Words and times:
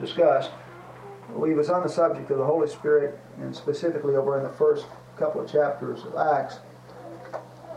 discussed. 0.00 0.50
We 1.32 1.54
was 1.54 1.70
on 1.70 1.82
the 1.82 1.88
subject 1.88 2.30
of 2.30 2.38
the 2.38 2.44
Holy 2.44 2.68
Spirit, 2.68 3.18
and 3.40 3.54
specifically 3.54 4.16
over 4.16 4.38
in 4.38 4.44
the 4.44 4.52
first 4.52 4.86
couple 5.18 5.40
of 5.40 5.50
chapters 5.50 6.04
of 6.04 6.16
Acts. 6.16 6.58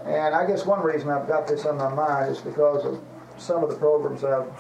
And 0.06 0.36
I 0.36 0.46
guess 0.46 0.66
one 0.66 0.82
reason 0.82 1.10
I've 1.10 1.28
got 1.28 1.48
this 1.48 1.66
on 1.66 1.78
my 1.78 1.94
mind 1.94 2.32
is 2.32 2.42
because 2.42 2.86
of 2.86 3.02
some 3.38 3.64
of 3.64 3.70
the 3.70 3.76
programs 3.76 4.24
I've 4.24 4.52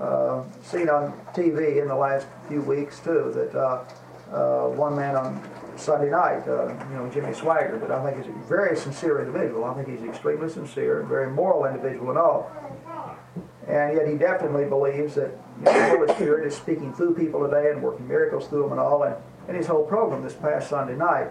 uh, 0.00 0.42
seen 0.62 0.88
on 0.88 1.12
TV 1.34 1.82
in 1.82 1.88
the 1.88 1.94
last 1.94 2.26
few 2.48 2.62
weeks 2.62 3.00
too. 3.00 3.32
That 3.34 3.54
uh, 3.54 3.84
uh, 4.32 4.68
one 4.68 4.96
man 4.96 5.16
on 5.16 5.42
Sunday 5.76 6.10
night, 6.10 6.46
uh, 6.46 6.68
you 6.90 6.96
know, 6.96 7.10
Jimmy 7.12 7.32
Swaggart, 7.32 7.80
that 7.80 7.90
I 7.90 8.04
think 8.04 8.24
is 8.24 8.30
a 8.30 8.48
very 8.48 8.76
sincere 8.76 9.20
individual. 9.20 9.64
I 9.64 9.74
think 9.74 9.88
he's 9.88 10.08
extremely 10.08 10.48
sincere, 10.48 11.02
very 11.02 11.30
moral 11.30 11.64
individual 11.66 12.10
and 12.10 12.18
all. 12.18 12.50
And 13.66 13.96
yet 13.96 14.08
he 14.08 14.16
definitely 14.16 14.66
believes 14.66 15.14
that 15.14 15.30
know, 15.64 15.72
the 15.72 15.96
Holy 15.96 16.14
Spirit 16.14 16.46
is 16.46 16.56
speaking 16.56 16.92
through 16.92 17.14
people 17.14 17.44
today 17.44 17.70
and 17.70 17.82
working 17.82 18.06
miracles 18.08 18.48
through 18.48 18.62
them 18.62 18.72
and 18.72 18.80
all. 18.80 19.02
And, 19.02 19.14
and 19.48 19.56
his 19.56 19.66
whole 19.66 19.84
program 19.84 20.22
this 20.22 20.34
past 20.34 20.68
Sunday 20.68 20.96
night 20.96 21.28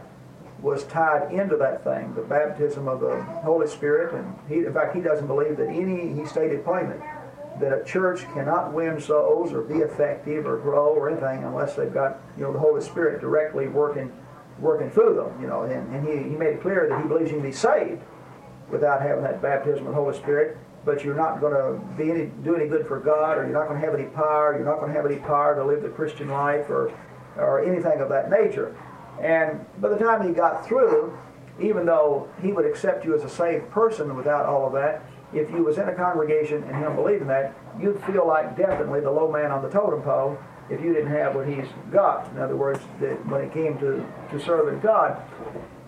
was 0.62 0.84
tied 0.86 1.32
into 1.32 1.56
that 1.58 1.84
thing, 1.84 2.14
the 2.16 2.22
baptism 2.22 2.88
of 2.88 3.00
the 3.00 3.22
Holy 3.44 3.68
Spirit. 3.68 4.14
And 4.14 4.36
he, 4.48 4.66
in 4.66 4.74
fact, 4.74 4.96
he 4.96 5.02
doesn't 5.02 5.28
believe 5.28 5.58
that 5.58 5.70
any, 5.70 6.14
he 6.14 6.26
stated 6.26 6.64
plainly, 6.66 6.98
that 7.60 7.74
a 7.74 7.84
church 7.84 8.22
cannot 8.34 8.74
win 8.74 9.00
souls 9.00 9.54
or 9.54 9.62
be 9.62 9.76
effective 9.76 10.46
or 10.46 10.58
grow 10.58 10.94
or 10.94 11.10
anything 11.10 11.44
unless 11.44 11.76
they've 11.76 11.94
got, 11.94 12.20
you 12.38 12.44
know, 12.44 12.54
the 12.54 12.60
Holy 12.60 12.82
Spirit 12.82 13.22
directly 13.22 13.68
working 13.68 14.12
working 14.60 14.90
through 14.90 15.16
them, 15.16 15.42
you 15.42 15.48
know. 15.48 15.64
And, 15.64 15.96
and 15.96 16.06
he, 16.06 16.30
he 16.30 16.36
made 16.36 16.56
it 16.56 16.62
clear 16.62 16.90
that 16.90 17.02
he 17.02 17.08
believes 17.08 17.32
you 17.32 17.38
can 17.38 17.46
be 17.46 17.54
saved 17.54 18.02
without 18.70 19.02
having 19.02 19.24
that 19.24 19.42
baptism 19.42 19.88
of 19.88 19.94
the 19.94 20.02
Holy 20.02 20.16
Spirit, 20.16 20.58
but 20.86 21.04
you're 21.04 21.16
not 21.16 21.40
going 21.40 21.54
to 21.54 21.80
be 21.96 22.10
any, 22.10 22.26
do 22.44 22.56
any 22.56 22.68
good 22.68 22.88
for 22.88 23.00
God, 23.00 23.38
or 23.38 23.44
you're 23.44 23.54
not 23.54 23.68
going 23.68 23.80
to 23.80 23.86
have 23.86 23.96
any 23.96 24.08
power, 24.10 24.56
you're 24.56 24.66
not 24.66 24.80
going 24.80 24.92
to 24.92 24.96
have 24.96 25.06
any 25.06 25.18
power 25.18 25.56
to 25.56 25.64
live 25.64 25.82
the 25.82 25.90
Christian 25.90 26.30
life, 26.30 26.70
or, 26.70 26.92
or 27.36 27.64
anything 27.64 28.00
of 28.00 28.10
that 28.10 28.30
nature. 28.30 28.76
And 29.22 29.66
by 29.82 29.90
the 29.90 29.98
time 29.98 30.26
he 30.28 30.34
got 30.34 30.66
through, 30.66 31.18
even 31.62 31.86
though 31.86 32.30
he 32.42 32.52
would 32.52 32.66
accept 32.66 33.04
you 33.06 33.14
as 33.14 33.24
a 33.24 33.30
saved 33.30 33.70
person 33.70 34.16
without 34.16 34.46
all 34.46 34.66
of 34.66 34.74
that, 34.74 35.04
if 35.34 35.52
you 35.52 35.64
was 35.64 35.78
in 35.78 35.88
a 35.88 35.94
congregation 35.94 36.64
and 36.64 36.76
him 36.76 36.96
believing 36.96 37.28
that, 37.28 37.54
you'd 37.80 38.02
feel 38.06 38.26
like 38.26 38.58
definitely 38.58 39.02
the 39.02 39.12
low 39.12 39.32
man 39.32 39.52
on 39.52 39.62
the 39.62 39.70
totem 39.70 40.02
pole 40.02 40.38
if 40.70 40.82
you 40.82 40.94
didn't 40.94 41.12
have 41.12 41.36
what 41.36 41.48
he's 41.48 41.68
got. 41.92 42.32
In 42.32 42.40
other 42.40 42.56
words, 42.56 42.80
that 43.00 43.26
when 43.28 43.42
it 43.42 43.54
came 43.54 43.78
to, 43.80 44.06
to 44.32 44.40
serving 44.40 44.80
God. 44.80 45.22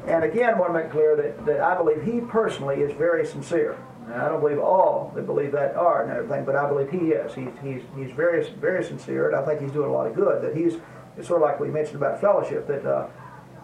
And 0.08 0.24
again, 0.24 0.56
I 0.56 0.60
want 0.60 0.74
to 0.74 0.80
make 0.80 0.92
clear 0.92 1.16
that, 1.16 1.46
that 1.46 1.62
I 1.62 1.78
believe 1.78 2.04
he 2.04 2.22
personally 2.22 2.82
is 2.82 2.92
very 2.98 3.26
sincere. 3.26 3.78
Now, 4.12 4.26
I 4.26 4.30
don't 4.30 4.42
believe 4.42 4.60
all 4.60 5.12
that 5.16 5.26
believe 5.26 5.54
that 5.54 5.76
are 5.76 6.04
and 6.04 6.12
everything, 6.12 6.44
but 6.44 6.56
I 6.56 6.68
believe 6.68 6.92
he 6.92 7.12
is. 7.12 7.34
He's, 7.34 7.48
he's, 7.64 7.82
he's 7.96 8.12
very, 8.12 8.44
very 8.60 8.84
sincere, 8.84 9.30
and 9.30 9.36
I 9.38 9.46
think 9.46 9.62
he's 9.62 9.72
doing 9.72 9.90
a 9.90 9.94
lot 9.94 10.06
of 10.06 10.16
good. 10.16 10.42
That 10.44 10.56
he's, 10.56 10.74
it's 11.18 11.30
sort 11.30 11.42
of 11.42 11.48
like 11.48 11.62
we 11.62 11.70
mentioned 11.70 11.96
about 11.96 12.20
fellowship, 12.20 12.68
that, 12.68 12.86
uh, 12.86 13.08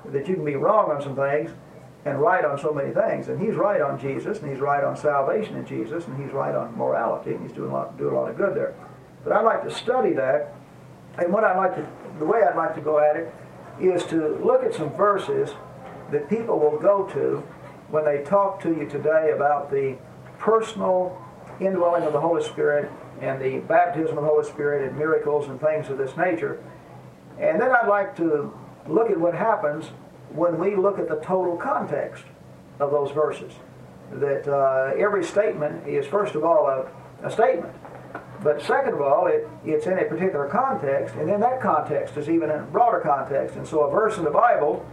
that 0.06 0.28
you 0.28 0.36
can 0.36 0.45
be 0.45 0.56
wrong 0.56 0.90
on 0.90 1.02
some 1.02 1.18
things 1.18 1.52
and 2.06 2.22
right 2.22 2.45
on 2.45 2.58
so 2.58 2.72
many 2.72 2.94
things. 2.94 3.28
And 3.28 3.42
he's 3.42 3.56
right 3.56 3.81
on 3.81 4.00
Jesus, 4.00 4.40
and 4.40 4.50
he's 4.50 4.62
right 4.62 4.86
on 4.86 4.95
salvation 4.95 5.58
in 5.58 5.66
Jesus, 5.66 6.06
and 6.06 6.23
he's 6.23 6.31
right 6.31 6.56
on 6.56 6.78
morality, 6.78 7.34
and 7.34 7.42
he's 7.42 7.52
doing 7.52 7.72
a 7.72 7.73
lot, 7.73 7.98
doing 7.98 8.16
a 8.16 8.18
lot 8.18 8.30
of 8.31 8.38
good 8.38 8.56
there. 8.56 8.73
But 9.25 9.34
I'd 9.34 9.44
like 9.44 9.64
to 9.64 9.72
study 9.72 10.14
that, 10.14 10.53
and 11.18 11.34
what 11.34 11.44
I'd 11.44 11.58
like 11.58 11.75
to, 11.75 11.86
the 12.20 12.25
way 12.25 12.40
I'd 12.50 12.56
like 12.56 12.73
to 12.75 12.81
go 12.81 13.00
at 13.00 13.18
it 13.18 13.34
is 13.81 14.06
to 14.06 14.38
look 14.38 14.64
at 14.64 14.73
some 14.73 14.92
verses 14.92 15.50
that 16.12 16.30
people 16.30 16.58
will 16.58 16.80
go 16.80 17.06
to 17.08 17.44
when 17.90 18.06
they 18.06 18.23
talk 18.23 18.62
to 18.62 18.70
you 18.70 18.88
today 18.88 19.31
about 19.36 19.70
the 19.70 19.98
personal 20.40 21.22
indwelling 21.60 22.04
of 22.04 22.14
the 22.14 22.20
Holy 22.20 22.44
Spirit 22.44 22.92
and 23.22 23.42
the 23.42 23.60
baptism 23.60 24.18
of 24.18 24.24
the 24.24 24.30
Holy 24.30 24.46
Spirit 24.46 24.88
and 24.88 24.98
miracles 24.98 25.48
and 25.48 25.60
things 25.60 25.90
of 25.90 25.98
this 25.98 26.16
nature. 26.18 26.64
And 27.40 27.60
then 27.60 27.72
I'd 27.72 27.88
like 27.88 28.16
to 28.18 28.54
look 28.88 29.10
at 29.10 29.20
what 29.20 29.34
happens 29.34 29.86
when 30.32 30.60
we 30.60 30.76
look 30.76 31.00
at 31.00 31.08
the 31.08 31.18
total 31.18 31.58
context 31.58 32.24
of 32.80 32.92
those 32.92 33.12
verses. 33.12 33.54
That 34.12 34.47
uh, 34.47 34.94
every 34.97 35.24
statement 35.24 35.88
is, 35.88 36.06
first 36.06 36.36
of 36.36 36.44
all, 36.44 36.68
a, 36.68 37.26
a 37.26 37.31
statement. 37.31 37.74
But 38.42 38.62
second 38.62 38.94
of 38.94 39.02
all, 39.02 39.28
it, 39.28 39.47
it's 39.66 39.88
in 39.88 39.97
a 39.97 40.06
particular 40.06 40.47
context, 40.47 41.16
and 41.16 41.28
then 41.28 41.40
that 41.42 41.59
context 41.59 42.18
is 42.18 42.30
even 42.30 42.50
in 42.50 42.59
a 42.59 42.64
broader 42.64 43.00
context. 43.00 43.56
And 43.56 43.68
so 43.68 43.81
a 43.81 43.92
verse 43.92 44.18
in 44.18 44.24
the 44.24 44.30
Bible 44.30 44.86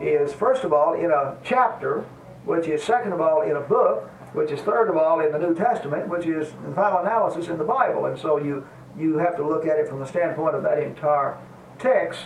is, 0.00 0.32
first 0.32 0.64
of 0.64 0.72
all, 0.72 0.92
in 0.92 1.10
a 1.10 1.36
chapter, 1.42 2.04
which 2.44 2.68
is 2.68 2.82
second 2.82 3.12
of 3.12 3.20
all 3.20 3.42
in 3.42 3.56
a 3.56 3.60
book, 3.60 4.10
which 4.32 4.50
is 4.50 4.60
third 4.60 4.88
of 4.88 4.96
all 4.96 5.20
in 5.20 5.32
the 5.32 5.38
New 5.38 5.54
Testament, 5.54 6.08
which 6.08 6.26
is 6.26 6.52
in 6.66 6.74
final 6.74 7.00
analysis 7.00 7.48
in 7.48 7.58
the 7.58 7.64
Bible. 7.64 8.06
And 8.06 8.18
so 8.18 8.38
you, 8.38 8.66
you 8.98 9.18
have 9.18 9.36
to 9.36 9.46
look 9.46 9.66
at 9.66 9.78
it 9.78 9.88
from 9.88 10.00
the 10.00 10.06
standpoint 10.06 10.54
of 10.54 10.62
that 10.62 10.82
entire 10.82 11.38
text 11.78 12.20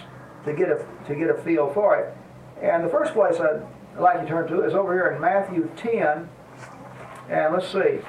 to 0.45 0.53
get 0.53 0.69
a, 0.69 0.85
to 1.07 1.15
get 1.15 1.31
a 1.31 1.35
feel 1.35 1.73
for 1.73 1.97
it. 1.97 2.17
And 2.61 2.85
the 2.85 2.89
first 2.89 3.13
place 3.13 3.37
I'd 3.41 3.63
like 3.99 4.17
you 4.17 4.23
to 4.23 4.29
turn 4.29 4.49
to 4.49 4.63
is 4.65 4.75
over 4.75 4.93
here 4.93 5.13
in 5.13 5.21
Matthew 5.21 5.71
10. 5.77 6.29
And 7.29 7.55
let's 7.55 7.71
see. 7.71 8.01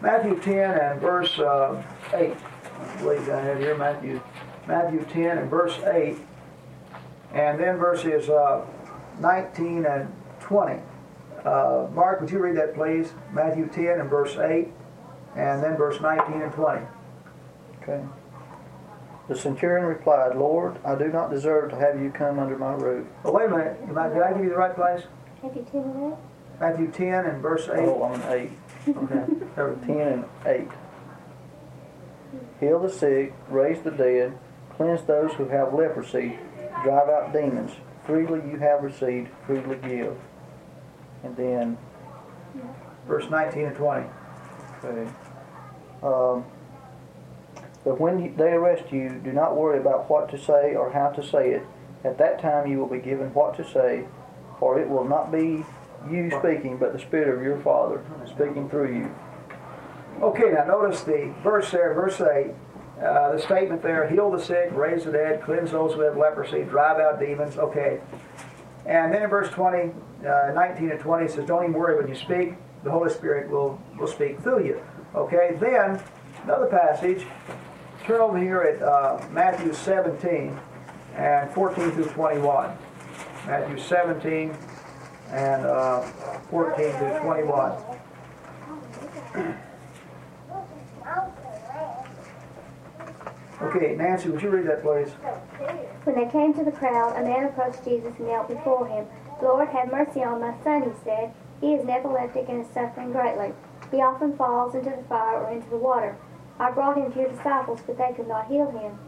Matthew 0.00 0.38
10 0.40 0.78
and 0.78 1.00
verse 1.00 1.38
uh, 1.38 1.82
8. 2.12 2.34
I 2.34 2.96
believe 2.96 3.28
I 3.28 3.40
have 3.40 3.58
here 3.58 3.76
Matthew, 3.76 4.20
Matthew 4.66 5.04
10 5.04 5.38
and 5.38 5.50
verse 5.50 5.78
8. 5.84 6.16
And 7.32 7.58
then 7.58 7.76
verses 7.76 8.28
uh, 8.28 8.64
19 9.20 9.86
and 9.86 10.12
20. 10.40 10.82
Uh, 11.44 11.88
Mark, 11.92 12.20
would 12.20 12.30
you 12.30 12.38
read 12.38 12.56
that, 12.56 12.74
please? 12.74 13.12
Matthew 13.32 13.66
10 13.68 14.00
and 14.00 14.08
verse 14.10 14.36
8, 14.36 14.68
and 15.36 15.62
then 15.62 15.76
verse 15.76 16.00
19 16.00 16.40
and 16.40 16.52
20. 16.52 16.86
Okay. 17.82 18.04
The 19.28 19.36
centurion 19.36 19.86
replied, 19.86 20.36
Lord, 20.36 20.78
I 20.84 20.94
do 20.94 21.08
not 21.08 21.30
deserve 21.30 21.70
to 21.70 21.76
have 21.76 22.00
you 22.00 22.10
come 22.10 22.38
under 22.38 22.56
my 22.56 22.74
roof. 22.74 23.06
Oh, 23.24 23.32
wait 23.32 23.46
a 23.46 23.50
minute. 23.50 23.86
Did 23.86 23.96
I 23.98 24.32
give 24.32 24.44
you 24.44 24.50
the 24.50 24.56
right 24.56 24.74
place? 24.74 25.04
Matthew 25.42 25.64
10 25.64 25.80
and 25.82 26.12
8? 26.12 26.18
Matthew 26.60 26.90
10 26.92 27.26
and 27.26 27.42
verse 27.42 27.68
8. 27.68 27.78
Oh, 27.80 28.02
I'm 28.04 28.20
in 28.20 28.50
8. 28.86 28.96
Okay. 28.96 29.86
10 29.86 30.00
and 30.00 30.24
8. 30.46 30.68
Heal 32.60 32.80
the 32.80 32.90
sick, 32.90 33.34
raise 33.48 33.82
the 33.82 33.90
dead, 33.90 34.38
cleanse 34.76 35.02
those 35.02 35.32
who 35.34 35.48
have 35.48 35.74
leprosy, 35.74 36.38
drive 36.84 37.08
out 37.08 37.32
demons. 37.32 37.72
Freely 38.06 38.40
you 38.50 38.58
have 38.58 38.82
received, 38.82 39.28
freely 39.46 39.76
give. 39.76 40.16
And 41.24 41.36
then, 41.36 41.78
Verse 43.06 43.28
19 43.30 43.64
and 43.66 43.76
20. 43.76 44.06
okay. 44.84 45.10
Um, 46.02 46.44
but 47.84 48.00
when 48.00 48.36
they 48.36 48.50
arrest 48.50 48.92
you, 48.92 49.20
do 49.24 49.32
not 49.32 49.56
worry 49.56 49.78
about 49.78 50.08
what 50.08 50.30
to 50.30 50.38
say 50.38 50.74
or 50.74 50.92
how 50.92 51.08
to 51.10 51.26
say 51.26 51.50
it. 51.50 51.66
At 52.04 52.18
that 52.18 52.40
time 52.40 52.70
you 52.70 52.78
will 52.78 52.88
be 52.88 52.98
given 52.98 53.32
what 53.34 53.56
to 53.56 53.64
say, 53.68 54.04
for 54.58 54.78
it 54.78 54.88
will 54.88 55.04
not 55.04 55.32
be 55.32 55.64
you 56.10 56.30
speaking, 56.30 56.78
but 56.78 56.92
the 56.92 56.98
Spirit 56.98 57.36
of 57.36 57.42
your 57.42 57.60
Father 57.60 58.04
speaking 58.26 58.68
through 58.68 58.96
you. 58.96 59.14
Okay, 60.20 60.52
now 60.52 60.64
notice 60.64 61.02
the 61.02 61.32
verse 61.42 61.70
there, 61.70 61.94
verse 61.94 62.20
8. 62.20 62.52
Uh, 63.02 63.32
the 63.32 63.40
statement 63.40 63.82
there, 63.82 64.08
heal 64.08 64.30
the 64.30 64.40
sick, 64.40 64.70
raise 64.72 65.04
the 65.04 65.10
dead, 65.10 65.42
cleanse 65.42 65.72
those 65.72 65.94
who 65.94 66.00
have 66.00 66.16
leprosy, 66.16 66.62
drive 66.62 67.00
out 67.00 67.18
demons. 67.18 67.56
Okay. 67.56 68.00
And 68.86 69.12
then 69.12 69.22
in 69.22 69.30
verse 69.30 69.48
20, 69.50 69.92
uh, 70.26 70.52
19 70.54 70.90
and 70.90 71.00
20 71.00 71.24
it 71.24 71.30
says, 71.30 71.46
don't 71.46 71.62
even 71.62 71.74
worry 71.74 71.96
when 71.96 72.08
you 72.08 72.14
speak. 72.14 72.54
The 72.84 72.90
Holy 72.90 73.10
Spirit 73.10 73.50
will, 73.50 73.80
will 73.98 74.08
speak 74.08 74.40
through 74.40 74.64
you. 74.64 74.82
Okay, 75.14 75.56
then 75.60 76.02
another 76.44 76.66
passage. 76.66 77.26
Turn 78.04 78.20
over 78.20 78.38
here 78.38 78.62
at 78.62 78.82
uh, 78.82 79.24
Matthew 79.30 79.72
17 79.72 80.58
and 81.14 81.50
14 81.52 81.92
through 81.92 82.06
21. 82.06 82.76
Matthew 83.46 83.78
17 83.78 84.56
and 85.30 85.66
uh, 85.66 86.00
14 86.50 86.92
through 86.92 87.18
21. 87.20 87.72
Okay, 93.62 93.94
Nancy, 93.96 94.28
would 94.28 94.42
you 94.42 94.50
read 94.50 94.66
that, 94.66 94.82
please? 94.82 95.10
When 96.04 96.16
they 96.16 96.30
came 96.30 96.52
to 96.54 96.64
the 96.64 96.72
crowd, 96.72 97.16
a 97.16 97.22
man 97.22 97.44
approached 97.44 97.84
Jesus 97.84 98.12
and 98.18 98.26
knelt 98.26 98.48
before 98.48 98.86
him. 98.88 99.06
Lord, 99.40 99.68
have 99.68 99.92
mercy 99.92 100.22
on 100.22 100.40
my 100.40 100.54
son, 100.64 100.82
he 100.82 100.90
said. 101.04 101.32
He 101.60 101.74
is 101.74 101.84
an 101.84 101.90
epileptic 101.90 102.48
and 102.48 102.64
is 102.64 102.72
suffering 102.72 103.12
greatly. 103.12 103.52
He 103.90 104.02
often 104.02 104.36
falls 104.36 104.74
into 104.74 104.90
the 104.90 105.04
fire 105.08 105.44
or 105.44 105.50
into 105.50 105.70
the 105.70 105.76
water. 105.76 106.16
I 106.58 106.70
brought 106.72 106.98
him 106.98 107.12
to 107.12 107.18
your 107.18 107.30
disciples, 107.30 107.80
but 107.86 107.98
they 107.98 108.12
could 108.14 108.28
not 108.28 108.48
heal 108.48 108.70
him. 108.70 108.98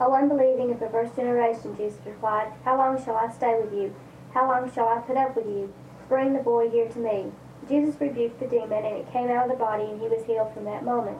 O 0.00 0.12
unbelieving 0.14 0.70
and 0.70 0.80
perverse 0.80 1.14
generation, 1.14 1.76
Jesus 1.76 2.00
replied, 2.04 2.52
How 2.64 2.76
long 2.76 3.02
shall 3.02 3.16
I 3.16 3.30
stay 3.32 3.58
with 3.60 3.72
you? 3.72 3.94
How 4.34 4.48
long 4.48 4.70
shall 4.72 4.88
I 4.88 4.98
put 4.98 5.16
up 5.16 5.36
with 5.36 5.46
you? 5.46 5.72
Bring 6.08 6.32
the 6.32 6.40
boy 6.40 6.70
here 6.70 6.88
to 6.88 6.98
me. 6.98 7.30
Jesus 7.68 8.00
rebuked 8.00 8.40
the 8.40 8.46
demon, 8.46 8.84
and 8.84 8.96
it 8.96 9.12
came 9.12 9.30
out 9.30 9.44
of 9.44 9.52
the 9.52 9.64
body, 9.64 9.84
and 9.84 10.00
he 10.00 10.08
was 10.08 10.24
healed 10.24 10.52
from 10.52 10.64
that 10.64 10.84
moment. 10.84 11.18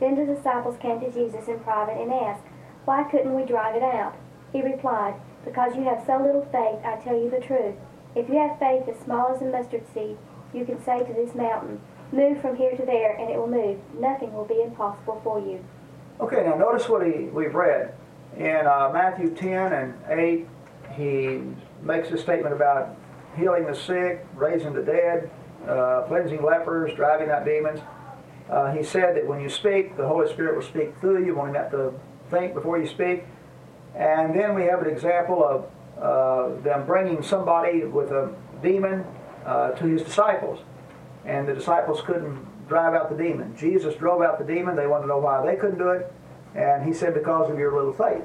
Then 0.00 0.14
the 0.14 0.34
disciples 0.34 0.76
came 0.80 1.00
to 1.00 1.10
Jesus 1.10 1.48
in 1.48 1.60
private 1.60 2.00
and 2.00 2.12
asked, 2.12 2.44
Why 2.84 3.04
couldn't 3.04 3.34
we 3.34 3.44
drive 3.44 3.74
it 3.74 3.82
out? 3.82 4.16
He 4.52 4.62
replied, 4.62 5.14
Because 5.44 5.76
you 5.76 5.84
have 5.84 6.04
so 6.06 6.18
little 6.18 6.46
faith, 6.52 6.84
I 6.84 6.96
tell 7.02 7.16
you 7.16 7.30
the 7.30 7.40
truth. 7.44 7.74
If 8.14 8.28
you 8.28 8.36
have 8.36 8.58
faith 8.58 8.88
as 8.88 8.98
small 9.04 9.34
as 9.34 9.42
a 9.42 9.44
mustard 9.44 9.84
seed, 9.92 10.16
you 10.54 10.64
can 10.64 10.82
say 10.84 11.04
to 11.04 11.12
this 11.12 11.34
mountain, 11.34 11.80
Move 12.10 12.40
from 12.40 12.56
here 12.56 12.74
to 12.74 12.86
there, 12.86 13.14
and 13.16 13.30
it 13.30 13.36
will 13.36 13.48
move. 13.50 13.78
Nothing 13.98 14.32
will 14.32 14.46
be 14.46 14.62
impossible 14.62 15.20
for 15.22 15.38
you. 15.38 15.62
Okay, 16.20 16.42
now 16.44 16.56
notice 16.56 16.88
what 16.88 17.06
he, 17.06 17.24
we've 17.24 17.54
read. 17.54 17.94
In 18.36 18.66
uh, 18.66 18.90
Matthew 18.92 19.34
10 19.34 19.72
and 19.72 19.94
8, 20.08 20.46
he 20.96 21.40
makes 21.82 22.10
a 22.10 22.18
statement 22.18 22.54
about 22.54 22.96
healing 23.36 23.66
the 23.66 23.74
sick, 23.74 24.26
raising 24.34 24.72
the 24.72 24.82
dead, 24.82 25.30
uh, 25.68 26.02
cleansing 26.08 26.42
lepers, 26.42 26.94
driving 26.94 27.30
out 27.30 27.44
demons. 27.44 27.80
Uh, 28.50 28.72
he 28.72 28.82
said 28.82 29.16
that 29.16 29.26
when 29.26 29.40
you 29.40 29.48
speak, 29.48 29.96
the 29.96 30.06
Holy 30.06 30.28
Spirit 30.32 30.54
will 30.56 30.62
speak 30.62 30.96
through 31.00 31.20
you. 31.20 31.26
You 31.26 31.34
won't 31.34 31.56
have 31.56 31.70
to 31.72 31.92
think 32.30 32.54
before 32.54 32.78
you 32.78 32.86
speak. 32.86 33.24
And 33.94 34.34
then 34.34 34.54
we 34.54 34.64
have 34.64 34.80
an 34.80 34.88
example 34.88 35.44
of 35.44 36.02
uh, 36.02 36.60
them 36.62 36.86
bringing 36.86 37.22
somebody 37.22 37.84
with 37.84 38.10
a 38.10 38.34
demon 38.62 39.04
uh, 39.44 39.72
to 39.72 39.84
his 39.84 40.02
disciples. 40.02 40.60
And 41.24 41.46
the 41.46 41.54
disciples 41.54 42.00
couldn't 42.02 42.68
drive 42.68 42.94
out 42.94 43.10
the 43.10 43.22
demon. 43.22 43.56
Jesus 43.56 43.94
drove 43.94 44.22
out 44.22 44.38
the 44.38 44.44
demon. 44.44 44.76
They 44.76 44.86
wanted 44.86 45.02
to 45.02 45.08
know 45.08 45.18
why 45.18 45.44
they 45.44 45.56
couldn't 45.56 45.78
do 45.78 45.90
it. 45.90 46.12
And 46.54 46.86
he 46.86 46.92
said, 46.92 47.14
because 47.14 47.50
of 47.50 47.58
your 47.58 47.74
little 47.74 47.92
faith. 47.92 48.24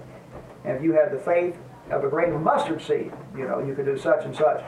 And 0.64 0.78
if 0.78 0.84
you 0.84 0.94
had 0.94 1.12
the 1.12 1.20
faith 1.20 1.58
of 1.90 2.04
a 2.04 2.10
grain 2.10 2.34
of 2.34 2.42
mustard 2.42 2.82
seed, 2.82 3.12
you 3.36 3.46
know, 3.46 3.60
you 3.60 3.76
could 3.76 3.86
do 3.86 3.98
such 3.98 4.24
and 4.24 4.36
such. 4.36 4.64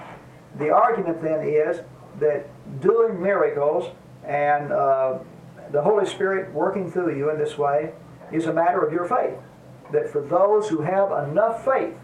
The 0.58 0.70
argument 0.70 1.22
then 1.22 1.48
is 1.48 1.82
that 2.20 2.48
doing 2.82 3.22
miracles 3.22 3.94
and 4.26 4.72
uh, 4.72 5.20
the 5.72 5.82
Holy 5.82 6.06
Spirit 6.06 6.54
working 6.54 6.92
through 6.92 7.18
you 7.18 7.30
in 7.30 7.38
this 7.38 7.58
way 7.58 7.94
is 8.32 8.46
a 8.46 8.54
matter 8.54 8.86
of 8.86 8.92
your 8.92 9.06
faith. 9.06 9.38
That 9.92 10.10
for 10.10 10.22
those 10.22 10.70
who 10.70 10.82
have 10.82 11.12
enough 11.30 11.64
faith, 11.64 11.96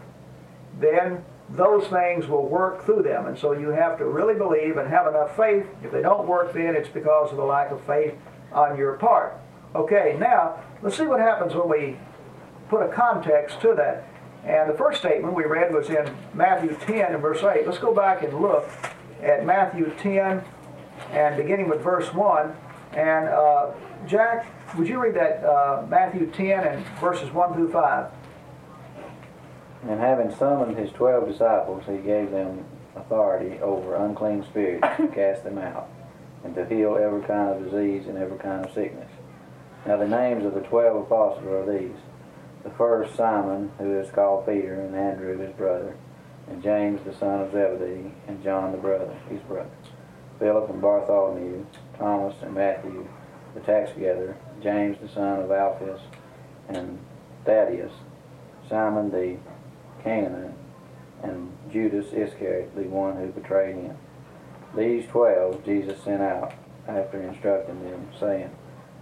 then 0.78 1.24
those 1.50 1.86
things 1.88 2.26
will 2.26 2.46
work 2.46 2.84
through 2.84 3.02
them. 3.02 3.26
And 3.26 3.38
so 3.38 3.52
you 3.52 3.68
have 3.68 3.98
to 3.98 4.04
really 4.04 4.34
believe 4.34 4.76
and 4.76 4.88
have 4.88 5.06
enough 5.06 5.36
faith. 5.36 5.66
If 5.82 5.92
they 5.92 6.02
don't 6.02 6.26
work, 6.26 6.52
then 6.52 6.74
it's 6.74 6.88
because 6.88 7.30
of 7.30 7.36
the 7.36 7.44
lack 7.44 7.70
of 7.70 7.80
faith 7.82 8.14
on 8.52 8.78
your 8.78 8.94
part. 8.94 9.38
Okay, 9.74 10.16
now 10.18 10.60
let's 10.82 10.96
see 10.96 11.06
what 11.06 11.20
happens 11.20 11.54
when 11.54 11.68
we 11.68 11.96
put 12.68 12.82
a 12.82 12.88
context 12.88 13.60
to 13.60 13.74
that. 13.74 14.06
And 14.44 14.68
the 14.68 14.74
first 14.74 14.98
statement 15.00 15.34
we 15.34 15.44
read 15.44 15.72
was 15.72 15.88
in 15.88 16.14
Matthew 16.34 16.76
10 16.86 17.12
and 17.12 17.22
verse 17.22 17.42
8. 17.42 17.66
Let's 17.66 17.78
go 17.78 17.94
back 17.94 18.22
and 18.22 18.40
look 18.40 18.68
at 19.22 19.46
Matthew 19.46 19.92
10 19.98 20.42
and 21.10 21.36
beginning 21.36 21.68
with 21.68 21.80
verse 21.80 22.12
1. 22.12 22.56
And 22.94 23.28
uh, 23.28 23.72
Jack, 24.06 24.46
would 24.76 24.86
you 24.86 25.00
read 25.00 25.14
that 25.14 25.44
uh, 25.44 25.86
Matthew 25.88 26.30
10 26.30 26.66
and 26.66 26.86
verses 26.98 27.32
1 27.32 27.54
through 27.54 27.72
5? 27.72 28.10
And 29.88 29.98
having 29.98 30.34
summoned 30.36 30.78
his 30.78 30.92
twelve 30.92 31.26
disciples, 31.26 31.82
he 31.86 31.96
gave 31.96 32.30
them 32.30 32.64
authority 32.94 33.58
over 33.60 33.96
unclean 33.96 34.44
spirits 34.44 34.86
to 34.96 35.08
cast 35.14 35.42
them 35.42 35.58
out, 35.58 35.88
and 36.44 36.54
to 36.54 36.64
heal 36.66 36.96
every 36.96 37.22
kind 37.22 37.50
of 37.50 37.64
disease 37.64 38.06
and 38.06 38.16
every 38.16 38.38
kind 38.38 38.64
of 38.64 38.72
sickness. 38.72 39.10
Now 39.84 39.96
the 39.96 40.06
names 40.06 40.44
of 40.44 40.54
the 40.54 40.60
twelve 40.60 41.02
apostles 41.02 41.44
are 41.46 41.78
these. 41.78 41.96
The 42.62 42.70
first 42.70 43.16
Simon, 43.16 43.72
who 43.78 43.98
is 43.98 44.08
called 44.12 44.46
Peter, 44.46 44.80
and 44.80 44.94
Andrew 44.94 45.36
his 45.36 45.52
brother, 45.56 45.96
and 46.48 46.62
James 46.62 47.00
the 47.04 47.14
son 47.14 47.40
of 47.40 47.50
Zebedee, 47.50 48.12
and 48.28 48.42
John 48.44 48.70
the 48.70 48.78
brother, 48.78 49.12
his 49.28 49.40
brother. 49.40 49.70
Philip 50.38 50.70
and 50.70 50.80
Bartholomew, 50.80 51.66
Thomas 51.98 52.34
and 52.42 52.54
Matthew, 52.54 53.06
the 53.54 53.60
tax 53.60 53.90
gatherer, 53.98 54.36
James 54.62 54.96
the 55.00 55.08
son 55.08 55.40
of 55.40 55.50
Alphaeus, 55.50 56.00
and 56.68 56.98
Thaddeus, 57.44 57.92
Simon 58.68 59.10
the 59.10 59.36
Canaanite, 60.02 60.54
and 61.22 61.52
Judas 61.70 62.06
Iscariot, 62.12 62.74
the 62.74 62.82
one 62.82 63.16
who 63.16 63.28
betrayed 63.28 63.76
him. 63.76 63.96
These 64.76 65.06
twelve 65.06 65.64
Jesus 65.64 66.02
sent 66.02 66.22
out 66.22 66.54
after 66.88 67.22
instructing 67.22 67.82
them, 67.84 68.08
saying, 68.18 68.50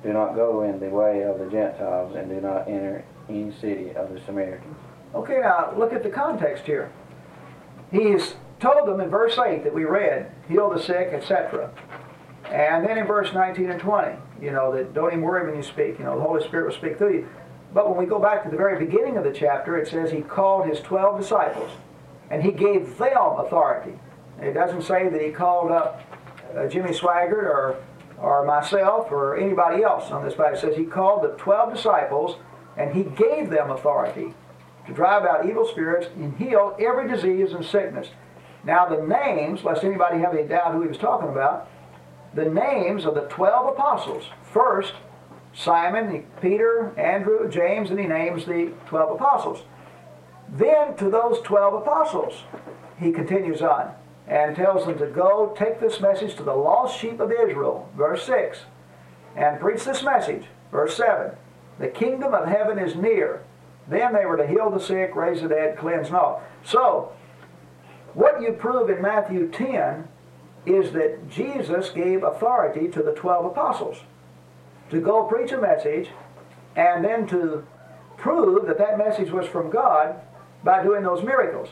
Do 0.02 0.12
not 0.12 0.34
go 0.34 0.62
in 0.62 0.80
the 0.80 0.88
way 0.88 1.22
of 1.22 1.38
the 1.38 1.48
Gentiles, 1.50 2.14
and 2.16 2.28
do 2.28 2.40
not 2.40 2.68
enter 2.68 3.04
any 3.28 3.52
city 3.60 3.92
of 3.94 4.12
the 4.12 4.20
Samaritans. 4.26 4.76
Okay, 5.14 5.38
now 5.40 5.72
look 5.76 5.92
at 5.92 6.02
the 6.02 6.10
context 6.10 6.64
here. 6.64 6.92
He's 7.90 8.34
told 8.60 8.86
them 8.86 9.00
in 9.00 9.08
verse 9.08 9.38
8 9.38 9.64
that 9.64 9.74
we 9.74 9.84
read, 9.84 10.30
heal 10.48 10.70
the 10.70 10.80
sick, 10.80 11.10
etc. 11.12 11.70
And 12.50 12.84
then 12.84 12.98
in 12.98 13.06
verse 13.06 13.32
19 13.32 13.70
and 13.70 13.80
20, 13.80 14.16
you 14.42 14.50
know, 14.50 14.74
that 14.74 14.92
don't 14.92 15.08
even 15.08 15.22
worry 15.22 15.46
when 15.46 15.56
you 15.56 15.62
speak, 15.62 15.98
you 15.98 16.04
know, 16.04 16.16
the 16.16 16.22
Holy 16.22 16.42
Spirit 16.42 16.66
will 16.66 16.74
speak 16.74 16.98
through 16.98 17.14
you. 17.14 17.28
But 17.72 17.88
when 17.88 17.96
we 17.96 18.06
go 18.06 18.18
back 18.18 18.42
to 18.42 18.50
the 18.50 18.56
very 18.56 18.84
beginning 18.84 19.16
of 19.16 19.24
the 19.24 19.32
chapter, 19.32 19.76
it 19.78 19.86
says 19.86 20.10
he 20.10 20.22
called 20.22 20.68
his 20.68 20.80
12 20.80 21.20
disciples 21.20 21.70
and 22.30 22.42
he 22.42 22.50
gave 22.50 22.98
them 22.98 23.38
authority. 23.38 23.92
It 24.40 24.54
doesn't 24.54 24.82
say 24.82 25.08
that 25.08 25.20
he 25.20 25.30
called 25.30 25.70
up 25.70 26.02
uh, 26.56 26.66
Jimmy 26.66 26.90
Swaggart 26.90 27.32
or, 27.32 27.76
or 28.18 28.44
myself 28.44 29.12
or 29.12 29.36
anybody 29.36 29.84
else 29.84 30.10
on 30.10 30.24
this 30.24 30.34
Bible. 30.34 30.56
It 30.56 30.60
says 30.60 30.76
he 30.76 30.84
called 30.84 31.22
the 31.22 31.36
12 31.36 31.74
disciples 31.74 32.36
and 32.76 32.94
he 32.94 33.04
gave 33.04 33.50
them 33.50 33.70
authority 33.70 34.34
to 34.86 34.92
drive 34.92 35.24
out 35.24 35.46
evil 35.48 35.66
spirits 35.66 36.08
and 36.16 36.36
heal 36.36 36.76
every 36.80 37.08
disease 37.08 37.52
and 37.52 37.64
sickness. 37.64 38.08
Now, 38.64 38.86
the 38.86 39.02
names, 39.06 39.62
lest 39.62 39.84
anybody 39.84 40.18
have 40.20 40.34
any 40.34 40.46
doubt 40.46 40.72
who 40.72 40.82
he 40.82 40.88
was 40.88 40.98
talking 40.98 41.28
about, 41.28 41.68
the 42.34 42.44
names 42.44 43.04
of 43.04 43.14
the 43.14 43.22
12 43.22 43.74
apostles. 43.74 44.24
First, 44.42 44.92
Simon, 45.52 46.26
Peter, 46.40 46.92
Andrew, 46.98 47.50
James, 47.50 47.90
and 47.90 47.98
he 47.98 48.06
names 48.06 48.44
the 48.44 48.72
12 48.86 49.20
apostles. 49.20 49.62
Then 50.48 50.96
to 50.96 51.10
those 51.10 51.40
12 51.42 51.74
apostles, 51.74 52.42
he 52.98 53.12
continues 53.12 53.62
on 53.62 53.92
and 54.26 54.54
tells 54.54 54.86
them 54.86 54.98
to 54.98 55.06
go 55.06 55.54
take 55.58 55.80
this 55.80 56.00
message 56.00 56.36
to 56.36 56.42
the 56.44 56.54
lost 56.54 56.98
sheep 56.98 57.18
of 57.18 57.32
Israel, 57.32 57.88
verse 57.96 58.24
6, 58.24 58.60
and 59.36 59.60
preach 59.60 59.84
this 59.84 60.02
message, 60.02 60.44
verse 60.70 60.96
7. 60.96 61.32
The 61.78 61.88
kingdom 61.88 62.34
of 62.34 62.46
heaven 62.46 62.78
is 62.78 62.94
near. 62.94 63.42
Then 63.88 64.12
they 64.12 64.26
were 64.26 64.36
to 64.36 64.46
heal 64.46 64.70
the 64.70 64.78
sick, 64.78 65.16
raise 65.16 65.42
the 65.42 65.48
dead, 65.48 65.76
cleanse 65.78 66.08
and 66.08 66.16
all. 66.16 66.42
So, 66.64 67.12
what 68.14 68.40
you 68.40 68.52
prove 68.52 68.90
in 68.90 69.02
Matthew 69.02 69.48
10 69.48 70.06
is 70.66 70.92
that 70.92 71.28
Jesus 71.30 71.90
gave 71.90 72.22
authority 72.22 72.88
to 72.88 73.02
the 73.02 73.12
12 73.12 73.46
apostles 73.46 73.98
to 74.90 75.00
go 75.00 75.24
preach 75.24 75.52
a 75.52 75.60
message 75.60 76.10
and 76.76 77.04
then 77.04 77.26
to 77.28 77.66
prove 78.16 78.66
that 78.66 78.78
that 78.78 78.98
message 78.98 79.30
was 79.30 79.46
from 79.46 79.70
God 79.70 80.20
by 80.62 80.82
doing 80.82 81.02
those 81.02 81.24
miracles. 81.24 81.68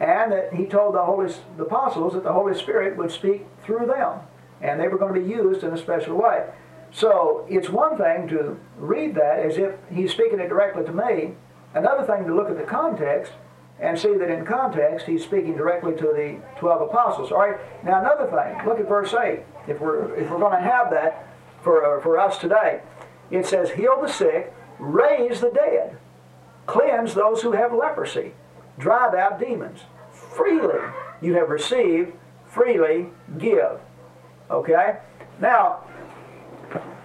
And 0.00 0.32
that 0.32 0.52
he 0.54 0.66
told 0.66 0.94
the, 0.94 1.04
Holy, 1.04 1.32
the 1.56 1.64
apostles 1.64 2.14
that 2.14 2.24
the 2.24 2.32
Holy 2.32 2.58
Spirit 2.58 2.96
would 2.96 3.12
speak 3.12 3.46
through 3.62 3.86
them. 3.86 4.20
And 4.60 4.80
they 4.80 4.88
were 4.88 4.98
going 4.98 5.14
to 5.14 5.20
be 5.20 5.26
used 5.26 5.62
in 5.62 5.72
a 5.72 5.78
special 5.78 6.16
way. 6.16 6.44
So 6.90 7.46
it's 7.48 7.68
one 7.68 7.96
thing 7.96 8.28
to 8.28 8.58
read 8.76 9.14
that 9.14 9.38
as 9.38 9.56
if 9.56 9.74
he's 9.92 10.10
speaking 10.10 10.40
it 10.40 10.48
directly 10.48 10.84
to 10.84 10.92
me. 10.92 11.34
Another 11.74 12.04
thing 12.04 12.26
to 12.26 12.34
look 12.34 12.50
at 12.50 12.56
the 12.56 12.64
context 12.64 13.32
and 13.82 13.98
see 13.98 14.16
that 14.16 14.30
in 14.30 14.46
context 14.46 15.06
he's 15.06 15.24
speaking 15.24 15.56
directly 15.56 15.92
to 15.96 16.04
the 16.04 16.38
12 16.58 16.82
apostles. 16.82 17.32
All 17.32 17.38
right. 17.38 17.58
Now 17.84 18.00
another 18.00 18.26
thing. 18.26 18.66
Look 18.66 18.78
at 18.78 18.88
verse 18.88 19.12
8. 19.12 19.40
If 19.66 19.80
we're 19.80 20.14
if 20.14 20.30
we're 20.30 20.38
going 20.38 20.56
to 20.56 20.60
have 20.60 20.90
that 20.90 21.28
for 21.62 21.84
uh, 21.84 22.00
for 22.00 22.18
us 22.18 22.38
today, 22.38 22.80
it 23.30 23.44
says, 23.46 23.70
"Heal 23.70 24.00
the 24.00 24.08
sick, 24.08 24.54
raise 24.78 25.40
the 25.40 25.50
dead, 25.50 25.96
cleanse 26.66 27.14
those 27.14 27.42
who 27.42 27.52
have 27.52 27.72
leprosy, 27.72 28.32
drive 28.78 29.14
out 29.14 29.38
demons. 29.38 29.80
Freely 30.12 30.80
you 31.20 31.34
have 31.34 31.48
received, 31.48 32.12
freely 32.46 33.08
give." 33.38 33.80
Okay. 34.50 34.98
Now, 35.40 35.84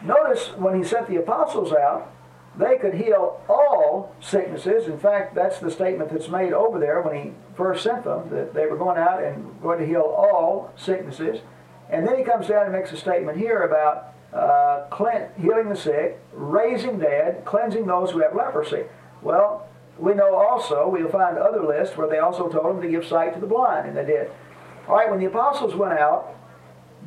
notice 0.03 0.49
when 0.57 0.75
he 0.75 0.83
sent 0.83 1.07
the 1.07 1.17
apostles 1.17 1.73
out, 1.73 2.11
they 2.57 2.77
could 2.77 2.95
heal 2.95 3.39
all 3.47 4.15
sicknesses. 4.19 4.87
In 4.87 4.99
fact, 4.99 5.35
that's 5.35 5.59
the 5.59 5.69
statement 5.69 6.11
that's 6.11 6.29
made 6.29 6.53
over 6.53 6.79
there 6.79 7.01
when 7.01 7.23
he 7.23 7.31
first 7.55 7.83
sent 7.83 8.03
them, 8.03 8.29
that 8.31 8.53
they 8.53 8.65
were 8.65 8.77
going 8.77 8.97
out 8.97 9.23
and 9.23 9.61
going 9.61 9.79
to 9.79 9.85
heal 9.85 10.01
all 10.01 10.73
sicknesses. 10.75 11.39
And 11.89 12.07
then 12.07 12.17
he 12.17 12.23
comes 12.23 12.47
down 12.47 12.63
and 12.63 12.73
makes 12.73 12.91
a 12.91 12.97
statement 12.97 13.37
here 13.37 13.61
about 13.61 14.13
uh, 14.33 14.87
healing 15.39 15.69
the 15.69 15.75
sick, 15.75 16.19
raising 16.33 16.99
dead, 16.99 17.45
cleansing 17.45 17.85
those 17.85 18.11
who 18.11 18.19
have 18.19 18.35
leprosy. 18.35 18.83
Well, 19.21 19.67
we 19.97 20.13
know 20.13 20.35
also, 20.35 20.89
we'll 20.89 21.09
find 21.09 21.37
other 21.37 21.65
lists 21.65 21.95
where 21.95 22.07
they 22.07 22.19
also 22.19 22.49
told 22.49 22.75
them 22.75 22.81
to 22.81 22.89
give 22.89 23.05
sight 23.05 23.33
to 23.33 23.39
the 23.39 23.47
blind, 23.47 23.87
and 23.87 23.97
they 23.97 24.05
did. 24.05 24.29
All 24.87 24.95
right, 24.95 25.09
when 25.09 25.19
the 25.19 25.25
apostles 25.25 25.75
went 25.75 25.93
out, 25.93 26.35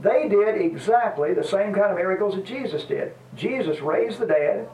they 0.00 0.28
did 0.28 0.60
exactly 0.60 1.34
the 1.34 1.44
same 1.44 1.74
kind 1.74 1.90
of 1.90 1.96
miracles 1.96 2.34
that 2.34 2.44
Jesus 2.44 2.84
did. 2.84 3.14
Jesus 3.36 3.80
raised 3.80 4.18
the 4.18 4.26
dead, 4.26 4.68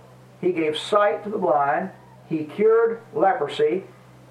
he 0.46 0.52
gave 0.52 0.78
sight 0.78 1.24
to 1.24 1.30
the 1.30 1.38
blind. 1.38 1.90
He 2.28 2.44
cured 2.44 3.00
leprosy. 3.12 3.84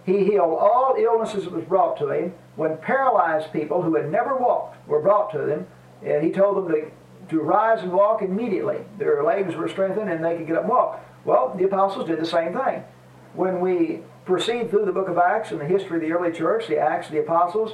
He 0.05 0.23
healed 0.23 0.57
all 0.57 0.95
illnesses 0.97 1.43
that 1.43 1.51
was 1.51 1.65
brought 1.65 1.97
to 1.97 2.09
him. 2.09 2.33
When 2.55 2.77
paralyzed 2.77 3.51
people 3.51 3.81
who 3.81 3.95
had 3.95 4.09
never 4.09 4.37
walked 4.37 4.87
were 4.87 5.01
brought 5.01 5.31
to 5.33 5.45
him, 5.45 5.67
and 6.05 6.23
he 6.23 6.31
told 6.31 6.55
them 6.55 6.67
to, 6.69 6.89
to 7.29 7.41
rise 7.41 7.83
and 7.83 7.91
walk 7.91 8.21
immediately. 8.21 8.77
Their 8.97 9.23
legs 9.23 9.55
were 9.55 9.67
strengthened 9.67 10.09
and 10.09 10.23
they 10.23 10.37
could 10.37 10.47
get 10.47 10.55
up 10.55 10.63
and 10.63 10.69
walk. 10.69 11.03
Well, 11.25 11.53
the 11.57 11.65
apostles 11.65 12.07
did 12.07 12.19
the 12.19 12.25
same 12.25 12.53
thing. 12.53 12.83
When 13.33 13.59
we 13.59 14.01
proceed 14.25 14.69
through 14.69 14.85
the 14.85 14.93
book 14.93 15.09
of 15.09 15.17
Acts 15.17 15.51
and 15.51 15.59
the 15.59 15.65
history 15.65 15.97
of 15.97 16.01
the 16.01 16.11
early 16.13 16.31
church, 16.31 16.67
the 16.67 16.77
Acts 16.77 17.07
of 17.07 17.13
the 17.13 17.19
Apostles, 17.19 17.73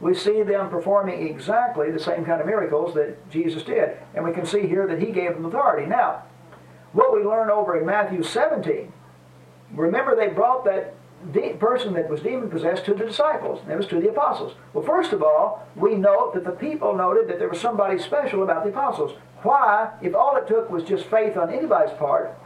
we 0.00 0.14
see 0.14 0.42
them 0.42 0.68
performing 0.68 1.28
exactly 1.28 1.90
the 1.92 2.00
same 2.00 2.24
kind 2.24 2.40
of 2.40 2.46
miracles 2.46 2.94
that 2.94 3.30
Jesus 3.30 3.62
did. 3.62 3.96
And 4.14 4.24
we 4.24 4.32
can 4.32 4.46
see 4.46 4.66
here 4.66 4.86
that 4.88 5.00
he 5.00 5.12
gave 5.12 5.34
them 5.34 5.44
authority. 5.44 5.86
Now, 5.86 6.24
what 6.92 7.14
we 7.14 7.22
learn 7.22 7.50
over 7.50 7.78
in 7.78 7.86
Matthew 7.86 8.22
17. 8.22 8.92
Remember, 9.74 10.16
they 10.16 10.28
brought 10.28 10.64
that 10.64 10.94
person 11.58 11.94
that 11.94 12.08
was 12.08 12.20
demon 12.20 12.48
possessed 12.48 12.84
to 12.86 12.94
the 12.94 13.04
disciples, 13.04 13.60
and 13.62 13.72
it 13.72 13.76
was 13.76 13.86
to 13.88 14.00
the 14.00 14.08
apostles. 14.08 14.54
Well, 14.72 14.84
first 14.84 15.12
of 15.12 15.22
all, 15.22 15.66
we 15.76 15.94
note 15.94 16.32
that 16.34 16.44
the 16.44 16.52
people 16.52 16.94
noted 16.94 17.28
that 17.28 17.38
there 17.38 17.48
was 17.48 17.60
somebody 17.60 17.98
special 17.98 18.42
about 18.42 18.64
the 18.64 18.70
apostles. 18.70 19.12
Why, 19.42 19.90
if 20.00 20.14
all 20.14 20.36
it 20.36 20.48
took 20.48 20.70
was 20.70 20.84
just 20.84 21.06
faith 21.06 21.36
on 21.36 21.52
anybody's 21.52 21.96
part, 21.98 22.36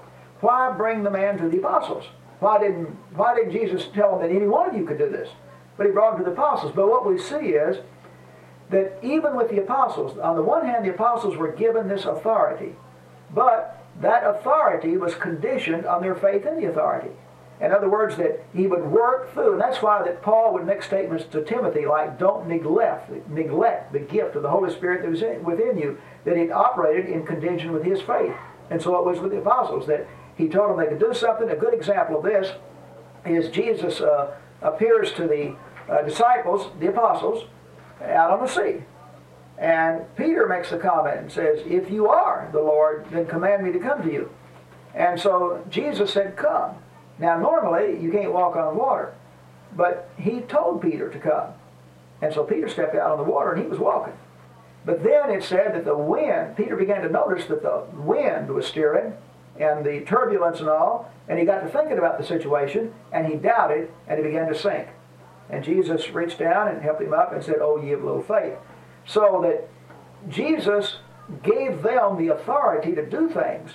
why 0.41 0.73
bring 0.73 1.03
the 1.05 1.11
man 1.11 1.39
to 1.39 1.49
the 1.49 1.59
apostles? 1.59 2.05
Why 2.41 2.59
didn't, 2.59 2.87
why 3.15 3.35
didn't 3.37 3.53
Jesus 3.53 3.87
tell 3.95 4.19
them 4.19 4.29
that 4.29 4.35
any 4.35 4.49
one 4.49 4.69
of 4.69 4.77
you 4.77 4.85
could 4.85 4.99
do 4.99 5.09
this? 5.09 5.29
But 5.77 5.87
he 5.87 5.93
brought 5.93 6.17
them 6.17 6.25
to 6.25 6.31
the 6.31 6.37
apostles. 6.37 6.73
But 6.75 6.89
what 6.89 7.07
we 7.07 7.19
see 7.19 7.55
is 7.55 7.79
that 8.71 8.99
even 9.03 9.37
with 9.37 9.51
the 9.51 9.61
apostles, 9.61 10.19
on 10.19 10.35
the 10.35 10.43
one 10.43 10.67
hand, 10.67 10.85
the 10.85 10.91
apostles 10.91 11.37
were 11.37 11.53
given 11.53 11.89
this 11.89 12.05
authority, 12.05 12.75
but 13.33 13.82
that 14.01 14.25
authority 14.25 14.97
was 14.97 15.15
conditioned 15.15 15.87
on 15.87 16.03
their 16.03 16.15
faith 16.15 16.47
in 16.47 16.61
the 16.61 16.69
authority. 16.69 17.11
In 17.61 17.71
other 17.71 17.89
words, 17.89 18.17
that 18.17 18.45
he 18.53 18.67
would 18.67 18.85
work 18.87 19.33
through, 19.33 19.53
and 19.53 19.61
that's 19.61 19.83
why 19.83 20.03
that 20.03 20.23
Paul 20.23 20.53
would 20.53 20.67
make 20.67 20.83
statements 20.83 21.25
to 21.27 21.45
Timothy 21.45 21.87
like, 21.87 22.19
"Don't 22.19 22.49
neglect 22.49 23.29
neglect 23.29 23.93
the 23.93 24.01
gift 24.01 24.35
of 24.35 24.43
the 24.43 24.51
Holy 24.51 24.71
Spirit 24.71 25.03
that 25.03 25.11
was 25.11 25.23
in, 25.23 25.45
within 25.45 25.79
you, 25.79 25.99
that 26.25 26.37
it 26.37 26.51
operated 26.51 27.07
in 27.07 27.25
conjunction 27.25 27.73
with 27.73 27.85
his 27.85 28.03
faith." 28.03 28.35
And 28.71 28.83
so 28.83 28.97
it 28.97 29.05
was 29.05 29.21
with 29.21 29.31
the 29.31 29.39
apostles 29.39 29.87
that 29.87 30.07
he 30.35 30.49
told 30.49 30.71
them 30.71 30.79
they 30.79 30.87
could 30.87 30.99
do 30.99 31.15
something. 31.15 31.51
A 31.51 31.57
good 31.57 31.75
example 31.75 32.17
of 32.17 32.25
this 32.25 32.53
is 33.25 33.49
Jesus 33.51 34.01
uh, 34.01 34.35
appears 34.61 35.13
to 35.13 35.29
the 35.29 35.55
uh, 35.89 36.03
disciples, 36.03 36.71
the 36.81 36.89
apostles, 36.89 37.45
out 38.03 38.31
on 38.31 38.41
the 38.41 38.49
sea. 38.49 38.83
And 39.59 40.03
Peter 40.17 40.47
makes 40.47 40.73
a 40.73 40.79
comment 40.79 41.19
and 41.19 41.33
says, 41.33 41.61
If 41.67 41.91
you 41.91 42.09
are 42.09 42.49
the 42.53 42.61
Lord, 42.61 43.07
then 43.11 43.27
command 43.27 43.65
me 43.65 43.73
to 43.73 43.79
come 43.79 44.03
to 44.03 44.13
you. 44.13 44.31
And 44.95 45.21
so 45.21 45.65
Jesus 45.71 46.13
said, 46.13 46.37
Come. 46.37 46.77
Now, 47.19 47.39
normally, 47.39 48.01
you 48.01 48.11
can't 48.11 48.33
walk 48.33 48.57
on 48.57 48.77
water. 48.77 49.15
But 49.77 50.11
he 50.19 50.41
told 50.41 50.83
Peter 50.83 51.09
to 51.09 51.19
come. 51.19 51.53
And 52.21 52.33
so 52.33 52.45
Peter 52.45 52.69
stepped 52.69 52.95
out 52.95 53.13
on 53.13 53.19
the 53.19 53.31
water 53.31 53.53
and 53.53 53.63
he 53.63 53.69
was 53.69 53.79
walking. 53.79 54.15
But 54.85 55.03
then 55.05 55.31
it 55.31 55.45
said 55.45 55.75
that 55.75 55.85
the 55.85 55.97
wind, 55.97 56.57
Peter 56.57 56.77
began 56.77 57.03
to 57.03 57.09
notice 57.09 57.47
that 57.47 57.63
the 57.63 57.85
wind 57.95 58.49
was 58.49 58.67
steering 58.67 59.15
and 59.59 59.85
the 59.85 60.01
turbulence 60.01 60.61
and 60.61 60.69
all, 60.69 61.11
and 61.29 61.39
he 61.39 61.45
got 61.45 61.61
to 61.61 61.69
thinking 61.69 61.99
about 61.99 62.19
the 62.19 62.27
situation 62.27 62.93
and 63.13 63.27
he 63.27 63.35
doubted 63.35 63.91
and 64.09 64.19
he 64.19 64.25
began 64.25 64.49
to 64.49 64.59
sink. 64.59 64.89
And 65.51 65.65
Jesus 65.65 66.11
reached 66.11 66.39
down 66.39 66.69
and 66.69 66.83
helped 66.83 67.03
him 67.03 67.13
up 67.13 67.33
and 67.33 67.43
said, 67.43 67.57
Oh, 67.61 67.81
ye 67.81 67.93
of 67.93 68.03
little 68.03 68.23
faith. 68.23 68.57
So 69.07 69.41
that 69.43 69.69
Jesus 70.31 70.97
gave 71.43 71.83
them 71.83 72.17
the 72.19 72.29
authority 72.29 72.95
to 72.95 73.05
do 73.05 73.29
things 73.29 73.73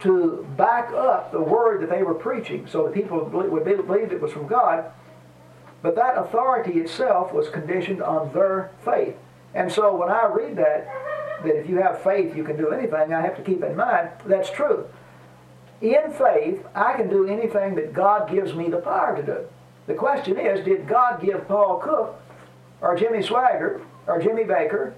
to 0.00 0.46
back 0.56 0.92
up 0.92 1.32
the 1.32 1.40
word 1.40 1.82
that 1.82 1.90
they 1.90 2.02
were 2.02 2.14
preaching 2.14 2.66
so 2.66 2.84
that 2.84 2.94
people 2.94 3.24
would 3.24 3.64
believe 3.64 4.12
it 4.12 4.20
was 4.20 4.32
from 4.32 4.46
God. 4.46 4.84
But 5.82 5.94
that 5.96 6.18
authority 6.18 6.80
itself 6.80 7.32
was 7.32 7.48
conditioned 7.48 8.02
on 8.02 8.32
their 8.32 8.70
faith. 8.84 9.16
And 9.54 9.72
so 9.72 9.96
when 9.96 10.10
I 10.10 10.26
read 10.26 10.56
that, 10.56 10.88
that 11.44 11.56
if 11.56 11.68
you 11.68 11.76
have 11.80 12.02
faith 12.02 12.36
you 12.36 12.44
can 12.44 12.56
do 12.56 12.70
anything, 12.70 13.14
I 13.14 13.22
have 13.22 13.36
to 13.36 13.42
keep 13.42 13.62
in 13.62 13.76
mind 13.76 14.10
that's 14.26 14.50
true. 14.50 14.86
In 15.80 16.10
faith, 16.12 16.64
I 16.74 16.94
can 16.94 17.08
do 17.08 17.26
anything 17.26 17.74
that 17.74 17.92
God 17.92 18.30
gives 18.30 18.54
me 18.54 18.68
the 18.68 18.78
power 18.78 19.16
to 19.16 19.22
do. 19.22 19.46
The 19.86 19.94
question 19.94 20.38
is, 20.38 20.64
did 20.64 20.88
God 20.88 21.20
give 21.20 21.46
Paul 21.46 21.78
Cook 21.78 22.20
or 22.80 22.96
Jimmy 22.96 23.18
Swaggart 23.18 23.82
or 24.06 24.20
Jimmy 24.20 24.44
Bakker 24.44 24.94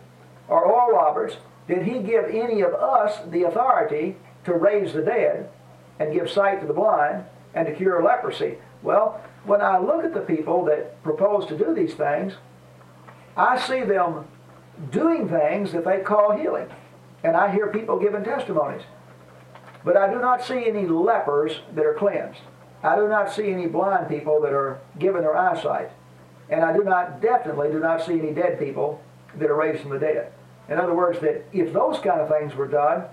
or 0.48 0.64
Oral 0.64 0.96
Roberts, 0.96 1.36
did 1.66 1.82
he 1.82 2.00
give 2.00 2.24
any 2.26 2.62
of 2.62 2.72
us 2.74 3.18
the 3.30 3.44
authority 3.44 4.16
to 4.44 4.54
raise 4.54 4.92
the 4.92 5.02
dead 5.02 5.50
and 5.98 6.12
give 6.12 6.30
sight 6.30 6.60
to 6.60 6.66
the 6.66 6.72
blind 6.72 7.24
and 7.54 7.66
to 7.66 7.74
cure 7.74 8.02
leprosy? 8.02 8.58
Well, 8.82 9.20
when 9.44 9.60
I 9.60 9.78
look 9.78 10.04
at 10.04 10.14
the 10.14 10.20
people 10.20 10.64
that 10.66 11.02
propose 11.02 11.46
to 11.46 11.58
do 11.58 11.74
these 11.74 11.94
things, 11.94 12.34
I 13.36 13.58
see 13.58 13.82
them 13.82 14.26
doing 14.90 15.28
things 15.28 15.72
that 15.72 15.84
they 15.84 16.00
call 16.00 16.36
healing. 16.36 16.68
And 17.24 17.36
I 17.36 17.52
hear 17.52 17.66
people 17.68 17.98
giving 17.98 18.24
testimonies. 18.24 18.82
But 19.84 19.96
I 19.96 20.12
do 20.12 20.20
not 20.20 20.44
see 20.44 20.66
any 20.66 20.86
lepers 20.86 21.60
that 21.74 21.84
are 21.84 21.94
cleansed. 21.94 22.40
I 22.82 22.96
do 22.96 23.08
not 23.08 23.32
see 23.32 23.50
any 23.50 23.66
blind 23.66 24.08
people 24.08 24.40
that 24.42 24.52
are 24.52 24.80
given 24.98 25.22
their 25.22 25.36
eyesight. 25.36 25.90
And 26.50 26.64
I 26.64 26.72
do 26.72 26.82
not, 26.82 27.20
definitely 27.20 27.70
do 27.70 27.78
not 27.78 28.04
see 28.04 28.18
any 28.18 28.32
dead 28.32 28.58
people 28.58 29.02
that 29.36 29.50
are 29.50 29.56
raised 29.56 29.82
from 29.82 29.90
the 29.90 29.98
dead. 29.98 30.32
In 30.68 30.78
other 30.78 30.94
words, 30.94 31.20
that 31.20 31.44
if 31.52 31.72
those 31.72 31.98
kind 31.98 32.20
of 32.20 32.28
things 32.28 32.54
were 32.54 32.68
done, 32.68 33.04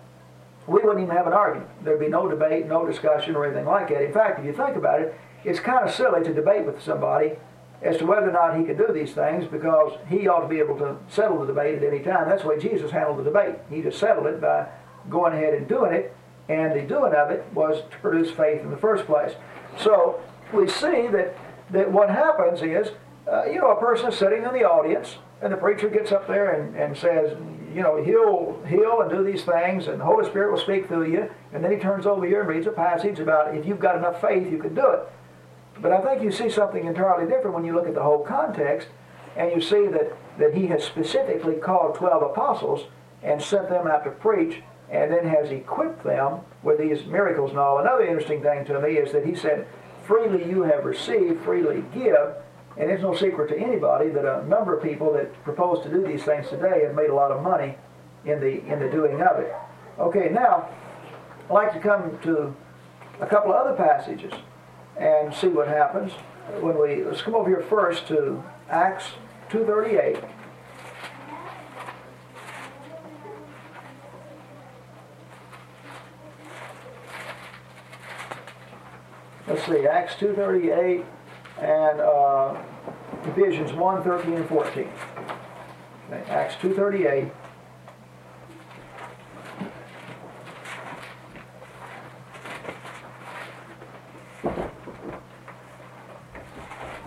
we 0.68 0.82
wouldn't 0.82 1.04
even 1.04 1.16
have 1.16 1.28
an 1.28 1.34
argument. 1.34 1.70
There'd 1.84 2.00
be 2.00 2.08
no 2.08 2.28
debate, 2.28 2.66
no 2.68 2.86
discussion, 2.86 3.36
or 3.36 3.46
anything 3.46 3.66
like 3.66 3.90
that. 3.90 4.04
In 4.04 4.14
fact, 4.14 4.40
if 4.40 4.46
you 4.46 4.54
think 4.54 4.76
about 4.76 5.02
it, 5.02 5.16
it's 5.44 5.60
kind 5.60 5.88
of 5.88 5.94
silly 5.94 6.24
to 6.24 6.34
debate 6.34 6.66
with 6.66 6.82
somebody 6.82 7.34
as 7.82 7.98
to 7.98 8.06
whether 8.06 8.30
or 8.30 8.34
not 8.34 8.58
he 8.58 8.66
could 8.66 8.78
do 8.78 8.92
these 8.92 9.14
things 9.14 9.46
because 9.46 9.94
he 10.10 10.28
ought 10.28 10.42
to 10.42 10.48
be 10.48 10.60
able 10.60 10.78
to 10.80 10.98
settle 11.08 11.40
the 11.40 11.46
debate 11.46 11.76
at 11.76 11.84
any 11.84 12.00
time. 12.00 12.28
That's 12.28 12.42
the 12.42 12.50
way 12.50 12.60
Jesus 12.60 12.90
handled 12.90 13.20
the 13.20 13.24
debate. 13.24 13.56
He 13.70 13.82
just 13.82 14.00
settled 14.00 14.26
it 14.26 14.42
by 14.42 14.68
going 15.10 15.34
ahead 15.34 15.54
and 15.54 15.68
doing 15.68 15.94
it, 15.94 16.16
and 16.50 16.74
the 16.74 16.82
doing 16.82 17.14
of 17.14 17.30
it 17.30 17.46
was 17.54 17.84
to 17.92 17.98
produce 17.98 18.32
faith 18.32 18.62
in 18.62 18.72
the 18.72 18.78
first 18.78 19.06
place. 19.06 19.34
So 19.80 20.20
we 20.52 20.68
see 20.68 21.08
that, 21.08 21.36
that 21.72 21.92
what 21.92 22.10
happens 22.10 22.64
is, 22.64 22.92
uh, 23.32 23.46
you 23.46 23.60
know, 23.60 23.72
a 23.72 23.80
person 23.80 24.12
sitting 24.12 24.44
in 24.44 24.54
the 24.54 24.64
audience, 24.64 25.18
and 25.42 25.52
the 25.52 25.58
preacher 25.58 25.90
gets 25.90 26.12
up 26.12 26.28
there 26.28 26.52
and, 26.52 26.76
and 26.76 26.96
says, 26.96 27.38
you 27.74 27.82
know, 27.82 28.02
heal, 28.02 28.62
heal 28.68 29.02
and 29.02 29.10
do 29.10 29.24
these 29.24 29.44
things, 29.44 29.88
and 29.88 30.00
the 30.00 30.06
Holy 30.06 30.26
Spirit 30.30 30.52
will 30.52 30.60
speak 30.60 30.88
through 30.88 31.12
you. 31.12 31.30
And 31.54 31.64
then 31.64 31.72
he 31.72 31.78
turns 31.78 32.06
over 32.06 32.26
here 32.26 32.42
and 32.42 32.50
reads 32.50 32.68
a 32.68 32.72
passage 32.72 33.20
about 33.20 33.56
if 33.56 33.66
you've 33.66 33.80
got 33.80 33.98
enough 33.98 34.22
faith, 34.22 34.50
you 34.50 34.58
can 34.58 34.74
do 34.74 34.88
it. 34.88 35.00
But 35.82 35.92
I 35.92 36.02
think 36.02 36.24
you 36.24 36.32
see 36.32 36.50
something 36.50 36.86
entirely 36.86 37.30
different 37.30 37.54
when 37.54 37.66
you 37.66 37.74
look 37.76 37.88
at 37.88 37.94
the 37.94 38.04
whole 38.04 38.24
context, 38.24 38.88
and 39.36 39.52
you 39.52 39.60
see 39.60 39.88
that, 39.88 40.14
that 40.40 40.54
he 40.54 40.68
has 40.68 40.84
specifically 40.84 41.56
called 41.56 41.96
12 41.96 42.24
apostles 42.24 42.86
and 43.22 43.42
sent 43.42 43.70
them 43.70 43.88
out 43.88 44.06
to 44.06 44.12
preach, 44.12 44.62
and 44.90 45.12
then 45.12 45.28
has 45.28 45.50
equipped 45.50 46.04
them 46.04 46.40
with 46.64 46.78
these 46.78 47.06
miracles 47.06 47.50
and 47.50 47.60
all. 47.60 47.80
Another 47.80 48.06
interesting 48.06 48.42
thing 48.42 48.64
to 48.66 48.80
me 48.80 48.92
is 48.92 49.12
that 49.12 49.26
he 49.26 49.36
said, 49.36 49.68
freely 50.06 50.48
you 50.48 50.62
have 50.62 50.86
received, 50.86 51.44
freely 51.44 51.84
give. 51.94 52.36
And 52.78 52.92
it's 52.92 53.02
no 53.02 53.16
secret 53.16 53.48
to 53.50 53.58
anybody 53.58 54.10
that 54.10 54.26
a 54.26 54.46
number 54.48 54.76
of 54.76 54.84
people 54.84 55.14
that 55.14 55.32
propose 55.44 55.82
to 55.84 55.90
do 55.90 56.06
these 56.06 56.24
things 56.24 56.50
today 56.50 56.84
have 56.84 56.94
made 56.94 57.10
a 57.10 57.16
lot 57.16 57.32
of 57.32 57.42
money 57.42 57.76
in 58.26 58.40
the 58.40 58.66
in 58.66 58.80
the 58.80 58.90
doing 58.90 59.22
of 59.22 59.40
it. 59.40 59.54
Okay, 59.98 60.30
now 60.30 60.68
I'd 61.46 61.54
like 61.54 61.74
to 61.74 61.80
come 61.80 62.20
to 62.24 62.54
a 63.22 63.26
couple 63.26 63.54
of 63.54 63.66
other 63.66 63.78
passages 63.78 64.34
and 64.98 65.34
see 65.34 65.48
what 65.48 65.68
happens 65.68 66.12
when 66.60 66.78
we 66.78 67.04
let's 67.06 67.22
come 67.22 67.36
over 67.36 67.50
here 67.50 67.62
first 67.70 68.08
to 68.08 68.44
Acts 68.70 69.06
238. 69.50 70.22
Let's 79.48 79.66
see, 79.66 79.88
Acts 79.88 80.16
238 80.20 81.06
and 81.60 82.02
uh, 82.02 82.56
Ephesians 83.26 83.74
1, 83.74 84.04
13 84.04 84.34
and 84.34 84.48
14. 84.48 84.90
Okay, 86.12 86.30
Acts 86.30 86.56
238. 86.62 87.32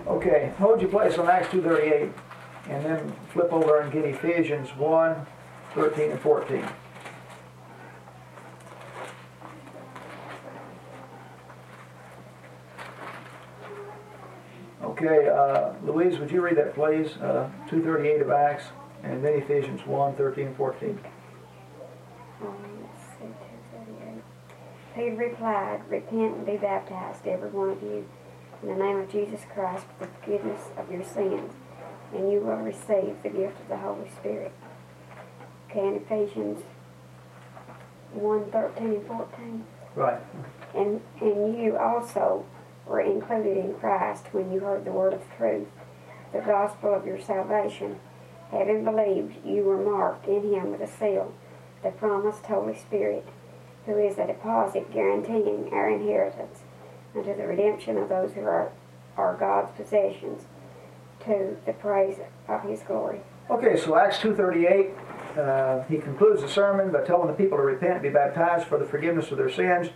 Okay, 0.07 0.52
hold 0.59 0.81
your 0.81 0.90
place 0.90 1.17
on 1.19 1.28
Acts 1.28 1.50
238 1.50 2.12
and 2.69 2.85
then 2.85 3.17
flip 3.33 3.52
over 3.52 3.81
and 3.81 3.93
get 3.93 4.05
Ephesians 4.05 4.71
1, 4.71 5.26
13 5.75 6.11
and 6.11 6.21
14. 6.21 6.67
Okay, 15.00 15.28
uh, 15.28 15.75
Louise, 15.85 16.19
would 16.19 16.28
you 16.28 16.40
read 16.40 16.57
that, 16.57 16.75
please? 16.75 17.17
Uh, 17.19 17.49
238 17.69 18.21
of 18.21 18.31
Acts, 18.33 18.64
and 19.05 19.25
then 19.25 19.35
Ephesians 19.35 19.87
1, 19.87 20.17
13 20.17 20.49
and 20.49 20.57
14. 20.57 20.99
Um, 22.43 22.57
let's 22.83 23.05
see, 23.12 23.26
238. 23.76 24.25
Peter 24.97 25.14
replied, 25.14 25.88
Repent 25.88 26.38
and 26.38 26.45
be 26.45 26.57
baptized, 26.57 27.28
every 27.28 27.49
one 27.49 27.71
of 27.71 27.81
you, 27.81 28.09
in 28.61 28.69
the 28.71 28.75
name 28.75 28.97
of 28.97 29.09
Jesus 29.09 29.43
Christ 29.55 29.87
for 29.97 30.07
the 30.07 30.11
forgiveness 30.21 30.62
of 30.76 30.90
your 30.90 31.05
sins, 31.05 31.52
and 32.12 32.33
you 32.33 32.40
will 32.40 32.57
receive 32.57 33.23
the 33.23 33.28
gift 33.28 33.61
of 33.61 33.69
the 33.69 33.76
Holy 33.76 34.11
Spirit. 34.11 34.52
Okay, 35.71 35.87
in 35.87 35.95
Ephesians 35.95 36.64
1, 38.14 38.50
13 38.50 38.85
and 38.85 39.07
14. 39.07 39.64
Right. 39.95 40.21
And, 40.75 41.00
and 41.21 41.57
you 41.57 41.76
also 41.76 42.45
were 42.88 43.00
included 43.00 43.57
in 43.57 43.75
Christ 43.75 44.26
when 44.33 44.50
you 44.52 44.61
heard 44.61 44.85
the 44.85 44.92
word 44.92 45.12
of 45.12 45.23
truth, 45.37 45.68
the 46.33 46.40
gospel 46.40 46.95
of 46.95 47.07
your 47.07 47.21
salvation. 47.21 48.00
Having 48.50 48.85
believed, 48.85 49.45
you 49.45 49.62
were 49.62 49.76
marked 49.76 50.26
in 50.26 50.52
him 50.52 50.71
with 50.71 50.80
a 50.80 50.87
seal, 50.87 51.35
the 51.83 51.90
promised 51.90 52.47
Holy 52.47 52.76
Spirit, 52.76 53.26
who 53.87 53.99
is 53.99 54.18
a 54.18 54.26
deposit 54.26 54.92
guaranteeing 54.92 55.71
our 55.73 55.90
inheritance 55.90 56.61
unto 57.14 57.37
the 57.37 57.47
redemption 57.47 57.99
of 57.99 58.09
those 58.09 58.33
who 58.33 58.42
are, 58.42 58.71
are 59.16 59.37
God's 59.37 59.73
possessions 59.73 60.45
to 61.25 61.57
the 61.66 61.73
praise 61.73 62.16
of 62.49 62.62
his 62.62 62.80
glory. 62.83 63.21
Okay, 63.50 63.76
so 63.76 63.97
Acts 63.97 64.18
2.38, 64.18 65.38
uh, 65.38 65.85
he 65.85 65.99
concludes 65.99 66.42
the 66.42 66.49
sermon 66.49 66.92
by 66.92 67.02
telling 67.02 67.28
the 67.28 67.35
people 67.35 67.57
to 67.57 67.64
repent 67.64 67.95
and 67.95 68.02
be 68.02 68.11
baptized 68.11 68.66
for 68.66 68.78
the 68.78 68.85
forgiveness 68.85 69.30
of 69.30 69.38
their 69.38 69.50
sins 69.50 69.88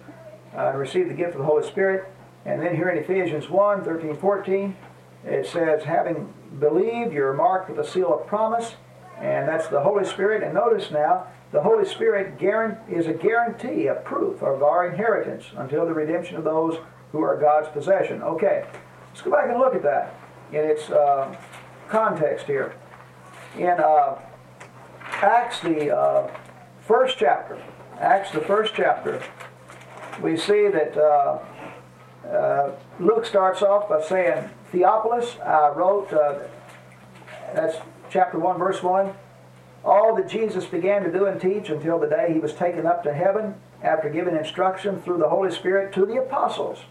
uh, 0.55 0.69
and 0.69 0.79
receive 0.79 1.09
the 1.09 1.15
gift 1.15 1.33
of 1.33 1.39
the 1.39 1.45
Holy 1.45 1.67
Spirit. 1.67 2.11
And 2.45 2.61
then 2.61 2.75
here 2.75 2.89
in 2.89 2.99
Ephesians 2.99 3.49
1, 3.49 3.85
13, 3.85 4.17
14, 4.17 4.77
it 5.25 5.47
says, 5.47 5.85
having 5.85 6.33
believed, 6.59 7.13
you're 7.13 7.33
marked 7.33 7.71
with 7.71 7.79
a 7.79 7.89
seal 7.89 8.13
of 8.13 8.27
promise, 8.27 8.75
and 9.19 9.47
that's 9.47 9.69
the 9.69 9.81
Holy 9.81 10.05
Spirit. 10.05 10.43
And 10.43 10.55
notice 10.55 10.91
now, 10.91 11.29
the 11.53 11.63
Holy 11.63 11.85
Spirit 11.85 12.41
is 12.91 13.07
a 13.07 13.13
guarantee, 13.13 13.87
a 13.87 13.95
proof 13.95 14.43
of 14.43 14.63
our 14.63 14.89
inheritance 14.89 15.45
until 15.57 15.87
the 15.87 15.93
redemption 15.93 16.37
of 16.37 16.45
those 16.45 16.79
who 17.13 17.21
are 17.23 17.39
God's 17.39 17.69
possession. 17.69 18.23
Okay, 18.23 18.65
let's 19.09 19.21
go 19.21 19.31
back 19.31 19.49
and 19.49 19.59
look 19.59 19.75
at 19.75 19.83
that 19.83 20.15
in 20.51 20.65
its 20.65 20.91
uh, 20.91 21.37
context 21.89 22.47
here. 22.47 22.75
In 23.57 23.69
uh, 23.69 24.19
Acts, 25.01 25.61
the 25.61 25.95
uh, 25.95 26.31
first 26.81 27.19
chapter, 27.19 27.63
Acts, 28.01 28.33
the 28.33 28.41
first 28.41 28.73
chapter, 28.75 29.23
we 30.23 30.37
see 30.37 30.69
that 30.69 30.97
uh, 32.27 32.71
Luke 32.99 33.27
starts 33.27 33.63
off 33.63 33.89
by 33.89 34.03
saying, 34.03 34.49
Theophilus, 34.71 35.39
I 35.41 35.69
wrote, 35.71 36.13
uh, 36.13 36.39
that's 37.55 37.77
chapter 38.11 38.39
1, 38.39 38.59
verse 38.59 38.83
1, 38.83 39.13
all 39.85 40.15
that 40.17 40.29
Jesus 40.29 40.65
began 40.65 41.03
to 41.03 41.13
do 41.13 41.27
and 41.27 41.41
teach 41.41 41.69
until 41.69 41.99
the 41.99 42.07
day 42.07 42.33
he 42.33 42.39
was 42.39 42.55
taken 42.55 42.87
up 42.87 43.03
to 43.03 43.13
heaven 43.13 43.55
after 43.83 44.09
giving 44.09 44.37
instruction 44.37 45.01
through 45.03 45.19
the 45.19 45.29
Holy 45.29 45.51
Spirit 45.51 45.93
to 45.95 46.07
the 46.07 46.17
apostles 46.17 46.85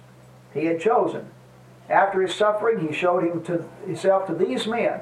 he 0.53 0.65
had 0.65 0.81
chosen. 0.81 1.29
After 1.89 2.21
his 2.21 2.35
suffering, 2.35 2.85
he 2.85 2.93
showed 2.93 3.23
him 3.23 3.43
to, 3.45 3.65
himself 3.85 4.27
to 4.27 4.33
these 4.33 4.67
men 4.67 5.01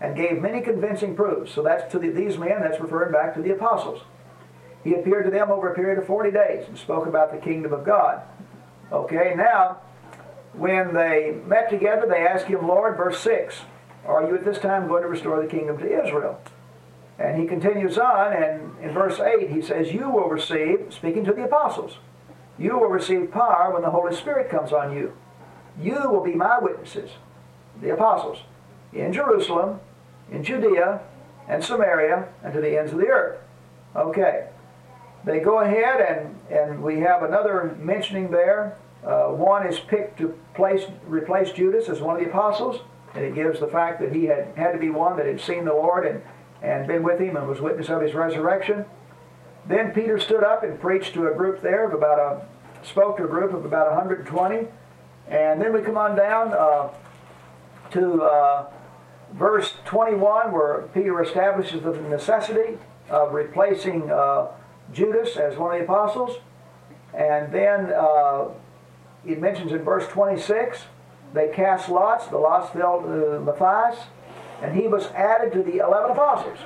and 0.00 0.16
gave 0.16 0.40
many 0.40 0.60
convincing 0.60 1.14
proofs. 1.14 1.52
So 1.52 1.62
that's 1.62 1.90
to 1.92 1.98
the, 1.98 2.10
these 2.10 2.38
men, 2.38 2.60
that's 2.60 2.80
referring 2.80 3.12
back 3.12 3.34
to 3.34 3.42
the 3.42 3.52
apostles. 3.52 4.02
He 4.82 4.94
appeared 4.94 5.26
to 5.26 5.30
them 5.30 5.50
over 5.50 5.70
a 5.70 5.74
period 5.74 5.98
of 5.98 6.06
40 6.06 6.30
days 6.30 6.66
and 6.66 6.78
spoke 6.78 7.06
about 7.06 7.32
the 7.32 7.38
kingdom 7.38 7.72
of 7.72 7.84
God. 7.84 8.22
Okay, 8.92 9.34
now, 9.36 9.78
when 10.52 10.94
they 10.94 11.36
met 11.46 11.70
together, 11.70 12.06
they 12.08 12.26
asked 12.26 12.46
him, 12.46 12.66
Lord, 12.66 12.96
verse 12.96 13.20
6, 13.20 13.60
are 14.06 14.26
you 14.26 14.34
at 14.34 14.44
this 14.44 14.58
time 14.58 14.88
going 14.88 15.02
to 15.02 15.08
restore 15.08 15.40
the 15.40 15.48
kingdom 15.48 15.78
to 15.78 16.04
Israel? 16.04 16.40
And 17.18 17.40
he 17.40 17.46
continues 17.46 17.98
on, 17.98 18.32
and 18.32 18.78
in 18.82 18.92
verse 18.92 19.20
8, 19.20 19.50
he 19.50 19.62
says, 19.62 19.92
You 19.92 20.10
will 20.10 20.28
receive, 20.28 20.86
speaking 20.90 21.24
to 21.26 21.32
the 21.32 21.44
apostles, 21.44 21.98
you 22.58 22.78
will 22.78 22.88
receive 22.88 23.30
power 23.30 23.72
when 23.72 23.82
the 23.82 23.90
Holy 23.90 24.14
Spirit 24.14 24.50
comes 24.50 24.72
on 24.72 24.94
you. 24.94 25.16
You 25.80 26.10
will 26.10 26.22
be 26.22 26.34
my 26.34 26.58
witnesses, 26.58 27.10
the 27.80 27.90
apostles, 27.90 28.40
in 28.92 29.12
Jerusalem, 29.12 29.80
in 30.30 30.42
Judea, 30.44 31.00
and 31.48 31.64
Samaria, 31.64 32.28
and 32.42 32.52
to 32.52 32.60
the 32.60 32.78
ends 32.78 32.92
of 32.92 32.98
the 32.98 33.08
earth. 33.08 33.40
Okay. 33.96 34.48
They 35.24 35.40
go 35.40 35.60
ahead, 35.60 36.00
and, 36.00 36.38
and 36.50 36.82
we 36.82 37.00
have 37.00 37.22
another 37.22 37.76
mentioning 37.78 38.30
there. 38.30 38.76
Uh, 39.04 39.28
one 39.28 39.66
is 39.66 39.78
picked 39.78 40.18
to 40.18 40.38
place, 40.54 40.84
replace 41.06 41.52
Judas 41.52 41.88
as 41.88 42.00
one 42.00 42.16
of 42.16 42.22
the 42.22 42.28
apostles, 42.28 42.80
and 43.14 43.24
it 43.24 43.34
gives 43.34 43.60
the 43.60 43.66
fact 43.66 44.00
that 44.00 44.14
he 44.14 44.24
had 44.24 44.48
had 44.56 44.72
to 44.72 44.78
be 44.78 44.90
one 44.90 45.16
that 45.16 45.26
had 45.26 45.40
seen 45.40 45.64
the 45.64 45.72
Lord 45.72 46.06
and, 46.06 46.22
and 46.62 46.86
been 46.86 47.02
with 47.02 47.20
him 47.20 47.36
and 47.36 47.48
was 47.48 47.60
witness 47.60 47.88
of 47.88 48.02
his 48.02 48.14
resurrection. 48.14 48.84
Then 49.66 49.92
Peter 49.92 50.18
stood 50.18 50.42
up 50.42 50.62
and 50.62 50.80
preached 50.80 51.14
to 51.14 51.28
a 51.28 51.34
group 51.34 51.60
there 51.60 51.86
of 51.86 51.94
about 51.94 52.18
a, 52.18 52.86
spoke 52.86 53.18
to 53.18 53.24
a 53.24 53.28
group 53.28 53.52
of 53.52 53.64
about 53.64 53.88
120. 53.88 54.68
And 55.28 55.60
then 55.60 55.72
we 55.72 55.82
come 55.82 55.96
on 55.96 56.16
down 56.16 56.52
uh, 56.52 56.88
to 57.92 58.22
uh, 58.22 58.70
verse 59.34 59.74
21 59.84 60.52
where 60.52 60.88
Peter 60.94 61.22
establishes 61.22 61.82
the 61.82 61.92
necessity 61.92 62.78
of 63.08 63.32
replacing 63.32 64.10
uh, 64.10 64.48
Judas 64.92 65.36
as 65.36 65.56
one 65.56 65.72
of 65.72 65.78
the 65.78 65.84
apostles. 65.84 66.38
And 67.14 67.52
then 67.52 67.92
uh, 67.92 68.48
it 69.24 69.40
mentions 69.40 69.72
in 69.72 69.82
verse 69.82 70.06
26, 70.08 70.82
they 71.34 71.48
cast 71.48 71.88
lots. 71.88 72.26
The 72.26 72.38
lots 72.38 72.72
fell 72.72 73.00
to 73.02 73.40
Matthias, 73.40 73.98
and 74.62 74.74
he 74.74 74.88
was 74.88 75.06
added 75.08 75.52
to 75.52 75.62
the 75.62 75.78
11 75.78 76.12
apostles. 76.12 76.58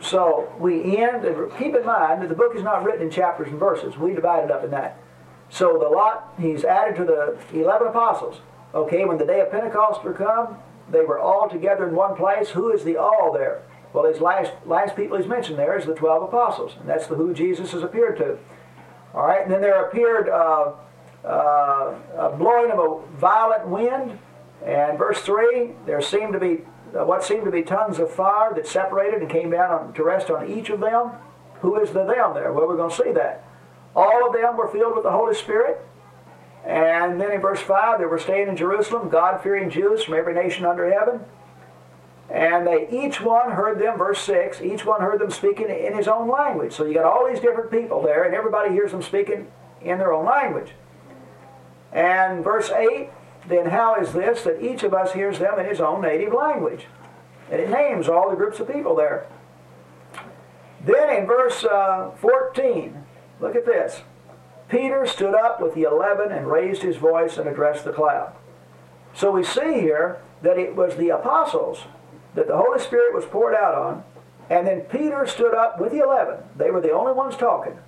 So 0.00 0.52
we 0.58 0.96
end, 0.96 1.24
keep 1.58 1.74
in 1.74 1.84
mind 1.84 2.22
that 2.22 2.28
the 2.28 2.34
book 2.34 2.54
is 2.54 2.62
not 2.62 2.84
written 2.84 3.02
in 3.02 3.10
chapters 3.10 3.48
and 3.48 3.58
verses. 3.58 3.96
We 3.96 4.14
divide 4.14 4.44
it 4.44 4.50
up 4.50 4.64
in 4.64 4.70
that. 4.70 5.00
So 5.50 5.78
the 5.78 5.88
lot, 5.88 6.34
he's 6.38 6.64
added 6.64 6.96
to 6.96 7.04
the 7.04 7.58
11 7.58 7.88
apostles. 7.88 8.40
Okay, 8.74 9.04
when 9.04 9.18
the 9.18 9.24
day 9.24 9.40
of 9.40 9.50
Pentecost 9.50 10.04
were 10.04 10.12
come, 10.12 10.58
they 10.90 11.00
were 11.00 11.18
all 11.18 11.48
together 11.48 11.88
in 11.88 11.94
one 11.94 12.16
place. 12.16 12.50
Who 12.50 12.70
is 12.70 12.84
the 12.84 12.96
all 12.96 13.32
there? 13.32 13.62
Well, 13.98 14.12
his 14.12 14.20
last, 14.20 14.52
last 14.64 14.94
people 14.94 15.18
he's 15.18 15.26
mentioned 15.26 15.58
there 15.58 15.76
is 15.76 15.84
the 15.84 15.92
12 15.92 16.22
apostles. 16.22 16.76
And 16.78 16.88
that's 16.88 17.08
the 17.08 17.16
who 17.16 17.34
Jesus 17.34 17.72
has 17.72 17.82
appeared 17.82 18.16
to. 18.18 18.38
All 19.12 19.26
right, 19.26 19.42
and 19.42 19.50
then 19.50 19.60
there 19.60 19.86
appeared 19.86 20.28
uh, 20.28 20.74
uh, 21.24 21.98
a 22.16 22.36
blowing 22.38 22.70
of 22.70 22.78
a 22.78 23.16
violent 23.16 23.66
wind. 23.66 24.16
And 24.64 24.96
verse 24.96 25.18
3, 25.22 25.72
there 25.84 26.00
seemed 26.00 26.32
to 26.34 26.38
be 26.38 26.60
uh, 26.96 27.04
what 27.06 27.24
seemed 27.24 27.44
to 27.46 27.50
be 27.50 27.62
tongues 27.62 27.98
of 27.98 28.08
fire 28.08 28.54
that 28.54 28.68
separated 28.68 29.20
and 29.20 29.28
came 29.28 29.50
down 29.50 29.72
on, 29.72 29.92
to 29.94 30.04
rest 30.04 30.30
on 30.30 30.48
each 30.48 30.70
of 30.70 30.78
them. 30.78 31.10
Who 31.60 31.80
is 31.80 31.88
the 31.88 32.04
them 32.04 32.34
there? 32.34 32.52
Well, 32.52 32.68
we're 32.68 32.76
going 32.76 32.90
to 32.90 32.96
see 32.96 33.10
that. 33.14 33.44
All 33.96 34.28
of 34.28 34.32
them 34.32 34.56
were 34.56 34.68
filled 34.68 34.94
with 34.94 35.02
the 35.02 35.10
Holy 35.10 35.34
Spirit. 35.34 35.84
And 36.64 37.20
then 37.20 37.32
in 37.32 37.40
verse 37.40 37.60
5, 37.60 37.98
they 37.98 38.06
were 38.06 38.20
staying 38.20 38.46
in 38.46 38.56
Jerusalem, 38.56 39.08
God 39.08 39.42
fearing 39.42 39.68
Jews 39.68 40.04
from 40.04 40.14
every 40.14 40.34
nation 40.34 40.64
under 40.64 40.88
heaven. 40.88 41.22
And 42.30 42.66
they 42.66 42.88
each 42.90 43.22
one 43.22 43.52
heard 43.52 43.78
them, 43.80 43.96
verse 43.96 44.20
6, 44.20 44.60
each 44.60 44.84
one 44.84 45.00
heard 45.00 45.20
them 45.20 45.30
speaking 45.30 45.70
in 45.70 45.96
his 45.96 46.08
own 46.08 46.28
language. 46.28 46.74
So 46.74 46.84
you 46.84 46.92
got 46.92 47.04
all 47.04 47.26
these 47.26 47.40
different 47.40 47.70
people 47.70 48.02
there, 48.02 48.24
and 48.24 48.34
everybody 48.34 48.70
hears 48.70 48.90
them 48.90 49.02
speaking 49.02 49.46
in 49.80 49.98
their 49.98 50.12
own 50.12 50.26
language. 50.26 50.72
And 51.92 52.44
verse 52.44 52.70
8, 52.70 53.08
then 53.48 53.70
how 53.70 53.94
is 53.94 54.12
this 54.12 54.42
that 54.42 54.62
each 54.62 54.82
of 54.82 54.92
us 54.92 55.12
hears 55.12 55.38
them 55.38 55.58
in 55.58 55.64
his 55.64 55.80
own 55.80 56.02
native 56.02 56.34
language? 56.34 56.86
And 57.50 57.60
it 57.60 57.70
names 57.70 58.08
all 58.08 58.28
the 58.28 58.36
groups 58.36 58.60
of 58.60 58.70
people 58.70 58.94
there. 58.94 59.26
Then 60.84 61.08
in 61.16 61.26
verse 61.26 61.64
uh, 61.64 62.10
14, 62.20 63.04
look 63.40 63.56
at 63.56 63.64
this. 63.64 64.02
Peter 64.68 65.06
stood 65.06 65.34
up 65.34 65.62
with 65.62 65.74
the 65.74 65.84
eleven 65.84 66.30
and 66.30 66.46
raised 66.46 66.82
his 66.82 66.96
voice 66.96 67.38
and 67.38 67.48
addressed 67.48 67.84
the 67.84 67.92
cloud. 67.92 68.34
So 69.14 69.30
we 69.30 69.42
see 69.42 69.80
here 69.80 70.20
that 70.42 70.58
it 70.58 70.76
was 70.76 70.96
the 70.96 71.08
apostles 71.08 71.84
that 72.34 72.46
the 72.46 72.56
Holy 72.56 72.78
Spirit 72.78 73.14
was 73.14 73.24
poured 73.24 73.54
out 73.54 73.74
on, 73.74 74.04
and 74.50 74.66
then 74.66 74.80
Peter 74.82 75.26
stood 75.26 75.54
up 75.54 75.80
with 75.80 75.92
the 75.92 76.02
eleven. 76.02 76.38
They 76.56 76.70
were 76.70 76.80
the 76.80 76.92
only 76.92 77.12
ones 77.12 77.36
talking. 77.36 77.78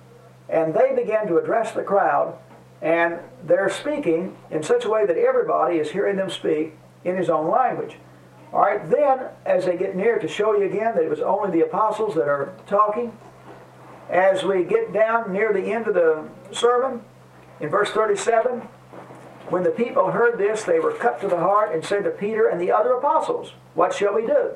And 0.49 0.73
they 0.73 0.93
began 0.95 1.27
to 1.27 1.37
address 1.37 1.71
the 1.71 1.83
crowd, 1.83 2.37
and 2.81 3.19
they're 3.43 3.69
speaking 3.69 4.35
in 4.49 4.63
such 4.63 4.85
a 4.85 4.89
way 4.89 5.05
that 5.05 5.17
everybody 5.17 5.77
is 5.77 5.91
hearing 5.91 6.17
them 6.17 6.29
speak 6.29 6.73
in 7.03 7.15
his 7.15 7.29
own 7.29 7.49
language. 7.49 7.97
All 8.53 8.61
right, 8.61 8.87
then, 8.89 9.29
as 9.45 9.65
they 9.65 9.77
get 9.77 9.95
near 9.95 10.19
to 10.19 10.27
show 10.27 10.57
you 10.57 10.65
again 10.65 10.93
that 10.95 11.03
it 11.03 11.09
was 11.09 11.21
only 11.21 11.51
the 11.51 11.65
apostles 11.65 12.15
that 12.15 12.27
are 12.27 12.53
talking, 12.67 13.17
as 14.09 14.43
we 14.43 14.65
get 14.65 14.91
down 14.91 15.31
near 15.31 15.53
the 15.53 15.71
end 15.71 15.87
of 15.87 15.93
the 15.93 16.27
sermon, 16.51 17.01
in 17.61 17.69
verse 17.69 17.91
37, 17.91 18.67
when 19.51 19.63
the 19.63 19.71
people 19.71 20.11
heard 20.11 20.37
this, 20.37 20.63
they 20.63 20.79
were 20.79 20.93
cut 20.93 21.19
to 21.21 21.27
the 21.27 21.37
heart 21.37 21.73
and 21.73 21.83
said 21.83 22.05
to 22.05 22.09
Peter 22.09 22.47
and 22.47 22.59
the 22.59 22.71
other 22.71 22.93
apostles, 22.93 23.51
What 23.75 23.93
shall 23.93 24.13
we 24.13 24.25
do? 24.25 24.51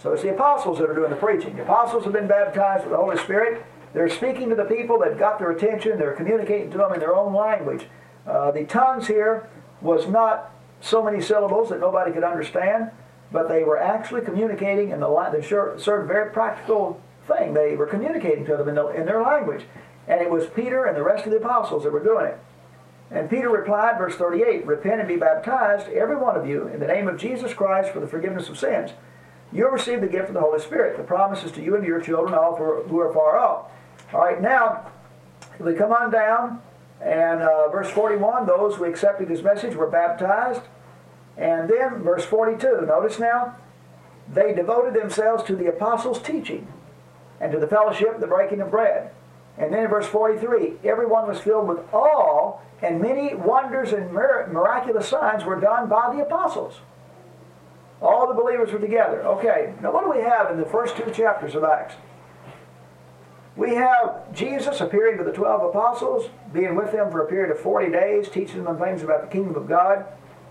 So 0.00 0.12
it's 0.12 0.22
the 0.22 0.32
apostles 0.32 0.78
that 0.78 0.88
are 0.88 0.94
doing 0.94 1.10
the 1.10 1.16
preaching. 1.16 1.56
The 1.56 1.62
apostles 1.62 2.04
have 2.04 2.12
been 2.12 2.28
baptized 2.28 2.84
with 2.84 2.92
the 2.92 2.96
Holy 2.96 3.18
Spirit. 3.18 3.64
They're 3.92 4.08
speaking 4.08 4.48
to 4.50 4.54
the 4.54 4.64
people. 4.64 4.98
They've 4.98 5.18
got 5.18 5.38
their 5.38 5.50
attention. 5.50 5.98
They're 5.98 6.14
communicating 6.14 6.70
to 6.70 6.78
them 6.78 6.92
in 6.92 7.00
their 7.00 7.14
own 7.14 7.34
language. 7.34 7.86
Uh, 8.26 8.50
the 8.50 8.64
tongues 8.64 9.06
here 9.06 9.48
was 9.80 10.06
not 10.06 10.52
so 10.80 11.02
many 11.02 11.20
syllables 11.20 11.70
that 11.70 11.80
nobody 11.80 12.12
could 12.12 12.24
understand, 12.24 12.90
but 13.32 13.48
they 13.48 13.64
were 13.64 13.78
actually 13.78 14.20
communicating 14.20 14.90
in 14.90 15.00
the 15.00 15.30
they 15.32 15.42
served 15.42 15.88
a 15.88 16.06
very 16.06 16.30
practical 16.30 17.00
thing. 17.26 17.54
They 17.54 17.74
were 17.74 17.86
communicating 17.86 18.44
to 18.46 18.56
them 18.56 18.68
in, 18.68 18.74
the, 18.74 18.86
in 18.88 19.06
their 19.06 19.22
language. 19.22 19.64
And 20.06 20.20
it 20.20 20.30
was 20.30 20.46
Peter 20.46 20.84
and 20.84 20.96
the 20.96 21.02
rest 21.02 21.24
of 21.24 21.32
the 21.32 21.38
apostles 21.38 21.82
that 21.82 21.92
were 21.92 22.04
doing 22.04 22.26
it. 22.26 22.38
And 23.10 23.30
Peter 23.30 23.48
replied, 23.48 23.98
verse 23.98 24.16
38, 24.16 24.66
Repent 24.66 25.00
and 25.00 25.08
be 25.08 25.16
baptized, 25.16 25.88
every 25.88 26.16
one 26.16 26.36
of 26.36 26.46
you, 26.46 26.66
in 26.68 26.80
the 26.80 26.86
name 26.86 27.06
of 27.06 27.18
Jesus 27.18 27.54
Christ 27.54 27.92
for 27.92 28.00
the 28.00 28.06
forgiveness 28.06 28.48
of 28.48 28.58
sins. 28.58 28.90
You'll 29.52 29.70
receive 29.70 30.00
the 30.00 30.08
gift 30.08 30.28
of 30.28 30.34
the 30.34 30.40
Holy 30.40 30.60
Spirit. 30.60 30.96
The 30.96 31.04
promise 31.04 31.44
is 31.44 31.52
to 31.52 31.62
you 31.62 31.74
and 31.76 31.84
to 31.84 31.88
your 31.88 32.00
children, 32.00 32.34
all 32.34 32.56
who 32.56 32.98
are 32.98 33.12
far 33.12 33.38
off. 33.38 33.70
All 34.12 34.20
right, 34.20 34.40
now, 34.40 34.90
we 35.60 35.74
come 35.74 35.92
on 35.92 36.10
down, 36.10 36.60
and 37.00 37.42
uh, 37.42 37.68
verse 37.68 37.90
41, 37.90 38.46
those 38.46 38.74
who 38.74 38.84
accepted 38.84 39.28
his 39.28 39.42
message 39.42 39.76
were 39.76 39.88
baptized. 39.88 40.62
And 41.36 41.70
then, 41.70 42.02
verse 42.02 42.24
42, 42.24 42.82
notice 42.86 43.18
now, 43.18 43.56
they 44.28 44.52
devoted 44.52 44.94
themselves 44.94 45.44
to 45.44 45.54
the 45.54 45.66
apostles' 45.66 46.20
teaching 46.20 46.66
and 47.40 47.52
to 47.52 47.60
the 47.60 47.66
fellowship, 47.66 48.18
the 48.18 48.26
breaking 48.26 48.60
of 48.60 48.70
bread. 48.70 49.10
And 49.58 49.72
then 49.72 49.84
in 49.84 49.90
verse 49.90 50.06
43, 50.06 50.74
everyone 50.84 51.26
was 51.26 51.40
filled 51.40 51.68
with 51.68 51.78
awe, 51.92 52.58
and 52.82 53.00
many 53.00 53.34
wonders 53.34 53.92
and 53.92 54.12
miraculous 54.12 55.08
signs 55.08 55.44
were 55.44 55.58
done 55.58 55.88
by 55.88 56.14
the 56.14 56.22
apostles. 56.22 56.80
All 58.02 58.28
the 58.28 58.34
believers 58.34 58.72
were 58.72 58.78
together. 58.78 59.22
Okay, 59.22 59.72
now 59.80 59.92
what 59.92 60.04
do 60.04 60.10
we 60.10 60.22
have 60.22 60.50
in 60.50 60.58
the 60.58 60.66
first 60.66 60.96
two 60.96 61.10
chapters 61.10 61.54
of 61.54 61.64
Acts? 61.64 61.94
We 63.56 63.74
have 63.74 64.34
Jesus 64.34 64.82
appearing 64.82 65.16
to 65.16 65.24
the 65.24 65.32
12 65.32 65.70
apostles, 65.70 66.28
being 66.52 66.74
with 66.74 66.92
them 66.92 67.10
for 67.10 67.22
a 67.22 67.26
period 67.26 67.50
of 67.50 67.58
40 67.58 67.90
days, 67.90 68.28
teaching 68.28 68.64
them 68.64 68.78
things 68.78 69.02
about 69.02 69.22
the 69.22 69.28
kingdom 69.28 69.56
of 69.56 69.66
God, 69.66 70.04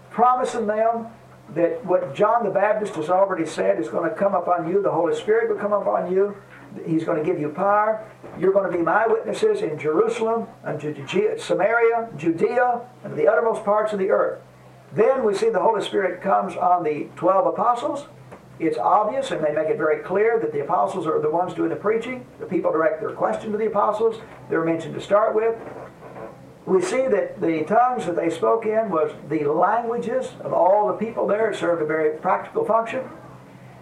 promising 0.10 0.66
them 0.66 1.08
that 1.54 1.86
what 1.86 2.16
John 2.16 2.44
the 2.44 2.50
Baptist 2.50 2.96
has 2.96 3.12
already 3.12 3.46
said 3.46 3.80
is 3.80 3.90
going 3.90 4.10
to 4.10 4.16
come 4.16 4.34
upon 4.34 4.68
you, 4.68 4.82
the 4.82 4.92
Holy 4.92 5.16
Spirit 5.16 5.50
will 5.50 5.60
come 5.60 5.74
upon 5.74 6.12
you, 6.12 6.36
He's 6.86 7.04
going 7.04 7.18
to 7.18 7.24
give 7.24 7.40
you 7.40 7.50
power. 7.50 8.10
You're 8.40 8.54
going 8.54 8.70
to 8.70 8.78
be 8.78 8.84
my 8.84 9.08
witnesses 9.08 9.62
in 9.62 9.78
Jerusalem, 9.80 10.48
and 10.64 10.80
Judea, 10.80 11.40
Samaria, 11.40 12.10
Judea, 12.18 12.82
and 13.04 13.16
the 13.16 13.28
uttermost 13.28 13.64
parts 13.64 13.94
of 13.94 14.00
the 14.00 14.10
earth. 14.10 14.42
Then 14.94 15.24
we 15.24 15.34
see 15.34 15.50
the 15.50 15.60
Holy 15.60 15.84
Spirit 15.84 16.22
comes 16.22 16.56
on 16.56 16.84
the 16.84 17.08
12 17.16 17.48
apostles. 17.48 18.08
It's 18.60 18.78
obvious, 18.78 19.32
and 19.32 19.44
they 19.44 19.52
make 19.52 19.68
it 19.68 19.78
very 19.78 20.02
clear 20.02 20.40
that 20.40 20.54
the 20.54 20.62
apostles 20.62 21.06
are 21.08 21.22
the 21.22 21.30
ones 21.30 21.54
doing 21.54 21.70
the 21.70 21.76
preaching. 21.76 22.26
The 22.40 22.46
people 22.46 22.72
direct 22.72 23.02
their 23.02 23.12
question 23.12 23.52
to 23.52 23.58
the 23.58 23.68
apostles. 23.68 24.22
They're 24.50 24.64
mentioned 24.64 24.96
to 24.96 25.02
start 25.02 25.36
with. 25.36 25.58
We 26.66 26.82
see 26.82 27.08
that 27.08 27.42
the 27.42 27.64
tongues 27.64 28.06
that 28.06 28.16
they 28.16 28.30
spoke 28.30 28.66
in 28.66 28.90
was 28.90 29.12
the 29.30 29.44
languages 29.46 30.32
of 30.40 30.54
all 30.54 30.88
the 30.88 30.94
people 30.94 31.28
there. 31.28 31.52
It 31.52 31.58
served 31.58 31.82
a 31.82 31.86
very 31.86 32.18
practical 32.18 32.66
function. 32.66 33.08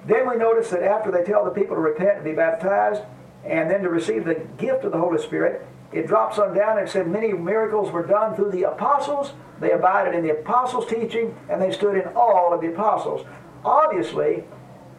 Then 0.05 0.29
we 0.29 0.35
notice 0.35 0.69
that 0.69 0.83
after 0.83 1.11
they 1.11 1.23
tell 1.23 1.45
the 1.45 1.51
people 1.51 1.75
to 1.75 1.81
repent 1.81 2.17
and 2.17 2.23
be 2.23 2.33
baptized, 2.33 3.01
and 3.45 3.69
then 3.69 3.81
to 3.83 3.89
receive 3.89 4.25
the 4.25 4.45
gift 4.57 4.83
of 4.83 4.91
the 4.91 4.97
Holy 4.97 5.21
Spirit, 5.21 5.65
it 5.91 6.07
drops 6.07 6.39
on 6.39 6.55
down 6.55 6.79
and 6.79 6.89
said 6.89 7.07
many 7.07 7.33
miracles 7.33 7.91
were 7.91 8.05
done 8.05 8.35
through 8.35 8.51
the 8.51 8.63
apostles. 8.63 9.33
They 9.59 9.71
abided 9.71 10.15
in 10.15 10.23
the 10.23 10.31
apostles' 10.31 10.87
teaching, 10.87 11.35
and 11.49 11.61
they 11.61 11.71
stood 11.71 11.95
in 11.95 12.07
awe 12.15 12.53
of 12.53 12.61
the 12.61 12.73
apostles. 12.73 13.25
Obviously, 13.63 14.43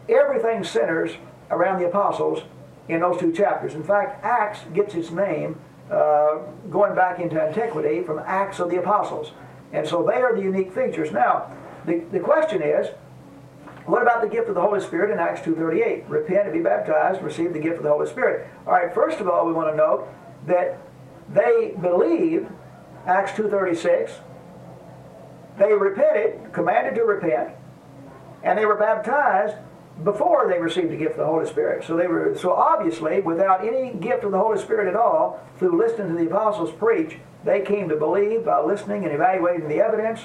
everything 0.07 0.63
centers 0.63 1.11
around 1.51 1.79
the 1.79 1.87
apostles 1.87 2.43
in 2.87 3.01
those 3.01 3.19
two 3.19 3.31
chapters. 3.31 3.73
In 3.73 3.83
fact, 3.83 4.23
Acts 4.23 4.59
gets 4.73 4.95
its 4.95 5.11
name 5.11 5.59
uh, 5.91 6.37
going 6.71 6.95
back 6.95 7.19
into 7.19 7.41
antiquity 7.41 8.01
from 8.01 8.19
Acts 8.19 8.59
of 8.59 8.69
the 8.69 8.77
Apostles. 8.77 9.31
And 9.73 9.87
so 9.87 10.03
they 10.03 10.21
are 10.21 10.35
the 10.35 10.41
unique 10.41 10.73
features. 10.73 11.11
Now, 11.11 11.51
the, 11.85 11.99
the 12.11 12.19
question 12.19 12.61
is, 12.61 12.87
what 13.85 14.01
about 14.01 14.21
the 14.21 14.27
gift 14.27 14.49
of 14.49 14.55
the 14.55 14.61
Holy 14.61 14.79
Spirit 14.79 15.11
in 15.11 15.19
Acts 15.19 15.41
2.38? 15.41 16.09
Repent 16.09 16.47
and 16.47 16.53
be 16.53 16.61
baptized 16.61 17.21
receive 17.21 17.53
the 17.53 17.59
gift 17.59 17.77
of 17.77 17.83
the 17.83 17.89
Holy 17.89 18.07
Spirit. 18.07 18.47
All 18.65 18.73
right, 18.73 18.93
first 18.93 19.19
of 19.19 19.27
all, 19.27 19.45
we 19.45 19.53
want 19.53 19.71
to 19.71 19.77
note 19.77 20.07
that 20.47 20.79
they 21.29 21.75
believed, 21.79 22.47
Acts 23.05 23.31
2.36, 23.33 24.11
they 25.57 25.73
repented, 25.73 26.51
commanded 26.51 26.95
to 26.95 27.03
repent, 27.03 27.51
and 28.43 28.57
they 28.57 28.65
were 28.65 28.75
baptized 28.75 29.57
before 30.03 30.47
they 30.49 30.59
received 30.59 30.91
the 30.91 30.97
gift 30.97 31.11
of 31.11 31.17
the 31.19 31.25
Holy 31.25 31.47
Spirit. 31.47 31.85
So 31.85 31.95
they 31.95 32.07
were 32.07 32.35
so 32.35 32.53
obviously, 32.53 33.21
without 33.21 33.65
any 33.65 33.93
gift 33.93 34.23
of 34.23 34.31
the 34.31 34.37
Holy 34.37 34.59
Spirit 34.59 34.87
at 34.87 34.95
all, 34.95 35.39
through 35.57 35.77
listening 35.77 36.09
to 36.09 36.15
the 36.15 36.27
apostles 36.27 36.71
preach, 36.71 37.17
they 37.45 37.61
came 37.61 37.87
to 37.89 37.95
believe 37.95 38.43
by 38.43 38.61
listening 38.61 39.05
and 39.05 39.13
evaluating 39.13 39.69
the 39.69 39.79
evidence. 39.79 40.21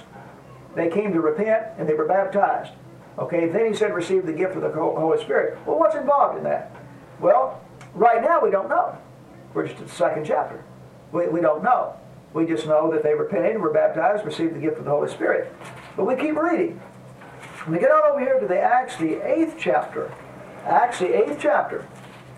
They 0.75 0.89
came 0.89 1.13
to 1.13 1.21
repent 1.21 1.67
and 1.79 1.89
they 1.89 1.95
were 1.95 2.07
baptized. 2.07 2.73
Okay, 3.21 3.49
then 3.49 3.67
he 3.67 3.75
said 3.75 3.95
receive 3.95 4.25
the 4.25 4.33
gift 4.33 4.57
of 4.57 4.63
the 4.63 4.71
Holy 4.71 5.23
Spirit. 5.23 5.59
Well, 5.67 5.79
what's 5.79 5.95
involved 5.95 6.39
in 6.39 6.45
that? 6.45 6.75
Well, 7.21 7.63
right 7.95 8.23
now 8.23 8.43
we 8.43 8.51
don't 8.51 8.69
know. 8.69 8.97
We're 9.53 9.67
just 9.67 9.79
at 9.79 9.89
the 9.89 9.95
second 9.95 10.25
chapter. 10.25 10.65
We, 11.13 11.29
we 11.29 11.43
don't 11.43 11.63
know. 11.63 11.95
We 12.33 12.47
just 12.47 12.67
know 12.67 12.91
that 12.93 13.03
they 13.03 13.15
repented 13.15 13.61
were 13.61 13.73
baptized, 13.73 14.25
received 14.25 14.55
the 14.55 14.61
gift 14.61 14.79
of 14.79 14.85
the 14.85 14.91
Holy 14.91 15.11
Spirit. 15.11 15.53
But 15.97 16.07
we 16.07 16.17
keep 16.17 16.37
reading. 16.37 16.81
We 17.69 17.79
get 17.79 17.91
on 17.91 18.13
over 18.13 18.21
here 18.21 18.41
to 18.41 18.47
the 18.47 18.59
Acts, 18.59 18.97
the 18.97 19.21
eighth 19.27 19.57
chapter. 19.59 20.11
Acts, 20.65 21.01
the 21.01 21.15
eighth 21.15 21.39
chapter. 21.41 21.87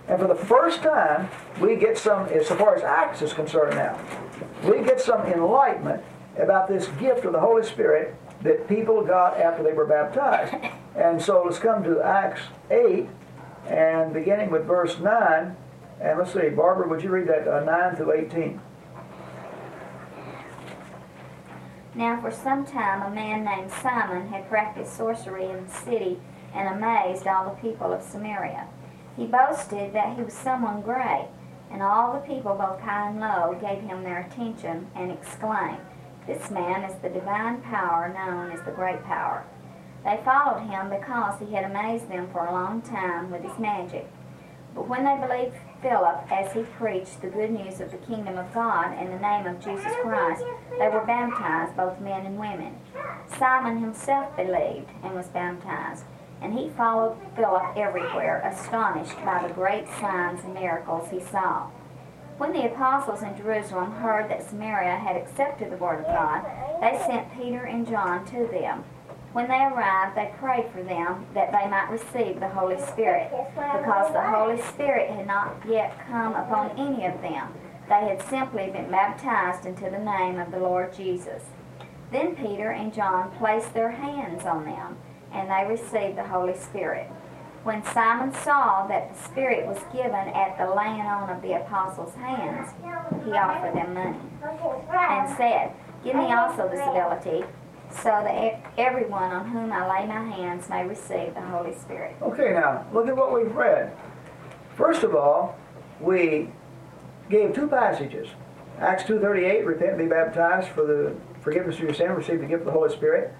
And 0.09 0.21
for 0.21 0.27
the 0.27 0.35
first 0.35 0.83
time, 0.83 1.29
we 1.61 1.77
get 1.77 1.97
some, 1.97 2.27
as 2.27 2.49
far 2.49 2.75
as 2.75 2.83
Acts 2.83 3.23
is 3.23 3.33
concerned 3.33 3.77
now, 3.77 4.01
we 4.64 4.83
get 4.83 5.01
some 5.01 5.21
enlightenment 5.27 6.03
about 6.38 6.66
this 6.66 6.88
gift 6.99 7.25
of 7.25 7.33
the 7.33 7.40
Holy 7.40 7.62
Spirit 7.62 8.16
that 8.42 8.68
people 8.68 9.05
got 9.05 9.38
after 9.38 9.62
they 9.62 9.72
were 9.72 9.87
baptized. 9.87 10.55
And 10.94 11.22
so 11.22 11.42
let's 11.42 11.59
come 11.59 11.83
to 11.85 12.02
Acts 12.02 12.42
8, 12.70 13.09
and 13.66 14.12
beginning 14.12 14.50
with 14.50 14.66
verse 14.66 14.98
9. 14.98 15.57
And 16.02 16.18
let's 16.18 16.35
see, 16.35 16.50
Barbara, 16.50 16.87
would 16.87 17.02
you 17.02 17.09
read 17.09 17.26
that 17.28 17.48
uh, 17.48 17.64
9 17.64 17.96
through 17.96 18.12
18? 18.12 18.61
Now 21.94 22.20
for 22.20 22.31
some 22.31 22.64
time 22.64 23.02
a 23.02 23.14
man 23.14 23.44
named 23.44 23.70
Simon 23.70 24.28
had 24.28 24.48
practiced 24.48 24.96
sorcery 24.96 25.46
in 25.46 25.66
the 25.66 25.72
city 25.72 26.20
and 26.55 26.68
amazed 26.68 27.26
all 27.26 27.44
the 27.44 27.68
people 27.68 27.92
of 27.92 28.02
Samaria. 28.02 28.66
He 29.16 29.26
boasted 29.26 29.92
that 29.92 30.16
he 30.16 30.22
was 30.22 30.33
someone 30.33 30.81
great, 30.81 31.28
and 31.70 31.83
all 31.83 32.14
the 32.14 32.20
people, 32.20 32.55
both 32.55 32.81
high 32.81 33.09
and 33.09 33.20
low, 33.20 33.59
gave 33.61 33.83
him 33.83 34.05
their 34.05 34.20
attention 34.20 34.88
and 34.94 35.11
exclaimed, 35.11 35.81
This 36.26 36.50
man 36.50 36.85
is 36.85 37.00
the 37.02 37.08
divine 37.08 37.61
power 37.62 38.12
known 38.14 38.52
as 38.52 38.64
the 38.64 38.70
great 38.70 39.02
power. 39.04 39.44
They 40.04 40.20
followed 40.24 40.68
him 40.68 40.90
because 40.90 41.40
he 41.40 41.54
had 41.54 41.64
amazed 41.64 42.08
them 42.08 42.28
for 42.32 42.46
a 42.46 42.52
long 42.52 42.82
time 42.82 43.30
with 43.30 43.42
his 43.42 43.58
magic. 43.58 44.08
But 44.74 44.88
when 44.88 45.04
they 45.04 45.16
believed 45.16 45.56
Philip 45.82 46.30
as 46.30 46.52
he 46.52 46.62
preached 46.62 47.20
the 47.20 47.28
good 47.28 47.50
news 47.50 47.80
of 47.80 47.90
the 47.90 47.98
kingdom 47.98 48.38
of 48.38 48.54
God 48.54 48.96
in 48.98 49.11
the 49.11 49.18
name 49.18 49.46
of 49.46 49.62
Jesus 49.62 49.92
Christ, 50.02 50.44
they 50.78 50.88
were 50.88 51.04
baptized, 51.04 51.76
both 51.76 52.00
men 52.00 52.24
and 52.24 52.38
women. 52.38 52.76
Simon 53.38 53.80
himself 53.80 54.35
believed 54.37 54.90
and 55.02 55.14
was 55.14 55.28
baptized, 55.28 56.04
and 56.40 56.58
he 56.58 56.70
followed 56.70 57.16
Philip 57.37 57.76
everywhere, 57.76 58.40
astonished 58.44 59.16
by 59.24 59.46
the 59.46 59.52
great 59.52 59.87
signs 60.00 60.42
and 60.44 60.54
miracles 60.54 61.11
he 61.11 61.20
saw. 61.20 61.68
When 62.42 62.52
the 62.55 62.66
apostles 62.66 63.22
in 63.22 63.37
Jerusalem 63.37 63.92
heard 63.92 64.28
that 64.28 64.42
Samaria 64.42 64.96
had 64.96 65.14
accepted 65.14 65.70
the 65.70 65.76
word 65.76 66.00
of 66.00 66.07
God, 66.07 66.44
they 66.81 66.98
sent 67.07 67.33
Peter 67.38 67.62
and 67.66 67.87
John 67.87 68.26
to 68.26 68.48
them. 68.48 68.83
When 69.33 69.46
they 69.46 69.62
arrived, 69.62 70.16
they 70.16 70.35
prayed 70.40 70.68
for 70.72 70.83
them 70.83 71.24
that 71.35 71.52
they 71.52 71.70
might 71.70 71.88
receive 71.88 72.40
the 72.40 72.48
Holy 72.48 72.81
Spirit, 72.81 73.31
because 73.55 74.12
the 74.12 74.26
Holy 74.26 74.61
Spirit 74.61 75.09
had 75.11 75.28
not 75.28 75.55
yet 75.68 75.96
come 76.09 76.35
upon 76.35 76.76
any 76.76 77.07
of 77.07 77.22
them. 77.22 77.55
They 77.88 78.09
had 78.09 78.20
simply 78.22 78.70
been 78.70 78.90
baptized 78.90 79.64
into 79.64 79.88
the 79.88 80.00
name 80.00 80.40
of 80.40 80.50
the 80.50 80.59
Lord 80.59 80.92
Jesus. 80.92 81.44
Then 82.11 82.35
Peter 82.35 82.72
and 82.72 82.92
John 82.92 83.31
placed 83.38 83.72
their 83.72 83.92
hands 83.92 84.46
on 84.46 84.64
them, 84.64 84.96
and 85.31 85.48
they 85.48 85.64
received 85.72 86.18
the 86.18 86.26
Holy 86.26 86.57
Spirit. 86.57 87.09
When 87.64 87.85
Simon 87.85 88.35
saw 88.35 88.87
that 88.88 89.14
the 89.14 89.22
Spirit 89.22 89.66
was 89.66 89.79
given 89.92 90.14
at 90.14 90.59
the 90.59 90.75
laying 90.75 91.03
on 91.03 91.31
of 91.31 91.40
the 91.42 91.53
apostles' 91.53 92.14
hands, 92.14 92.72
he 93.25 93.33
offered 93.33 93.75
them 93.75 93.94
money, 93.94 94.18
and 94.92 95.37
said, 95.37 95.72
Give 96.03 96.16
me 96.16 96.33
also 96.33 96.68
this 96.68 96.81
ability 96.81 97.44
so 97.92 98.09
that 98.09 98.61
everyone 98.77 99.31
on 99.31 99.48
whom 99.48 99.72
I 99.72 99.88
lay 99.88 100.07
my 100.07 100.25
hands 100.35 100.68
may 100.68 100.85
receive 100.85 101.35
the 101.35 101.40
Holy 101.40 101.75
Spirit. 101.75 102.16
Okay, 102.22 102.53
now 102.53 102.85
look 102.92 103.07
at 103.07 103.16
what 103.16 103.33
we've 103.33 103.55
read. 103.55 103.92
First 104.77 105.05
of 105.05 105.14
all, 105.14 105.57
we 106.01 106.51
gave 107.31 107.55
two 107.55 107.68
passages. 107.68 108.29
Acts 108.81 109.05
2.38, 109.05 109.64
repent 109.64 109.90
and 109.90 109.98
be 109.98 110.07
baptized 110.07 110.68
for 110.68 110.85
the 110.85 111.14
forgiveness 111.42 111.77
of 111.77 111.83
your 111.83 111.94
sin, 111.94 112.11
receive 112.11 112.40
the 112.40 112.46
gift 112.46 112.61
of 112.61 112.66
the 112.66 112.72
Holy 112.72 112.90
Spirit. 112.90 113.33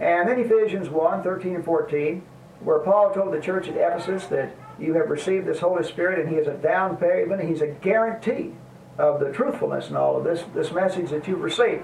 And 0.00 0.28
then 0.28 0.40
Ephesians 0.40 0.88
1, 0.88 1.22
13 1.22 1.54
and 1.56 1.64
14, 1.64 2.22
where 2.62 2.78
Paul 2.80 3.12
told 3.12 3.32
the 3.32 3.40
church 3.40 3.68
at 3.68 3.76
Ephesus 3.76 4.26
that 4.26 4.54
you 4.78 4.94
have 4.94 5.10
received 5.10 5.46
this 5.46 5.60
Holy 5.60 5.84
Spirit 5.84 6.18
and 6.18 6.28
he 6.28 6.36
is 6.36 6.46
a 6.46 6.54
down 6.54 6.96
payment, 6.96 7.42
he's 7.42 7.62
a 7.62 7.68
guarantee 7.68 8.52
of 8.98 9.20
the 9.20 9.32
truthfulness 9.32 9.88
and 9.88 9.96
all 9.96 10.16
of 10.16 10.24
this, 10.24 10.44
this 10.54 10.72
message 10.72 11.10
that 11.10 11.26
you've 11.26 11.40
received. 11.40 11.82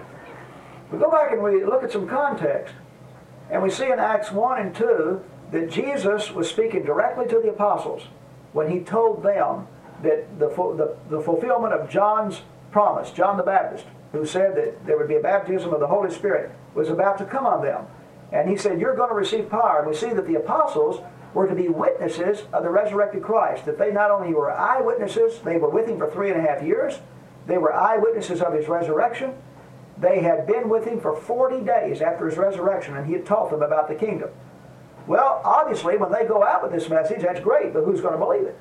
We 0.93 0.99
go 0.99 1.11
back 1.11 1.33
and 1.33 1.43
we 1.43 1.65
look 1.65 1.83
at 1.83 1.91
some 1.91 2.07
context, 2.07 2.75
and 3.51 3.63
we 3.63 3.71
see 3.71 3.87
in 3.87 3.99
Acts 3.99 4.31
1 4.31 4.61
and 4.61 4.75
2 4.75 5.23
that 5.53 5.71
Jesus 5.71 6.31
was 6.33 6.49
speaking 6.49 6.85
directly 6.85 7.27
to 7.27 7.41
the 7.41 7.51
apostles 7.51 8.03
when 8.53 8.71
he 8.71 8.81
told 8.81 9.23
them 9.23 9.67
that 10.03 10.39
the, 10.39 10.49
the, 10.49 10.97
the 11.09 11.21
fulfillment 11.21 11.73
of 11.73 11.89
John's 11.89 12.43
promise, 12.71 13.11
John 13.11 13.37
the 13.37 13.43
Baptist, 13.43 13.87
who 14.13 14.27
said 14.27 14.57
that 14.57 14.87
there 14.87 14.97
would 14.97 15.09
be 15.09 15.17
a 15.17 15.21
baptism 15.21 15.73
of 15.73 15.81
the 15.81 15.87
Holy 15.87 16.11
Spirit, 16.11 16.53
was 16.75 16.89
about 16.89 17.19
to 17.19 17.25
come 17.25 17.47
on 17.47 17.63
them. 17.63 17.87
And 18.33 18.49
he 18.49 18.57
said, 18.57 18.81
You're 18.81 18.97
going 18.97 19.09
to 19.09 19.15
receive 19.15 19.51
power. 19.51 19.81
And 19.81 19.89
we 19.89 19.95
see 19.95 20.13
that 20.13 20.27
the 20.27 20.35
apostles 20.35 21.01
were 21.35 21.47
to 21.47 21.55
be 21.55 21.69
witnesses 21.69 22.45
of 22.53 22.63
the 22.63 22.71
resurrected 22.71 23.23
Christ, 23.23 23.67
that 23.67 23.79
they 23.79 23.93
not 23.93 24.11
only 24.11 24.33
were 24.33 24.51
eyewitnesses, 24.51 25.41
they 25.45 25.59
were 25.59 25.69
with 25.69 25.87
him 25.87 25.99
for 25.99 26.11
three 26.11 26.31
and 26.31 26.41
a 26.41 26.43
half 26.43 26.63
years, 26.63 27.01
they 27.47 27.59
were 27.59 27.75
eyewitnesses 27.75 28.41
of 28.41 28.55
his 28.55 28.69
resurrection, 28.69 29.35
they 29.99 30.21
had 30.21 30.47
been 30.47 30.69
with 30.69 30.87
him 30.87 30.99
for 30.99 31.15
40 31.15 31.61
days 31.61 32.01
after 32.01 32.27
his 32.27 32.39
resurrection, 32.39 32.97
and 32.97 33.07
he 33.07 33.13
had 33.13 33.27
taught 33.27 33.51
them 33.51 33.63
about 33.63 33.89
the 33.89 33.95
kingdom. 33.95 34.31
Well, 35.07 35.41
obviously, 35.45 35.97
when 35.97 36.11
they 36.11 36.25
go 36.25 36.43
out 36.43 36.63
with 36.63 36.73
this 36.73 36.89
message, 36.89 37.23
that's 37.23 37.41
great, 37.41 37.73
but 37.73 37.85
who's 37.85 38.01
going 38.01 38.15
to 38.15 38.19
believe 38.19 38.45
it? 38.45 38.59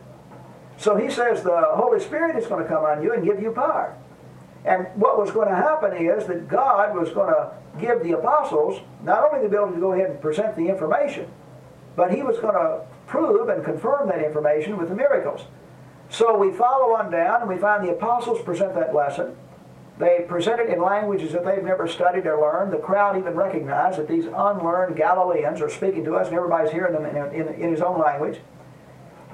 So 0.77 0.95
he 0.95 1.09
says 1.09 1.43
the 1.43 1.61
Holy 1.75 1.99
Spirit 1.99 2.35
is 2.35 2.47
going 2.47 2.61
to 2.61 2.69
come 2.69 2.83
on 2.83 3.01
you 3.01 3.13
and 3.13 3.23
give 3.23 3.41
you 3.41 3.51
power. 3.51 3.97
And 4.65 4.87
what 4.95 5.17
was 5.17 5.31
going 5.31 5.47
to 5.47 5.55
happen 5.55 5.93
is 5.93 6.25
that 6.25 6.47
God 6.47 6.95
was 6.95 7.11
going 7.11 7.29
to 7.29 7.51
give 7.79 8.01
the 8.03 8.13
apostles 8.13 8.81
not 9.03 9.23
only 9.23 9.41
the 9.41 9.45
ability 9.45 9.75
to 9.75 9.79
go 9.79 9.93
ahead 9.93 10.09
and 10.09 10.19
present 10.19 10.55
the 10.55 10.67
information, 10.67 11.27
but 11.95 12.11
he 12.11 12.23
was 12.23 12.39
going 12.39 12.55
to 12.55 12.81
prove 13.05 13.49
and 13.49 13.63
confirm 13.63 14.09
that 14.09 14.23
information 14.23 14.77
with 14.77 14.89
the 14.89 14.95
miracles. 14.95 15.45
So 16.09 16.35
we 16.37 16.51
follow 16.51 16.95
on 16.95 17.11
down 17.11 17.41
and 17.41 17.49
we 17.49 17.57
find 17.57 17.85
the 17.85 17.91
apostles 17.91 18.41
present 18.41 18.73
that 18.75 18.93
lesson. 18.93 19.35
They 19.97 20.25
present 20.27 20.59
it 20.59 20.69
in 20.69 20.81
languages 20.81 21.31
that 21.33 21.45
they've 21.45 21.63
never 21.63 21.87
studied 21.87 22.25
or 22.25 22.41
learned. 22.41 22.73
The 22.73 22.77
crowd 22.77 23.17
even 23.17 23.35
recognized 23.35 23.97
that 23.97 24.07
these 24.07 24.25
unlearned 24.25 24.97
Galileans 24.97 25.61
are 25.61 25.69
speaking 25.69 26.03
to 26.05 26.15
us 26.15 26.27
and 26.27 26.35
everybody's 26.35 26.71
hearing 26.71 26.93
them 26.93 27.05
in, 27.05 27.15
in, 27.33 27.47
in 27.53 27.71
his 27.71 27.81
own 27.81 27.99
language. 28.01 28.39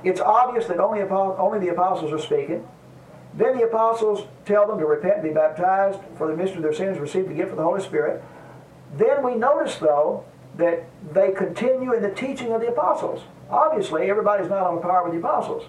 It's 0.03 0.21
obvious 0.21 0.67
that 0.67 0.79
only, 0.79 1.01
only 1.01 1.59
the 1.59 1.69
apostles 1.69 2.11
are 2.11 2.19
speaking. 2.19 2.67
Then 3.33 3.57
the 3.57 3.63
apostles 3.63 4.27
tell 4.45 4.67
them 4.67 4.79
to 4.79 4.85
repent 4.85 5.15
and 5.15 5.23
be 5.23 5.29
baptized 5.29 5.99
for 6.17 6.27
the 6.27 6.33
remission 6.33 6.57
of 6.57 6.63
their 6.63 6.73
sins, 6.73 6.99
receive 6.99 7.27
the 7.27 7.33
gift 7.33 7.51
of 7.51 7.57
the 7.57 7.63
Holy 7.63 7.81
Spirit. 7.81 8.23
Then 8.97 9.23
we 9.23 9.35
notice, 9.35 9.75
though, 9.75 10.25
that 10.57 10.83
they 11.13 11.31
continue 11.31 11.93
in 11.93 12.01
the 12.01 12.11
teaching 12.11 12.51
of 12.51 12.61
the 12.61 12.67
apostles. 12.67 13.21
Obviously, 13.49 14.09
everybody's 14.09 14.49
not 14.49 14.63
on 14.63 14.81
par 14.81 15.03
with 15.03 15.13
the 15.13 15.19
apostles. 15.19 15.63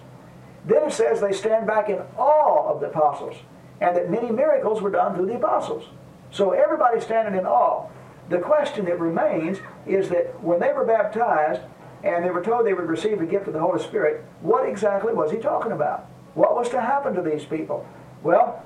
Then 0.65 0.83
it 0.83 0.93
says 0.93 1.21
they 1.21 1.31
stand 1.31 1.67
back 1.67 1.89
in 1.89 1.99
awe 2.17 2.69
of 2.69 2.81
the 2.81 2.87
apostles, 2.87 3.35
and 3.79 3.95
that 3.95 4.09
many 4.09 4.31
miracles 4.31 4.81
were 4.81 4.91
done 4.91 5.15
through 5.15 5.27
the 5.27 5.35
apostles. 5.35 5.85
So 6.31 6.51
everybody's 6.51 7.03
standing 7.03 7.39
in 7.39 7.45
awe. 7.45 7.87
The 8.29 8.39
question 8.39 8.85
that 8.85 8.99
remains 8.99 9.59
is 9.85 10.09
that 10.09 10.41
when 10.41 10.59
they 10.59 10.73
were 10.73 10.85
baptized 10.85 11.61
and 12.03 12.23
they 12.23 12.29
were 12.29 12.43
told 12.43 12.65
they 12.65 12.73
would 12.73 12.87
receive 12.87 13.19
the 13.19 13.25
gift 13.25 13.47
of 13.47 13.53
the 13.53 13.59
Holy 13.59 13.81
Spirit, 13.81 14.23
what 14.41 14.67
exactly 14.67 15.13
was 15.13 15.31
he 15.31 15.37
talking 15.37 15.71
about? 15.71 16.09
What 16.33 16.55
was 16.55 16.69
to 16.69 16.81
happen 16.81 17.13
to 17.15 17.21
these 17.21 17.45
people? 17.45 17.85
Well, 18.23 18.63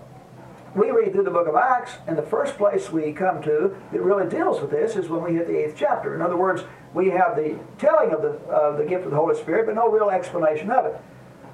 we 0.76 0.92
read 0.92 1.12
through 1.12 1.24
the 1.24 1.32
book 1.32 1.48
of 1.48 1.56
Acts, 1.56 1.94
and 2.08 2.18
the 2.18 2.24
first 2.24 2.58
place 2.58 2.92
we 2.92 3.12
come 3.12 3.42
to 3.44 3.76
that 3.92 4.02
really 4.02 4.30
deals 4.30 4.62
with 4.62 4.70
this 4.70 4.96
is 4.96 5.10
when 5.10 5.24
we 5.24 5.34
hit 5.34 5.48
the 5.48 5.66
eighth 5.66 5.76
chapter. 5.78 6.14
In 6.14 6.22
other 6.22 6.38
words, 6.38 6.64
we 6.94 7.10
have 7.10 7.36
the 7.36 7.58
telling 7.78 8.12
of 8.12 8.22
the, 8.22 8.40
the 8.78 8.86
gift 8.88 9.06
of 9.06 9.12
the 9.12 9.18
Holy 9.18 9.36
Spirit, 9.36 9.66
but 9.66 9.76
no 9.76 9.90
real 9.90 10.10
explanation 10.10 10.70
of 10.70 10.86
it. 10.86 11.02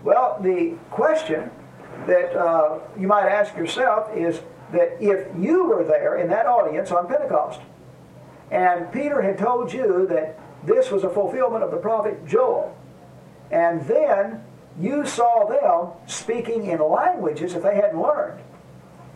Well, 0.04 0.38
the 0.42 0.76
question 0.92 1.50
that 2.06 2.36
uh, 2.36 2.80
you 3.00 3.08
might 3.08 3.28
ask 3.28 3.56
yourself 3.56 4.10
is 4.16 4.42
that 4.74 4.98
if 5.00 5.28
you 5.38 5.66
were 5.66 5.84
there 5.84 6.18
in 6.18 6.30
that 6.30 6.46
audience 6.46 6.92
on 6.92 7.08
Pentecost, 7.08 7.62
and 8.52 8.92
Peter 8.92 9.22
had 9.22 9.38
told 9.38 9.72
you 9.72 10.06
that 10.08 10.40
this 10.66 10.92
was 10.92 11.04
a 11.04 11.10
fulfillment 11.10 11.64
of 11.64 11.72
the 11.72 11.78
prophet 11.78 12.26
Joel, 12.26 12.76
and 13.52 13.82
then 13.88 14.44
you 14.80 15.06
saw 15.06 15.46
them 15.46 15.92
speaking 16.08 16.66
in 16.68 16.80
languages 16.80 17.54
that 17.54 17.64
they 17.64 17.76
hadn't 17.76 18.02
learned. 18.02 18.42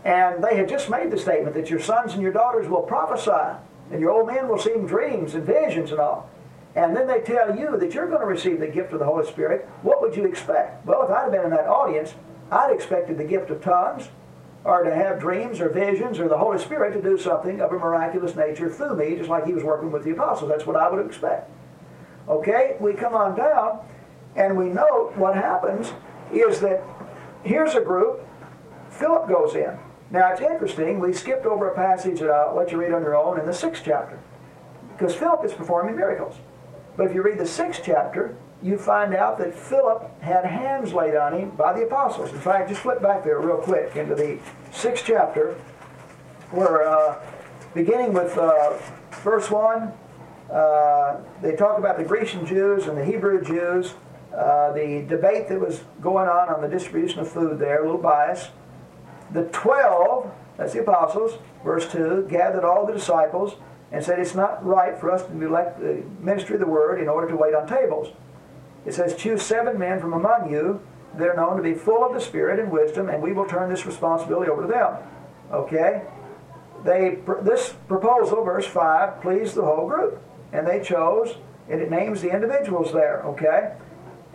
And 0.06 0.44
they 0.44 0.56
had 0.56 0.70
just 0.70 0.90
made 0.90 1.12
the 1.12 1.18
statement 1.18 1.56
that 1.56 1.70
your 1.70 1.80
sons 1.80 2.14
and 2.14 2.22
your 2.22 2.32
daughters 2.32 2.68
will 2.68 2.84
prophesy, 2.84 3.58
and 3.92 4.00
your 4.00 4.12
old 4.12 4.28
men 4.28 4.48
will 4.48 4.60
see 4.60 4.76
dreams 4.86 5.34
and 5.34 5.44
visions 5.44 5.92
and 5.92 6.00
all. 6.00 6.30
And 6.76 6.96
then 6.96 7.08
they 7.08 7.22
tell 7.22 7.58
you 7.58 7.76
that 7.78 7.94
you're 7.94 8.08
going 8.08 8.22
to 8.22 8.28
receive 8.28 8.60
the 8.60 8.68
gift 8.68 8.94
of 8.94 9.00
the 9.00 9.06
Holy 9.06 9.26
Spirit. 9.26 9.68
What 9.82 10.02
would 10.02 10.16
you 10.16 10.26
expect? 10.26 10.86
Well, 10.86 11.04
if 11.04 11.10
I'd 11.10 11.24
have 11.24 11.32
been 11.32 11.46
in 11.46 11.50
that 11.50 11.68
audience, 11.68 12.14
I'd 12.52 12.72
expected 12.72 13.18
the 13.18 13.24
gift 13.24 13.50
of 13.50 13.64
tongues, 13.64 14.10
or 14.64 14.84
to 14.84 14.94
have 14.94 15.20
dreams 15.20 15.60
or 15.60 15.70
visions, 15.70 16.20
or 16.20 16.28
the 16.28 16.38
Holy 16.38 16.60
Spirit 16.60 16.94
to 16.94 17.02
do 17.02 17.18
something 17.18 17.62
of 17.62 17.72
a 17.72 17.80
miraculous 17.80 18.36
nature 18.36 18.70
through 18.70 18.96
me, 18.96 19.16
just 19.16 19.30
like 19.30 19.46
He 19.46 19.54
was 19.54 19.64
working 19.64 19.92
with 19.92 20.04
the 20.04 20.12
apostles. 20.12 20.52
That's 20.52 20.68
what 20.68 20.76
I 20.76 20.90
would 20.90 21.04
expect. 21.06 21.50
Okay, 22.30 22.76
we 22.80 22.94
come 22.94 23.16
on 23.16 23.36
down, 23.36 23.80
and 24.38 24.56
we 24.56 24.70
note 24.70 25.14
what 25.16 25.36
happens 25.36 25.92
is 26.32 26.60
that 26.62 26.84
here's 27.44 27.74
a 27.74 27.82
group, 27.82 28.26
Philip 28.92 29.28
goes 29.28 29.56
in. 29.56 29.78
Now 30.12 30.32
it's 30.32 30.42
interesting, 30.42 31.00
we 31.00 31.12
skipped 31.12 31.46
over 31.46 31.70
a 31.70 31.76
passage 31.76 32.20
that 32.20 32.30
I'll 32.30 32.56
let 32.56 32.72
you 32.72 32.78
read 32.78 32.94
on 32.94 33.02
your 33.02 33.16
own 33.16 33.40
in 33.40 33.46
the 33.46 33.54
sixth 33.54 33.82
chapter. 33.84 34.20
Because 34.94 35.16
Philip 35.16 35.44
is 35.44 35.54
performing 35.54 35.96
miracles. 35.96 36.36
But 36.96 37.08
if 37.08 37.16
you 37.16 37.22
read 37.22 37.38
the 37.38 37.46
sixth 37.46 37.82
chapter, 37.84 38.38
you 38.64 38.78
find 38.78 39.14
out 39.14 39.38
that 39.40 39.54
Philip 39.54 40.22
had 40.22 40.46
hands 40.46 40.94
laid 40.94 41.16
on 41.16 41.34
him 41.34 41.50
by 41.52 41.74
the 41.74 41.86
apostles. 41.86 42.32
In 42.32 42.40
fact, 42.40 42.70
just 42.70 42.82
flip 42.82 43.02
back 43.02 43.24
there 43.24 43.40
real 43.40 43.58
quick 43.58 43.96
into 43.96 44.16
the 44.16 44.40
sixth 44.72 45.04
chapter, 45.06 45.54
where 46.52 46.88
uh, 46.88 47.20
beginning 47.76 48.14
with 48.14 48.36
uh, 48.38 48.78
verse 49.24 49.52
1, 49.52 49.94
uh, 50.52 51.18
they 51.42 51.56
talk 51.56 51.78
about 51.78 51.98
the 51.98 52.04
Grecian 52.04 52.46
Jews 52.46 52.88
and 52.88 52.98
the 52.98 53.06
Hebrew 53.06 53.44
Jews 53.44 53.94
uh, 54.38 54.72
the 54.74 55.04
debate 55.08 55.48
that 55.50 55.60
was 55.60 55.82
going 56.02 56.28
on 56.28 56.50
on 56.50 56.62
the 56.62 56.68
distribution 56.68 57.20
of 57.20 57.28
food 57.28 57.58
there, 57.58 57.82
a 57.82 57.86
little 57.86 58.02
bias. 58.02 58.50
The 59.32 59.46
twelve, 59.46 60.32
that's 60.58 60.74
the 60.74 60.82
apostles, 60.82 61.40
verse 61.64 61.92
2, 61.92 62.28
gathered 62.30 62.64
all 62.64 62.86
the 62.86 62.94
disciples 62.94 63.56
and 63.92 64.04
said, 64.04 64.20
It's 64.20 64.36
not 64.36 64.64
right 64.66 64.98
for 64.98 65.12
us 65.12 65.24
to 65.26 65.36
neglect 65.36 65.80
the 65.80 66.04
ministry 66.20 66.56
of 66.56 66.62
the 66.62 66.68
word 66.68 67.02
in 67.02 67.10
order 67.10 67.28
to 67.28 67.36
wait 67.36 67.54
on 67.54 67.68
tables. 67.68 68.14
It 68.86 68.94
says, 68.94 69.16
Choose 69.16 69.42
seven 69.42 69.78
men 69.80 70.00
from 70.00 70.14
among 70.14 70.52
you 70.52 70.82
that 71.18 71.28
are 71.28 71.36
known 71.36 71.58
to 71.58 71.64
be 71.64 71.74
full 71.74 72.06
of 72.06 72.14
the 72.14 72.22
Spirit 72.22 72.60
and 72.60 72.72
wisdom, 72.72 73.10
and 73.10 73.22
we 73.22 73.34
will 73.34 73.46
turn 73.46 73.70
this 73.70 73.86
responsibility 73.86 74.52
over 74.52 74.62
to 74.62 74.68
them. 74.68 74.98
Okay? 75.52 76.04
They, 76.84 77.20
this 77.42 77.74
proposal, 77.88 78.44
verse 78.44 78.68
5, 78.68 79.22
pleased 79.22 79.56
the 79.56 79.66
whole 79.66 79.88
group. 79.88 80.22
And 80.54 80.66
they 80.66 80.82
chose, 80.82 81.36
and 81.70 81.82
it 81.82 81.90
names 81.90 82.22
the 82.22 82.34
individuals 82.34 82.94
there. 82.94 83.24
Okay? 83.24 83.74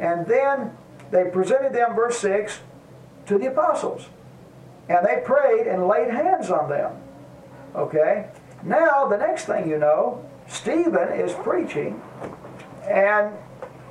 And 0.03 0.27
then 0.27 0.77
they 1.13 1.31
presented 1.31 1.73
them, 1.73 1.95
verse 1.95 2.19
6, 2.19 2.61
to 3.27 3.39
the 3.39 3.47
apostles. 3.47 4.07
And 4.89 5.07
they 5.07 5.23
prayed 5.25 5.69
and 5.69 5.87
laid 5.87 6.11
hands 6.11 6.51
on 6.51 6.69
them. 6.69 7.01
Okay? 7.77 8.27
Now, 8.65 9.07
the 9.07 9.17
next 9.17 9.45
thing 9.45 9.71
you 9.71 9.79
know, 9.79 10.29
Stephen 10.49 11.09
is 11.13 11.33
preaching, 11.35 12.03
and 12.89 13.33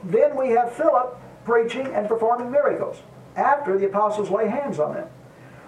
then 0.04 0.36
we 0.36 0.50
have 0.50 0.74
Philip 0.74 1.18
preaching 1.46 1.88
and 1.88 2.10
performing 2.10 2.52
miracles 2.52 3.02
after 3.38 3.78
the 3.78 3.86
apostles 3.86 4.30
lay 4.30 4.50
hands 4.50 4.80
on 4.80 4.96
them. 4.96 5.08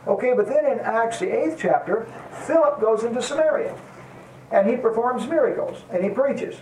Okay, 0.08 0.34
but 0.36 0.48
then 0.48 0.66
in 0.66 0.80
Acts, 0.80 1.20
the 1.20 1.32
eighth 1.32 1.58
chapter, 1.58 2.06
Philip 2.46 2.82
goes 2.82 3.04
into 3.06 3.22
Samaria 3.22 3.76
and 4.52 4.70
he 4.70 4.76
performs 4.76 5.26
miracles 5.28 5.84
and 5.90 6.04
he 6.04 6.10
preaches. 6.10 6.58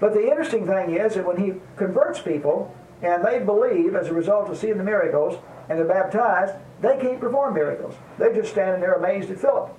But 0.00 0.14
the 0.14 0.28
interesting 0.28 0.66
thing 0.66 0.96
is 0.96 1.14
that 1.14 1.24
when 1.24 1.36
he 1.36 1.60
converts 1.76 2.20
people, 2.20 2.76
and 3.02 3.24
they 3.24 3.40
believe 3.40 3.94
as 3.94 4.08
a 4.08 4.14
result 4.14 4.48
of 4.48 4.56
seeing 4.56 4.78
the 4.78 4.84
miracles 4.84 5.38
and 5.68 5.78
they're 5.78 5.86
baptized, 5.86 6.54
they 6.80 6.98
can't 6.98 7.20
perform 7.20 7.54
miracles. 7.54 7.94
They're 8.18 8.34
just 8.34 8.52
standing 8.52 8.80
there 8.80 8.94
amazed 8.94 9.30
at 9.30 9.40
Philip. 9.40 9.76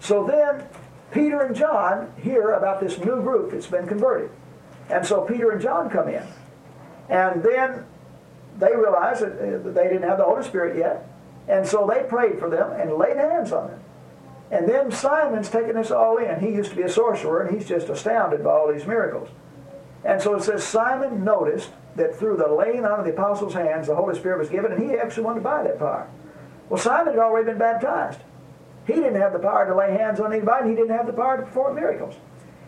So 0.00 0.26
then 0.26 0.66
Peter 1.10 1.40
and 1.40 1.56
John 1.56 2.12
hear 2.22 2.52
about 2.52 2.80
this 2.80 2.98
new 2.98 3.22
group 3.22 3.52
that's 3.52 3.66
been 3.66 3.86
converted. 3.86 4.30
And 4.90 5.06
so 5.06 5.22
Peter 5.22 5.50
and 5.50 5.60
John 5.60 5.90
come 5.90 6.08
in. 6.08 6.22
And 7.08 7.42
then 7.42 7.84
they 8.58 8.74
realize 8.74 9.20
that 9.20 9.32
uh, 9.32 9.70
they 9.70 9.84
didn't 9.84 10.02
have 10.02 10.18
the 10.18 10.24
Holy 10.24 10.44
Spirit 10.44 10.76
yet. 10.76 11.08
And 11.48 11.66
so 11.66 11.86
they 11.86 12.02
prayed 12.02 12.38
for 12.38 12.50
them 12.50 12.72
and 12.72 12.92
laid 12.94 13.16
hands 13.16 13.52
on 13.52 13.68
them. 13.68 13.80
And 14.50 14.68
then 14.68 14.90
Simon's 14.90 15.50
taking 15.50 15.74
this 15.74 15.90
all 15.90 16.18
in. 16.18 16.40
He 16.40 16.48
used 16.48 16.70
to 16.70 16.76
be 16.76 16.82
a 16.82 16.88
sorcerer 16.88 17.42
and 17.42 17.56
he's 17.56 17.68
just 17.68 17.88
astounded 17.88 18.44
by 18.44 18.50
all 18.50 18.72
these 18.72 18.86
miracles. 18.86 19.28
And 20.04 20.20
so 20.22 20.34
it 20.34 20.42
says 20.42 20.64
Simon 20.64 21.24
noticed 21.24 21.70
that 21.98 22.16
through 22.16 22.36
the 22.36 22.48
laying 22.48 22.84
on 22.84 23.00
of 23.00 23.04
the 23.04 23.12
apostles' 23.12 23.54
hands, 23.54 23.86
the 23.86 23.94
Holy 23.94 24.16
Spirit 24.16 24.38
was 24.38 24.48
given, 24.48 24.72
and 24.72 24.82
he 24.82 24.96
actually 24.96 25.24
wanted 25.24 25.40
to 25.40 25.44
buy 25.44 25.62
that 25.62 25.78
power. 25.78 26.08
Well, 26.68 26.80
Simon 26.80 27.14
had 27.14 27.22
already 27.22 27.46
been 27.46 27.58
baptized. 27.58 28.20
He 28.86 28.94
didn't 28.94 29.20
have 29.20 29.32
the 29.32 29.38
power 29.38 29.66
to 29.66 29.74
lay 29.74 29.92
hands 29.92 30.20
on 30.20 30.32
anybody, 30.32 30.62
and 30.62 30.70
he 30.70 30.76
didn't 30.76 30.96
have 30.96 31.06
the 31.06 31.12
power 31.12 31.36
to 31.36 31.42
perform 31.42 31.76
miracles. 31.76 32.14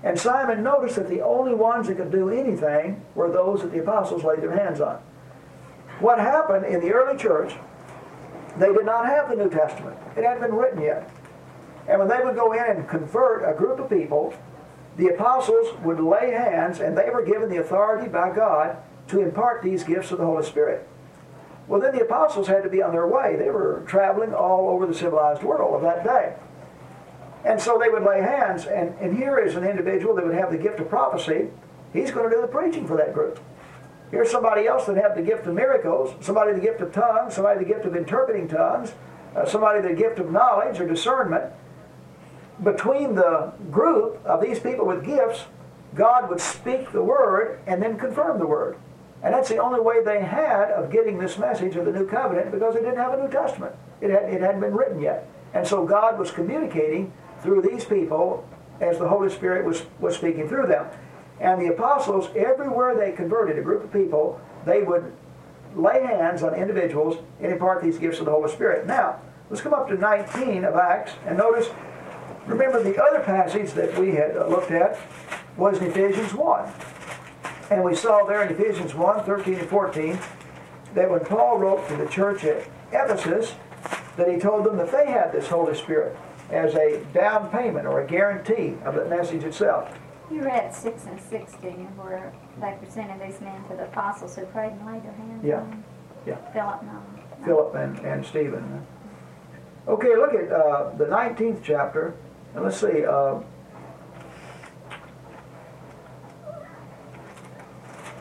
And 0.03 0.19
Simon 0.19 0.63
noticed 0.63 0.97
that 0.97 1.09
the 1.09 1.23
only 1.23 1.55
ones 1.55 1.89
that 1.89 1.97
could 1.97 2.11
do 2.11 2.31
anything 2.31 3.03
were 3.15 3.31
those 3.31 3.63
that 3.63 3.73
the 3.73 3.81
apostles 3.81 4.25
laid 4.25 4.41
their 4.41 4.57
hands 4.57 4.81
on. 4.81 5.01
What 6.01 6.19
happened 6.19 6.65
in 6.67 6.81
the 6.81 6.93
early 6.93 7.19
church, 7.19 7.55
they 8.59 8.73
did 8.73 8.87
not 8.87 9.07
have 9.07 9.29
the 9.29 9.37
New 9.37 9.51
Testament. 9.51 9.97
It 10.17 10.25
hadn't 10.25 10.43
been 10.43 10.55
written 10.55 10.81
yet. 10.81 11.11
And 11.87 11.99
when 11.99 12.09
they 12.09 12.21
would 12.25 12.37
go 12.37 12.53
in 12.53 12.77
and 12.77 12.89
convert 12.89 13.49
a 13.49 13.57
group 13.57 13.79
of 13.79 13.91
people, 13.91 14.35
the 14.97 15.09
apostles 15.09 15.79
would 15.83 16.01
lay 16.01 16.31
hands, 16.31 16.81
and 16.81 16.97
they 16.97 17.11
were 17.11 17.23
given 17.23 17.49
the 17.49 17.59
authority 17.59 18.09
by 18.09 18.35
God 18.35 18.77
to 19.11 19.21
impart 19.21 19.63
these 19.63 19.85
gifts 19.85 20.11
of 20.11 20.19
the 20.19 20.25
Holy 20.25 20.45
Spirit. 20.45 20.89
Well, 21.69 21.81
then 21.81 21.95
the 21.95 22.03
apostles 22.03 22.49
had 22.49 22.65
to 22.65 22.69
be 22.69 22.83
on 22.83 22.93
their 22.93 23.07
way. 23.07 23.37
They 23.37 23.51
were 23.51 23.85
traveling 23.87 24.35
all 24.35 24.69
over 24.69 24.87
the 24.87 24.95
civilized 24.95 25.43
world 25.43 25.75
of 25.75 25.83
that 25.83 26.03
day. 26.03 26.35
And 27.45 27.61
so 27.61 27.79
they 27.79 27.89
would 27.89 28.03
lay 28.03 28.21
hands, 28.21 28.67
and, 28.67 28.95
and 29.01 29.17
here 29.17 29.39
is 29.39 29.55
an 29.55 29.65
individual 29.65 30.15
that 30.17 30.25
would 30.25 30.35
have 30.35 30.51
the 30.51 30.59
gift 30.59 30.81
of 30.81 30.89
prophecy. 30.89 31.49
He's 31.93 32.11
going 32.11 32.29
to 32.29 32.35
do 32.35 32.43
the 32.43 32.49
preaching 32.49 32.87
for 32.87 32.97
that 32.97 33.15
group. 33.15 33.41
Here's 34.11 34.31
somebody 34.31 34.67
else 34.67 34.87
that 34.87 34.97
had 34.97 35.15
the 35.15 35.23
gift 35.23 35.47
of 35.47 35.55
miracles, 35.55 36.15
somebody 36.21 36.53
the 36.53 36.61
gift 36.61 36.81
of 36.81 36.93
tongues, 36.93 37.35
somebody 37.35 37.61
the 37.61 37.73
gift 37.73 37.87
of 37.87 37.95
interpreting 37.95 38.49
tongues, 38.49 38.93
uh, 39.37 39.47
somebody 39.47 39.81
the 39.81 39.95
gift 39.95 40.19
of 40.19 40.31
knowledge 40.31 40.81
or 40.81 40.87
discernment. 40.87 41.53
Between 42.63 43.15
the 43.15 43.53
group 43.71 44.21
of 44.27 44.43
these 44.43 44.59
people 44.59 44.85
with 44.85 45.05
gifts, 45.05 45.45
God 45.95 46.29
would 46.29 46.41
speak 46.41 46.93
the 46.93 47.03
word 47.03 47.61
and 47.67 47.83
then 47.83 47.97
confirm 47.97 48.39
the 48.39 48.47
word. 48.47 48.77
And 49.23 49.35
that's 49.35 49.49
the 49.49 49.59
only 49.59 49.81
way 49.81 50.03
they 50.03 50.23
had 50.23 50.71
of 50.71 50.91
getting 50.91 51.19
this 51.19 51.39
message 51.39 51.77
of 51.77 51.85
the 51.85 51.93
new 51.93 52.07
covenant 52.07 52.51
because 52.51 52.75
they 52.75 52.81
didn't 52.81 52.97
have 52.97 53.13
a 53.13 53.23
New 53.23 53.31
Testament. 53.31 53.75
It, 54.01 54.11
had, 54.11 54.25
it 54.25 54.41
hadn't 54.41 54.61
been 54.61 54.75
written 54.75 55.01
yet. 55.01 55.29
And 55.53 55.67
so 55.67 55.85
God 55.85 56.19
was 56.19 56.31
communicating 56.31 57.13
through 57.43 57.63
these 57.63 57.85
people 57.85 58.49
as 58.81 58.99
the 58.99 59.09
Holy 59.09 59.31
Spirit 59.31 59.67
was, 59.67 59.85
was 59.99 60.15
speaking 60.15 60.49
through 60.49 60.67
them. 60.69 60.87
And 61.39 61.61
the 61.61 61.67
apostles, 61.67 62.29
everywhere 62.35 62.95
they 62.97 63.13
converted 63.13 63.59
a 63.59 63.63
group 63.63 63.85
of 63.85 63.93
people, 63.93 64.41
they 64.65 64.83
would 64.83 65.13
lay 65.75 66.03
hands 66.03 66.43
on 66.43 66.55
individuals 66.55 67.19
and 67.41 67.53
impart 67.53 67.83
these 67.83 67.99
gifts 67.99 68.19
of 68.19 68.25
the 68.27 68.31
Holy 68.31 68.51
Spirit. 68.51 68.87
Now, 68.87 69.21
let's 69.49 69.63
come 69.63 69.75
up 69.75 69.89
to 69.89 69.97
19 69.97 70.65
of 70.65 70.77
Acts 70.77 71.13
and 71.27 71.39
notice, 71.39 71.69
remember 72.47 72.83
the 72.83 73.03
other 73.03 73.21
passage 73.21 73.73
that 73.73 73.99
we 73.99 74.13
had 74.13 74.35
looked 74.35 74.71
at 74.71 74.99
was 75.57 75.79
in 75.79 75.89
Ephesians 75.89 76.35
1. 76.35 76.73
And 77.71 77.85
we 77.85 77.95
saw 77.95 78.25
there 78.25 78.43
in 78.43 78.53
Ephesians 78.53 78.95
1, 78.95 79.25
13 79.25 79.55
and 79.55 79.69
14, 79.69 80.19
that 80.95 81.09
when 81.09 81.21
Paul 81.21 81.59
wrote 81.59 81.87
to 81.89 81.97
the 81.97 82.07
church 82.07 82.45
at 82.45 82.69
Ephesus, 82.93 83.55
that 84.17 84.29
he 84.29 84.39
told 84.39 84.65
them 84.65 84.77
that 84.77 84.91
they 84.91 85.07
had 85.07 85.31
this 85.33 85.47
Holy 85.47 85.75
Spirit 85.75 86.17
as 86.51 86.75
a 86.75 87.03
down 87.15 87.49
payment 87.51 87.87
or 87.87 88.01
a 88.01 88.07
guarantee 88.07 88.75
of 88.85 88.97
the 88.97 89.05
message 89.05 89.45
itself. 89.45 89.97
You 90.31 90.43
read 90.43 90.75
6 90.75 91.05
and 91.07 91.21
6, 91.21 91.53
didn't 91.55 91.81
you, 91.81 91.87
where 91.97 92.33
they 92.61 92.77
presented 92.81 93.21
these 93.21 93.41
men 93.41 93.63
to 93.69 93.77
the 93.77 93.85
apostles 93.85 94.35
who 94.37 94.45
prayed 94.47 94.73
and 94.73 94.87
laid 94.87 95.05
their 95.05 95.13
hands 95.13 95.45
Yeah. 95.45 95.61
on 95.61 95.71
them? 95.71 95.85
Yeah. 96.27 96.37
Philip, 96.53 96.83
no. 96.83 97.01
Philip 97.45 97.75
and, 97.77 97.99
and 98.01 98.27
Stephen. 98.27 98.85
Okay, 99.89 100.15
look 100.17 100.35
at 100.35 100.53
uh, 100.53 100.91
the 100.97 101.07
19th 101.07 101.61
chapter, 101.65 102.15
and 102.55 102.65
let's 102.65 102.77
see. 102.77 103.05
Uh, 103.05 103.41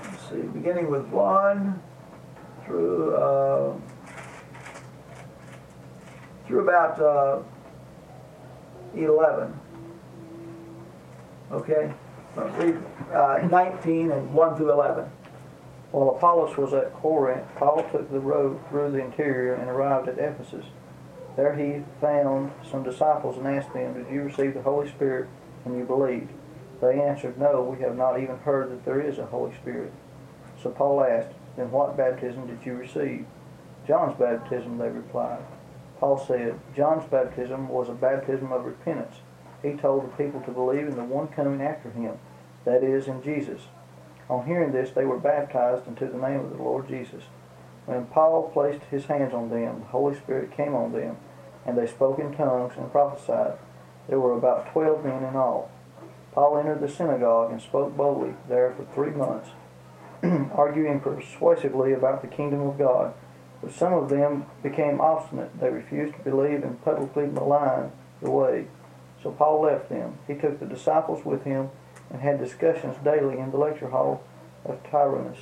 let's 0.06 0.30
see, 0.30 0.42
beginning 0.70 0.92
with 0.92 1.06
1 1.08 1.82
through, 2.64 3.16
uh, 3.16 3.74
through 6.46 6.62
about 6.62 7.02
uh, 7.02 7.42
11. 8.96 9.60
Okay? 11.52 11.92
Read 12.36 12.78
uh, 13.12 13.48
19 13.50 14.12
and 14.12 14.32
1 14.32 14.58
through 14.58 14.72
11. 14.72 15.10
While 15.92 16.12
Apollos 16.12 16.56
was 16.56 16.72
at 16.74 16.94
Corinth, 16.94 17.48
Paul 17.56 17.84
took 17.92 18.12
the 18.12 18.20
road 18.20 18.60
through 18.70 18.92
the 18.92 19.00
interior 19.00 19.56
and 19.56 19.68
arrived 19.68 20.08
at 20.08 20.20
Ephesus. 20.20 20.66
There 21.36 21.56
he 21.56 21.84
found 22.00 22.52
some 22.70 22.84
disciples 22.84 23.40
and 23.40 23.48
asked 23.48 23.74
them, 23.74 23.96
Did 23.96 24.14
you 24.14 24.22
receive 24.22 24.54
the 24.54 24.62
Holy 24.62 24.88
Spirit 24.90 25.30
when 25.64 25.80
you 25.80 25.86
believed? 25.86 26.30
They 26.80 27.02
answered, 27.02 27.40
No, 27.40 27.64
we 27.64 27.82
have 27.82 27.98
not 27.98 28.22
even 28.22 28.38
heard 28.38 28.70
that 28.70 28.86
there 28.86 29.02
is 29.02 29.18
a 29.18 29.26
Holy 29.26 29.56
Spirit. 29.56 29.92
So 30.62 30.70
Paul 30.70 31.04
asked, 31.04 31.34
Then 31.56 31.72
what 31.72 31.98
baptism 31.98 32.48
did 32.48 32.66
you 32.66 32.74
receive? 32.74 33.26
John's 33.88 34.18
baptism, 34.20 34.78
they 34.78 34.90
replied. 34.90 35.40
Paul 36.00 36.24
said, 36.26 36.60
John's 36.76 37.10
baptism 37.10 37.68
was 37.68 37.90
a 37.90 37.94
baptism 37.94 38.52
of 38.52 38.66
repentance. 38.66 39.16
He 39.62 39.74
told 39.74 40.06
the 40.06 40.24
people 40.24 40.42
to 40.42 40.52
believe 40.52 40.88
in 40.88 40.96
the 40.96 41.04
one 41.04 41.28
coming 41.28 41.62
after 41.62 41.90
him, 41.90 42.20
that 42.66 42.84
is, 42.84 43.08
in 43.08 43.22
Jesus. 43.22 43.64
On 44.30 44.46
hearing 44.46 44.72
this, 44.72 44.92
they 44.92 45.06
were 45.06 45.20
baptized 45.20 45.88
into 45.88 46.06
the 46.06 46.18
name 46.18 46.40
of 46.40 46.52
the 46.52 46.64
Lord 46.64 46.88
Jesus. 46.88 47.24
When 47.86 48.06
Paul 48.06 48.52
placed 48.54 48.84
his 48.92 49.06
hands 49.06 49.34
on 49.34 49.50
them, 49.50 49.80
the 49.80 49.86
Holy 49.88 50.16
Spirit 50.16 50.56
came 50.56 50.76
on 50.76 50.94
them, 50.94 51.18
and 51.66 51.78
they 51.78 51.88
spoke 51.88 52.20
in 52.20 52.34
tongues 52.34 52.74
and 52.78 52.92
prophesied. 52.92 53.58
There 54.08 54.20
were 54.20 54.38
about 54.38 54.72
twelve 54.72 55.04
men 55.04 55.24
in 55.24 55.36
all. 55.36 55.72
Paul 56.32 56.58
entered 56.58 56.82
the 56.82 56.90
synagogue 56.90 57.52
and 57.52 57.62
spoke 57.62 57.98
boldly 57.98 58.36
there 58.48 58.74
for 58.78 58.86
three 58.94 59.12
months, 59.12 59.50
arguing 60.54 61.00
persuasively 61.00 61.94
about 61.94 62.22
the 62.22 62.28
kingdom 62.28 62.62
of 62.62 62.78
God. 62.78 63.14
But 63.62 63.74
some 63.74 63.94
of 63.94 64.10
them 64.10 64.46
became 64.64 65.02
obstinate. 65.02 65.60
They 65.60 65.70
refused 65.70 66.16
to 66.16 66.20
believe 66.30 66.64
and 66.64 66.84
publicly 66.84 67.26
maligned 67.28 67.92
the 68.22 68.32
way. 68.32 68.68
So 69.22 69.32
Paul 69.32 69.62
left 69.62 69.90
them. 69.90 70.18
He 70.28 70.34
took 70.36 70.60
the 70.60 70.66
disciples 70.66 71.26
with 71.26 71.44
him 71.44 71.70
and 72.10 72.22
had 72.22 72.40
discussions 72.40 72.96
daily 73.04 73.38
in 73.38 73.52
the 73.52 73.58
lecture 73.58 73.90
hall 73.90 74.24
of 74.66 74.82
Tyrannus. 74.90 75.40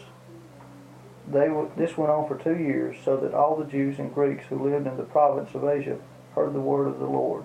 They 1.27 1.47
w- 1.47 1.69
this 1.75 1.97
went 1.97 2.11
on 2.11 2.27
for 2.27 2.37
two 2.37 2.57
years, 2.57 2.95
so 3.03 3.17
that 3.17 3.33
all 3.33 3.55
the 3.55 3.65
Jews 3.65 3.99
and 3.99 4.13
Greeks 4.13 4.45
who 4.47 4.57
lived 4.57 4.87
in 4.87 4.97
the 4.97 5.03
province 5.03 5.53
of 5.53 5.63
Asia 5.65 5.97
heard 6.35 6.53
the 6.53 6.59
word 6.61 6.87
of 6.87 6.99
the 6.99 7.05
Lord. 7.05 7.43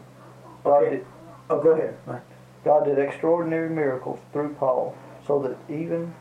God, 0.64 0.82
Okay. 0.84 0.96
did, 0.96 1.06
Oh, 1.50 1.60
go 1.60 1.70
ahead. 1.70 1.96
God 2.64 2.84
did 2.84 2.98
extraordinary 2.98 3.68
miracles 3.68 4.20
through 4.32 4.54
Paul, 4.54 4.94
so 5.26 5.40
that 5.40 5.56
even 5.68 6.14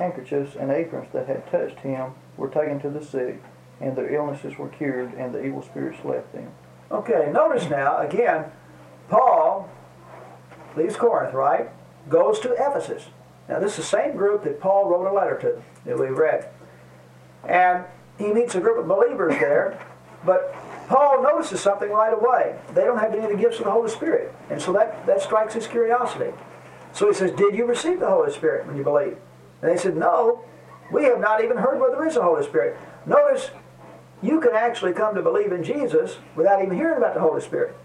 handkerchiefs 0.00 0.56
and 0.58 0.72
aprons 0.72 1.08
that 1.12 1.28
had 1.28 1.48
touched 1.50 1.78
him 1.80 2.12
were 2.36 2.48
taken 2.48 2.80
to 2.80 2.90
the 2.90 3.04
sick, 3.04 3.40
and 3.80 3.94
their 3.96 4.12
illnesses 4.12 4.58
were 4.58 4.68
cured, 4.68 5.14
and 5.14 5.32
the 5.32 5.44
evil 5.44 5.62
spirits 5.62 6.04
left 6.04 6.32
them. 6.32 6.50
Okay, 6.90 7.30
notice 7.32 7.68
now, 7.70 7.98
again, 7.98 8.46
Paul 9.08 9.70
leaves 10.76 10.96
Corinth, 10.96 11.34
right? 11.34 11.68
Goes 12.08 12.40
to 12.40 12.52
Ephesus. 12.54 13.06
Now, 13.48 13.60
this 13.60 13.72
is 13.72 13.76
the 13.78 13.82
same 13.82 14.16
group 14.16 14.44
that 14.44 14.60
Paul 14.60 14.88
wrote 14.88 15.10
a 15.10 15.12
letter 15.12 15.38
to 15.40 15.62
that 15.84 15.98
we 15.98 16.06
read. 16.06 16.48
And 17.46 17.84
he 18.18 18.32
meets 18.32 18.54
a 18.54 18.60
group 18.60 18.78
of 18.78 18.88
believers 18.88 19.34
there, 19.38 19.78
but 20.24 20.54
Paul 20.88 21.22
notices 21.22 21.60
something 21.60 21.90
right 21.90 22.12
away. 22.12 22.56
They 22.74 22.84
don't 22.84 22.98
have 22.98 23.12
any 23.12 23.24
of 23.24 23.30
the 23.30 23.36
gifts 23.36 23.58
of 23.58 23.64
the 23.64 23.70
Holy 23.70 23.90
Spirit. 23.90 24.34
And 24.50 24.60
so 24.60 24.72
that, 24.72 25.06
that 25.06 25.20
strikes 25.22 25.54
his 25.54 25.66
curiosity. 25.66 26.32
So 26.92 27.08
he 27.08 27.14
says, 27.14 27.30
Did 27.32 27.54
you 27.54 27.64
receive 27.64 28.00
the 28.00 28.08
Holy 28.08 28.32
Spirit 28.32 28.66
when 28.66 28.76
you 28.76 28.82
believed? 28.82 29.16
And 29.62 29.70
they 29.70 29.76
said, 29.76 29.96
No, 29.96 30.44
we 30.90 31.04
have 31.04 31.20
not 31.20 31.42
even 31.42 31.56
heard 31.56 31.80
where 31.80 31.90
there 31.90 32.06
is 32.06 32.16
a 32.16 32.22
Holy 32.22 32.44
Spirit. 32.44 32.76
Notice, 33.06 33.50
you 34.22 34.40
can 34.40 34.54
actually 34.54 34.92
come 34.92 35.14
to 35.14 35.22
believe 35.22 35.52
in 35.52 35.64
Jesus 35.64 36.18
without 36.36 36.62
even 36.62 36.76
hearing 36.76 36.98
about 36.98 37.14
the 37.14 37.20
Holy 37.20 37.40
Spirit. 37.40 37.76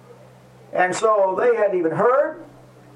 And 0.74 0.94
so 0.94 1.36
they 1.40 1.56
hadn't 1.56 1.78
even 1.78 1.92
heard 1.92 2.44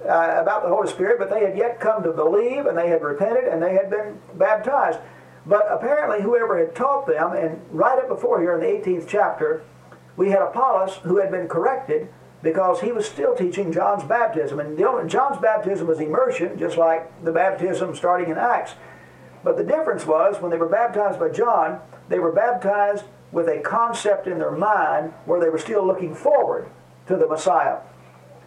uh, 0.04 0.38
about 0.42 0.64
the 0.64 0.70
Holy 0.70 0.90
Spirit, 0.90 1.18
but 1.20 1.30
they 1.30 1.46
had 1.46 1.58
yet 1.58 1.80
come 1.80 2.04
to 2.04 2.12
believe, 2.12 2.66
and 2.66 2.78
they 2.78 2.90
had 2.90 3.02
repented, 3.02 3.46
and 3.46 3.62
they 3.62 3.74
had 3.74 3.90
been 3.90 4.20
baptized. 4.36 5.00
But 5.46 5.66
apparently, 5.70 6.22
whoever 6.22 6.58
had 6.58 6.76
taught 6.76 7.08
them, 7.08 7.34
and 7.34 7.62
right 7.72 7.98
up 7.98 8.10
before 8.10 8.42
here 8.42 8.54
in 8.54 8.60
the 8.60 8.90
18th 8.90 9.08
chapter, 9.08 9.64
we 10.18 10.30
had 10.30 10.42
Apollos 10.42 10.96
who 11.04 11.18
had 11.18 11.32
been 11.32 11.48
corrected 11.48 12.10
because 12.42 12.82
he 12.82 12.92
was 12.92 13.06
still 13.06 13.36
teaching 13.36 13.72
John's 13.72 14.04
baptism. 14.04 14.60
And 14.60 14.78
John's 15.10 15.42
baptism 15.42 15.88
was 15.88 16.00
immersion, 16.00 16.58
just 16.58 16.78
like 16.78 17.24
the 17.24 17.32
baptism 17.32 17.96
starting 17.96 18.30
in 18.30 18.38
Acts. 18.38 18.74
But 19.44 19.58
the 19.58 19.64
difference 19.64 20.06
was 20.06 20.42
when 20.42 20.52
they 20.52 20.58
were 20.58 20.70
baptized 20.70 21.20
by 21.20 21.30
John, 21.30 21.80
they 22.08 22.20
were 22.20 22.32
baptized 22.32 23.06
with 23.32 23.48
a 23.48 23.60
concept 23.60 24.28
in 24.28 24.40
their 24.40 24.52
mind 24.52 25.14
where 25.26 25.40
they 25.40 25.50
were 25.50 25.60
still 25.60 25.86
looking 25.86 26.16
forward 26.16 26.70
to 27.08 27.16
the 27.16 27.28
Messiah. 27.28 27.78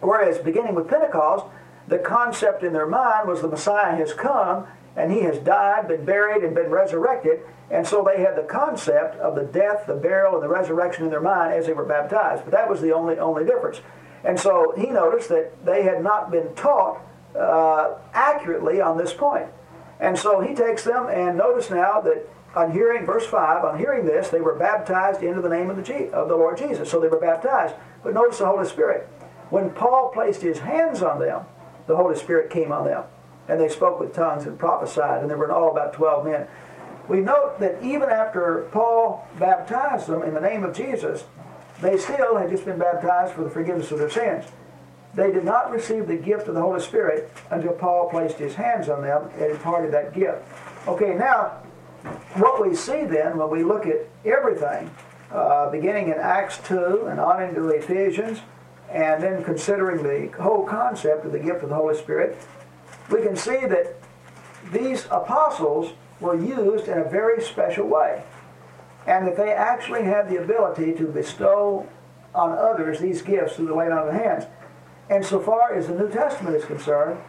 Whereas 0.01 0.37
beginning 0.37 0.75
with 0.75 0.87
Pentecost, 0.87 1.45
the 1.87 1.99
concept 1.99 2.63
in 2.63 2.73
their 2.73 2.87
mind 2.87 3.27
was 3.27 3.41
the 3.41 3.47
Messiah 3.47 3.95
has 3.95 4.13
come 4.13 4.67
and 4.95 5.11
he 5.11 5.21
has 5.21 5.39
died, 5.39 5.87
been 5.87 6.05
buried, 6.05 6.43
and 6.43 6.53
been 6.53 6.69
resurrected. 6.69 7.41
And 7.71 7.87
so 7.87 8.03
they 8.03 8.21
had 8.21 8.35
the 8.35 8.43
concept 8.43 9.15
of 9.17 9.35
the 9.35 9.43
death, 9.43 9.87
the 9.87 9.95
burial, 9.95 10.35
and 10.35 10.43
the 10.43 10.49
resurrection 10.49 11.05
in 11.05 11.09
their 11.09 11.21
mind 11.21 11.53
as 11.53 11.65
they 11.65 11.73
were 11.73 11.85
baptized. 11.85 12.43
But 12.43 12.51
that 12.51 12.69
was 12.69 12.81
the 12.81 12.93
only, 12.93 13.17
only 13.17 13.45
difference. 13.45 13.81
And 14.23 14.39
so 14.39 14.73
he 14.77 14.87
noticed 14.87 15.29
that 15.29 15.65
they 15.65 15.83
had 15.83 16.03
not 16.03 16.29
been 16.31 16.53
taught 16.55 17.01
uh, 17.35 17.95
accurately 18.13 18.79
on 18.79 18.97
this 18.97 19.13
point. 19.13 19.47
And 19.99 20.17
so 20.17 20.41
he 20.41 20.53
takes 20.53 20.83
them, 20.83 21.07
and 21.07 21.37
notice 21.37 21.69
now 21.69 22.01
that 22.01 22.29
on 22.55 22.71
hearing, 22.71 23.05
verse 23.05 23.25
5, 23.25 23.63
on 23.63 23.79
hearing 23.79 24.05
this, 24.05 24.29
they 24.29 24.41
were 24.41 24.55
baptized 24.55 25.23
into 25.23 25.41
the 25.41 25.49
name 25.49 25.69
of 25.69 25.77
the, 25.77 26.11
of 26.11 26.29
the 26.29 26.35
Lord 26.35 26.57
Jesus. 26.57 26.89
So 26.89 26.99
they 26.99 27.07
were 27.07 27.19
baptized. 27.19 27.75
But 28.03 28.13
notice 28.13 28.37
the 28.37 28.45
Holy 28.45 28.67
Spirit. 28.67 29.07
When 29.49 29.71
Paul 29.71 30.11
placed 30.13 30.41
his 30.41 30.59
hands 30.59 31.01
on 31.01 31.19
them, 31.19 31.45
the 31.87 31.95
Holy 31.95 32.15
Spirit 32.15 32.49
came 32.49 32.71
on 32.71 32.85
them. 32.85 33.03
And 33.47 33.59
they 33.59 33.69
spoke 33.69 33.99
with 33.99 34.13
tongues 34.13 34.45
and 34.45 34.57
prophesied, 34.57 35.21
and 35.21 35.29
there 35.29 35.37
were 35.37 35.45
in 35.45 35.51
all 35.51 35.71
about 35.71 35.93
12 35.93 36.25
men. 36.25 36.47
We 37.07 37.19
note 37.19 37.59
that 37.59 37.83
even 37.83 38.09
after 38.09 38.69
Paul 38.71 39.27
baptized 39.37 40.07
them 40.07 40.23
in 40.23 40.33
the 40.33 40.41
name 40.41 40.63
of 40.63 40.73
Jesus, 40.73 41.25
they 41.81 41.97
still 41.97 42.37
had 42.37 42.49
just 42.49 42.65
been 42.65 42.79
baptized 42.79 43.33
for 43.33 43.43
the 43.43 43.49
forgiveness 43.49 43.91
of 43.91 43.99
their 43.99 44.09
sins. 44.09 44.45
They 45.13 45.31
did 45.31 45.43
not 45.43 45.71
receive 45.71 46.07
the 46.07 46.15
gift 46.15 46.47
of 46.47 46.55
the 46.55 46.61
Holy 46.61 46.79
Spirit 46.79 47.31
until 47.51 47.73
Paul 47.73 48.09
placed 48.09 48.37
his 48.37 48.55
hands 48.55 48.89
on 48.89 49.01
them 49.01 49.29
and 49.37 49.51
imparted 49.51 49.91
that 49.91 50.13
gift. 50.13 50.41
Okay, 50.87 51.13
now, 51.13 51.59
what 52.35 52.65
we 52.65 52.75
see 52.75 53.05
then 53.05 53.37
when 53.37 53.49
we 53.49 53.63
look 53.63 53.85
at 53.85 54.07
everything, 54.25 54.89
uh, 55.31 55.69
beginning 55.69 56.07
in 56.07 56.15
Acts 56.15 56.59
2 56.67 57.07
and 57.07 57.19
on 57.19 57.43
into 57.43 57.67
Ephesians, 57.69 58.39
and 58.89 59.21
then 59.21 59.43
considering 59.43 60.03
the 60.03 60.35
whole 60.41 60.65
concept 60.65 61.25
of 61.25 61.31
the 61.31 61.39
gift 61.39 61.63
of 61.63 61.69
the 61.69 61.75
Holy 61.75 61.95
Spirit, 61.97 62.37
we 63.11 63.21
can 63.21 63.35
see 63.35 63.65
that 63.65 63.95
these 64.71 65.05
apostles 65.11 65.93
were 66.19 66.35
used 66.35 66.87
in 66.87 66.97
a 66.97 67.03
very 67.03 67.41
special 67.41 67.87
way. 67.87 68.23
And 69.05 69.27
that 69.27 69.35
they 69.35 69.51
actually 69.51 70.03
had 70.03 70.29
the 70.29 70.41
ability 70.41 70.93
to 70.93 71.07
bestow 71.07 71.87
on 72.33 72.57
others 72.57 72.99
these 72.99 73.21
gifts 73.21 73.55
through 73.55 73.67
the 73.67 73.75
laying 73.75 73.91
on 73.91 74.07
of 74.07 74.13
the 74.13 74.19
hands. 74.19 74.45
And 75.09 75.25
so 75.25 75.39
far 75.39 75.73
as 75.73 75.87
the 75.87 75.95
New 75.95 76.09
Testament 76.09 76.55
is 76.55 76.63
concerned, 76.65 77.19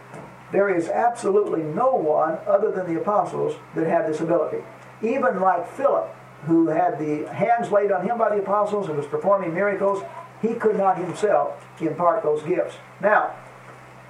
there 0.53 0.75
is 0.75 0.89
absolutely 0.89 1.63
no 1.63 1.95
one 1.95 2.39
other 2.47 2.71
than 2.71 2.87
the 2.87 3.01
apostles 3.01 3.57
that 3.75 3.87
had 3.87 4.07
this 4.07 4.21
ability. 4.21 4.59
Even 5.03 5.41
like 5.41 5.69
Philip, 5.73 6.15
who 6.47 6.69
had 6.69 6.99
the 6.99 7.27
hands 7.33 7.73
laid 7.73 7.91
on 7.91 8.07
him 8.07 8.19
by 8.19 8.35
the 8.35 8.41
apostles 8.41 8.87
and 8.87 8.97
was 8.97 9.07
performing 9.07 9.53
miracles, 9.53 10.05
he 10.41 10.55
could 10.55 10.77
not 10.77 10.97
himself 10.97 11.67
impart 11.81 12.23
those 12.23 12.43
gifts. 12.45 12.77
Now, 13.01 13.35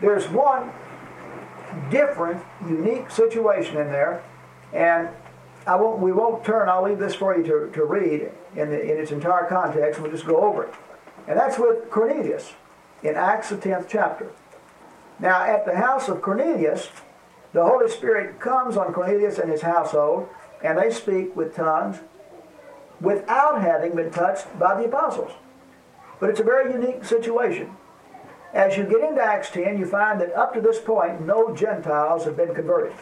there's 0.01 0.29
one 0.29 0.71
different, 1.91 2.43
unique 2.66 3.11
situation 3.11 3.77
in 3.77 3.89
there, 3.89 4.22
and 4.72 5.09
I 5.66 5.77
won't, 5.77 6.01
we 6.01 6.12
won't 6.12 6.45
turn, 6.45 6.68
I'll 6.68 6.85
leave 6.85 6.99
this 6.99 7.14
for 7.14 7.37
you 7.37 7.43
to, 7.45 7.70
to 7.72 7.85
read 7.85 8.31
in, 8.57 8.70
the, 8.70 8.81
in 8.81 8.99
its 8.99 9.11
entire 9.11 9.47
context, 9.47 10.01
we'll 10.01 10.11
just 10.11 10.27
go 10.27 10.37
over 10.37 10.64
it. 10.64 10.75
And 11.27 11.39
that's 11.39 11.59
with 11.59 11.91
Cornelius 11.91 12.53
in 13.03 13.14
Acts 13.14 13.49
the 13.49 13.57
10th 13.57 13.87
chapter. 13.89 14.31
Now, 15.18 15.43
at 15.43 15.64
the 15.64 15.77
house 15.77 16.09
of 16.09 16.20
Cornelius, 16.20 16.89
the 17.53 17.64
Holy 17.64 17.89
Spirit 17.89 18.41
comes 18.41 18.77
on 18.77 18.93
Cornelius 18.93 19.39
and 19.39 19.51
his 19.51 19.62
household, 19.62 20.29
and 20.62 20.77
they 20.77 20.91
speak 20.91 21.35
with 21.37 21.55
tongues 21.55 21.99
without 23.01 23.61
having 23.61 23.95
been 23.95 24.11
touched 24.11 24.59
by 24.59 24.75
the 24.75 24.87
apostles. 24.87 25.33
But 26.20 26.31
it's 26.31 26.41
a 26.41 26.45
very 26.45 26.72
unique 26.72 27.05
situation. 27.05 27.77
As 28.55 28.77
you 28.77 28.85
get 28.85 29.01
into 29.01 29.21
Acts 29.21 29.51
10, 29.51 29.79
you 29.79 29.85
find 29.85 30.21
that 30.21 30.33
up 30.33 30.55
to 30.55 30.61
this 30.61 30.79
point, 30.79 31.27
no 31.27 31.53
Gentiles 31.55 32.25
have 32.25 32.37
been 32.37 32.55
converted. 32.55 32.97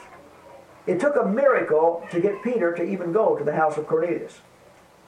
It 0.87 0.99
took 0.99 1.15
a 1.15 1.29
miracle 1.29 2.05
to 2.11 2.21
get 2.21 2.43
Peter 2.43 2.73
to 2.73 2.83
even 2.83 3.13
go 3.13 3.37
to 3.37 3.45
the 3.45 3.55
house 3.55 3.77
of 3.77 3.87
Cornelius. 3.87 4.41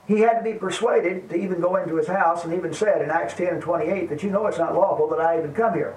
He 0.07 0.21
had 0.21 0.39
to 0.39 0.45
be 0.45 0.53
persuaded 0.53 1.31
to 1.31 1.35
even 1.35 1.63
go 1.63 1.77
into 1.77 1.97
his 1.97 2.09
house 2.09 2.45
and 2.45 2.53
even 2.53 2.75
said 2.75 3.01
in 3.01 3.11
Acts 3.11 3.33
10 3.35 3.55
and 3.55 3.63
28 3.63 4.11
that 4.11 4.23
you 4.23 4.31
know 4.31 4.47
it's 4.47 4.59
not 4.59 4.75
lawful 4.75 5.09
that 5.09 5.19
I 5.19 5.39
even 5.39 5.55
come 5.55 5.73
here. 5.73 5.97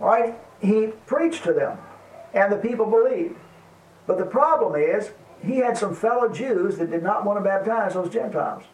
All 0.00 0.08
right? 0.08 0.34
He 0.60 0.88
preached 1.06 1.44
to 1.44 1.52
them, 1.52 1.78
and 2.34 2.52
the 2.52 2.56
people 2.56 2.86
believed. 2.86 3.36
But 4.08 4.18
the 4.18 4.26
problem 4.26 4.74
is, 4.74 5.12
he 5.40 5.58
had 5.58 5.78
some 5.78 5.94
fellow 5.94 6.28
Jews 6.28 6.78
that 6.78 6.90
did 6.90 7.04
not 7.04 7.24
want 7.24 7.38
to 7.38 7.44
baptize 7.44 7.94
those 7.94 8.12
Gentiles. 8.12 8.64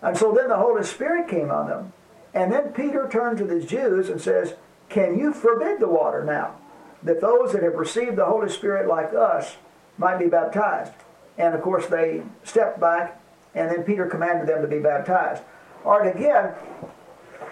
And 0.00 0.16
so 0.16 0.32
then 0.32 0.48
the 0.48 0.56
Holy 0.56 0.84
Spirit 0.84 1.28
came 1.28 1.50
on 1.50 1.66
them. 1.68 1.92
And 2.36 2.52
then 2.52 2.74
Peter 2.74 3.08
turned 3.10 3.38
to 3.38 3.44
the 3.44 3.60
Jews 3.60 4.10
and 4.10 4.20
says, 4.20 4.56
Can 4.90 5.18
you 5.18 5.32
forbid 5.32 5.80
the 5.80 5.88
water 5.88 6.22
now? 6.22 6.56
That 7.02 7.22
those 7.22 7.52
that 7.52 7.62
have 7.62 7.76
received 7.76 8.16
the 8.16 8.26
Holy 8.26 8.50
Spirit 8.50 8.86
like 8.86 9.14
us 9.14 9.56
might 9.96 10.18
be 10.18 10.26
baptized. 10.26 10.92
And 11.38 11.54
of 11.54 11.62
course, 11.62 11.86
they 11.86 12.22
stepped 12.44 12.78
back, 12.78 13.18
and 13.54 13.70
then 13.70 13.84
Peter 13.84 14.04
commanded 14.04 14.46
them 14.48 14.60
to 14.60 14.68
be 14.68 14.80
baptized. 14.80 15.44
All 15.82 15.98
right, 15.98 16.14
again, 16.14 16.48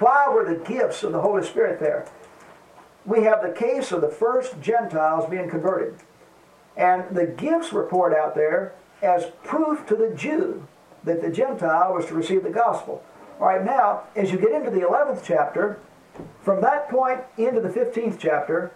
why 0.00 0.26
were 0.28 0.44
the 0.44 0.62
gifts 0.62 1.02
of 1.02 1.12
the 1.12 1.20
Holy 1.22 1.46
Spirit 1.46 1.80
there? 1.80 2.06
We 3.06 3.22
have 3.22 3.40
the 3.40 3.52
case 3.52 3.90
of 3.90 4.02
the 4.02 4.08
first 4.08 4.60
Gentiles 4.60 5.30
being 5.30 5.48
converted. 5.48 5.94
And 6.76 7.04
the 7.10 7.26
gifts 7.26 7.72
were 7.72 7.86
poured 7.86 8.12
out 8.12 8.34
there 8.34 8.74
as 9.00 9.32
proof 9.44 9.86
to 9.86 9.96
the 9.96 10.14
Jew 10.14 10.66
that 11.04 11.22
the 11.22 11.30
Gentile 11.30 11.94
was 11.94 12.04
to 12.06 12.14
receive 12.14 12.42
the 12.42 12.50
gospel. 12.50 13.02
All 13.40 13.46
right, 13.46 13.64
now, 13.64 14.04
as 14.14 14.30
you 14.30 14.38
get 14.38 14.52
into 14.52 14.70
the 14.70 14.80
11th 14.80 15.22
chapter, 15.24 15.80
from 16.42 16.60
that 16.60 16.88
point 16.88 17.20
into 17.36 17.60
the 17.60 17.68
15th 17.68 18.18
chapter, 18.18 18.72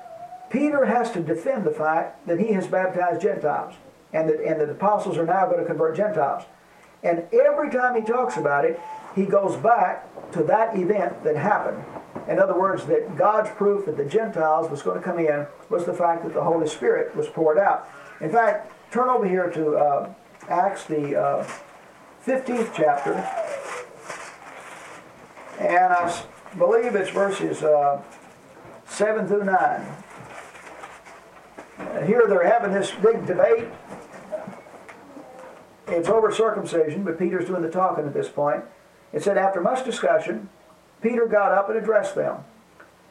Peter 0.50 0.86
has 0.86 1.10
to 1.12 1.20
defend 1.20 1.64
the 1.64 1.70
fact 1.70 2.26
that 2.26 2.40
he 2.40 2.52
has 2.52 2.66
baptized 2.66 3.22
Gentiles 3.22 3.74
and 4.12 4.28
that, 4.28 4.40
and 4.40 4.60
that 4.60 4.66
the 4.66 4.72
apostles 4.72 5.16
are 5.16 5.26
now 5.26 5.46
going 5.46 5.60
to 5.60 5.64
convert 5.64 5.96
Gentiles. 5.96 6.44
And 7.02 7.24
every 7.32 7.70
time 7.70 7.94
he 7.94 8.02
talks 8.02 8.36
about 8.36 8.64
it, 8.64 8.80
he 9.14 9.26
goes 9.26 9.56
back 9.56 10.06
to 10.32 10.42
that 10.44 10.76
event 10.76 11.22
that 11.22 11.36
happened. 11.36 11.84
In 12.28 12.38
other 12.38 12.58
words, 12.58 12.84
that 12.86 13.16
God's 13.16 13.50
proof 13.50 13.86
that 13.86 13.96
the 13.96 14.04
Gentiles 14.04 14.70
was 14.70 14.82
going 14.82 14.98
to 14.98 15.04
come 15.04 15.18
in 15.18 15.46
was 15.70 15.86
the 15.86 15.94
fact 15.94 16.24
that 16.24 16.34
the 16.34 16.42
Holy 16.42 16.66
Spirit 16.66 17.14
was 17.14 17.28
poured 17.28 17.58
out. 17.58 17.88
In 18.20 18.30
fact, 18.30 18.72
turn 18.90 19.08
over 19.08 19.26
here 19.26 19.50
to 19.50 19.76
uh, 19.76 20.14
Acts, 20.48 20.84
the 20.84 21.16
uh, 21.16 21.48
15th 22.26 22.72
chapter. 22.74 23.14
And 25.58 25.92
I 25.92 26.24
believe 26.56 26.94
it's 26.94 27.10
verses 27.10 27.62
uh, 27.62 28.00
7 28.86 29.26
through 29.26 29.44
9. 29.44 29.86
And 31.78 32.06
here 32.06 32.24
they're 32.28 32.46
having 32.46 32.72
this 32.72 32.92
big 33.02 33.26
debate. 33.26 33.68
It's 35.88 36.08
over 36.08 36.32
circumcision, 36.32 37.02
but 37.02 37.18
Peter's 37.18 37.46
doing 37.46 37.62
the 37.62 37.70
talking 37.70 38.06
at 38.06 38.14
this 38.14 38.28
point. 38.28 38.64
It 39.12 39.22
said, 39.22 39.38
after 39.38 39.60
much 39.60 39.84
discussion, 39.84 40.48
Peter 41.00 41.26
got 41.26 41.52
up 41.52 41.68
and 41.68 41.78
addressed 41.78 42.14
them. 42.14 42.44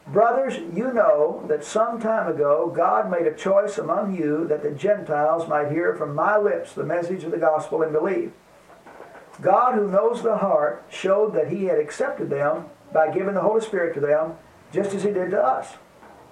Brothers, 0.08 0.58
you 0.74 0.94
know 0.94 1.44
that 1.48 1.66
some 1.66 2.00
time 2.00 2.34
ago 2.34 2.72
God 2.74 3.12
made 3.12 3.28
a 3.28 3.36
choice 3.36 3.78
among 3.78 4.16
you 4.16 4.48
that 4.48 4.64
the 4.64 4.72
Gentiles 4.72 5.50
might 5.50 5.72
hear 5.72 5.96
from 5.96 6.16
my 6.16 6.38
lips 6.38 6.74
the 6.74 6.86
message 6.86 7.26
of 7.26 7.32
the 7.32 7.38
gospel 7.38 7.82
and 7.82 7.92
believe. 7.92 8.32
God, 9.42 9.76
who 9.76 9.90
knows 9.90 10.24
the 10.24 10.38
heart, 10.38 10.86
showed 10.90 11.34
that 11.36 11.50
he 11.50 11.66
had 11.66 11.78
accepted 11.78 12.30
them 12.30 12.66
by 12.92 13.12
giving 13.12 13.36
the 13.36 13.42
Holy 13.42 13.62
Spirit 13.62 13.94
to 13.96 14.00
them, 14.00 14.36
just 14.72 14.94
as 14.94 15.04
he 15.04 15.12
did 15.12 15.32
to 15.32 15.42
us. 15.42 15.76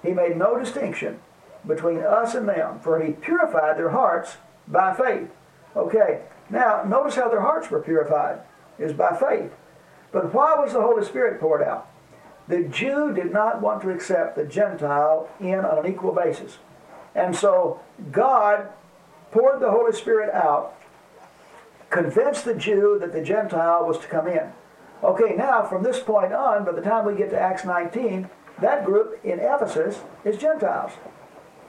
He 0.02 0.12
made 0.12 0.36
no 0.36 0.58
distinction 0.58 1.20
between 1.66 2.00
us 2.00 2.34
and 2.34 2.48
them, 2.48 2.80
for 2.80 3.00
he 3.00 3.12
purified 3.12 3.76
their 3.76 3.90
hearts 3.90 4.36
by 4.68 4.94
faith. 4.94 5.28
Okay, 5.74 6.22
now 6.50 6.84
notice 6.84 7.16
how 7.16 7.28
their 7.28 7.40
hearts 7.40 7.70
were 7.70 7.82
purified, 7.82 8.40
is 8.78 8.92
by 8.92 9.16
faith. 9.16 9.52
But 10.12 10.32
why 10.32 10.54
was 10.54 10.72
the 10.72 10.80
Holy 10.80 11.04
Spirit 11.04 11.40
poured 11.40 11.62
out? 11.62 11.88
The 12.48 12.62
Jew 12.62 13.12
did 13.12 13.32
not 13.32 13.60
want 13.60 13.82
to 13.82 13.90
accept 13.90 14.36
the 14.36 14.44
Gentile 14.44 15.28
in 15.40 15.60
on 15.60 15.84
an 15.84 15.92
equal 15.92 16.12
basis. 16.12 16.58
And 17.14 17.34
so 17.34 17.80
God 18.12 18.68
poured 19.32 19.60
the 19.60 19.70
Holy 19.70 19.92
Spirit 19.92 20.32
out 20.32 20.74
convinced 21.90 22.44
the 22.44 22.54
Jew 22.54 22.98
that 23.00 23.12
the 23.12 23.22
Gentile 23.22 23.86
was 23.86 23.98
to 23.98 24.06
come 24.06 24.26
in. 24.26 24.52
Okay, 25.02 25.34
now 25.36 25.64
from 25.64 25.82
this 25.82 26.00
point 26.00 26.32
on, 26.32 26.64
by 26.64 26.72
the 26.72 26.80
time 26.80 27.04
we 27.04 27.14
get 27.14 27.30
to 27.30 27.38
Acts 27.38 27.64
19, 27.64 28.28
that 28.60 28.84
group 28.84 29.20
in 29.24 29.38
Ephesus 29.38 30.00
is 30.24 30.38
Gentiles. 30.38 30.92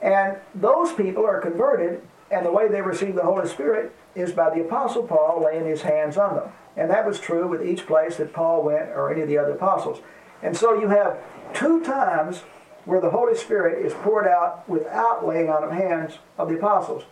And 0.00 0.38
those 0.54 0.92
people 0.92 1.26
are 1.26 1.40
converted, 1.40 2.02
and 2.30 2.46
the 2.46 2.52
way 2.52 2.68
they 2.68 2.82
receive 2.82 3.14
the 3.14 3.22
Holy 3.22 3.48
Spirit 3.48 3.94
is 4.14 4.32
by 4.32 4.50
the 4.50 4.62
Apostle 4.62 5.02
Paul 5.02 5.42
laying 5.44 5.66
his 5.66 5.82
hands 5.82 6.16
on 6.16 6.36
them. 6.36 6.52
And 6.76 6.90
that 6.90 7.06
was 7.06 7.20
true 7.20 7.48
with 7.48 7.66
each 7.66 7.86
place 7.86 8.16
that 8.16 8.32
Paul 8.32 8.62
went 8.62 8.88
or 8.90 9.12
any 9.12 9.22
of 9.22 9.28
the 9.28 9.38
other 9.38 9.52
apostles. 9.52 10.00
And 10.42 10.56
so 10.56 10.80
you 10.80 10.88
have 10.88 11.18
two 11.52 11.82
times 11.84 12.42
where 12.84 13.00
the 13.00 13.10
Holy 13.10 13.36
Spirit 13.36 13.84
is 13.84 13.92
poured 13.92 14.26
out 14.26 14.66
without 14.68 15.26
laying 15.26 15.50
on 15.50 15.64
of 15.64 15.72
hands 15.72 16.18
of 16.38 16.48
the 16.48 16.56
apostles. 16.56 17.04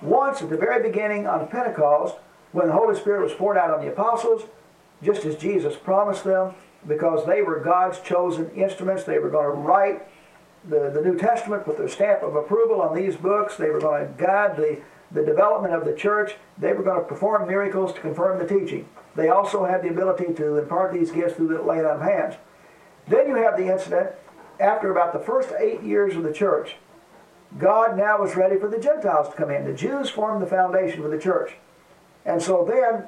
Once 0.00 0.40
at 0.40 0.48
the 0.48 0.56
very 0.56 0.82
beginning 0.82 1.26
on 1.26 1.46
Pentecost, 1.48 2.16
when 2.52 2.66
the 2.66 2.72
Holy 2.72 2.96
Spirit 2.96 3.22
was 3.22 3.32
poured 3.32 3.56
out 3.56 3.70
on 3.70 3.80
the 3.80 3.90
apostles, 3.90 4.42
just 5.02 5.24
as 5.24 5.36
Jesus 5.36 5.76
promised 5.76 6.24
them, 6.24 6.54
because 6.86 7.26
they 7.26 7.42
were 7.42 7.60
God's 7.60 8.00
chosen 8.00 8.50
instruments, 8.50 9.04
they 9.04 9.18
were 9.18 9.30
going 9.30 9.46
to 9.46 9.60
write 9.60 10.02
the, 10.68 10.90
the 10.90 11.00
New 11.00 11.16
Testament, 11.16 11.64
put 11.64 11.78
their 11.78 11.88
stamp 11.88 12.22
of 12.22 12.34
approval 12.34 12.82
on 12.82 12.94
these 12.94 13.16
books, 13.16 13.56
they 13.56 13.70
were 13.70 13.80
going 13.80 14.06
to 14.06 14.22
guide 14.22 14.56
the, 14.56 14.80
the 15.10 15.24
development 15.24 15.74
of 15.74 15.84
the 15.84 15.94
church, 15.94 16.36
they 16.58 16.72
were 16.72 16.82
going 16.82 16.98
to 16.98 17.06
perform 17.06 17.46
miracles 17.46 17.92
to 17.94 18.00
confirm 18.00 18.38
the 18.38 18.46
teaching. 18.46 18.86
They 19.16 19.28
also 19.28 19.64
had 19.64 19.82
the 19.82 19.88
ability 19.88 20.34
to 20.34 20.58
impart 20.58 20.92
these 20.92 21.10
gifts 21.10 21.34
through 21.34 21.48
the 21.48 21.62
laying 21.62 21.84
on 21.84 21.96
of 21.96 22.02
hands. 22.02 22.36
Then 23.08 23.28
you 23.28 23.36
have 23.36 23.56
the 23.56 23.72
incident 23.72 24.10
after 24.58 24.90
about 24.90 25.12
the 25.12 25.18
first 25.18 25.50
eight 25.58 25.82
years 25.82 26.14
of 26.16 26.22
the 26.22 26.32
church. 26.32 26.76
God 27.58 27.96
now 27.96 28.20
was 28.20 28.36
ready 28.36 28.58
for 28.58 28.68
the 28.68 28.78
Gentiles 28.78 29.28
to 29.28 29.34
come 29.34 29.50
in. 29.50 29.64
The 29.64 29.72
Jews 29.72 30.08
formed 30.10 30.40
the 30.40 30.46
foundation 30.46 31.02
for 31.02 31.08
the 31.08 31.18
church. 31.18 31.54
And 32.24 32.42
so 32.42 32.64
then 32.64 33.06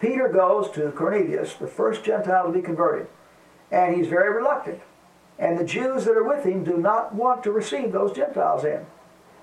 Peter 0.00 0.28
goes 0.28 0.70
to 0.72 0.90
Cornelius, 0.92 1.54
the 1.54 1.66
first 1.66 2.04
Gentile 2.04 2.46
to 2.46 2.52
be 2.52 2.62
converted, 2.62 3.08
and 3.70 3.96
he's 3.96 4.08
very 4.08 4.34
reluctant. 4.34 4.80
And 5.38 5.58
the 5.58 5.64
Jews 5.64 6.04
that 6.04 6.16
are 6.16 6.24
with 6.24 6.44
him 6.44 6.64
do 6.64 6.76
not 6.76 7.14
want 7.14 7.42
to 7.44 7.52
receive 7.52 7.92
those 7.92 8.14
Gentiles 8.14 8.64
in. 8.64 8.86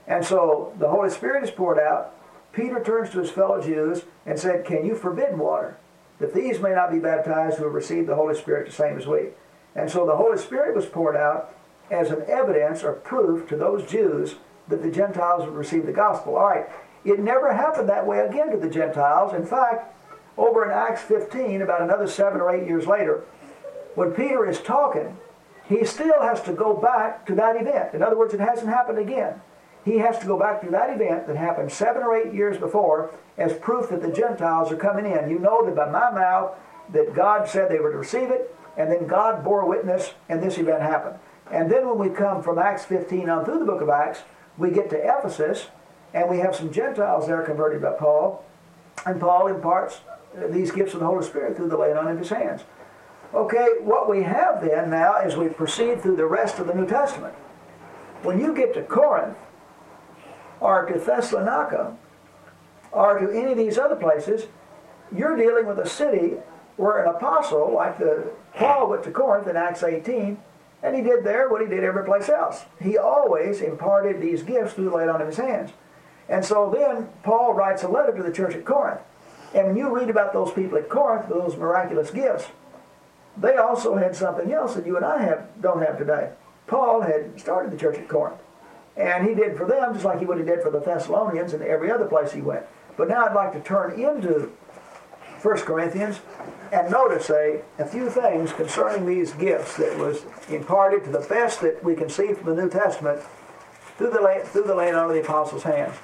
And 0.08 0.26
so 0.26 0.74
the 0.78 0.90
Holy 0.90 1.10
Spirit 1.10 1.44
is 1.44 1.52
poured 1.52 1.80
out. 1.80 2.14
Peter 2.52 2.84
turns 2.84 3.10
to 3.12 3.20
his 3.20 3.32
fellow 3.32 3.62
Jews 3.62 4.04
and 4.26 4.38
said, 4.38 4.66
Can 4.66 4.86
you 4.86 4.96
forbid 4.96 5.38
water? 5.38 5.78
That 6.20 6.34
these 6.34 6.60
may 6.60 6.72
not 6.72 6.92
be 6.92 7.00
baptized 7.00 7.58
who 7.58 7.66
have 7.66 7.74
received 7.74 8.08
the 8.08 8.16
Holy 8.16 8.36
Spirit 8.36 8.68
the 8.68 8.74
same 8.74 8.98
as 8.98 9.08
we. 9.08 9.30
And 9.76 9.90
so 9.90 10.06
the 10.06 10.16
Holy 10.16 10.38
Spirit 10.38 10.76
was 10.76 10.86
poured 10.86 11.18
out 11.18 11.54
as 11.92 12.12
an 12.12 12.24
evidence 12.28 12.84
or 12.84 12.94
proof 12.94 13.48
to 13.50 13.58
those 13.58 13.90
Jews 13.90 14.36
that 14.68 14.82
the 14.82 14.92
Gentiles 14.92 15.46
would 15.46 15.56
receive 15.56 15.86
the 15.86 15.92
gospel. 15.92 16.38
All 16.38 16.48
right, 16.48 16.68
it 17.06 17.20
never 17.20 17.54
happened 17.54 17.88
that 17.90 18.06
way 18.06 18.20
again 18.20 18.52
to 18.52 18.58
the 18.58 18.70
Gentiles. 18.70 19.34
In 19.34 19.46
fact, 19.46 19.94
over 20.38 20.66
in 20.66 20.72
Acts 20.72 21.02
15, 21.04 21.62
about 21.62 21.82
another 21.82 22.08
seven 22.08 22.42
or 22.42 22.54
eight 22.54 22.68
years 22.68 22.88
later, 22.88 23.24
when 23.94 24.12
Peter 24.12 24.46
is 24.46 24.60
talking, 24.60 25.18
he 25.68 25.86
still 25.86 26.22
has 26.22 26.42
to 26.44 26.54
go 26.54 26.76
back 26.76 27.26
to 27.28 27.36
that 27.36 27.56
event. 27.56 27.94
In 27.94 28.04
other 28.04 28.18
words, 28.18 28.34
it 28.34 28.40
hasn't 28.40 28.68
happened 28.68 29.00
again. 29.00 29.42
He 29.86 30.00
has 30.00 30.18
to 30.20 30.26
go 30.26 30.38
back 30.38 30.62
to 30.62 30.72
that 30.72 30.90
event 30.90 31.28
that 31.28 31.38
happened 31.38 31.72
seven 31.72 32.02
or 32.02 32.16
eight 32.16 32.34
years 32.34 32.58
before 32.58 33.12
as 33.38 33.54
proof 33.54 33.90
that 33.90 34.02
the 34.02 34.12
Gentiles 34.12 34.72
are 34.72 34.78
coming 34.78 35.06
in. 35.06 35.30
You 35.30 35.40
know 35.40 35.64
that 35.66 35.76
by 35.76 35.90
my 35.90 36.12
mouth 36.12 36.56
that 36.92 37.14
God 37.14 37.48
said 37.48 37.70
they 37.70 37.80
were 37.80 37.92
to 37.92 38.00
receive 38.00 38.32
it, 38.32 38.54
and 38.78 38.92
then 38.92 39.08
God 39.08 39.44
bore 39.44 39.66
witness, 39.66 40.14
and 40.28 40.42
this 40.42 40.58
event 40.58 40.82
happened. 40.82 41.18
And 41.52 41.72
then 41.72 41.88
when 41.88 42.00
we 42.00 42.10
come 42.10 42.42
from 42.42 42.58
Acts 42.58 42.86
15 42.86 43.30
on 43.30 43.46
through 43.46 43.60
the 43.60 43.66
book 43.66 43.82
of 43.82 43.90
Acts, 43.90 44.24
we 44.58 44.72
get 44.72 44.90
to 44.90 44.98
Ephesus, 44.98 45.68
and 46.16 46.30
we 46.30 46.40
have 46.40 46.56
some 46.56 46.72
Gentiles 46.72 47.28
there 47.28 47.44
converted 47.44 47.82
by 47.82 47.92
Paul, 47.92 48.44
and 49.06 49.20
Paul 49.20 49.48
imparts 49.48 50.00
these 50.50 50.72
gifts 50.72 50.94
of 50.94 51.02
the 51.02 51.06
Holy 51.06 51.26
Spirit 51.26 51.58
through 51.58 51.68
the 51.68 51.78
laying 51.78 51.98
on 51.98 52.08
of 52.08 52.18
his 52.18 52.30
hands. 52.30 52.64
Okay, 53.34 53.68
what 53.82 54.10
we 54.10 54.24
have 54.24 54.62
then 54.62 54.90
now 54.90 55.16
as 55.16 55.36
we 55.36 55.50
proceed 55.50 56.02
through 56.02 56.16
the 56.16 56.26
rest 56.26 56.58
of 56.58 56.68
the 56.68 56.74
New 56.74 56.88
Testament, 56.88 57.34
when 58.24 58.40
you 58.40 58.56
get 58.56 58.74
to 58.76 58.84
Corinth, 58.84 59.38
or 60.62 60.86
to 60.86 60.98
Thessalonica, 60.98 61.98
or 62.94 63.20
to 63.20 63.30
any 63.30 63.52
of 63.52 63.58
these 63.58 63.78
other 63.78 63.98
places, 63.98 64.48
you're 65.14 65.36
dealing 65.36 65.66
with 65.66 65.80
a 65.80 65.88
city 65.88 66.38
where 66.78 67.04
an 67.04 67.14
apostle, 67.14 67.74
like 67.74 68.00
the 68.00 68.32
Paul 68.54 68.90
went 68.90 69.04
to 69.04 69.12
Corinth 69.12 69.48
in 69.48 69.58
Acts 69.58 69.84
18, 69.84 70.38
and 70.82 70.96
he 70.96 71.02
did 71.02 71.26
there 71.26 71.50
what 71.50 71.62
he 71.62 71.68
did 71.68 71.84
every 71.84 72.06
place 72.06 72.30
else. 72.30 72.64
He 72.82 72.98
always 72.98 73.60
imparted 73.60 74.22
these 74.22 74.44
gifts 74.44 74.74
through 74.74 74.86
the 74.86 74.96
laying 74.96 75.10
on 75.10 75.22
of 75.22 75.28
his 75.28 75.38
hands. 75.38 75.72
And 76.28 76.44
so 76.44 76.72
then 76.76 77.10
Paul 77.24 77.54
writes 77.54 77.84
a 77.84 77.88
letter 77.88 78.16
to 78.16 78.24
the 78.24 78.32
church 78.32 78.56
at 78.56 78.66
Corinth. 78.66 79.02
And 79.54 79.68
when 79.68 79.78
you 79.78 79.96
read 79.96 80.10
about 80.10 80.34
those 80.34 80.52
people 80.52 80.78
at 80.78 80.90
Corinth, 80.90 81.30
those 81.30 81.56
miraculous 81.56 82.12
gifts, 82.12 82.48
they 83.38 83.58
also 83.58 83.96
had 83.96 84.16
something 84.16 84.52
else 84.52 84.76
that 84.76 84.86
you 84.86 84.96
and 84.96 85.06
I 85.06 85.22
have 85.22 85.62
don't 85.62 85.82
have 85.82 85.98
today. 85.98 86.32
Paul 86.68 87.02
had 87.02 87.40
started 87.40 87.72
the 87.72 87.78
church 87.78 87.98
at 87.98 88.08
Corinth. 88.08 88.40
And 88.98 89.28
he 89.28 89.36
did 89.36 89.58
for 89.58 89.66
them 89.66 89.94
just 89.94 90.06
like 90.06 90.20
he 90.20 90.26
would 90.26 90.38
have 90.38 90.48
did 90.48 90.62
for 90.62 90.72
the 90.72 90.80
Thessalonians 90.80 91.54
and 91.54 91.62
every 91.64 91.92
other 91.92 92.06
place 92.06 92.32
he 92.32 92.42
went. 92.42 92.66
But 92.98 93.10
now 93.10 93.26
I'd 93.26 93.36
like 93.36 93.52
to 93.54 93.60
turn 93.60 94.00
into 94.00 94.52
1 95.42 95.58
Corinthians 95.60 96.22
and 96.72 96.90
notice 96.90 97.30
a, 97.30 97.62
a 97.78 97.86
few 97.86 98.10
things 98.10 98.52
concerning 98.54 99.06
these 99.06 99.34
gifts 99.34 99.78
that 99.78 99.98
was 99.98 100.26
imparted 100.50 101.04
to 101.04 101.12
the 101.12 101.20
best 101.20 101.62
that 101.62 101.84
we 101.84 101.94
can 101.94 102.10
see 102.10 102.34
from 102.34 102.56
the 102.56 102.62
New 102.62 102.70
Testament 102.70 103.22
through 103.98 104.12
the, 104.12 104.42
through 104.46 104.64
the 104.64 104.76
laying 104.76 104.96
on 104.96 105.10
of 105.10 105.14
the 105.14 105.22
apostles' 105.22 105.64
hands. 105.64 105.96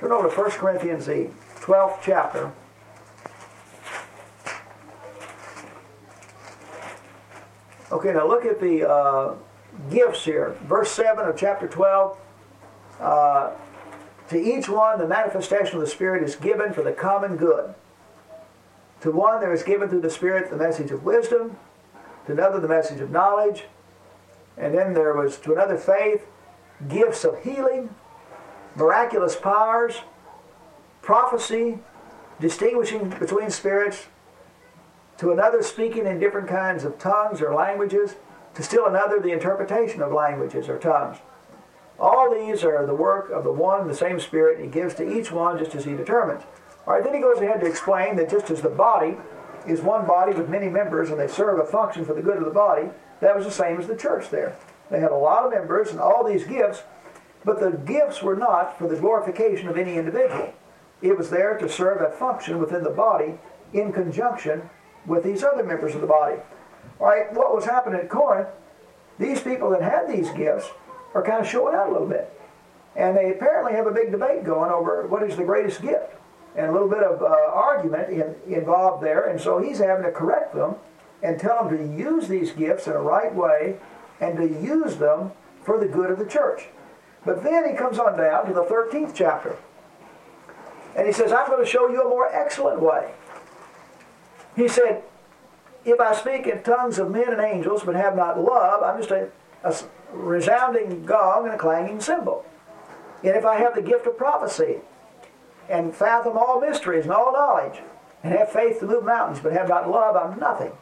Turn 0.00 0.12
over 0.12 0.30
to 0.30 0.34
1 0.34 0.50
Corinthians, 0.52 1.04
the 1.04 1.28
12th 1.56 1.98
chapter. 2.02 2.50
Okay, 7.92 8.14
now 8.14 8.26
look 8.26 8.46
at 8.46 8.60
the 8.60 8.88
uh, 8.88 9.34
gifts 9.90 10.24
here. 10.24 10.56
Verse 10.62 10.90
7 10.90 11.28
of 11.28 11.36
chapter 11.36 11.68
12. 11.68 12.16
Uh, 12.98 13.50
to 14.30 14.40
each 14.40 14.70
one, 14.70 14.98
the 14.98 15.06
manifestation 15.06 15.74
of 15.74 15.80
the 15.82 15.86
Spirit 15.86 16.22
is 16.22 16.34
given 16.34 16.72
for 16.72 16.82
the 16.82 16.92
common 16.92 17.36
good. 17.36 17.74
To 19.02 19.10
one, 19.10 19.40
there 19.40 19.52
is 19.52 19.62
given 19.62 19.90
through 19.90 20.00
the 20.00 20.08
Spirit 20.08 20.48
the 20.48 20.56
message 20.56 20.90
of 20.92 21.04
wisdom, 21.04 21.58
to 22.24 22.32
another, 22.32 22.58
the 22.58 22.68
message 22.68 23.00
of 23.00 23.10
knowledge, 23.10 23.64
and 24.56 24.72
then 24.72 24.94
there 24.94 25.14
was 25.14 25.36
to 25.40 25.52
another 25.52 25.76
faith, 25.76 26.26
gifts 26.88 27.24
of 27.24 27.42
healing, 27.42 27.94
miraculous 28.76 29.36
powers, 29.36 30.00
prophecy, 31.02 31.78
distinguishing 32.40 33.10
between 33.10 33.50
spirits, 33.50 34.06
to 35.18 35.32
another 35.32 35.62
speaking 35.62 36.06
in 36.06 36.18
different 36.18 36.48
kinds 36.48 36.84
of 36.84 36.98
tongues 36.98 37.42
or 37.42 37.54
languages, 37.54 38.16
to 38.54 38.62
still 38.62 38.86
another 38.86 39.20
the 39.20 39.32
interpretation 39.32 40.00
of 40.02 40.12
languages 40.12 40.68
or 40.68 40.78
tongues. 40.78 41.18
All 41.98 42.34
these 42.34 42.64
are 42.64 42.86
the 42.86 42.94
work 42.94 43.30
of 43.30 43.44
the 43.44 43.52
one, 43.52 43.86
the 43.86 43.94
same 43.94 44.18
Spirit. 44.18 44.56
And 44.56 44.64
He 44.64 44.70
gives 44.70 44.94
to 44.94 45.18
each 45.18 45.30
one 45.30 45.58
just 45.58 45.74
as 45.74 45.84
he 45.84 45.94
determines. 45.94 46.42
All 46.86 46.94
right, 46.94 47.04
then 47.04 47.14
he 47.14 47.20
goes 47.20 47.38
ahead 47.38 47.60
to 47.60 47.66
explain 47.66 48.16
that 48.16 48.30
just 48.30 48.50
as 48.50 48.62
the 48.62 48.70
body 48.70 49.18
is 49.66 49.82
one 49.82 50.06
body 50.06 50.32
with 50.32 50.48
many 50.48 50.68
members 50.68 51.10
and 51.10 51.20
they 51.20 51.28
serve 51.28 51.58
a 51.58 51.64
function 51.64 52.06
for 52.06 52.14
the 52.14 52.22
good 52.22 52.38
of 52.38 52.46
the 52.46 52.50
body, 52.50 52.88
that 53.20 53.36
was 53.36 53.44
the 53.44 53.50
same 53.50 53.78
as 53.78 53.86
the 53.86 53.96
church 53.96 54.30
there. 54.30 54.56
They 54.90 54.98
had 54.98 55.12
a 55.12 55.16
lot 55.16 55.44
of 55.44 55.52
members 55.52 55.90
and 55.90 56.00
all 56.00 56.24
these 56.24 56.44
gifts, 56.44 56.82
but 57.44 57.60
the 57.60 57.70
gifts 57.70 58.22
were 58.22 58.36
not 58.36 58.78
for 58.78 58.88
the 58.88 58.96
glorification 58.96 59.68
of 59.68 59.76
any 59.76 59.96
individual. 59.96 60.52
It 61.02 61.16
was 61.16 61.30
there 61.30 61.56
to 61.58 61.68
serve 61.68 62.00
a 62.00 62.10
function 62.10 62.58
within 62.58 62.84
the 62.84 62.90
body 62.90 63.38
in 63.72 63.92
conjunction 63.92 64.68
with 65.06 65.24
these 65.24 65.42
other 65.42 65.64
members 65.64 65.94
of 65.94 66.00
the 66.00 66.06
body. 66.06 66.36
All 66.98 67.06
right, 67.06 67.32
what 67.32 67.54
was 67.54 67.64
happening 67.64 68.00
at 68.00 68.10
Corinth, 68.10 68.48
these 69.18 69.40
people 69.40 69.70
that 69.70 69.82
had 69.82 70.08
these 70.08 70.30
gifts 70.30 70.68
are 71.14 71.22
kind 71.22 71.40
of 71.40 71.48
showing 71.48 71.74
out 71.74 71.88
a 71.88 71.92
little 71.92 72.08
bit. 72.08 72.32
And 72.96 73.16
they 73.16 73.30
apparently 73.30 73.72
have 73.72 73.86
a 73.86 73.92
big 73.92 74.10
debate 74.10 74.44
going 74.44 74.70
over 74.70 75.06
what 75.06 75.22
is 75.22 75.36
the 75.36 75.44
greatest 75.44 75.80
gift. 75.80 76.14
And 76.56 76.66
a 76.66 76.72
little 76.72 76.88
bit 76.88 77.02
of 77.02 77.22
uh, 77.22 77.26
argument 77.26 78.10
in, 78.10 78.34
involved 78.52 79.04
there. 79.04 79.28
And 79.28 79.40
so 79.40 79.62
he's 79.62 79.78
having 79.78 80.04
to 80.04 80.10
correct 80.10 80.54
them 80.54 80.74
and 81.22 81.38
tell 81.38 81.64
them 81.64 81.76
to 81.76 82.02
use 82.02 82.28
these 82.28 82.50
gifts 82.50 82.86
in 82.86 82.92
a 82.92 83.00
right 83.00 83.34
way 83.34 83.76
and 84.20 84.36
to 84.36 84.46
use 84.46 84.96
them 84.96 85.32
for 85.62 85.78
the 85.78 85.86
good 85.86 86.10
of 86.10 86.18
the 86.18 86.26
church. 86.26 86.68
But 87.24 87.42
then 87.42 87.68
he 87.68 87.76
comes 87.76 87.98
on 87.98 88.16
down 88.16 88.46
to 88.46 88.52
the 88.52 88.64
13th 88.64 89.12
chapter. 89.14 89.56
And 90.96 91.06
he 91.06 91.12
says, 91.12 91.32
I'm 91.32 91.46
going 91.46 91.64
to 91.64 91.70
show 91.70 91.88
you 91.88 92.02
a 92.02 92.08
more 92.08 92.34
excellent 92.34 92.80
way. 92.80 93.12
He 94.56 94.68
said, 94.68 95.02
If 95.84 96.00
I 96.00 96.14
speak 96.14 96.46
in 96.46 96.62
tongues 96.62 96.98
of 96.98 97.10
men 97.10 97.32
and 97.32 97.40
angels 97.40 97.84
but 97.84 97.94
have 97.94 98.16
not 98.16 98.42
love, 98.42 98.82
I'm 98.82 98.98
just 98.98 99.10
a, 99.10 99.30
a 99.62 99.74
resounding 100.12 101.04
gong 101.04 101.44
and 101.44 101.54
a 101.54 101.58
clanging 101.58 102.00
cymbal. 102.00 102.44
And 103.22 103.36
if 103.36 103.44
I 103.44 103.58
have 103.58 103.74
the 103.74 103.82
gift 103.82 104.06
of 104.06 104.16
prophecy 104.16 104.78
and 105.68 105.94
fathom 105.94 106.36
all 106.36 106.60
mysteries 106.60 107.04
and 107.04 107.12
all 107.12 107.32
knowledge 107.32 107.80
and 108.24 108.34
have 108.34 108.50
faith 108.50 108.80
to 108.80 108.86
move 108.86 109.04
mountains 109.04 109.40
but 109.40 109.52
have 109.52 109.68
not 109.68 109.88
love, 109.88 110.16
I'm 110.16 110.38
nothing. 110.38 110.72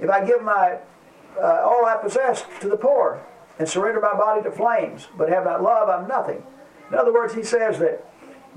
If 0.00 0.10
I 0.10 0.24
give 0.24 0.42
my 0.42 0.78
uh, 1.40 1.62
all 1.64 1.86
I 1.86 1.96
possess 1.96 2.44
to 2.60 2.68
the 2.68 2.76
poor 2.76 3.24
and 3.58 3.68
surrender 3.68 4.00
my 4.00 4.14
body 4.14 4.42
to 4.42 4.50
flames 4.50 5.08
but 5.16 5.28
have 5.28 5.44
not 5.44 5.62
love, 5.62 5.88
I'm 5.88 6.08
nothing. 6.08 6.42
In 6.90 6.98
other 6.98 7.12
words, 7.12 7.34
he 7.34 7.42
says 7.42 7.78
that 7.78 8.06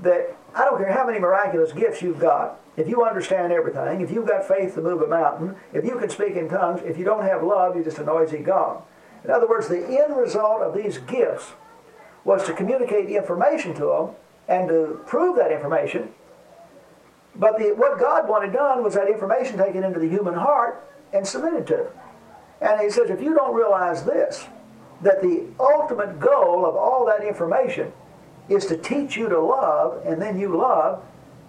that 0.02 0.36
I 0.54 0.64
don't 0.64 0.78
care 0.78 0.92
how 0.92 1.06
many 1.06 1.18
miraculous 1.18 1.72
gifts 1.72 2.02
you've 2.02 2.18
got, 2.18 2.60
if 2.76 2.88
you 2.88 3.04
understand 3.04 3.52
everything, 3.52 4.00
if 4.00 4.10
you've 4.10 4.28
got 4.28 4.46
faith 4.46 4.74
to 4.74 4.82
move 4.82 5.00
a 5.02 5.06
mountain, 5.06 5.56
if 5.72 5.84
you 5.84 5.98
can 5.98 6.10
speak 6.10 6.36
in 6.36 6.48
tongues, 6.48 6.82
if 6.84 6.98
you 6.98 7.04
don't 7.04 7.24
have 7.24 7.42
love, 7.42 7.74
you're 7.74 7.84
just 7.84 7.98
a 7.98 8.04
noisy 8.04 8.38
gong. 8.38 8.82
In 9.24 9.30
other 9.30 9.48
words, 9.48 9.68
the 9.68 9.84
end 9.84 10.16
result 10.16 10.62
of 10.62 10.74
these 10.74 10.98
gifts 10.98 11.52
was 12.24 12.44
to 12.46 12.52
communicate 12.52 13.08
information 13.08 13.74
to 13.74 13.86
them 13.86 14.10
and 14.48 14.68
to 14.68 15.00
prove 15.06 15.36
that 15.36 15.50
information. 15.50 16.10
But 17.34 17.58
the, 17.58 17.74
what 17.74 17.98
God 17.98 18.28
wanted 18.28 18.52
done 18.52 18.82
was 18.82 18.94
that 18.94 19.08
information 19.08 19.58
taken 19.58 19.84
into 19.84 19.98
the 19.98 20.08
human 20.08 20.34
heart 20.34 20.88
and 21.12 21.26
submitted 21.26 21.66
to. 21.68 21.88
And 22.60 22.80
he 22.80 22.90
says, 22.90 23.10
if 23.10 23.20
you 23.20 23.34
don't 23.34 23.54
realize 23.54 24.04
this, 24.04 24.46
that 25.02 25.22
the 25.22 25.44
ultimate 25.60 26.18
goal 26.18 26.64
of 26.66 26.74
all 26.74 27.04
that 27.06 27.24
information 27.24 27.92
is 28.48 28.66
to 28.66 28.76
teach 28.76 29.16
you 29.16 29.28
to 29.28 29.40
love, 29.40 30.02
and 30.04 30.20
then 30.20 30.38
you 30.38 30.56
love, 30.56 31.02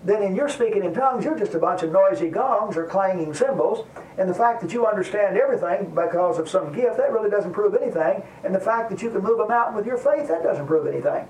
then 0.04 0.22
in 0.24 0.36
your 0.36 0.48
speaking 0.48 0.84
in 0.84 0.94
tongues, 0.94 1.26
you're 1.26 1.38
just 1.38 1.54
a 1.54 1.60
bunch 1.60 1.84
of 1.84 1.92
noisy 1.92 2.30
gongs 2.30 2.78
or 2.78 2.86
clanging 2.86 3.34
cymbals. 3.34 3.86
And 4.18 4.30
the 4.30 4.34
fact 4.34 4.62
that 4.62 4.72
you 4.72 4.86
understand 4.86 5.38
everything 5.38 5.94
because 5.94 6.40
of 6.40 6.50
some 6.50 6.72
gift, 6.72 6.98
that 6.98 7.12
really 7.12 7.30
doesn't 7.30 7.54
prove 7.54 7.76
anything. 7.76 8.24
And 8.44 8.54
the 8.54 8.60
fact 8.60 8.90
that 8.92 9.02
you 9.02 9.10
can 9.10 9.22
move 9.22 9.40
a 9.40 9.48
mountain 9.48 9.76
with 9.76 9.86
your 9.86 9.98
faith, 9.98 10.28
that 10.28 10.44
doesn't 10.44 10.68
prove 10.68 10.88
anything. 10.88 11.28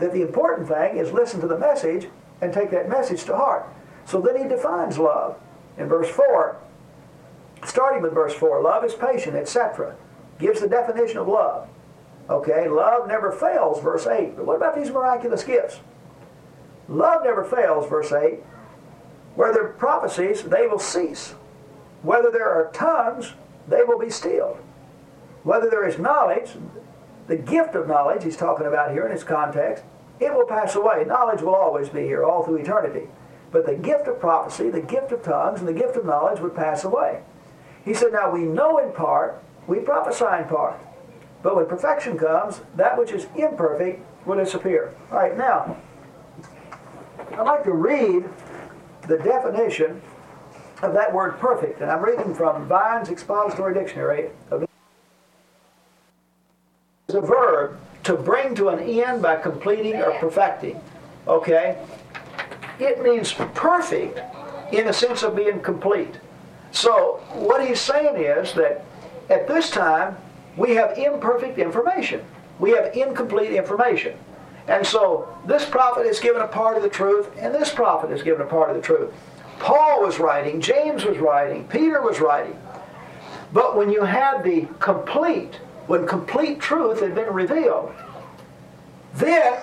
That 0.00 0.12
the 0.12 0.22
important 0.22 0.68
thing 0.68 0.96
is 0.96 1.12
listen 1.12 1.40
to 1.40 1.46
the 1.46 1.58
message 1.58 2.08
and 2.40 2.52
take 2.52 2.70
that 2.70 2.88
message 2.88 3.24
to 3.24 3.36
heart. 3.36 3.66
So 4.04 4.20
then 4.20 4.36
he 4.42 4.48
defines 4.48 4.98
love 4.98 5.38
in 5.78 5.88
verse 5.88 6.08
4. 6.08 6.56
Starting 7.64 8.02
with 8.02 8.12
verse 8.12 8.34
4, 8.34 8.62
love 8.62 8.84
is 8.84 8.94
patient, 8.94 9.36
etc. 9.36 9.96
Gives 10.38 10.60
the 10.60 10.68
definition 10.68 11.18
of 11.18 11.28
love. 11.28 11.68
Okay, 12.28 12.68
love 12.68 13.06
never 13.06 13.30
fails, 13.30 13.80
verse 13.80 14.06
8. 14.06 14.36
But 14.36 14.46
what 14.46 14.56
about 14.56 14.74
these 14.74 14.90
miraculous 14.90 15.44
gifts? 15.44 15.80
Love 16.88 17.22
never 17.24 17.44
fails, 17.44 17.88
verse 17.88 18.12
8. 18.12 18.40
Where 19.34 19.52
there 19.52 19.66
are 19.66 19.72
prophecies, 19.74 20.42
they 20.42 20.66
will 20.66 20.78
cease. 20.78 21.34
Whether 22.02 22.30
there 22.30 22.48
are 22.48 22.70
tongues, 22.72 23.34
they 23.68 23.82
will 23.82 23.98
be 23.98 24.10
stilled. 24.10 24.58
Whether 25.42 25.70
there 25.70 25.86
is 25.86 25.98
knowledge, 25.98 26.52
the 27.26 27.36
gift 27.36 27.74
of 27.74 27.86
knowledge 27.86 28.24
he's 28.24 28.36
talking 28.36 28.66
about 28.66 28.92
here 28.92 29.06
in 29.06 29.12
its 29.12 29.24
context, 29.24 29.84
it 30.18 30.32
will 30.34 30.46
pass 30.46 30.74
away. 30.74 31.04
Knowledge 31.06 31.42
will 31.42 31.54
always 31.54 31.88
be 31.88 32.02
here, 32.02 32.24
all 32.24 32.42
through 32.42 32.56
eternity. 32.56 33.08
But 33.52 33.66
the 33.66 33.74
gift 33.74 34.08
of 34.08 34.20
prophecy, 34.20 34.70
the 34.70 34.80
gift 34.80 35.12
of 35.12 35.22
tongues, 35.22 35.60
and 35.60 35.68
the 35.68 35.72
gift 35.72 35.96
of 35.96 36.04
knowledge 36.04 36.40
would 36.40 36.54
pass 36.54 36.84
away. 36.84 37.22
He 37.84 37.94
said, 37.94 38.12
Now 38.12 38.30
we 38.30 38.40
know 38.40 38.78
in 38.78 38.92
part, 38.92 39.42
we 39.66 39.80
prophesy 39.80 40.42
in 40.42 40.48
part. 40.48 40.80
But 41.42 41.56
when 41.56 41.66
perfection 41.66 42.18
comes, 42.18 42.60
that 42.76 42.98
which 42.98 43.12
is 43.12 43.26
imperfect 43.36 44.00
will 44.26 44.36
disappear. 44.36 44.94
All 45.10 45.18
right, 45.18 45.36
now, 45.36 45.76
I'd 47.32 47.42
like 47.42 47.64
to 47.64 47.72
read 47.72 48.24
the 49.06 49.18
definition 49.18 50.00
of 50.82 50.92
that 50.94 51.12
word 51.12 51.38
perfect, 51.38 51.80
and 51.80 51.90
I'm 51.90 52.02
reading 52.04 52.34
from 52.34 52.66
Vine's 52.66 53.08
Expository 53.08 53.74
Dictionary. 53.74 54.30
It's 57.08 57.14
a 57.14 57.20
verb 57.20 57.78
to 58.04 58.14
bring 58.14 58.54
to 58.56 58.68
an 58.68 58.80
end 58.80 59.22
by 59.22 59.36
completing 59.36 59.96
or 59.96 60.12
perfecting. 60.18 60.80
Okay? 61.26 61.78
It 62.78 63.02
means 63.02 63.32
perfect 63.32 64.20
in 64.72 64.86
the 64.86 64.92
sense 64.92 65.22
of 65.22 65.36
being 65.36 65.60
complete. 65.60 66.20
So, 66.72 67.22
what 67.32 67.66
he's 67.66 67.80
saying 67.80 68.16
is 68.16 68.52
that 68.54 68.84
at 69.28 69.48
this 69.48 69.70
time, 69.70 70.16
we 70.56 70.74
have 70.74 70.96
imperfect 70.96 71.58
information. 71.58 72.24
We 72.58 72.70
have 72.70 72.96
incomplete 72.96 73.52
information. 73.52 74.16
And 74.68 74.86
so 74.86 75.28
this 75.46 75.64
prophet 75.64 76.06
is 76.06 76.18
given 76.18 76.42
a 76.42 76.48
part 76.48 76.76
of 76.76 76.82
the 76.82 76.88
truth, 76.88 77.30
and 77.38 77.54
this 77.54 77.72
prophet 77.72 78.10
is 78.10 78.22
given 78.22 78.40
a 78.40 78.48
part 78.48 78.70
of 78.70 78.76
the 78.76 78.82
truth. 78.82 79.12
Paul 79.58 80.02
was 80.02 80.18
writing, 80.18 80.60
James 80.60 81.04
was 81.04 81.18
writing, 81.18 81.66
Peter 81.68 82.02
was 82.02 82.20
writing. 82.20 82.58
But 83.52 83.76
when 83.76 83.90
you 83.90 84.02
had 84.02 84.42
the 84.42 84.66
complete, 84.80 85.54
when 85.86 86.06
complete 86.06 86.60
truth 86.60 87.00
had 87.00 87.14
been 87.14 87.32
revealed, 87.32 87.92
then 89.14 89.58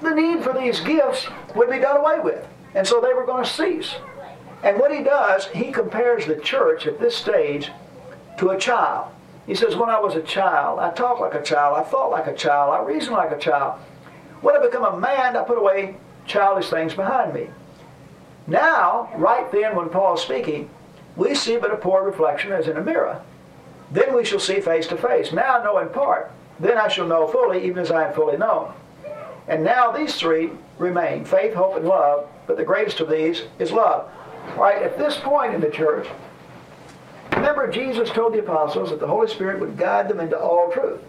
the 0.00 0.14
need 0.14 0.42
for 0.42 0.52
these 0.52 0.80
gifts 0.80 1.26
would 1.54 1.68
be 1.68 1.78
done 1.78 1.96
away 1.96 2.20
with. 2.20 2.46
And 2.74 2.86
so 2.86 3.00
they 3.00 3.14
were 3.14 3.26
going 3.26 3.44
to 3.44 3.50
cease. 3.50 3.96
And 4.62 4.78
what 4.78 4.94
he 4.94 5.02
does, 5.02 5.46
he 5.48 5.72
compares 5.72 6.26
the 6.26 6.36
church 6.36 6.86
at 6.86 6.98
this 6.98 7.16
stage 7.16 7.70
to 8.38 8.50
a 8.50 8.58
child. 8.58 9.12
He 9.46 9.54
says, 9.54 9.76
When 9.76 9.88
I 9.88 10.00
was 10.00 10.14
a 10.14 10.22
child, 10.22 10.78
I 10.78 10.90
talked 10.90 11.20
like 11.20 11.34
a 11.34 11.42
child, 11.42 11.78
I 11.78 11.82
thought 11.82 12.10
like 12.10 12.26
a 12.26 12.34
child, 12.34 12.74
I 12.74 12.82
reasoned 12.82 13.16
like 13.16 13.30
a 13.30 13.38
child. 13.38 13.80
When 14.40 14.56
I 14.56 14.64
become 14.64 14.84
a 14.84 14.98
man, 14.98 15.36
I 15.36 15.44
put 15.44 15.58
away 15.58 15.96
childish 16.26 16.68
things 16.68 16.94
behind 16.94 17.32
me. 17.32 17.48
Now, 18.46 19.10
right 19.16 19.50
then, 19.50 19.74
when 19.74 19.88
Paul 19.88 20.14
is 20.14 20.20
speaking, 20.20 20.70
we 21.16 21.34
see 21.34 21.56
but 21.56 21.72
a 21.72 21.76
poor 21.76 22.04
reflection 22.04 22.52
as 22.52 22.68
in 22.68 22.76
a 22.76 22.82
mirror. 22.82 23.22
Then 23.90 24.14
we 24.14 24.24
shall 24.24 24.40
see 24.40 24.60
face 24.60 24.86
to 24.88 24.96
face. 24.96 25.32
Now 25.32 25.58
I 25.58 25.64
know 25.64 25.78
in 25.78 25.88
part. 25.88 26.30
Then 26.58 26.78
I 26.78 26.88
shall 26.88 27.06
know 27.06 27.28
fully, 27.28 27.64
even 27.64 27.78
as 27.78 27.90
I 27.90 28.06
am 28.08 28.14
fully 28.14 28.36
known. 28.36 28.72
And 29.48 29.62
now 29.62 29.92
these 29.92 30.16
three 30.16 30.50
remain 30.78 31.24
faith, 31.24 31.54
hope, 31.54 31.76
and 31.76 31.86
love, 31.86 32.28
but 32.46 32.56
the 32.56 32.64
greatest 32.64 33.00
of 33.00 33.08
these 33.08 33.44
is 33.58 33.72
love. 33.72 34.10
Right 34.56 34.82
at 34.82 34.98
this 34.98 35.16
point 35.18 35.54
in 35.54 35.60
the 35.60 35.70
church, 35.70 36.08
remember 37.36 37.70
Jesus 37.70 38.10
told 38.10 38.34
the 38.34 38.40
apostles 38.40 38.90
that 38.90 39.00
the 39.00 39.06
Holy 39.06 39.28
Spirit 39.28 39.60
would 39.60 39.76
guide 39.76 40.08
them 40.08 40.20
into 40.20 40.38
all 40.38 40.70
truth. 40.70 41.00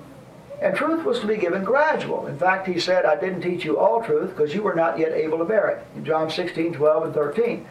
And 0.61 0.75
truth 0.75 1.05
was 1.05 1.19
to 1.19 1.28
be 1.28 1.38
given 1.38 1.63
gradual. 1.63 2.28
In 2.28 2.38
fact, 2.38 2.67
he 2.67 2.80
said, 2.80 3.05
I 3.05 3.19
didn't 3.19 3.41
teach 3.41 3.63
you 3.63 3.78
all 3.78 4.01
truth 4.03 4.32
because 4.32 4.53
you 4.53 4.63
were 4.63 4.73
not 4.73 4.97
yet 4.97 5.11
able 5.11 5.38
to 5.38 5.45
bear 5.45 5.69
it. 5.69 5.86
In 5.95 6.03
John 6.03 6.32
16, 6.32 6.73
12, 6.73 7.03
and 7.05 7.13
13. 7.13 7.67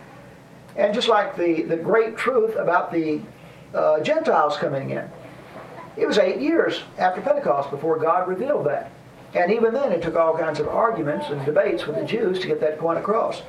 And 0.77 0.95
just 0.95 1.09
like 1.09 1.37
the, 1.37 1.63
the 1.63 1.77
great 1.77 2.17
truth 2.17 2.55
about 2.57 2.93
the 2.93 3.21
uh, 3.75 4.01
Gentiles 4.01 4.57
coming 4.57 4.91
in, 4.91 5.09
it 5.97 6.07
was 6.07 6.19
eight 6.19 6.41
years 6.41 6.83
after 6.99 7.21
Pentecost 7.21 7.71
before 7.71 7.99
God 7.99 8.29
revealed 8.29 8.67
that. 8.67 8.91
And 9.35 9.53
even 9.53 9.75
then, 9.75 9.93
it 9.93 10.03
took 10.03 10.17
all 10.17 10.37
kinds 10.37 10.61
of 10.61 10.69
arguments 10.69 11.27
and 11.29 11.45
debates 11.45 11.87
with 11.87 11.97
the 11.97 12.05
Jews 12.05 12.39
to 12.41 12.47
get 12.47 12.61
that 12.61 12.79
point 12.79 12.99
across. 12.99 13.43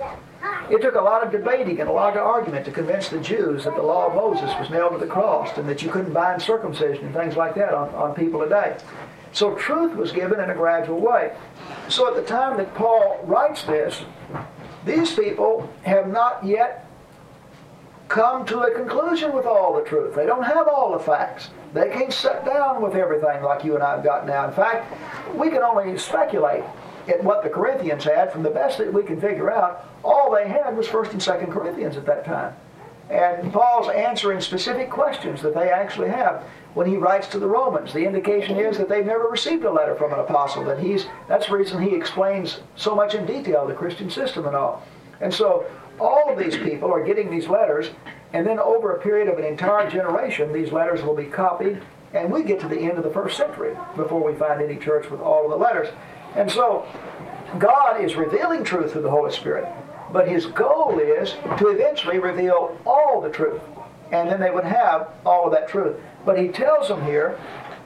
It 0.69 0.81
took 0.81 0.95
a 0.95 1.01
lot 1.01 1.23
of 1.23 1.31
debating 1.31 1.79
and 1.79 1.89
a 1.89 1.93
lot 1.93 2.17
of 2.17 2.23
argument 2.23 2.65
to 2.65 2.71
convince 2.71 3.07
the 3.09 3.19
Jews 3.19 3.63
that 3.63 3.75
the 3.75 3.81
law 3.81 4.07
of 4.07 4.15
Moses 4.15 4.53
was 4.59 4.69
nailed 4.69 4.93
to 4.93 4.97
the 4.97 5.11
cross 5.11 5.57
and 5.57 5.67
that 5.69 5.81
you 5.81 5.89
couldn't 5.89 6.13
bind 6.13 6.41
circumcision 6.41 7.05
and 7.05 7.15
things 7.15 7.37
like 7.37 7.55
that 7.55 7.73
on, 7.73 7.89
on 7.95 8.13
people 8.15 8.41
today. 8.41 8.77
So 9.31 9.55
truth 9.55 9.95
was 9.95 10.11
given 10.11 10.39
in 10.39 10.49
a 10.49 10.55
gradual 10.55 10.99
way. 10.99 11.33
So 11.89 12.07
at 12.07 12.15
the 12.15 12.27
time 12.27 12.57
that 12.57 12.73
Paul 12.75 13.21
writes 13.23 13.63
this, 13.63 14.03
these 14.85 15.13
people 15.13 15.71
have 15.83 16.07
not 16.07 16.45
yet 16.45 16.85
come 18.07 18.45
to 18.45 18.59
a 18.59 18.73
conclusion 18.73 19.33
with 19.33 19.45
all 19.45 19.75
the 19.75 19.83
truth. 19.83 20.15
They 20.15 20.25
don't 20.25 20.43
have 20.43 20.67
all 20.67 20.97
the 20.97 21.03
facts. 21.03 21.49
They 21.73 21.89
can't 21.89 22.13
sit 22.13 22.45
down 22.45 22.81
with 22.81 22.95
everything 22.95 23.43
like 23.43 23.63
you 23.63 23.75
and 23.75 23.83
I 23.83 23.91
have 23.91 24.03
got 24.03 24.25
now. 24.25 24.47
In 24.47 24.53
fact, 24.53 24.93
we 25.35 25.49
can 25.49 25.63
only 25.63 25.97
speculate 25.97 26.63
at 27.07 27.23
what 27.23 27.43
the 27.43 27.49
Corinthians 27.49 28.03
had 28.03 28.31
from 28.31 28.43
the 28.43 28.49
best 28.49 28.77
that 28.77 28.91
we 28.91 29.03
can 29.03 29.19
figure 29.19 29.51
out. 29.51 29.85
All 30.03 30.31
they 30.33 30.47
had 30.47 30.75
was 30.75 30.87
1st 30.87 31.11
and 31.11 31.21
2nd 31.21 31.51
Corinthians 31.51 31.97
at 31.97 32.05
that 32.05 32.25
time. 32.25 32.53
And 33.09 33.53
Paul's 33.53 33.89
answering 33.89 34.41
specific 34.41 34.89
questions 34.89 35.41
that 35.41 35.53
they 35.53 35.69
actually 35.69 36.09
have 36.09 36.43
when 36.73 36.87
he 36.87 36.97
writes 36.97 37.27
to 37.29 37.39
the 37.39 37.47
Romans. 37.47 37.93
The 37.93 38.05
indication 38.05 38.57
is 38.57 38.77
that 38.77 38.89
they've 38.89 39.05
never 39.05 39.27
received 39.29 39.63
a 39.63 39.71
letter 39.71 39.95
from 39.95 40.11
an 40.13 40.19
apostle. 40.19 40.65
That 40.65 40.79
he's 40.79 41.05
that's 41.27 41.47
the 41.47 41.55
reason 41.55 41.81
he 41.81 41.95
explains 41.95 42.59
so 42.75 42.93
much 42.93 43.15
in 43.15 43.25
detail 43.25 43.65
the 43.65 43.73
Christian 43.73 44.09
system 44.09 44.45
and 44.45 44.55
all. 44.55 44.85
And 45.21 45.33
so 45.33 45.65
all 45.99 46.29
of 46.29 46.37
these 46.37 46.57
people 46.57 46.93
are 46.93 47.03
getting 47.03 47.31
these 47.31 47.47
letters, 47.47 47.91
and 48.33 48.45
then 48.45 48.59
over 48.59 48.95
a 48.95 48.99
period 48.99 49.27
of 49.27 49.37
an 49.37 49.45
entire 49.45 49.89
generation, 49.89 50.51
these 50.51 50.71
letters 50.71 51.01
will 51.01 51.15
be 51.15 51.25
copied, 51.25 51.81
and 52.13 52.31
we 52.31 52.43
get 52.43 52.59
to 52.61 52.67
the 52.67 52.79
end 52.79 52.97
of 52.97 53.03
the 53.03 53.09
first 53.09 53.37
century 53.37 53.75
before 53.95 54.23
we 54.23 54.37
find 54.37 54.61
any 54.61 54.77
church 54.77 55.09
with 55.09 55.21
all 55.21 55.45
of 55.45 55.51
the 55.51 55.57
letters. 55.57 55.87
And 56.35 56.51
so 56.51 56.85
God 57.57 58.03
is 58.03 58.15
revealing 58.15 58.63
truth 58.63 58.91
through 58.91 59.03
the 59.03 59.09
Holy 59.09 59.31
Spirit, 59.31 59.67
but 60.11 60.27
his 60.27 60.45
goal 60.47 60.99
is 60.99 61.35
to 61.57 61.69
eventually 61.69 62.19
reveal 62.19 62.77
all 62.85 63.21
the 63.21 63.29
truth. 63.29 63.61
And 64.11 64.29
then 64.29 64.39
they 64.39 64.51
would 64.51 64.63
have 64.63 65.09
all 65.25 65.45
of 65.45 65.51
that 65.51 65.67
truth. 65.67 65.97
But 66.25 66.39
he 66.39 66.47
tells 66.47 66.87
them 66.87 67.03
here 67.03 67.39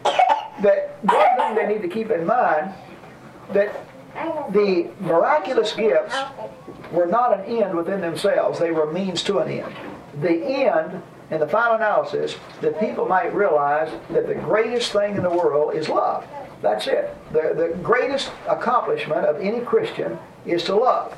that 0.04 0.98
one 1.02 1.38
thing 1.38 1.56
they 1.56 1.74
need 1.74 1.82
to 1.82 1.88
keep 1.88 2.12
in 2.12 2.26
mind 2.26 2.74
that 3.54 3.86
the 4.52 4.90
miraculous 5.00 5.74
gifts 5.74 6.16
were 6.92 7.06
not 7.06 7.40
an 7.40 7.46
end 7.46 7.76
within 7.76 8.02
themselves, 8.02 8.60
they 8.60 8.72
were 8.72 8.92
means 8.92 9.24
to 9.24 9.40
an 9.40 9.50
end. 9.50 9.74
The 10.20 10.44
end, 10.44 11.02
in 11.30 11.40
the 11.40 11.48
final 11.48 11.76
analysis, 11.76 12.36
that 12.62 12.80
people 12.80 13.06
might 13.06 13.34
realize 13.34 13.92
that 14.10 14.28
the 14.28 14.36
greatest 14.36 14.92
thing 14.92 15.16
in 15.16 15.24
the 15.24 15.30
world 15.30 15.74
is 15.76 15.88
love. 15.88 16.26
That's 16.62 16.88
it. 16.88 17.16
The, 17.32 17.54
the 17.56 17.78
greatest 17.82 18.32
accomplishment 18.48 19.26
of 19.26 19.40
any 19.40 19.62
Christian 19.62 20.20
is 20.46 20.64
to 20.66 20.76
love. 20.76 21.18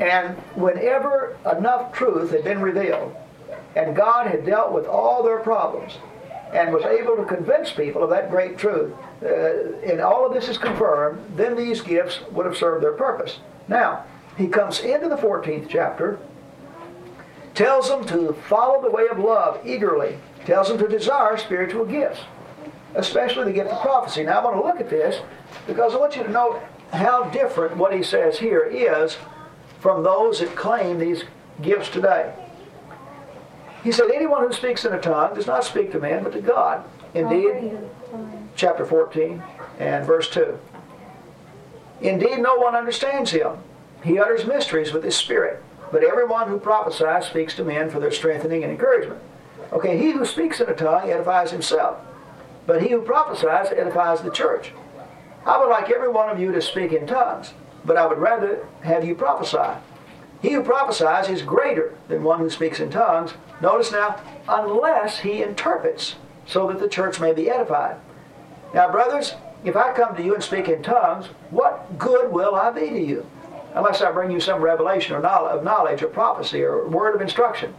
And 0.00 0.36
whenever 0.54 1.36
enough 1.50 1.92
truth 1.92 2.30
had 2.30 2.44
been 2.44 2.60
revealed, 2.60 3.14
and 3.74 3.94
God 3.94 4.26
had 4.26 4.44
dealt 4.44 4.72
with 4.72 4.86
all 4.86 5.22
their 5.22 5.38
problems, 5.38 5.98
and 6.52 6.72
was 6.72 6.84
able 6.84 7.16
to 7.16 7.24
convince 7.24 7.72
people 7.72 8.02
of 8.02 8.10
that 8.10 8.30
great 8.30 8.56
truth, 8.56 8.92
uh, 9.22 9.26
and 9.90 10.00
all 10.00 10.26
of 10.26 10.32
this 10.32 10.48
is 10.48 10.58
confirmed, 10.58 11.20
then 11.36 11.56
these 11.56 11.80
gifts 11.80 12.20
would 12.32 12.46
have 12.46 12.56
served 12.56 12.82
their 12.82 12.92
purpose. 12.92 13.38
Now, 13.68 14.04
he 14.36 14.48
comes 14.48 14.80
into 14.80 15.08
the 15.08 15.16
14th 15.16 15.68
chapter, 15.68 16.18
tells 17.56 17.88
them 17.88 18.04
to 18.06 18.34
follow 18.48 18.80
the 18.82 18.90
way 18.90 19.08
of 19.08 19.18
love 19.18 19.60
eagerly, 19.66 20.18
tells 20.44 20.68
them 20.68 20.78
to 20.78 20.86
desire 20.86 21.36
spiritual 21.38 21.86
gifts, 21.86 22.20
especially 22.94 23.44
the 23.44 23.52
gift 23.52 23.70
of 23.70 23.80
prophecy. 23.80 24.22
Now, 24.22 24.40
I 24.40 24.44
want 24.44 24.56
to 24.56 24.62
look 24.62 24.80
at 24.80 24.90
this 24.90 25.22
because 25.66 25.94
I 25.94 25.96
want 25.96 26.14
you 26.14 26.22
to 26.22 26.30
note 26.30 26.62
how 26.92 27.24
different 27.30 27.76
what 27.76 27.94
he 27.94 28.02
says 28.02 28.38
here 28.38 28.62
is 28.62 29.16
from 29.80 30.04
those 30.04 30.40
that 30.40 30.54
claim 30.54 30.98
these 30.98 31.24
gifts 31.62 31.88
today. 31.88 32.32
He 33.82 33.90
said, 33.90 34.10
Anyone 34.14 34.46
who 34.46 34.52
speaks 34.52 34.84
in 34.84 34.92
a 34.92 35.00
tongue 35.00 35.34
does 35.34 35.46
not 35.46 35.64
speak 35.64 35.92
to 35.92 35.98
man, 35.98 36.24
but 36.24 36.32
to 36.34 36.40
God. 36.40 36.84
Indeed, 37.14 37.78
chapter 38.54 38.84
14 38.84 39.42
and 39.78 40.04
verse 40.04 40.28
2. 40.30 40.58
Indeed, 42.02 42.38
no 42.38 42.56
one 42.56 42.74
understands 42.74 43.30
him. 43.30 43.56
He 44.04 44.18
utters 44.18 44.44
mysteries 44.44 44.92
with 44.92 45.02
his 45.02 45.16
spirit. 45.16 45.62
But 45.92 46.04
everyone 46.04 46.48
who 46.48 46.58
prophesies 46.58 47.26
speaks 47.26 47.54
to 47.54 47.64
men 47.64 47.90
for 47.90 48.00
their 48.00 48.10
strengthening 48.10 48.62
and 48.62 48.72
encouragement. 48.72 49.20
Okay, 49.72 49.98
he 49.98 50.12
who 50.12 50.24
speaks 50.24 50.60
in 50.60 50.68
a 50.68 50.74
tongue 50.74 51.10
edifies 51.10 51.50
himself. 51.50 51.98
But 52.66 52.82
he 52.82 52.88
who 52.88 53.02
prophesies 53.02 53.72
edifies 53.72 54.22
the 54.22 54.30
church. 54.30 54.72
I 55.44 55.58
would 55.58 55.70
like 55.70 55.90
every 55.90 56.08
one 56.08 56.28
of 56.28 56.40
you 56.40 56.50
to 56.52 56.60
speak 56.60 56.92
in 56.92 57.06
tongues, 57.06 57.52
but 57.84 57.96
I 57.96 58.06
would 58.06 58.18
rather 58.18 58.66
have 58.82 59.04
you 59.04 59.14
prophesy. 59.14 59.78
He 60.42 60.52
who 60.52 60.62
prophesies 60.62 61.28
is 61.28 61.42
greater 61.42 61.94
than 62.08 62.24
one 62.24 62.40
who 62.40 62.50
speaks 62.50 62.80
in 62.80 62.90
tongues. 62.90 63.34
Notice 63.60 63.92
now, 63.92 64.20
unless 64.48 65.20
he 65.20 65.42
interprets, 65.42 66.16
so 66.46 66.66
that 66.68 66.80
the 66.80 66.88
church 66.88 67.20
may 67.20 67.32
be 67.32 67.48
edified. 67.48 67.96
Now, 68.74 68.90
brothers, 68.90 69.34
if 69.64 69.76
I 69.76 69.92
come 69.92 70.14
to 70.16 70.22
you 70.22 70.34
and 70.34 70.42
speak 70.42 70.68
in 70.68 70.82
tongues, 70.82 71.26
what 71.50 71.98
good 71.98 72.30
will 72.32 72.54
I 72.54 72.70
be 72.70 72.90
to 72.90 73.00
you? 73.00 73.26
Unless 73.76 74.00
I 74.00 74.10
bring 74.10 74.30
you 74.30 74.40
some 74.40 74.62
revelation 74.62 75.14
or 75.14 75.20
knowledge, 75.20 75.54
of 75.54 75.62
knowledge 75.62 76.02
or 76.02 76.08
prophecy 76.08 76.62
or 76.62 76.88
word 76.88 77.14
of 77.14 77.20
instruction. 77.20 77.74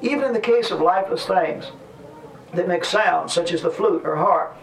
Even 0.00 0.24
in 0.24 0.32
the 0.32 0.40
case 0.40 0.70
of 0.70 0.80
lifeless 0.80 1.26
things 1.26 1.70
that 2.54 2.66
make 2.66 2.82
sound, 2.82 3.30
such 3.30 3.52
as 3.52 3.60
the 3.60 3.70
flute 3.70 4.06
or 4.06 4.16
harp, 4.16 4.56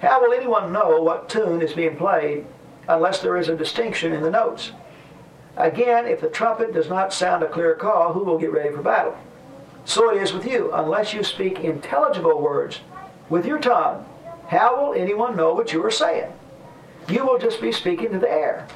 how 0.00 0.22
will 0.22 0.32
anyone 0.32 0.72
know 0.72 1.02
what 1.02 1.28
tune 1.28 1.60
is 1.60 1.72
being 1.72 1.96
played 1.96 2.46
unless 2.86 3.20
there 3.20 3.36
is 3.36 3.48
a 3.48 3.56
distinction 3.56 4.12
in 4.12 4.22
the 4.22 4.30
notes? 4.30 4.70
Again, 5.56 6.06
if 6.06 6.20
the 6.20 6.28
trumpet 6.28 6.72
does 6.72 6.88
not 6.88 7.12
sound 7.12 7.42
a 7.42 7.48
clear 7.48 7.74
call, 7.74 8.12
who 8.12 8.22
will 8.22 8.38
get 8.38 8.52
ready 8.52 8.70
for 8.70 8.82
battle? 8.82 9.16
So 9.84 10.14
it 10.14 10.22
is 10.22 10.32
with 10.32 10.46
you. 10.46 10.72
Unless 10.72 11.12
you 11.12 11.24
speak 11.24 11.58
intelligible 11.58 12.40
words 12.40 12.80
with 13.28 13.46
your 13.46 13.58
tongue, 13.58 14.06
how 14.46 14.80
will 14.80 14.94
anyone 14.94 15.36
know 15.36 15.54
what 15.54 15.72
you 15.72 15.84
are 15.84 15.90
saying? 15.90 16.32
You 17.08 17.26
will 17.26 17.38
just 17.38 17.60
be 17.60 17.72
speaking 17.72 18.12
to 18.12 18.18
the 18.20 18.30
air. 18.30 18.68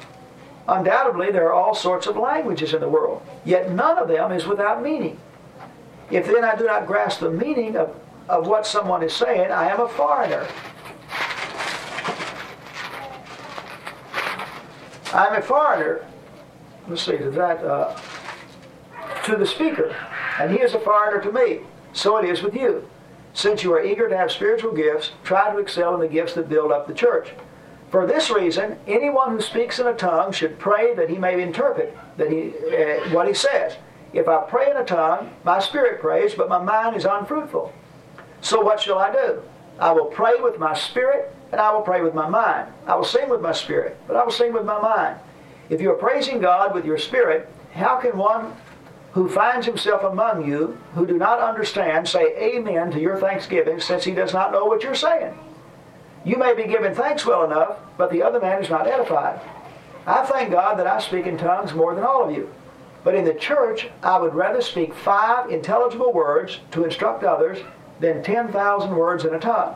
Undoubtedly, 0.69 1.31
there 1.31 1.47
are 1.47 1.53
all 1.53 1.73
sorts 1.73 2.05
of 2.05 2.15
languages 2.15 2.75
in 2.75 2.79
the 2.79 2.87
world, 2.87 3.23
yet 3.43 3.71
none 3.71 3.97
of 3.97 4.07
them 4.07 4.31
is 4.31 4.45
without 4.45 4.83
meaning. 4.83 5.19
If 6.11 6.27
then 6.27 6.43
I 6.43 6.55
do 6.55 6.65
not 6.65 6.85
grasp 6.85 7.21
the 7.21 7.31
meaning 7.31 7.75
of, 7.75 7.95
of 8.29 8.45
what 8.45 8.67
someone 8.67 9.01
is 9.01 9.11
saying, 9.11 9.51
I 9.51 9.67
am 9.67 9.79
a 9.79 9.89
foreigner. 9.89 10.47
I'm 15.11 15.33
a 15.33 15.41
foreigner. 15.41 16.05
Let's 16.87 17.01
see, 17.01 17.17
to 17.17 17.31
that, 17.31 17.63
uh, 17.63 17.99
to 19.25 19.35
the 19.35 19.47
speaker, 19.47 19.95
and 20.39 20.51
he 20.51 20.59
is 20.59 20.75
a 20.75 20.79
foreigner 20.79 21.19
to 21.21 21.31
me. 21.31 21.61
So 21.93 22.17
it 22.17 22.29
is 22.29 22.43
with 22.43 22.53
you. 22.53 22.87
Since 23.33 23.63
you 23.63 23.73
are 23.73 23.83
eager 23.83 24.07
to 24.07 24.15
have 24.15 24.31
spiritual 24.31 24.73
gifts, 24.73 25.13
try 25.23 25.51
to 25.51 25.57
excel 25.57 25.95
in 25.95 25.99
the 25.99 26.07
gifts 26.07 26.35
that 26.35 26.47
build 26.47 26.71
up 26.71 26.85
the 26.85 26.93
church. 26.93 27.29
For 27.91 28.05
this 28.05 28.29
reason, 28.29 28.77
anyone 28.87 29.31
who 29.31 29.41
speaks 29.41 29.79
in 29.79 29.87
a 29.87 29.93
tongue 29.93 30.31
should 30.31 30.59
pray 30.59 30.93
that 30.93 31.09
he 31.09 31.17
may 31.17 31.41
interpret 31.41 31.97
that 32.17 32.31
he, 32.31 32.53
uh, 32.75 33.09
what 33.15 33.27
he 33.27 33.33
says. 33.33 33.77
If 34.13 34.27
I 34.27 34.41
pray 34.41 34.69
in 34.69 34.77
a 34.77 34.85
tongue, 34.85 35.31
my 35.43 35.59
spirit 35.59 35.99
prays, 35.99 36.35
but 36.35 36.49
my 36.49 36.61
mind 36.61 36.95
is 36.95 37.05
unfruitful. 37.05 37.73
So 38.41 38.61
what 38.61 38.79
shall 38.79 38.99
I 38.99 39.11
do? 39.11 39.41
I 39.79 39.91
will 39.91 40.05
pray 40.05 40.35
with 40.39 40.59
my 40.59 40.73
spirit, 40.75 41.33
and 41.51 41.59
I 41.59 41.71
will 41.71 41.81
pray 41.81 42.01
with 42.01 42.13
my 42.13 42.27
mind. 42.29 42.71
I 42.85 42.95
will 42.95 43.03
sing 43.03 43.29
with 43.29 43.41
my 43.41 43.53
spirit, 43.53 43.97
but 44.07 44.15
I 44.15 44.23
will 44.23 44.31
sing 44.31 44.53
with 44.53 44.65
my 44.65 44.79
mind. 44.79 45.19
If 45.69 45.81
you 45.81 45.91
are 45.91 45.95
praising 45.95 46.39
God 46.39 46.73
with 46.73 46.85
your 46.85 46.97
spirit, 46.97 47.49
how 47.73 47.97
can 47.97 48.17
one 48.17 48.55
who 49.13 49.29
finds 49.29 49.65
himself 49.65 50.03
among 50.03 50.47
you 50.47 50.77
who 50.93 51.05
do 51.05 51.17
not 51.17 51.39
understand 51.39 52.07
say 52.07 52.35
amen 52.37 52.91
to 52.91 52.99
your 52.99 53.17
thanksgiving 53.17 53.79
since 53.79 54.03
he 54.03 54.11
does 54.11 54.33
not 54.33 54.51
know 54.51 54.65
what 54.65 54.83
you're 54.83 54.95
saying? 54.95 55.37
You 56.29 56.37
may 56.37 56.53
be 56.53 56.67
giving 56.71 56.93
thanks 56.93 57.25
well 57.25 57.43
enough, 57.43 57.79
but 57.97 58.11
the 58.11 58.21
other 58.21 58.39
man 58.39 58.61
is 58.63 58.69
not 58.69 58.85
edified. 58.85 59.41
I 60.05 60.23
thank 60.27 60.51
God 60.51 60.77
that 60.77 60.85
I 60.85 60.99
speak 60.99 61.25
in 61.25 61.39
tongues 61.39 61.73
more 61.73 61.95
than 61.95 62.03
all 62.03 62.23
of 62.23 62.31
you. 62.31 62.53
But 63.03 63.15
in 63.15 63.25
the 63.25 63.33
church, 63.33 63.89
I 64.03 64.19
would 64.19 64.35
rather 64.35 64.61
speak 64.61 64.93
five 64.93 65.49
intelligible 65.49 66.13
words 66.13 66.59
to 66.69 66.83
instruct 66.83 67.23
others 67.23 67.57
than 67.99 68.21
10,000 68.21 68.95
words 68.95 69.25
in 69.25 69.33
a 69.33 69.39
tongue. 69.39 69.73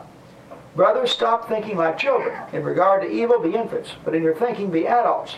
Brothers, 0.76 1.10
stop 1.10 1.48
thinking 1.48 1.76
like 1.76 1.98
children. 1.98 2.40
In 2.52 2.62
regard 2.62 3.02
to 3.02 3.10
evil, 3.10 3.40
be 3.40 3.56
infants, 3.56 3.90
but 4.04 4.14
in 4.14 4.22
your 4.22 4.36
thinking, 4.36 4.70
be 4.70 4.86
adults. 4.86 5.34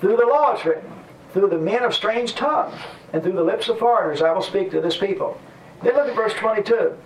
Through 0.00 0.16
the 0.16 0.24
law 0.24 0.54
it's 0.54 0.64
written, 0.64 0.90
through 1.34 1.50
the 1.50 1.58
men 1.58 1.82
of 1.82 1.94
strange 1.94 2.34
tongues, 2.34 2.80
and 3.12 3.22
through 3.22 3.32
the 3.32 3.44
lips 3.44 3.68
of 3.68 3.78
foreigners 3.78 4.22
I 4.22 4.32
will 4.32 4.40
speak 4.40 4.70
to 4.70 4.80
this 4.80 4.96
people. 4.96 5.38
Then 5.82 5.92
look 5.92 6.08
at 6.08 6.16
verse 6.16 6.32
22. 6.32 6.96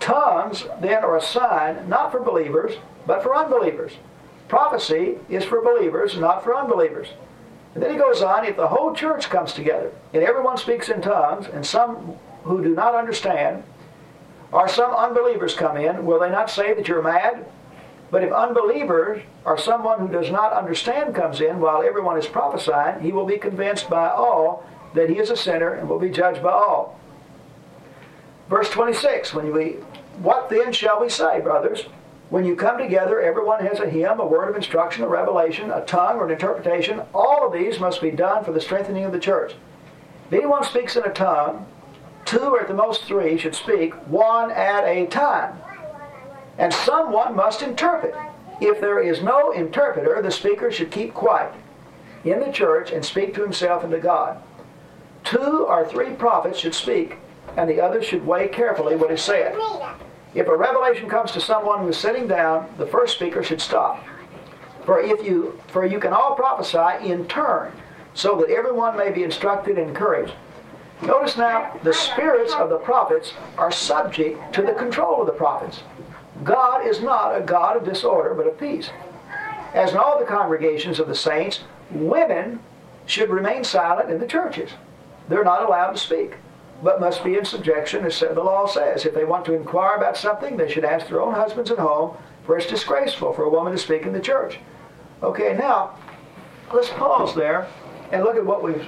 Tongues, 0.00 0.64
then, 0.80 1.04
are 1.04 1.16
a 1.16 1.22
sign 1.22 1.88
not 1.88 2.12
for 2.12 2.20
believers, 2.20 2.76
but 3.06 3.22
for 3.22 3.34
unbelievers. 3.34 3.92
Prophecy 4.48 5.16
is 5.28 5.44
for 5.44 5.60
believers, 5.60 6.16
not 6.16 6.44
for 6.44 6.56
unbelievers. 6.56 7.08
And 7.74 7.82
then 7.82 7.90
he 7.90 7.98
goes 7.98 8.22
on, 8.22 8.44
if 8.44 8.56
the 8.56 8.68
whole 8.68 8.94
church 8.94 9.28
comes 9.28 9.52
together, 9.52 9.92
and 10.14 10.22
everyone 10.22 10.56
speaks 10.56 10.88
in 10.88 11.02
tongues, 11.02 11.46
and 11.46 11.66
some 11.66 12.16
who 12.44 12.62
do 12.62 12.74
not 12.74 12.94
understand, 12.94 13.64
or 14.52 14.68
some 14.68 14.94
unbelievers 14.94 15.54
come 15.54 15.76
in, 15.76 16.06
will 16.06 16.20
they 16.20 16.30
not 16.30 16.48
say 16.48 16.72
that 16.74 16.88
you're 16.88 17.02
mad? 17.02 17.44
But 18.10 18.22
if 18.22 18.32
unbelievers 18.32 19.22
or 19.44 19.58
someone 19.58 19.98
who 19.98 20.08
does 20.08 20.30
not 20.30 20.52
understand 20.52 21.14
comes 21.14 21.40
in 21.40 21.60
while 21.60 21.82
everyone 21.82 22.16
is 22.16 22.26
prophesying, 22.26 23.00
he 23.00 23.12
will 23.12 23.26
be 23.26 23.38
convinced 23.38 23.90
by 23.90 24.08
all 24.08 24.64
that 24.94 25.10
he 25.10 25.18
is 25.18 25.30
a 25.30 25.36
sinner 25.36 25.72
and 25.72 25.88
will 25.88 25.98
be 25.98 26.10
judged 26.10 26.42
by 26.42 26.52
all. 26.52 26.98
Verse 28.48 28.70
26, 28.70 29.34
when 29.34 29.52
we, 29.52 29.72
what 30.18 30.48
then 30.48 30.72
shall 30.72 31.00
we 31.00 31.08
say, 31.08 31.40
brothers? 31.40 31.86
When 32.28 32.44
you 32.44 32.56
come 32.56 32.78
together, 32.78 33.20
everyone 33.20 33.64
has 33.64 33.78
a 33.78 33.88
hymn, 33.88 34.18
a 34.18 34.26
word 34.26 34.48
of 34.48 34.56
instruction, 34.56 35.04
a 35.04 35.08
revelation, 35.08 35.70
a 35.70 35.84
tongue, 35.84 36.16
or 36.16 36.26
an 36.26 36.32
interpretation. 36.32 37.02
All 37.14 37.46
of 37.46 37.52
these 37.52 37.78
must 37.78 38.00
be 38.00 38.10
done 38.10 38.44
for 38.44 38.52
the 38.52 38.60
strengthening 38.60 39.04
of 39.04 39.12
the 39.12 39.18
church. 39.18 39.54
If 40.26 40.32
anyone 40.32 40.64
speaks 40.64 40.96
in 40.96 41.04
a 41.04 41.12
tongue, 41.12 41.66
two 42.24 42.40
or 42.40 42.60
at 42.60 42.68
the 42.68 42.74
most 42.74 43.04
three 43.04 43.38
should 43.38 43.54
speak, 43.54 43.94
one 44.08 44.50
at 44.50 44.84
a 44.84 45.06
time. 45.06 45.56
And 46.58 46.72
someone 46.72 47.36
must 47.36 47.62
interpret. 47.62 48.14
If 48.60 48.80
there 48.80 49.00
is 49.00 49.22
no 49.22 49.52
interpreter, 49.52 50.20
the 50.20 50.30
speaker 50.30 50.72
should 50.72 50.90
keep 50.90 51.14
quiet 51.14 51.52
in 52.24 52.40
the 52.40 52.50
church 52.50 52.90
and 52.90 53.04
speak 53.04 53.34
to 53.34 53.42
himself 53.42 53.84
and 53.84 53.92
to 53.92 54.00
God. 54.00 54.42
Two 55.22 55.66
or 55.68 55.86
three 55.86 56.10
prophets 56.10 56.58
should 56.58 56.74
speak, 56.74 57.18
and 57.56 57.68
the 57.68 57.80
others 57.80 58.04
should 58.04 58.26
weigh 58.26 58.48
carefully 58.48 58.96
what 58.96 59.10
is 59.10 59.22
said. 59.22 59.56
If 60.34 60.46
a 60.48 60.56
revelation 60.56 61.08
comes 61.08 61.32
to 61.32 61.40
someone 61.40 61.80
who 61.80 61.88
is 61.88 61.96
sitting 61.96 62.28
down, 62.28 62.68
the 62.76 62.86
first 62.86 63.14
speaker 63.14 63.42
should 63.42 63.60
stop. 63.60 64.04
For 64.84 65.00
if 65.00 65.24
you 65.24 65.58
for 65.68 65.84
you 65.84 65.98
can 65.98 66.12
all 66.12 66.34
prophesy 66.34 67.10
in 67.10 67.26
turn, 67.26 67.72
so 68.14 68.36
that 68.36 68.50
everyone 68.50 68.96
may 68.96 69.10
be 69.10 69.24
instructed 69.24 69.78
and 69.78 69.88
encouraged. 69.88 70.34
Notice 71.02 71.36
now, 71.36 71.78
the 71.82 71.92
spirits 71.92 72.54
of 72.54 72.70
the 72.70 72.78
prophets 72.78 73.32
are 73.58 73.70
subject 73.70 74.54
to 74.54 74.62
the 74.62 74.72
control 74.72 75.20
of 75.20 75.26
the 75.26 75.32
prophets. 75.32 75.80
God 76.44 76.86
is 76.86 77.02
not 77.02 77.36
a 77.36 77.42
God 77.42 77.76
of 77.76 77.84
disorder, 77.84 78.34
but 78.34 78.46
of 78.46 78.58
peace. 78.58 78.90
As 79.74 79.92
in 79.92 79.98
all 79.98 80.18
the 80.18 80.24
congregations 80.24 80.98
of 80.98 81.08
the 81.08 81.14
saints, 81.14 81.64
women 81.90 82.60
should 83.04 83.30
remain 83.30 83.64
silent 83.64 84.10
in 84.10 84.18
the 84.18 84.26
churches. 84.26 84.70
They're 85.28 85.44
not 85.44 85.62
allowed 85.62 85.92
to 85.92 85.98
speak, 85.98 86.34
but 86.82 87.00
must 87.00 87.24
be 87.24 87.36
in 87.36 87.44
subjection, 87.44 88.04
as 88.04 88.20
the 88.20 88.34
law 88.34 88.66
says. 88.66 89.06
If 89.06 89.14
they 89.14 89.24
want 89.24 89.44
to 89.46 89.54
inquire 89.54 89.96
about 89.96 90.16
something, 90.16 90.56
they 90.56 90.70
should 90.70 90.84
ask 90.84 91.08
their 91.08 91.20
own 91.20 91.34
husbands 91.34 91.70
at 91.70 91.78
home, 91.78 92.16
for 92.44 92.58
it's 92.58 92.66
disgraceful 92.66 93.32
for 93.32 93.44
a 93.44 93.50
woman 93.50 93.72
to 93.72 93.78
speak 93.78 94.02
in 94.02 94.12
the 94.12 94.20
church. 94.20 94.58
Okay, 95.22 95.56
now, 95.56 95.96
let's 96.72 96.90
pause 96.90 97.34
there 97.34 97.66
and 98.12 98.22
look 98.22 98.36
at 98.36 98.44
what 98.44 98.62
we've 98.62 98.86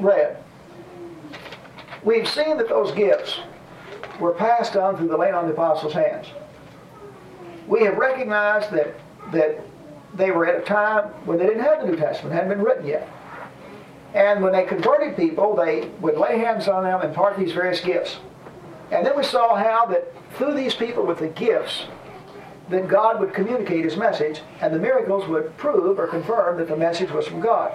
read. 0.00 0.38
We've 2.02 2.28
seen 2.28 2.56
that 2.56 2.68
those 2.68 2.92
gifts 2.92 3.40
were 4.18 4.32
passed 4.32 4.76
on 4.76 4.96
through 4.96 5.08
the 5.08 5.16
laying 5.16 5.34
on 5.34 5.46
the 5.46 5.52
apostles' 5.52 5.92
hands. 5.92 6.28
We 7.66 7.84
have 7.84 7.96
recognized 7.96 8.70
that, 8.72 8.94
that 9.32 9.60
they 10.14 10.30
were 10.30 10.46
at 10.46 10.62
a 10.62 10.64
time 10.64 11.04
when 11.24 11.38
they 11.38 11.46
didn't 11.46 11.62
have 11.62 11.82
the 11.82 11.86
New 11.86 11.96
Testament, 11.96 12.34
hadn't 12.34 12.48
been 12.48 12.62
written 12.62 12.86
yet. 12.86 13.08
And 14.14 14.42
when 14.42 14.52
they 14.52 14.64
converted 14.64 15.16
people, 15.16 15.54
they 15.54 15.88
would 16.00 16.16
lay 16.16 16.38
hands 16.38 16.66
on 16.68 16.84
them 16.84 17.00
and 17.00 17.10
impart 17.10 17.38
these 17.38 17.52
various 17.52 17.80
gifts. 17.80 18.18
And 18.90 19.06
then 19.06 19.16
we 19.16 19.22
saw 19.22 19.54
how 19.54 19.86
that 19.86 20.12
through 20.34 20.54
these 20.54 20.74
people 20.74 21.06
with 21.06 21.18
the 21.18 21.28
gifts, 21.28 21.84
then 22.68 22.86
God 22.86 23.20
would 23.20 23.34
communicate 23.34 23.84
his 23.84 23.96
message, 23.96 24.40
and 24.60 24.74
the 24.74 24.78
miracles 24.78 25.28
would 25.28 25.56
prove 25.56 25.98
or 25.98 26.06
confirm 26.06 26.58
that 26.58 26.68
the 26.68 26.76
message 26.76 27.10
was 27.10 27.26
from 27.26 27.40
God. 27.40 27.72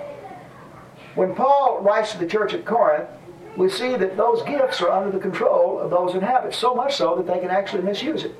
When 1.15 1.35
Paul 1.35 1.79
writes 1.81 2.11
to 2.11 2.17
the 2.17 2.27
church 2.27 2.53
at 2.53 2.65
Corinth, 2.65 3.09
we 3.55 3.69
see 3.69 3.95
that 3.95 4.17
those 4.17 4.41
gifts 4.43 4.81
are 4.81 4.91
under 4.91 5.11
the 5.11 5.19
control 5.19 5.79
of 5.79 5.89
those 5.89 6.11
who 6.11 6.19
have 6.19 6.45
it, 6.45 6.53
so 6.53 6.73
much 6.73 6.95
so 6.95 7.15
that 7.15 7.27
they 7.27 7.39
can 7.39 7.49
actually 7.49 7.83
misuse 7.83 8.25
it. 8.25 8.35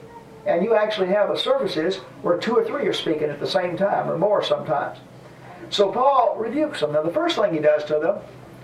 And 0.46 0.64
you 0.64 0.76
actually 0.76 1.08
have 1.08 1.30
a 1.30 1.40
services 1.40 1.98
where 2.22 2.38
two 2.38 2.56
or 2.56 2.66
three 2.66 2.86
are 2.88 2.94
speaking 2.94 3.30
at 3.30 3.40
the 3.40 3.48
same 3.48 3.78
time, 3.78 4.10
or 4.10 4.18
more 4.18 4.44
sometimes. 4.44 5.00
So 5.70 5.92
Paul 5.92 6.36
rebukes 6.38 6.80
them. 6.80 6.94
Now, 6.94 7.02
the 7.02 7.12
first 7.12 7.36
thing 7.36 7.54
he 7.54 7.60
does 7.60 7.84
to 7.86 8.00
them 8.00 8.20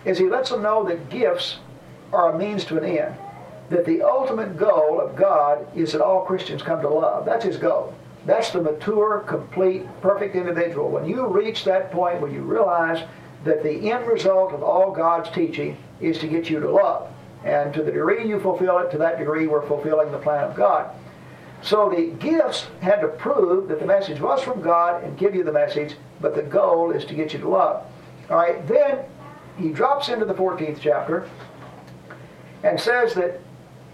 is 0.06 0.18
he 0.18 0.30
lets 0.30 0.50
them 0.50 0.62
know 0.62 0.84
that 0.86 1.10
gifts 1.10 1.60
are 2.14 2.34
a 2.34 2.38
means 2.38 2.66
to 2.66 2.78
an 2.78 2.86
end. 2.86 3.16
That 3.70 3.86
the 3.86 4.02
ultimate 4.02 4.58
goal 4.58 5.00
of 5.00 5.16
God 5.16 5.66
is 5.76 5.94
that 5.94 6.02
all 6.02 6.26
Christians 6.26 6.62
come 6.62 6.82
to 6.82 6.90
love. 6.90 7.26
That's 7.26 7.46
his 7.46 7.58
goal. 7.58 7.94
That's 8.26 8.52
the 8.52 8.62
mature, 8.62 9.24
complete, 9.28 9.86
perfect 10.02 10.36
individual. 10.36 10.90
When 10.90 11.06
you 11.06 11.26
reach 11.28 11.64
that 11.64 11.92
point 11.92 12.22
where 12.22 12.32
you 12.32 12.42
realize 12.42 13.08
that 13.44 13.64
the 13.64 13.92
end 13.92 14.08
result 14.08 14.54
of 14.54 14.62
all 14.62 14.92
God's 14.92 15.30
teaching 15.32 15.78
is 16.00 16.20
to 16.20 16.28
get 16.28 16.50
you 16.50 16.60
to 16.60 16.70
love. 16.70 17.10
And 17.44 17.74
to 17.74 17.82
the 17.82 17.92
degree 17.92 18.28
you 18.28 18.40
fulfill 18.40 18.78
it, 18.80 18.92
to 18.92 18.98
that 19.00 19.18
degree 19.18 19.48
we're 19.48 19.66
fulfilling 19.68 20.12
the 20.12 20.20
plan 20.20 20.44
of 20.44 20.56
God. 20.56 20.92
So 21.62 21.90
the 21.90 22.08
gifts 22.20 22.68
had 22.82 23.02
to 23.02 23.08
prove 23.08 23.68
that 23.68 23.80
the 23.80 23.86
message 23.86 24.20
was 24.20 24.42
from 24.42 24.62
God 24.62 25.04
and 25.04 25.18
give 25.18 25.36
you 25.36 25.44
the 25.44 25.52
message, 25.52 25.96
but 26.20 26.36
the 26.36 26.42
goal 26.42 26.92
is 26.92 27.06
to 27.06 27.14
get 27.14 27.34
you 27.34 27.40
to 27.40 27.50
love. 27.50 27.86
All 28.30 28.38
right, 28.38 28.66
then 28.68 29.00
he 29.58 29.70
drops 29.70 30.10
into 30.10 30.26
the 30.26 30.34
14th 30.34 30.80
chapter 30.82 31.30
and 32.64 32.80
says 32.80 33.14
that 33.14 33.40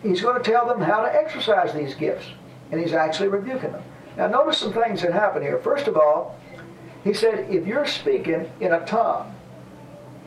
he's 0.02 0.22
going 0.22 0.42
to 0.42 0.50
tell 0.50 0.68
them 0.68 0.82
how 0.82 1.02
to 1.02 1.14
exercise 1.14 1.74
these 1.74 1.96
gifts. 1.96 2.28
And 2.72 2.80
he's 2.80 2.94
actually 2.94 3.30
rebuking 3.30 3.72
them. 3.72 3.84
Now, 4.18 4.28
notice 4.28 4.58
some 4.58 4.74
things 4.74 5.02
that 5.02 5.14
happen 5.14 5.42
here. 5.42 5.58
First 5.60 5.88
of 5.88 5.96
all, 5.96 6.40
he 7.04 7.14
said, 7.14 7.50
if 7.50 7.66
you're 7.66 7.86
speaking 7.86 8.52
in 8.60 8.74
a 8.74 8.86
tongue, 8.86 9.34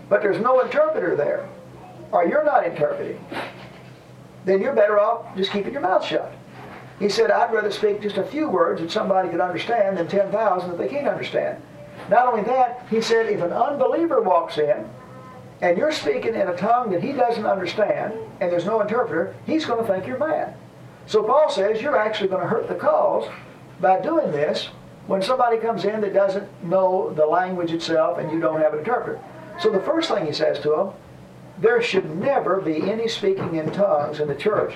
but 0.08 0.22
there's 0.22 0.40
no 0.40 0.60
interpreter 0.60 1.16
there, 1.16 1.48
or 2.10 2.26
you're 2.26 2.44
not 2.44 2.66
interpreting, 2.66 3.22
then 4.44 4.60
you're 4.60 4.74
better 4.74 4.98
off 4.98 5.36
just 5.36 5.52
keeping 5.52 5.72
your 5.72 5.82
mouth 5.82 6.04
shut. 6.04 6.32
He 7.00 7.08
said, 7.08 7.30
I'd 7.30 7.52
rather 7.52 7.70
speak 7.70 8.02
just 8.02 8.18
a 8.18 8.24
few 8.24 8.48
words 8.48 8.82
that 8.82 8.90
somebody 8.90 9.30
could 9.30 9.40
understand 9.40 9.96
than 9.96 10.06
10,000 10.06 10.70
that 10.70 10.78
they 10.78 10.86
can't 10.86 11.08
understand. 11.08 11.60
Not 12.10 12.26
only 12.26 12.42
that, 12.42 12.86
he 12.90 13.00
said, 13.00 13.26
if 13.26 13.40
an 13.40 13.52
unbeliever 13.52 14.20
walks 14.20 14.58
in 14.58 14.86
and 15.62 15.78
you're 15.78 15.92
speaking 15.92 16.34
in 16.34 16.48
a 16.48 16.56
tongue 16.56 16.90
that 16.90 17.02
he 17.02 17.12
doesn't 17.12 17.46
understand 17.46 18.12
and 18.40 18.52
there's 18.52 18.66
no 18.66 18.82
interpreter, 18.82 19.34
he's 19.46 19.64
going 19.64 19.84
to 19.84 19.90
think 19.90 20.06
you're 20.06 20.18
mad. 20.18 20.54
So 21.06 21.22
Paul 21.22 21.48
says 21.50 21.80
you're 21.80 21.96
actually 21.96 22.28
going 22.28 22.42
to 22.42 22.48
hurt 22.48 22.68
the 22.68 22.74
cause 22.74 23.26
by 23.80 24.00
doing 24.02 24.30
this 24.30 24.68
when 25.06 25.22
somebody 25.22 25.56
comes 25.56 25.86
in 25.86 26.02
that 26.02 26.12
doesn't 26.12 26.48
know 26.62 27.14
the 27.14 27.24
language 27.24 27.72
itself 27.72 28.18
and 28.18 28.30
you 28.30 28.40
don't 28.40 28.60
have 28.60 28.74
an 28.74 28.80
interpreter. 28.80 29.18
So 29.58 29.70
the 29.70 29.80
first 29.80 30.10
thing 30.10 30.26
he 30.26 30.32
says 30.32 30.60
to 30.60 30.68
them, 30.68 30.90
there 31.58 31.80
should 31.80 32.14
never 32.16 32.60
be 32.60 32.90
any 32.90 33.08
speaking 33.08 33.54
in 33.56 33.72
tongues 33.72 34.20
in 34.20 34.28
the 34.28 34.34
church 34.34 34.74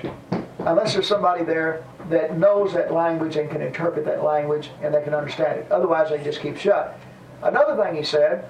unless 0.66 0.94
there's 0.94 1.06
somebody 1.06 1.44
there 1.44 1.84
that 2.10 2.38
knows 2.38 2.72
that 2.74 2.92
language 2.92 3.36
and 3.36 3.50
can 3.50 3.60
interpret 3.60 4.04
that 4.04 4.22
language 4.22 4.70
and 4.82 4.94
they 4.94 5.02
can 5.02 5.14
understand 5.14 5.60
it. 5.60 5.70
Otherwise, 5.70 6.10
they 6.10 6.22
just 6.22 6.40
keep 6.40 6.56
shut. 6.56 6.98
Another 7.42 7.82
thing 7.82 7.96
he 7.96 8.02
said 8.02 8.48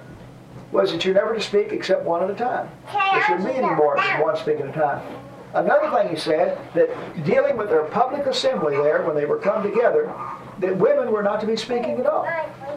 was 0.71 0.91
that 0.91 1.05
you're 1.05 1.13
never 1.13 1.33
to 1.33 1.41
speak 1.41 1.71
except 1.71 2.03
one 2.03 2.23
at 2.23 2.29
a 2.29 2.35
time. 2.35 2.69
There 2.91 3.23
shouldn't 3.23 3.45
be 3.45 3.53
any 3.53 3.73
more 3.75 3.95
than 3.97 4.21
one 4.21 4.35
speaking 4.37 4.63
at 4.63 4.69
a 4.69 4.79
time. 4.79 5.01
Another 5.53 5.89
thing 5.95 6.09
he 6.09 6.17
said, 6.17 6.57
that 6.73 6.89
dealing 7.25 7.55
with 7.55 7.69
their 7.69 7.85
public 7.85 8.25
assembly 8.25 8.75
there, 8.75 9.03
when 9.03 9.15
they 9.15 9.25
were 9.25 9.37
come 9.37 9.63
together, 9.63 10.13
that 10.59 10.75
women 10.75 11.11
were 11.11 11.23
not 11.23 11.39
to 11.41 11.47
be 11.47 11.55
speaking 11.55 11.99
at 11.99 12.05
all 12.05 12.27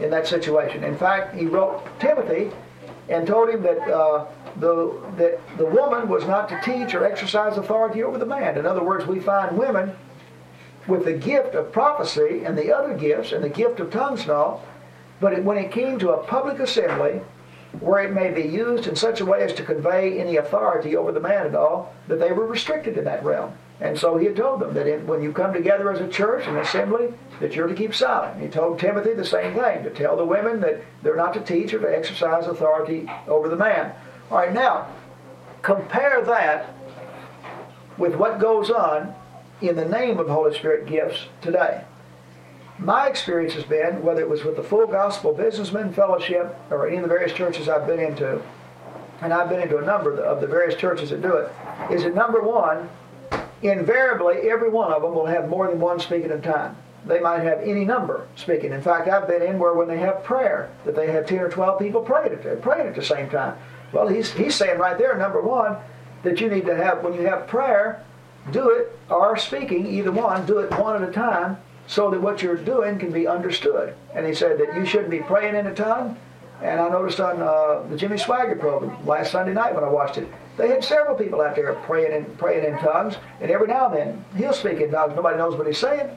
in 0.00 0.10
that 0.10 0.28
situation. 0.28 0.84
In 0.84 0.96
fact, 0.96 1.34
he 1.34 1.46
wrote 1.46 1.82
Timothy 1.98 2.52
and 3.08 3.26
told 3.26 3.48
him 3.48 3.62
that 3.62 3.80
uh, 3.88 4.26
the 4.56 5.00
that 5.16 5.40
the 5.56 5.66
woman 5.66 6.08
was 6.08 6.24
not 6.26 6.48
to 6.48 6.60
teach 6.64 6.94
or 6.94 7.04
exercise 7.04 7.56
authority 7.56 8.02
over 8.02 8.18
the 8.18 8.26
man. 8.26 8.58
In 8.58 8.66
other 8.66 8.82
words, 8.82 9.06
we 9.06 9.20
find 9.20 9.56
women 9.56 9.96
with 10.86 11.04
the 11.04 11.12
gift 11.12 11.54
of 11.54 11.70
prophecy 11.72 12.44
and 12.44 12.56
the 12.56 12.74
other 12.74 12.94
gifts 12.94 13.32
and 13.32 13.44
the 13.44 13.48
gift 13.48 13.78
of 13.80 13.90
tongues 13.90 14.22
and 14.22 14.30
all, 14.30 14.64
but 15.20 15.32
it, 15.32 15.44
when 15.44 15.58
it 15.58 15.70
came 15.70 15.98
to 15.98 16.12
a 16.12 16.24
public 16.24 16.58
assembly 16.58 17.20
where 17.80 18.02
it 18.02 18.12
may 18.12 18.30
be 18.30 18.48
used 18.48 18.86
in 18.86 18.96
such 18.96 19.20
a 19.20 19.24
way 19.24 19.42
as 19.42 19.52
to 19.52 19.62
convey 19.62 20.18
any 20.18 20.36
authority 20.36 20.96
over 20.96 21.12
the 21.12 21.20
man 21.20 21.46
and 21.46 21.54
all, 21.54 21.94
that 22.08 22.18
they 22.18 22.32
were 22.32 22.46
restricted 22.46 22.96
in 22.96 23.04
that 23.04 23.22
realm. 23.22 23.52
And 23.80 23.96
so 23.96 24.16
he 24.16 24.28
told 24.28 24.60
them 24.60 24.74
that 24.74 24.88
in, 24.88 25.06
when 25.06 25.22
you 25.22 25.32
come 25.32 25.52
together 25.52 25.92
as 25.92 26.00
a 26.00 26.08
church, 26.08 26.46
an 26.46 26.56
assembly, 26.56 27.14
that 27.40 27.54
you're 27.54 27.68
to 27.68 27.74
keep 27.74 27.94
silent. 27.94 28.40
He 28.40 28.48
told 28.48 28.78
Timothy 28.78 29.14
the 29.14 29.24
same 29.24 29.54
thing, 29.54 29.84
to 29.84 29.90
tell 29.90 30.16
the 30.16 30.24
women 30.24 30.60
that 30.60 30.82
they're 31.02 31.14
not 31.16 31.34
to 31.34 31.40
teach 31.40 31.72
or 31.72 31.78
to 31.80 31.96
exercise 31.96 32.46
authority 32.46 33.08
over 33.28 33.48
the 33.48 33.56
man. 33.56 33.92
All 34.30 34.38
right, 34.38 34.52
now, 34.52 34.88
compare 35.62 36.24
that 36.24 36.74
with 37.96 38.16
what 38.16 38.40
goes 38.40 38.70
on 38.70 39.14
in 39.60 39.76
the 39.76 39.84
name 39.84 40.18
of 40.18 40.28
Holy 40.28 40.56
Spirit 40.56 40.86
gifts 40.86 41.26
today. 41.40 41.84
My 42.78 43.08
experience 43.08 43.54
has 43.54 43.64
been, 43.64 44.02
whether 44.02 44.20
it 44.20 44.28
was 44.28 44.44
with 44.44 44.56
the 44.56 44.62
Full 44.62 44.86
Gospel 44.86 45.32
Businessmen 45.32 45.92
Fellowship 45.92 46.56
or 46.70 46.86
any 46.86 46.96
of 46.96 47.02
the 47.02 47.08
various 47.08 47.32
churches 47.32 47.68
I've 47.68 47.86
been 47.86 47.98
into, 47.98 48.40
and 49.20 49.32
I've 49.32 49.48
been 49.48 49.60
into 49.60 49.78
a 49.78 49.84
number 49.84 50.10
of 50.10 50.16
the, 50.16 50.22
of 50.22 50.40
the 50.40 50.46
various 50.46 50.76
churches 50.76 51.10
that 51.10 51.22
do 51.22 51.36
it, 51.36 51.50
is 51.90 52.04
that 52.04 52.14
number 52.14 52.40
one, 52.40 52.88
invariably 53.62 54.50
every 54.50 54.70
one 54.70 54.92
of 54.92 55.02
them 55.02 55.14
will 55.14 55.26
have 55.26 55.48
more 55.48 55.68
than 55.68 55.80
one 55.80 56.00
speaking 56.00 56.30
at 56.30 56.38
a 56.38 56.40
time. 56.40 56.76
They 57.06 57.20
might 57.20 57.42
have 57.42 57.60
any 57.60 57.84
number 57.84 58.26
speaking. 58.36 58.72
In 58.72 58.82
fact, 58.82 59.08
I've 59.08 59.26
been 59.26 59.42
in 59.42 59.58
where 59.58 59.74
when 59.74 59.88
they 59.88 59.98
have 59.98 60.22
prayer, 60.24 60.70
that 60.84 60.94
they 60.94 61.10
have 61.10 61.26
10 61.26 61.38
or 61.38 61.48
12 61.48 61.78
people 61.78 62.02
praying 62.02 62.32
at, 62.32 62.62
praying 62.62 62.86
at 62.86 62.94
the 62.94 63.02
same 63.02 63.30
time. 63.30 63.56
Well, 63.92 64.08
he's, 64.08 64.32
he's 64.32 64.54
saying 64.54 64.78
right 64.78 64.98
there, 64.98 65.16
number 65.16 65.40
one, 65.40 65.76
that 66.22 66.40
you 66.40 66.50
need 66.50 66.66
to 66.66 66.76
have, 66.76 67.02
when 67.02 67.14
you 67.14 67.22
have 67.22 67.46
prayer, 67.46 68.04
do 68.50 68.70
it, 68.70 68.98
or 69.08 69.36
speaking, 69.36 69.86
either 69.86 70.12
one, 70.12 70.44
do 70.46 70.58
it 70.58 70.70
one 70.78 71.02
at 71.02 71.08
a 71.08 71.12
time, 71.12 71.56
so 71.86 72.10
that 72.10 72.20
what 72.20 72.42
you're 72.42 72.56
doing 72.56 72.98
can 72.98 73.10
be 73.10 73.26
understood. 73.26 73.94
And 74.14 74.26
he 74.26 74.34
said 74.34 74.58
that 74.58 74.74
you 74.76 74.84
shouldn't 74.84 75.10
be 75.10 75.20
praying 75.20 75.54
in 75.54 75.66
a 75.66 75.74
tongue. 75.74 76.18
And 76.62 76.80
I 76.80 76.88
noticed 76.88 77.20
on 77.20 77.40
uh, 77.40 77.88
the 77.88 77.96
Jimmy 77.96 78.16
Swaggart 78.16 78.60
program 78.60 79.06
last 79.06 79.32
Sunday 79.32 79.54
night 79.54 79.74
when 79.74 79.84
I 79.84 79.88
watched 79.88 80.18
it, 80.18 80.28
they 80.58 80.68
had 80.68 80.84
several 80.84 81.16
people 81.16 81.40
out 81.40 81.54
there 81.54 81.72
praying 81.74 82.12
in, 82.12 82.24
praying 82.36 82.64
in 82.64 82.78
tongues. 82.78 83.16
And 83.40 83.50
every 83.50 83.68
now 83.68 83.86
and 83.86 83.96
then, 83.96 84.24
he'll 84.36 84.52
speak 84.52 84.80
in 84.80 84.90
tongues. 84.90 85.14
Nobody 85.14 85.38
knows 85.38 85.56
what 85.56 85.66
he's 85.66 85.78
saying. 85.78 86.10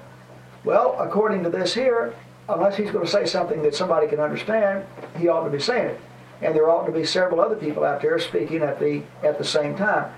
Well, 0.63 0.97
according 0.99 1.43
to 1.43 1.49
this 1.49 1.73
here, 1.73 2.15
unless 2.49 2.75
he's 2.75 2.91
going 2.91 3.05
to 3.05 3.11
say 3.11 3.25
something 3.25 3.61
that 3.61 3.75
somebody 3.75 4.07
can 4.07 4.19
understand, 4.19 4.85
he 5.17 5.27
ought 5.27 5.45
to 5.45 5.49
be 5.51 5.59
saying 5.59 5.89
it. 5.89 6.01
And 6.41 6.55
there 6.55 6.69
ought 6.69 6.87
to 6.87 6.91
be 6.91 7.05
several 7.05 7.39
other 7.39 7.55
people 7.55 7.83
out 7.83 8.01
there 8.01 8.17
speaking 8.17 8.63
at 8.63 8.79
the 8.79 9.03
at 9.23 9.37
the 9.37 9.43
same 9.43 9.75
time. 9.77 10.11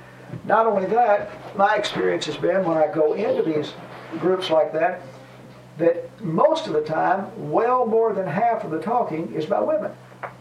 Not 0.46 0.66
only 0.66 0.86
that, 0.88 1.30
my 1.58 1.76
experience 1.76 2.26
has 2.26 2.38
been 2.38 2.64
when 2.64 2.78
I 2.78 2.88
go 2.88 3.14
into 3.14 3.44
these 3.44 3.74
groups 4.20 4.50
like 4.50 4.72
that, 4.72 5.02
that 5.78 6.22
most 6.22 6.66
of 6.66 6.74
the 6.74 6.82
time, 6.82 7.28
well 7.52 7.86
more 7.86 8.14
than 8.14 8.26
half 8.26 8.64
of 8.64 8.72
the 8.72 8.80
talking 8.80 9.34
is 9.34 9.46
by 9.46 9.60
women. 9.60 9.92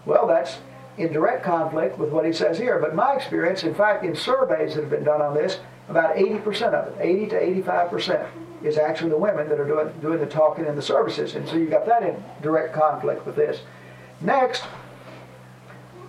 Well, 0.07 0.27
that's 0.27 0.59
in 0.99 1.13
direct 1.13 1.43
conflict 1.43 1.99
with 1.99 2.11
what 2.11 2.25
he 2.25 2.33
says 2.33 2.59
here. 2.59 2.79
But 2.79 2.95
my 2.95 3.15
experience, 3.15 3.63
in 3.63 3.75
fact, 3.75 4.05
in 4.05 4.15
surveys 4.15 4.75
that 4.75 4.83
have 4.83 4.91
been 4.91 5.05
done 5.05 5.23
on 5.23 5.35
this, 5.35 5.61
about 5.89 6.17
80% 6.17 6.75
of 6.75 6.89
it, 6.89 6.97
80 7.01 7.27
to 7.29 7.63
85%, 7.63 8.29
is 8.63 8.79
actually 8.79 9.11
the 9.11 9.17
women 9.17 9.49
that 9.49 9.59
are 9.59 9.67
doing, 9.67 9.93
doing 10.01 10.21
the 10.21 10.27
talking 10.27 10.67
in 10.67 10.77
the 10.77 10.83
services. 10.83 11.35
And 11.35 11.49
so 11.49 11.57
you've 11.57 11.71
got 11.71 11.87
that 11.87 12.03
in 12.03 12.23
direct 12.43 12.75
conflict 12.75 13.27
with 13.27 13.37
this. 13.37 13.63
Next, 14.21 14.63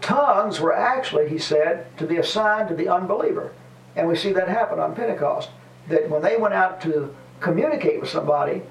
tongues 0.02 0.60
were 0.60 0.76
actually, 0.76 1.30
he 1.30 1.40
said, 1.40 1.98
to 1.98 2.06
be 2.06 2.18
assigned 2.18 2.70
to 2.70 2.76
the 2.76 2.90
unbeliever. 2.90 3.54
And 3.96 4.08
we 4.08 4.16
see 4.16 4.34
that 4.34 4.48
happen 4.48 4.80
on 4.80 4.96
Pentecost. 4.96 5.50
That 5.90 6.10
when 6.10 6.22
they 6.22 6.38
went 6.38 6.54
out 6.54 6.82
to 6.82 7.14
communicate 7.40 8.00
with 8.00 8.10
somebody, 8.10 8.62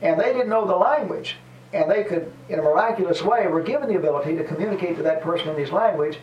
and 0.00 0.20
they 0.20 0.32
didn't 0.32 0.48
know 0.48 0.66
the 0.66 0.76
language, 0.76 1.36
and 1.72 1.90
they 1.90 2.04
could, 2.04 2.32
in 2.48 2.58
a 2.58 2.62
miraculous 2.62 3.22
way, 3.22 3.46
were 3.46 3.62
given 3.62 3.88
the 3.88 3.96
ability 3.96 4.36
to 4.36 4.44
communicate 4.44 4.96
to 4.96 5.02
that 5.02 5.22
person 5.22 5.48
in 5.48 5.56
his 5.56 5.72
language, 5.72 6.18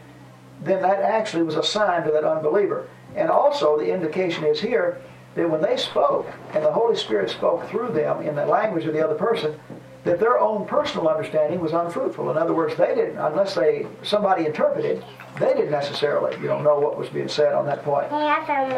then 0.62 0.82
that 0.82 1.00
actually 1.00 1.44
was 1.44 1.56
assigned 1.56 2.06
to 2.06 2.12
that 2.12 2.24
unbeliever. 2.24 2.88
And 3.16 3.30
also, 3.30 3.78
the 3.78 3.92
indication 3.92 4.44
is 4.44 4.60
here 4.60 5.02
that 5.36 5.50
when 5.50 5.62
they 5.62 5.78
spoke, 5.78 6.28
and 6.54 6.64
the 6.64 6.72
Holy 6.72 6.96
Spirit 6.96 7.30
spoke 7.30 7.68
through 7.70 7.94
them 7.94 8.22
in 8.22 8.36
the 8.36 8.46
language 8.46 8.86
of 8.86 8.94
the 8.94 9.04
other 9.04 9.16
person, 9.16 9.60
that 10.04 10.20
their 10.20 10.40
own 10.40 10.66
personal 10.66 11.08
understanding 11.10 11.60
was 11.60 11.74
unfruitful. 11.74 12.30
In 12.32 12.38
other 12.38 12.54
words, 12.54 12.76
they 12.76 12.96
didn't, 12.96 13.18
unless 13.18 13.56
they 13.56 13.86
somebody 14.02 14.46
interpreted, 14.46 15.04
they 15.40 15.54
didn't 15.54 15.72
necessarily, 15.72 16.36
you 16.38 16.48
know, 16.48 16.62
know 16.62 16.80
what 16.80 16.98
was 16.98 17.10
being 17.10 17.28
said 17.28 17.54
on 17.54 17.66
that 17.66 17.84
point. 17.84 18.10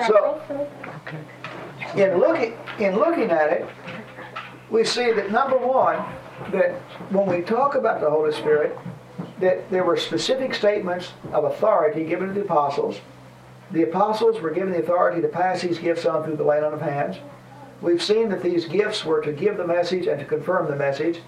So, 0.07 0.41
in 1.95 2.17
looking 2.17 2.57
in 2.79 2.95
looking 2.95 3.29
at 3.29 3.51
it, 3.51 3.67
we 4.69 4.83
see 4.83 5.11
that 5.11 5.31
number 5.31 5.57
one, 5.57 6.03
that 6.51 6.75
when 7.11 7.27
we 7.27 7.41
talk 7.41 7.75
about 7.75 8.01
the 8.01 8.09
Holy 8.09 8.33
Spirit, 8.33 8.77
that 9.39 9.69
there 9.69 9.83
were 9.83 9.97
specific 9.97 10.53
statements 10.53 11.11
of 11.33 11.43
authority 11.43 12.05
given 12.05 12.29
to 12.29 12.33
the 12.33 12.41
apostles. 12.41 12.99
The 13.71 13.83
apostles 13.83 14.41
were 14.41 14.51
given 14.51 14.71
the 14.71 14.79
authority 14.79 15.21
to 15.21 15.27
pass 15.27 15.61
these 15.61 15.79
gifts 15.79 16.05
on 16.05 16.23
through 16.23 16.35
the 16.35 16.43
laying 16.43 16.63
on 16.63 16.73
of 16.73 16.81
hands. 16.81 17.17
We've 17.81 18.01
seen 18.01 18.29
that 18.29 18.43
these 18.43 18.65
gifts 18.65 19.03
were 19.03 19.21
to 19.21 19.31
give 19.31 19.57
the 19.57 19.65
message 19.65 20.07
and 20.07 20.19
to 20.19 20.25
confirm 20.25 20.69
the 20.69 20.75
message, 20.75 21.19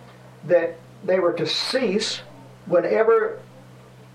that 0.45 0.77
they 1.03 1.19
were 1.19 1.33
to 1.33 1.47
cease 1.47 2.21
whenever 2.65 3.39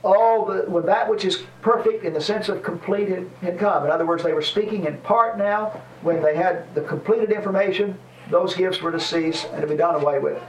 all 0.05 0.47
the 0.47 0.63
when 0.71 0.87
that 0.87 1.11
which 1.11 1.25
is 1.25 1.43
perfect 1.61 2.05
in 2.05 2.13
the 2.13 2.21
sense 2.21 2.49
of 2.49 2.63
completed 2.63 3.29
had 3.41 3.59
come. 3.59 3.85
In 3.85 3.91
other 3.91 4.07
words, 4.07 4.23
they 4.23 4.33
were 4.33 4.43
speaking 4.43 4.85
in 4.85 4.99
part 4.99 5.39
now. 5.39 5.83
When 6.03 6.23
they 6.23 6.37
had 6.37 6.73
the 6.75 6.83
completed 6.83 7.33
information, 7.33 7.99
those 8.31 8.55
gifts 8.55 8.81
were 8.81 8.93
to 8.93 9.01
cease 9.01 9.47
and 9.53 9.61
to 9.61 9.67
be 9.67 9.77
done 9.77 9.97
away 9.97 10.21
with. 10.21 10.41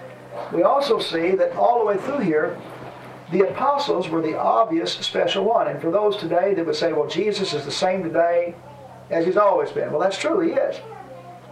We 0.53 0.63
also 0.63 0.99
see 0.99 1.31
that 1.35 1.55
all 1.55 1.79
the 1.79 1.85
way 1.85 1.97
through 1.97 2.19
here, 2.19 2.59
the 3.31 3.47
apostles 3.47 4.09
were 4.09 4.21
the 4.21 4.37
obvious 4.37 4.93
special 4.93 5.45
one. 5.45 5.67
And 5.67 5.81
for 5.81 5.91
those 5.91 6.17
today 6.17 6.53
that 6.55 6.65
would 6.65 6.75
say, 6.75 6.93
well, 6.93 7.07
Jesus 7.07 7.53
is 7.53 7.65
the 7.65 7.71
same 7.71 8.03
today 8.03 8.55
as 9.09 9.25
he's 9.25 9.37
always 9.37 9.71
been. 9.71 9.91
Well, 9.91 9.99
that's 9.99 10.17
true, 10.17 10.39
he 10.39 10.53
is. 10.53 10.79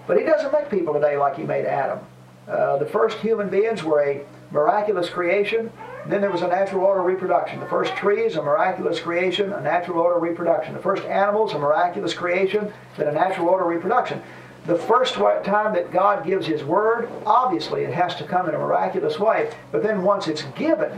But 0.07 0.17
he 0.17 0.23
doesn't 0.23 0.51
make 0.51 0.69
people 0.69 0.93
today 0.93 1.17
like 1.17 1.35
he 1.35 1.43
made 1.43 1.65
Adam. 1.65 1.99
Uh, 2.47 2.77
the 2.77 2.85
first 2.85 3.17
human 3.17 3.49
beings 3.49 3.83
were 3.83 4.01
a 4.01 4.25
miraculous 4.51 5.09
creation. 5.09 5.71
Then 6.07 6.21
there 6.21 6.31
was 6.31 6.41
a 6.41 6.47
natural 6.47 6.85
order 6.85 7.01
reproduction. 7.01 7.59
The 7.59 7.65
first 7.65 7.95
trees, 7.97 8.37
a 8.37 8.41
miraculous 8.41 8.99
creation, 9.01 9.51
a 9.51 9.61
natural 9.61 9.99
order 9.99 10.19
reproduction. 10.19 10.73
The 10.73 10.81
first 10.81 11.03
animals, 11.03 11.53
a 11.53 11.59
miraculous 11.59 12.13
creation, 12.13 12.71
then 12.95 13.07
a 13.07 13.11
natural 13.11 13.49
order 13.49 13.65
reproduction. 13.65 14.21
The 14.67 14.75
first 14.75 15.13
time 15.13 15.73
that 15.73 15.91
God 15.93 16.25
gives 16.25 16.45
His 16.45 16.61
Word, 16.61 17.09
obviously 17.25 17.83
it 17.83 17.93
has 17.93 18.15
to 18.15 18.25
come 18.25 18.49
in 18.49 18.55
a 18.55 18.57
miraculous 18.57 19.17
way. 19.17 19.49
But 19.71 19.81
then 19.81 20.03
once 20.03 20.27
it's 20.27 20.43
given, 20.57 20.91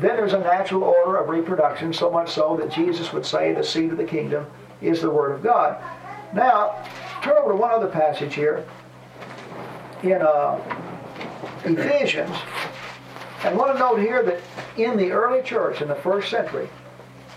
then 0.00 0.16
there's 0.16 0.32
a 0.32 0.40
natural 0.40 0.82
order 0.82 1.16
of 1.16 1.28
reproduction, 1.28 1.92
so 1.92 2.10
much 2.10 2.30
so 2.30 2.56
that 2.56 2.72
Jesus 2.72 3.12
would 3.12 3.24
say 3.24 3.52
the 3.52 3.62
seed 3.62 3.92
of 3.92 3.96
the 3.96 4.04
kingdom 4.04 4.44
is 4.82 5.00
the 5.00 5.10
Word 5.10 5.30
of 5.30 5.42
God. 5.42 5.80
Now, 6.34 6.84
turn 7.22 7.36
over 7.36 7.50
to 7.50 7.56
one 7.56 7.70
other 7.70 7.86
passage 7.86 8.34
here 8.34 8.66
in 10.02 10.20
uh, 10.20 10.58
Ephesians. 11.64 12.36
And 13.44 13.54
I 13.54 13.56
want 13.56 13.72
to 13.72 13.78
note 13.78 14.00
here 14.00 14.24
that 14.24 14.40
in 14.76 14.96
the 14.96 15.12
early 15.12 15.42
church, 15.42 15.80
in 15.80 15.86
the 15.86 15.94
first 15.94 16.28
century, 16.28 16.68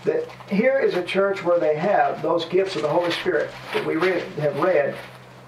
that 0.04 0.28
here 0.50 0.80
is 0.80 0.94
a 0.94 1.02
church 1.02 1.44
where 1.44 1.60
they 1.60 1.76
have 1.76 2.22
those 2.22 2.44
gifts 2.46 2.74
of 2.74 2.82
the 2.82 2.88
Holy 2.88 3.12
Spirit 3.12 3.50
that 3.72 3.86
we 3.86 3.94
read, 3.96 4.22
have 4.38 4.58
read 4.58 4.96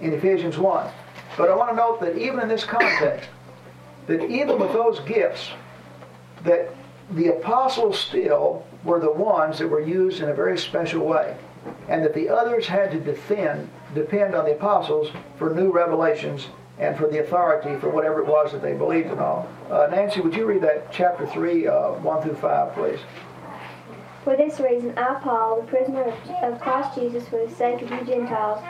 in 0.01 0.13
Ephesians 0.13 0.59
1. 0.59 0.91
But 1.37 1.51
I 1.51 1.57
want 1.57 1.71
to 1.71 1.77
note 1.77 2.01
that 2.01 2.17
even 2.17 2.41
in 2.41 2.49
this 2.49 2.65
context, 2.65 3.29
that 4.07 4.23
even 4.31 4.59
with 4.59 4.73
those 4.73 5.01
gifts, 5.01 5.51
that 6.45 6.71
the 7.13 7.29
apostles 7.29 7.99
still 7.99 8.65
were 8.85 9.01
the 9.01 9.11
ones 9.11 9.59
that 9.59 9.69
were 9.69 9.81
used 9.81 10.23
in 10.23 10.29
a 10.29 10.35
very 10.35 10.59
special 10.59 11.05
way. 11.05 11.37
And 11.89 12.05
that 12.05 12.15
the 12.15 12.29
others 12.29 12.67
had 12.67 12.93
to 12.93 13.01
defend, 13.01 13.69
depend 13.95 14.35
on 14.35 14.45
the 14.45 14.53
apostles 14.53 15.11
for 15.37 15.53
new 15.53 15.73
revelations 15.73 16.47
and 16.79 16.97
for 16.97 17.09
the 17.09 17.21
authority 17.21 17.79
for 17.81 17.91
whatever 17.91 18.21
it 18.21 18.27
was 18.27 18.53
that 18.53 18.63
they 18.63 18.75
believed 18.75 19.11
in 19.11 19.19
all. 19.19 19.49
Uh, 19.71 19.89
Nancy, 19.91 20.21
would 20.21 20.35
you 20.35 20.47
read 20.47 20.63
that 20.63 20.93
chapter 20.93 21.27
3, 21.27 21.67
uh, 21.67 21.93
1 21.93 22.23
through 22.23 22.35
5, 22.35 22.75
please? 22.75 23.01
For 24.23 24.37
this 24.37 24.61
reason, 24.61 24.97
I, 24.99 25.15
Paul, 25.23 25.63
the 25.63 25.67
prisoner 25.69 26.13
of 26.43 26.61
Christ 26.61 26.99
Jesus, 26.99 27.29
for 27.29 27.45
the 27.47 27.55
sake 27.55 27.83
of 27.83 27.91
you 27.91 28.05
Gentiles, 28.05 28.63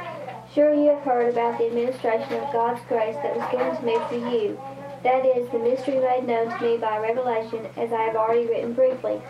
Sure 0.56 0.72
you 0.72 0.88
have 0.88 1.02
heard 1.02 1.30
about 1.30 1.58
the 1.58 1.66
administration 1.66 2.32
of 2.32 2.50
God's 2.50 2.80
grace 2.88 3.14
that 3.16 3.36
was 3.36 3.46
given 3.52 3.76
to 3.76 3.82
me 3.84 3.98
for 4.08 4.34
you. 4.34 4.58
That 5.02 5.26
is, 5.26 5.46
the 5.50 5.58
mystery 5.58 6.00
made 6.00 6.26
known 6.26 6.48
to 6.48 6.64
me 6.64 6.78
by 6.78 6.96
revelation, 6.96 7.66
as 7.76 7.92
I 7.92 8.04
have 8.04 8.16
already 8.16 8.46
written 8.46 8.72
briefly. 8.72 9.20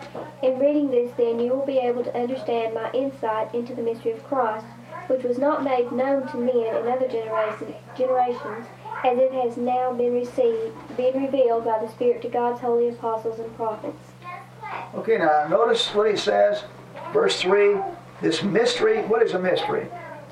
In 0.41 0.57
reading 0.57 0.89
this, 0.89 1.11
then, 1.17 1.41
you 1.41 1.51
will 1.51 1.65
be 1.65 1.79
able 1.79 2.05
to 2.05 2.17
understand 2.17 2.73
my 2.73 2.89
insight 2.93 3.53
into 3.53 3.75
the 3.75 3.81
mystery 3.81 4.13
of 4.13 4.23
Christ, 4.23 4.65
which 5.07 5.23
was 5.23 5.37
not 5.37 5.65
made 5.65 5.91
known 5.91 6.29
to 6.29 6.37
men 6.37 6.77
in 6.77 6.87
other 6.87 7.09
generation, 7.09 7.75
generations, 7.97 8.65
as 9.03 9.17
it 9.17 9.33
has 9.33 9.57
now 9.57 9.91
been 9.91 10.13
received, 10.13 10.73
been 10.95 11.21
revealed 11.21 11.65
by 11.65 11.77
the 11.79 11.91
Spirit 11.91 12.21
to 12.21 12.29
God's 12.29 12.61
holy 12.61 12.87
apostles 12.87 13.39
and 13.39 13.53
prophets. 13.57 14.13
Okay, 14.95 15.17
now 15.17 15.45
notice 15.49 15.93
what 15.93 16.09
he 16.09 16.15
says, 16.15 16.63
verse 17.11 17.41
3 17.41 17.81
this 18.21 18.43
mystery. 18.43 19.01
What 19.03 19.21
is 19.21 19.33
a 19.33 19.39
mystery? 19.39 19.87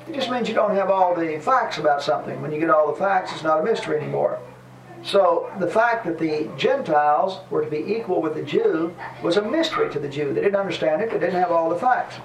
It 0.08 0.14
just 0.14 0.30
means 0.30 0.48
you 0.48 0.54
don't 0.54 0.74
have 0.74 0.90
all 0.90 1.14
the 1.14 1.38
facts 1.40 1.78
about 1.78 2.02
something. 2.02 2.40
When 2.40 2.52
you 2.52 2.60
get 2.60 2.70
all 2.70 2.92
the 2.92 2.98
facts, 2.98 3.32
it's 3.32 3.42
not 3.42 3.60
a 3.60 3.64
mystery 3.64 3.98
anymore. 3.98 4.38
So 5.02 5.52
the 5.58 5.66
fact 5.66 6.04
that 6.06 6.18
the 6.18 6.50
Gentiles 6.56 7.40
were 7.50 7.64
to 7.64 7.70
be 7.70 7.94
equal 7.94 8.22
with 8.22 8.34
the 8.34 8.42
Jew 8.42 8.94
was 9.22 9.36
a 9.36 9.42
mystery 9.42 9.90
to 9.92 9.98
the 9.98 10.08
Jew. 10.08 10.32
They 10.32 10.40
didn't 10.40 10.56
understand 10.56 11.02
it, 11.02 11.10
they 11.10 11.18
didn't 11.18 11.40
have 11.40 11.52
all 11.52 11.68
the 11.68 11.76
facts. 11.76 12.16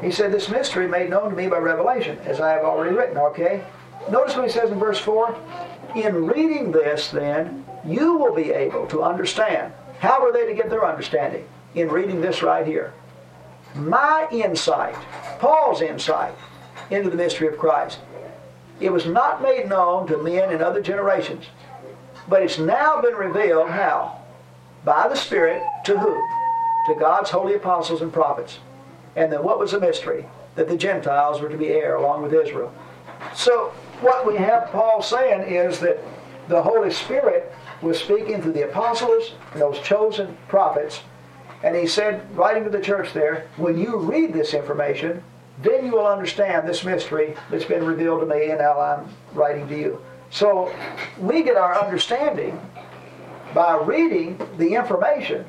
He 0.00 0.10
said, 0.10 0.32
This 0.32 0.48
mystery 0.48 0.88
made 0.88 1.10
known 1.10 1.30
to 1.30 1.36
me 1.36 1.48
by 1.48 1.58
revelation, 1.58 2.18
as 2.24 2.40
I 2.40 2.52
have 2.52 2.64
already 2.64 2.94
written, 2.94 3.18
okay? 3.18 3.64
Notice 4.10 4.36
what 4.36 4.46
he 4.46 4.50
says 4.50 4.70
in 4.70 4.78
verse 4.78 4.98
4 4.98 5.36
In 5.96 6.26
reading 6.26 6.72
this, 6.72 7.08
then, 7.08 7.64
you 7.84 8.14
will 8.14 8.34
be 8.34 8.50
able 8.50 8.86
to 8.88 9.02
understand. 9.02 9.72
How 9.98 10.22
were 10.22 10.32
they 10.32 10.46
to 10.46 10.54
get 10.54 10.70
their 10.70 10.86
understanding? 10.86 11.46
In 11.74 11.88
reading 11.88 12.20
this 12.20 12.42
right 12.42 12.66
here. 12.66 12.92
My 13.74 14.26
insight, 14.30 14.94
Paul's 15.38 15.82
insight, 15.82 16.34
into 16.90 17.10
the 17.10 17.16
mystery 17.16 17.48
of 17.48 17.58
Christ. 17.58 17.98
It 18.80 18.92
was 18.92 19.06
not 19.06 19.42
made 19.42 19.68
known 19.68 20.06
to 20.06 20.22
men 20.22 20.52
in 20.52 20.62
other 20.62 20.80
generations, 20.80 21.46
but 22.28 22.42
it's 22.42 22.58
now 22.58 23.00
been 23.00 23.14
revealed 23.14 23.70
how? 23.70 24.22
By 24.84 25.08
the 25.08 25.16
Spirit 25.16 25.62
to 25.84 25.98
who? 25.98 26.14
To 26.86 26.98
God's 26.98 27.30
holy 27.30 27.54
apostles 27.54 28.00
and 28.00 28.12
prophets. 28.12 28.58
And 29.16 29.32
then 29.32 29.42
what 29.42 29.58
was 29.58 29.72
the 29.72 29.80
mystery? 29.80 30.26
That 30.54 30.68
the 30.68 30.76
Gentiles 30.76 31.40
were 31.40 31.48
to 31.48 31.56
be 31.56 31.68
heir 31.68 31.96
along 31.96 32.22
with 32.22 32.32
Israel. 32.32 32.72
So 33.34 33.72
what 34.00 34.26
we 34.26 34.36
have 34.36 34.70
Paul 34.70 35.02
saying 35.02 35.52
is 35.52 35.80
that 35.80 35.98
the 36.48 36.62
Holy 36.62 36.90
Spirit 36.90 37.52
was 37.82 37.98
speaking 37.98 38.40
through 38.40 38.52
the 38.52 38.68
apostles 38.68 39.32
and 39.52 39.60
those 39.60 39.80
chosen 39.80 40.36
prophets. 40.48 41.00
And 41.62 41.74
he 41.76 41.86
said, 41.86 42.36
writing 42.36 42.64
to 42.64 42.70
the 42.70 42.80
church 42.80 43.12
there, 43.12 43.48
when 43.56 43.76
you 43.76 43.96
read 43.96 44.32
this 44.32 44.54
information, 44.54 45.22
then 45.62 45.84
you 45.84 45.92
will 45.92 46.06
understand 46.06 46.68
this 46.68 46.84
mystery 46.84 47.34
that's 47.50 47.64
been 47.64 47.84
revealed 47.84 48.20
to 48.20 48.26
me 48.26 48.50
and 48.50 48.58
now 48.58 48.80
I'm 48.80 49.08
writing 49.32 49.68
to 49.68 49.78
you. 49.78 50.00
So 50.30 50.74
we 51.18 51.42
get 51.42 51.56
our 51.56 51.82
understanding 51.82 52.60
by 53.54 53.76
reading 53.76 54.40
the 54.58 54.74
information 54.74 55.44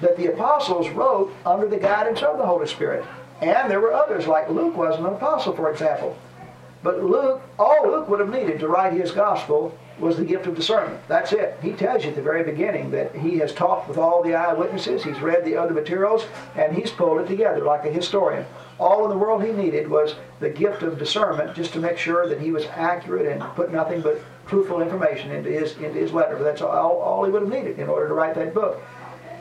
that 0.00 0.16
the 0.16 0.32
apostles 0.32 0.88
wrote 0.90 1.34
under 1.44 1.66
the 1.66 1.76
guidance 1.76 2.22
of 2.22 2.38
the 2.38 2.46
Holy 2.46 2.66
Spirit. 2.66 3.04
And 3.40 3.70
there 3.70 3.80
were 3.80 3.92
others, 3.92 4.26
like 4.26 4.48
Luke 4.48 4.76
wasn't 4.76 5.06
an 5.08 5.14
apostle, 5.14 5.54
for 5.54 5.70
example. 5.70 6.16
But 6.82 7.02
Luke, 7.02 7.42
all 7.58 7.86
Luke 7.86 8.08
would 8.08 8.20
have 8.20 8.32
needed 8.32 8.60
to 8.60 8.68
write 8.68 8.92
his 8.92 9.10
gospel 9.10 9.76
was 9.98 10.16
the 10.16 10.24
gift 10.24 10.46
of 10.46 10.56
discernment. 10.56 11.00
That's 11.08 11.32
it. 11.32 11.56
He 11.62 11.72
tells 11.72 12.02
you 12.02 12.10
at 12.10 12.16
the 12.16 12.22
very 12.22 12.42
beginning 12.42 12.90
that 12.90 13.14
he 13.14 13.38
has 13.38 13.52
talked 13.54 13.88
with 13.88 13.96
all 13.96 14.22
the 14.22 14.34
eyewitnesses, 14.34 15.04
he's 15.04 15.20
read 15.20 15.44
the 15.44 15.56
other 15.56 15.72
materials, 15.72 16.26
and 16.56 16.76
he's 16.76 16.90
pulled 16.90 17.20
it 17.20 17.28
together 17.28 17.62
like 17.64 17.84
a 17.84 17.92
historian. 17.92 18.44
All 18.78 19.04
in 19.04 19.10
the 19.10 19.16
world 19.16 19.44
he 19.44 19.52
needed 19.52 19.88
was 19.88 20.16
the 20.40 20.50
gift 20.50 20.82
of 20.82 20.98
discernment 20.98 21.54
just 21.54 21.72
to 21.74 21.78
make 21.78 21.96
sure 21.96 22.28
that 22.28 22.40
he 22.40 22.50
was 22.50 22.66
accurate 22.66 23.26
and 23.26 23.40
put 23.54 23.72
nothing 23.72 24.00
but 24.00 24.20
truthful 24.48 24.82
information 24.82 25.30
into 25.30 25.50
his, 25.50 25.76
into 25.76 25.98
his 25.98 26.12
letter. 26.12 26.36
But 26.36 26.44
that's 26.44 26.60
all, 26.62 26.98
all 26.98 27.24
he 27.24 27.30
would 27.30 27.42
have 27.42 27.50
needed 27.50 27.78
in 27.78 27.88
order 27.88 28.08
to 28.08 28.14
write 28.14 28.34
that 28.34 28.52
book. 28.52 28.82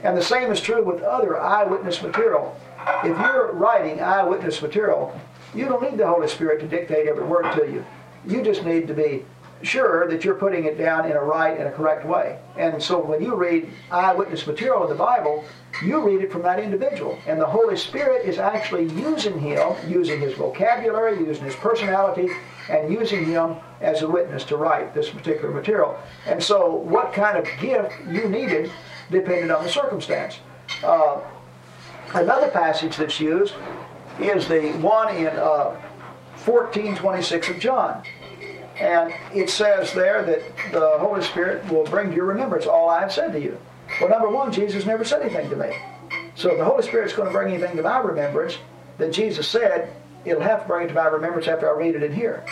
And 0.04 0.16
the 0.16 0.24
same 0.24 0.52
is 0.52 0.62
true 0.62 0.84
with 0.84 1.02
other 1.02 1.40
eyewitness 1.40 2.02
material. 2.02 2.56
If 3.04 3.18
you're 3.18 3.54
writing 3.54 4.02
eyewitness 4.02 4.62
material, 4.62 5.20
you 5.56 5.66
don't 5.66 5.82
need 5.82 5.98
the 5.98 6.08
Holy 6.08 6.28
Spirit 6.28 6.60
to 6.60 6.68
dictate 6.68 7.08
every 7.08 7.24
word 7.24 7.52
to 7.56 7.72
you. 7.72 7.86
You 8.26 8.44
just 8.44 8.64
need 8.66 8.88
to 8.88 8.94
be 8.94 9.26
sure 9.64 10.08
that 10.10 10.24
you're 10.24 10.36
putting 10.36 10.66
it 10.66 10.78
down 10.78 11.06
in 11.06 11.14
a 11.14 11.22
right 11.22 11.58
and 11.58 11.68
a 11.68 11.72
correct 11.72 12.06
way. 12.06 12.40
And 12.58 12.82
so 12.82 13.00
when 13.00 13.22
you 13.22 13.36
read 13.36 13.70
eyewitness 13.92 14.46
material 14.46 14.84
in 14.84 14.90
the 14.90 14.96
Bible, 14.96 15.44
you 15.84 16.02
read 16.02 16.22
it 16.22 16.32
from 16.32 16.42
that 16.44 16.60
individual. 16.60 17.18
And 17.28 17.40
the 17.40 17.46
Holy 17.46 17.78
Spirit 17.78 18.26
is 18.26 18.38
actually 18.38 18.86
using 18.94 19.40
him, 19.40 19.76
using 19.88 20.20
his 20.20 20.34
vocabulary, 20.34 21.20
using 21.20 21.46
his 21.46 21.56
personality, 21.56 22.30
and 22.70 22.92
using 22.92 23.26
him 23.26 23.56
as 23.82 24.02
a 24.02 24.08
witness 24.08 24.44
to 24.46 24.58
write 24.58 24.94
this 24.94 25.10
particular 25.10 25.54
material. 25.54 25.98
And 26.26 26.42
so 26.42 26.76
what 26.76 27.14
kind 27.14 27.38
of 27.38 27.48
gift 27.60 27.94
you 28.10 28.30
needed 28.30 28.72
depended 29.12 29.52
on 29.52 29.64
the 29.64 29.70
circumstance. 29.70 30.40
Uh, 30.84 31.20
another 32.14 32.50
passage 32.50 32.98
that's 32.98 33.20
used 33.20 33.54
is 34.20 34.48
the 34.48 34.72
one 34.74 35.16
in 35.16 35.28
uh, 35.28 35.76
1426 36.46 37.50
of 37.50 37.60
John. 37.60 38.04
And 38.80 39.14
it 39.34 39.50
says 39.50 39.94
there 39.94 40.24
that 40.24 40.42
the 40.72 40.98
Holy 41.00 41.22
Spirit 41.22 41.70
will 41.72 41.84
bring 41.84 42.10
to 42.10 42.16
your 42.16 42.26
remembrance 42.26 42.66
all 42.66 42.90
I 42.90 43.02
have 43.02 43.12
said 43.12 43.32
to 43.34 43.40
you. 43.40 43.58
Well, 44.00 44.10
number 44.10 44.30
one, 44.30 44.52
Jesus 44.52 44.86
never 44.86 45.04
said 45.04 45.22
anything 45.22 45.50
to 45.50 45.56
me. 45.56 45.76
So 46.36 46.52
if 46.52 46.58
the 46.58 46.66
Holy 46.66 46.82
Spirit's 46.84 47.14
going 47.14 47.28
to 47.28 47.34
bring 47.34 47.54
anything 47.54 47.78
to 47.78 47.84
my 47.84 48.00
remembrance 48.00 48.58
that 48.98 49.14
Jesus 49.14 49.48
said, 49.48 49.94
it'll 50.26 50.42
have 50.42 50.64
to 50.64 50.68
bring 50.68 50.86
it 50.86 50.88
to 50.90 50.94
my 50.96 51.06
remembrance 51.06 51.48
after 51.48 51.70
I 51.70 51.78
read 51.78 51.96
it 51.96 52.04
in 52.04 52.14
here. 52.14 52.44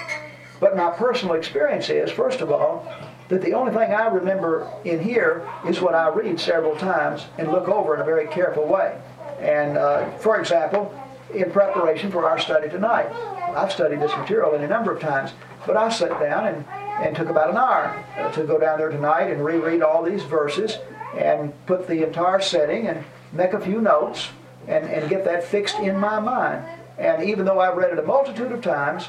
But 0.60 0.78
my 0.78 0.92
personal 0.92 1.36
experience 1.36 1.90
is, 1.90 2.12
first 2.12 2.42
of 2.42 2.52
all, 2.52 2.88
that 3.30 3.42
the 3.42 3.54
only 3.54 3.72
thing 3.72 3.94
I 3.94 4.08
remember 4.08 4.72
in 4.86 5.02
here 5.02 5.48
is 5.66 5.82
what 5.82 5.96
I 5.96 6.10
read 6.10 6.40
several 6.40 6.76
times 6.76 7.26
and 7.40 7.52
look 7.52 7.68
over 7.68 7.96
in 7.96 8.02
a 8.02 8.04
very 8.06 8.28
careful 8.28 8.68
way. 8.68 9.02
And 9.40 9.78
uh, 9.78 10.12
for 10.18 10.40
example, 10.40 10.94
in 11.34 11.50
preparation 11.50 12.12
for 12.12 12.30
our 12.30 12.38
study 12.38 12.70
tonight, 12.70 13.08
I've 13.56 13.72
studied 13.72 14.02
this 14.02 14.12
material 14.12 14.54
any 14.54 14.68
number 14.68 14.92
of 14.92 15.00
times. 15.00 15.32
But 15.66 15.78
I 15.78 15.89
sat 15.89 16.20
down 16.20 16.47
and, 16.47 16.66
and 17.05 17.16
took 17.16 17.30
about 17.30 17.49
an 17.49 17.57
hour 17.57 18.03
to 18.34 18.43
go 18.43 18.59
down 18.59 18.80
there 18.80 18.89
tonight 18.89 19.32
and 19.32 19.43
reread 19.43 19.82
all 19.82 20.03
these 20.03 20.24
verses 20.24 20.78
and 21.18 21.53
put 21.66 21.88
the 21.88 22.05
entire 22.05 22.41
setting 22.41 22.88
and 22.88 23.03
make 23.32 23.53
a 23.53 23.59
few 23.59 23.82
notes 23.82 24.30
and, 24.68 24.86
and 24.86 25.09
get 25.09 25.26
that 25.26 25.43
fixed 25.43 25.80
in 25.80 25.97
my 25.97 26.20
mind. 26.20 26.66
And 26.97 27.24
even 27.24 27.45
though 27.45 27.59
I've 27.59 27.78
read 27.78 27.93
it 27.93 27.99
a 27.99 28.03
multitude 28.03 28.51
of 28.51 28.62
times, 28.62 29.07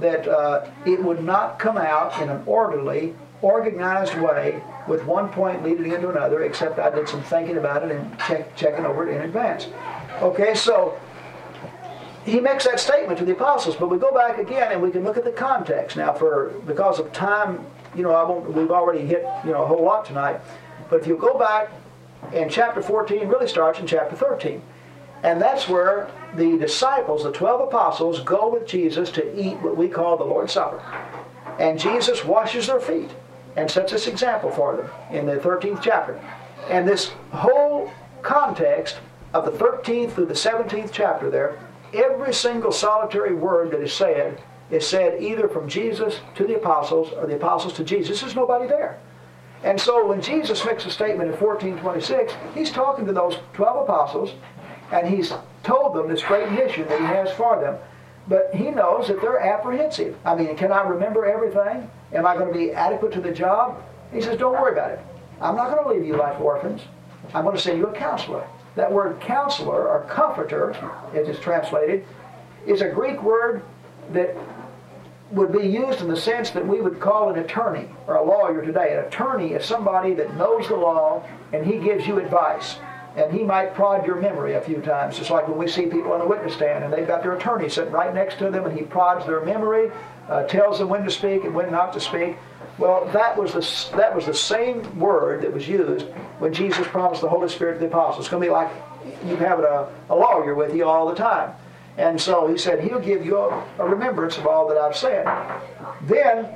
that 0.00 0.26
uh, 0.26 0.66
it 0.86 1.02
would 1.02 1.22
not 1.22 1.58
come 1.58 1.76
out 1.76 2.20
in 2.22 2.28
an 2.28 2.42
orderly, 2.46 3.14
organized 3.42 4.14
way 4.14 4.62
with 4.86 5.04
one 5.04 5.28
point 5.28 5.62
leading 5.62 5.92
into 5.92 6.08
another, 6.08 6.42
except 6.44 6.78
I 6.78 6.90
did 6.90 7.08
some 7.08 7.22
thinking 7.22 7.56
about 7.56 7.82
it 7.82 7.90
and 7.90 8.18
check, 8.20 8.56
checking 8.56 8.86
over 8.86 9.08
it 9.08 9.16
in 9.16 9.22
advance. 9.22 9.68
Okay, 10.20 10.54
so 10.54 10.98
he 12.24 12.38
makes 12.38 12.64
that 12.64 12.78
statement 12.78 13.18
to 13.18 13.24
the 13.24 13.32
apostles, 13.32 13.76
but 13.76 13.88
we 13.88 13.98
go 13.98 14.14
back 14.14 14.38
again 14.38 14.72
and 14.72 14.80
we 14.80 14.90
can 14.90 15.02
look 15.02 15.16
at 15.16 15.24
the 15.24 15.32
context. 15.32 15.96
Now, 15.96 16.12
for 16.12 16.50
because 16.66 16.98
of 16.98 17.12
time, 17.12 17.64
you 17.94 18.02
know, 18.02 18.12
I 18.12 18.22
won't. 18.22 18.52
We've 18.52 18.70
already 18.70 19.04
hit 19.04 19.26
you 19.44 19.50
know 19.50 19.64
a 19.64 19.66
whole 19.66 19.82
lot 19.82 20.04
tonight, 20.04 20.40
but 20.88 21.00
if 21.00 21.06
you 21.06 21.16
go 21.16 21.36
back, 21.36 21.70
and 22.32 22.50
chapter 22.50 22.80
14 22.80 23.28
really 23.28 23.48
starts 23.48 23.80
in 23.80 23.86
chapter 23.86 24.14
13, 24.14 24.62
and 25.24 25.40
that's 25.40 25.68
where 25.68 26.08
the 26.36 26.56
disciples, 26.58 27.24
the 27.24 27.32
twelve 27.32 27.60
apostles, 27.60 28.20
go 28.20 28.48
with 28.48 28.66
Jesus 28.66 29.10
to 29.12 29.40
eat 29.40 29.56
what 29.60 29.76
we 29.76 29.88
call 29.88 30.16
the 30.16 30.24
Lord's 30.24 30.52
Supper, 30.52 30.80
and 31.58 31.78
Jesus 31.78 32.24
washes 32.24 32.68
their 32.68 32.80
feet 32.80 33.10
and 33.56 33.70
sets 33.70 33.92
this 33.92 34.06
example 34.06 34.50
for 34.50 34.76
them 34.76 34.90
in 35.10 35.26
the 35.26 35.36
13th 35.36 35.82
chapter, 35.82 36.18
and 36.70 36.88
this 36.88 37.08
whole 37.32 37.92
context 38.22 38.98
of 39.34 39.44
the 39.44 39.50
13th 39.50 40.12
through 40.12 40.26
the 40.26 40.34
17th 40.34 40.90
chapter 40.92 41.28
there 41.28 41.58
every 41.94 42.32
single 42.32 42.72
solitary 42.72 43.34
word 43.34 43.70
that 43.70 43.80
is 43.80 43.92
said 43.92 44.40
is 44.70 44.86
said 44.86 45.22
either 45.22 45.48
from 45.48 45.68
Jesus 45.68 46.20
to 46.34 46.44
the 46.44 46.56
apostles 46.56 47.12
or 47.12 47.26
the 47.26 47.36
apostles 47.36 47.74
to 47.74 47.84
Jesus. 47.84 48.20
There's 48.20 48.34
nobody 48.34 48.66
there. 48.66 48.98
And 49.64 49.80
so 49.80 50.06
when 50.06 50.20
Jesus 50.20 50.64
makes 50.64 50.86
a 50.86 50.90
statement 50.90 51.30
in 51.30 51.36
1426, 51.38 52.32
he's 52.54 52.70
talking 52.70 53.06
to 53.06 53.12
those 53.12 53.36
12 53.52 53.88
apostles 53.88 54.34
and 54.90 55.06
he's 55.06 55.32
told 55.62 55.94
them 55.94 56.08
this 56.08 56.22
great 56.22 56.50
mission 56.50 56.88
that 56.88 56.98
he 56.98 57.06
has 57.06 57.30
for 57.32 57.60
them. 57.60 57.76
But 58.28 58.54
he 58.54 58.70
knows 58.70 59.08
that 59.08 59.20
they're 59.20 59.40
apprehensive. 59.40 60.16
I 60.24 60.34
mean, 60.34 60.56
can 60.56 60.72
I 60.72 60.82
remember 60.82 61.26
everything? 61.26 61.90
Am 62.12 62.26
I 62.26 62.36
going 62.36 62.52
to 62.52 62.58
be 62.58 62.72
adequate 62.72 63.12
to 63.12 63.20
the 63.20 63.32
job? 63.32 63.82
He 64.12 64.20
says, 64.20 64.38
don't 64.38 64.52
worry 64.52 64.72
about 64.72 64.92
it. 64.92 65.00
I'm 65.40 65.56
not 65.56 65.70
going 65.70 65.84
to 65.84 65.90
leave 65.90 66.06
you 66.06 66.16
like 66.16 66.40
orphans. 66.40 66.82
I'm 67.34 67.44
going 67.44 67.56
to 67.56 67.62
send 67.62 67.78
you 67.78 67.86
a 67.86 67.92
counselor. 67.92 68.46
That 68.74 68.90
word 68.90 69.20
counselor 69.20 69.88
or 69.88 70.04
comforter, 70.08 70.72
as 71.14 71.28
it's 71.28 71.40
translated, 71.40 72.04
is 72.66 72.80
a 72.80 72.88
Greek 72.88 73.22
word 73.22 73.62
that 74.12 74.36
would 75.32 75.52
be 75.52 75.66
used 75.66 76.00
in 76.00 76.08
the 76.08 76.16
sense 76.16 76.50
that 76.50 76.66
we 76.66 76.80
would 76.80 77.00
call 77.00 77.30
an 77.30 77.38
attorney 77.38 77.88
or 78.06 78.16
a 78.16 78.24
lawyer 78.24 78.64
today. 78.64 78.96
An 78.96 79.04
attorney 79.04 79.52
is 79.52 79.64
somebody 79.64 80.14
that 80.14 80.36
knows 80.36 80.68
the 80.68 80.76
law 80.76 81.26
and 81.52 81.66
he 81.66 81.78
gives 81.78 82.06
you 82.06 82.18
advice. 82.18 82.76
And 83.16 83.32
he 83.32 83.42
might 83.42 83.74
prod 83.74 84.06
your 84.06 84.16
memory 84.16 84.54
a 84.54 84.60
few 84.60 84.80
times, 84.80 85.18
just 85.18 85.30
like 85.30 85.46
when 85.46 85.58
we 85.58 85.68
see 85.68 85.84
people 85.84 86.12
on 86.12 86.20
the 86.20 86.26
witness 86.26 86.54
stand 86.54 86.84
and 86.84 86.92
they've 86.92 87.06
got 87.06 87.22
their 87.22 87.32
attorney 87.32 87.68
sitting 87.68 87.92
right 87.92 88.14
next 88.14 88.38
to 88.38 88.50
them 88.50 88.64
and 88.64 88.78
he 88.78 88.84
prods 88.84 89.26
their 89.26 89.44
memory, 89.44 89.90
uh, 90.28 90.44
tells 90.44 90.78
them 90.78 90.88
when 90.88 91.04
to 91.04 91.10
speak 91.10 91.44
and 91.44 91.54
when 91.54 91.70
not 91.70 91.92
to 91.92 92.00
speak. 92.00 92.36
Well, 92.78 93.04
that 93.12 93.36
was 93.36 93.52
the 93.52 93.96
that 93.96 94.14
was 94.14 94.26
the 94.26 94.34
same 94.34 94.98
word 94.98 95.42
that 95.42 95.52
was 95.52 95.68
used 95.68 96.06
when 96.38 96.52
Jesus 96.52 96.86
promised 96.86 97.20
the 97.20 97.28
Holy 97.28 97.48
Spirit 97.48 97.74
to 97.74 97.80
the 97.80 97.86
apostles. 97.86 98.24
It's 98.24 98.30
going 98.30 98.42
to 98.42 98.48
be 98.48 98.52
like 98.52 98.70
you 99.26 99.36
having 99.36 99.64
a, 99.64 99.88
a 100.08 100.16
lawyer 100.16 100.54
with 100.54 100.74
you 100.74 100.86
all 100.86 101.08
the 101.08 101.14
time. 101.14 101.52
And 101.98 102.20
so 102.20 102.46
he 102.46 102.56
said, 102.56 102.82
He'll 102.82 103.00
give 103.00 103.24
you 103.24 103.38
a, 103.38 103.64
a 103.78 103.84
remembrance 103.86 104.38
of 104.38 104.46
all 104.46 104.66
that 104.68 104.78
I've 104.78 104.96
said. 104.96 105.26
Then 106.02 106.48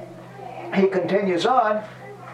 he 0.74 0.86
continues 0.86 1.44
on 1.46 1.84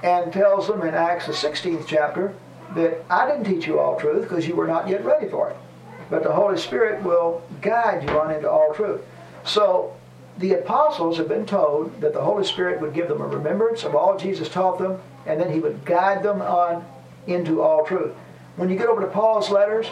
and 0.02 0.32
tells 0.32 0.68
them 0.68 0.82
in 0.82 0.94
Acts 0.94 1.26
the 1.26 1.32
16th 1.32 1.86
chapter 1.86 2.34
that 2.74 3.04
I 3.10 3.26
didn't 3.26 3.44
teach 3.44 3.66
you 3.66 3.78
all 3.78 3.98
truth 3.98 4.22
because 4.22 4.46
you 4.46 4.56
were 4.56 4.66
not 4.66 4.88
yet 4.88 5.04
ready 5.04 5.28
for 5.28 5.50
it. 5.50 5.56
But 6.10 6.22
the 6.22 6.32
Holy 6.32 6.58
Spirit 6.58 7.02
will 7.02 7.42
guide 7.60 8.02
you 8.02 8.10
on 8.18 8.30
into 8.30 8.50
all 8.50 8.72
truth. 8.74 9.00
So 9.44 9.94
the 10.38 10.54
apostles 10.54 11.18
have 11.18 11.28
been 11.28 11.46
told 11.46 12.00
that 12.00 12.12
the 12.12 12.22
Holy 12.22 12.44
Spirit 12.44 12.80
would 12.80 12.94
give 12.94 13.08
them 13.08 13.20
a 13.20 13.26
remembrance 13.26 13.84
of 13.84 13.94
all 13.94 14.16
Jesus 14.16 14.48
taught 14.48 14.78
them, 14.78 14.98
and 15.26 15.40
then 15.40 15.52
he 15.52 15.60
would 15.60 15.84
guide 15.84 16.22
them 16.22 16.40
on 16.40 16.84
into 17.26 17.60
all 17.62 17.84
truth. 17.84 18.14
When 18.56 18.68
you 18.68 18.76
get 18.76 18.88
over 18.88 19.00
to 19.00 19.06
Paul's 19.06 19.50
letters, 19.50 19.86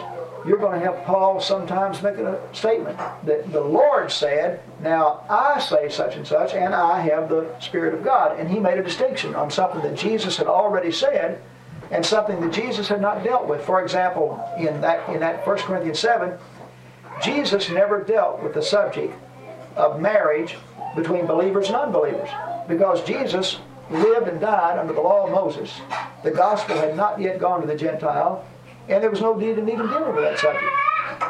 you're 0.45 0.57
going 0.57 0.79
to 0.79 0.85
have 0.85 1.03
Paul 1.05 1.39
sometimes 1.39 2.01
making 2.01 2.25
a 2.25 2.39
statement 2.53 2.97
that 3.23 3.51
the 3.51 3.61
Lord 3.61 4.11
said, 4.11 4.61
Now 4.81 5.23
I 5.29 5.59
say 5.59 5.89
such 5.89 6.15
and 6.15 6.27
such, 6.27 6.53
and 6.53 6.73
I 6.73 7.01
have 7.01 7.29
the 7.29 7.55
Spirit 7.59 7.93
of 7.93 8.03
God. 8.03 8.39
And 8.39 8.49
he 8.49 8.59
made 8.59 8.77
a 8.77 8.83
distinction 8.83 9.35
on 9.35 9.51
something 9.51 9.81
that 9.81 9.97
Jesus 9.97 10.37
had 10.37 10.47
already 10.47 10.91
said 10.91 11.41
and 11.91 12.05
something 12.05 12.39
that 12.41 12.53
Jesus 12.53 12.87
had 12.87 13.01
not 13.01 13.23
dealt 13.23 13.47
with. 13.47 13.63
For 13.63 13.81
example, 13.81 14.43
in 14.57 14.81
that, 14.81 15.07
in 15.09 15.19
that 15.19 15.45
1 15.45 15.57
Corinthians 15.59 15.99
7, 15.99 16.37
Jesus 17.21 17.69
never 17.69 18.03
dealt 18.03 18.41
with 18.41 18.53
the 18.53 18.63
subject 18.63 19.13
of 19.75 20.01
marriage 20.01 20.57
between 20.95 21.25
believers 21.25 21.67
and 21.67 21.75
unbelievers 21.75 22.29
because 22.67 23.03
Jesus 23.03 23.59
lived 23.89 24.27
and 24.27 24.39
died 24.39 24.77
under 24.77 24.93
the 24.93 25.01
law 25.01 25.25
of 25.25 25.31
Moses. 25.31 25.71
The 26.23 26.31
gospel 26.31 26.75
had 26.75 26.95
not 26.95 27.19
yet 27.19 27.39
gone 27.39 27.61
to 27.61 27.67
the 27.67 27.75
Gentile, 27.75 28.45
and 28.87 29.03
there 29.03 29.09
was 29.09 29.21
no 29.21 29.35
need 29.35 29.57
in 29.57 29.69
even 29.69 29.87
dealing 29.87 30.15
with 30.15 30.23
that 30.23 30.39
subject. 30.39 30.71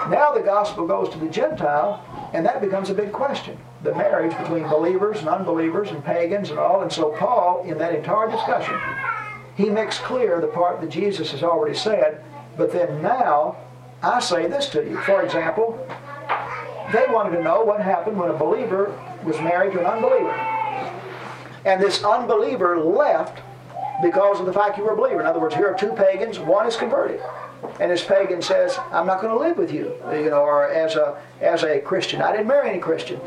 Now 0.10 0.32
the 0.32 0.42
gospel 0.42 0.88
goes 0.88 1.10
to 1.10 1.18
the 1.18 1.30
Gentile, 1.30 2.04
and 2.34 2.46
that 2.46 2.62
becomes 2.62 2.90
a 2.90 2.94
big 2.94 3.12
question. 3.12 3.58
The 3.84 3.96
marriage 3.96 4.38
between 4.38 4.68
believers 4.68 5.20
and 5.20 5.30
unbelievers 5.30 5.90
and 5.90 6.04
pagans 6.04 6.50
and 6.50 6.60
all. 6.60 6.82
And 6.82 6.92
so 6.92 7.16
Paul, 7.18 7.64
in 7.66 7.78
that 7.80 7.96
entire 7.96 8.30
discussion, 8.30 8.80
he 9.56 9.70
makes 9.70 9.98
clear 9.98 10.40
the 10.40 10.48
part 10.48 10.82
that 10.82 10.90
Jesus 10.90 11.32
has 11.32 11.44
already 11.44 11.76
said, 11.76 12.24
but 12.58 12.72
then 12.72 13.02
now 13.02 13.58
I 14.04 14.20
say 14.20 14.48
this 14.48 14.70
to 14.70 14.84
you. 14.84 15.00
For 15.02 15.24
example, 15.24 15.88
they 16.92 17.06
wanted 17.10 17.36
to 17.38 17.44
know 17.44 17.64
what 17.64 17.82
happened 17.82 18.18
when 18.18 18.30
a 18.30 18.38
believer 18.38 18.98
was 19.24 19.38
married 19.42 19.74
to 19.74 19.80
an 19.80 19.86
unbeliever. 19.86 20.32
And 21.66 21.82
this 21.82 22.04
unbeliever 22.04 22.80
left 22.80 23.42
because 24.02 24.40
of 24.40 24.46
the 24.46 24.54
fact 24.54 24.78
you 24.78 24.84
were 24.84 24.94
a 24.94 24.98
believer. 24.98 25.20
In 25.20 25.28
other 25.28 25.40
words, 25.40 25.54
here 25.54 25.68
are 25.68 25.78
two 25.78 25.94
pagans, 25.94 26.40
one 26.40 26.66
is 26.66 26.76
converted. 26.76 27.22
And 27.80 27.92
this 27.92 28.04
pagan 28.04 28.42
says, 28.42 28.78
I'm 28.92 29.06
not 29.06 29.22
going 29.22 29.32
to 29.32 29.40
live 29.40 29.58
with 29.58 29.72
you, 29.72 29.96
you 30.12 30.32
know, 30.32 30.42
or 30.42 30.70
as 30.70 30.96
a, 30.96 31.22
as 31.40 31.64
a 31.64 31.80
Christian. 31.80 32.22
I 32.22 32.32
didn't 32.32 32.48
marry 32.48 32.70
any 32.70 32.80
Christian. 32.80 33.20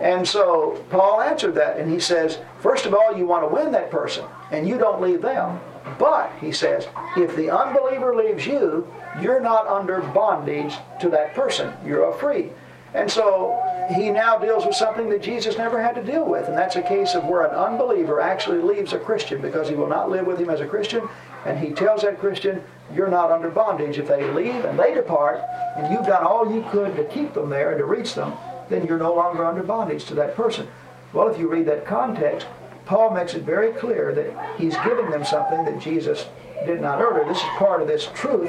And 0.00 0.26
so 0.26 0.82
Paul 0.90 1.20
answered 1.20 1.54
that, 1.56 1.78
and 1.78 1.90
he 1.90 2.00
says, 2.00 2.38
first 2.60 2.86
of 2.86 2.94
all, 2.94 3.16
you 3.16 3.26
want 3.26 3.48
to 3.48 3.54
win 3.54 3.72
that 3.72 3.90
person, 3.90 4.24
and 4.50 4.68
you 4.68 4.78
don't 4.78 5.00
leave 5.02 5.22
them. 5.22 5.60
But, 5.98 6.30
he 6.40 6.52
says, 6.52 6.88
if 7.16 7.36
the 7.36 7.50
unbeliever 7.50 8.14
leaves 8.14 8.46
you, 8.46 8.90
you're 9.20 9.40
not 9.40 9.66
under 9.66 10.00
bondage 10.00 10.74
to 11.00 11.08
that 11.10 11.34
person. 11.34 11.72
You're 11.84 12.10
a 12.10 12.18
free. 12.18 12.50
And 12.92 13.10
so 13.10 13.60
he 13.94 14.10
now 14.10 14.38
deals 14.38 14.66
with 14.66 14.74
something 14.74 15.08
that 15.10 15.22
Jesus 15.22 15.56
never 15.56 15.80
had 15.80 15.94
to 15.94 16.02
deal 16.02 16.24
with, 16.24 16.48
and 16.48 16.56
that's 16.56 16.76
a 16.76 16.82
case 16.82 17.14
of 17.14 17.24
where 17.24 17.44
an 17.44 17.54
unbeliever 17.54 18.20
actually 18.20 18.60
leaves 18.60 18.92
a 18.92 18.98
Christian 18.98 19.40
because 19.40 19.68
he 19.68 19.74
will 19.74 19.86
not 19.86 20.10
live 20.10 20.26
with 20.26 20.38
him 20.38 20.50
as 20.50 20.60
a 20.60 20.66
Christian, 20.66 21.08
and 21.46 21.58
he 21.58 21.70
tells 21.70 22.02
that 22.02 22.18
Christian, 22.18 22.62
you're 22.92 23.08
not 23.08 23.30
under 23.30 23.48
bondage. 23.48 23.98
If 23.98 24.08
they 24.08 24.30
leave 24.32 24.64
and 24.64 24.78
they 24.78 24.92
depart, 24.94 25.40
and 25.76 25.92
you've 25.92 26.06
done 26.06 26.24
all 26.24 26.52
you 26.52 26.64
could 26.70 26.96
to 26.96 27.04
keep 27.04 27.34
them 27.34 27.48
there 27.48 27.70
and 27.70 27.78
to 27.78 27.84
reach 27.84 28.14
them, 28.14 28.32
then 28.68 28.86
you're 28.86 28.98
no 28.98 29.14
longer 29.14 29.44
under 29.44 29.62
bondage 29.62 30.04
to 30.06 30.14
that 30.14 30.34
person. 30.34 30.66
Well, 31.12 31.28
if 31.28 31.38
you 31.38 31.48
read 31.48 31.66
that 31.66 31.86
context, 31.86 32.46
Paul 32.86 33.10
makes 33.10 33.34
it 33.34 33.42
very 33.42 33.72
clear 33.72 34.12
that 34.14 34.58
he's 34.58 34.76
giving 34.78 35.10
them 35.10 35.24
something 35.24 35.64
that 35.64 35.80
Jesus 35.80 36.26
did 36.66 36.80
not 36.80 37.00
utter. 37.00 37.24
This 37.26 37.38
is 37.38 37.44
part 37.56 37.82
of 37.82 37.88
this 37.88 38.08
truth 38.14 38.48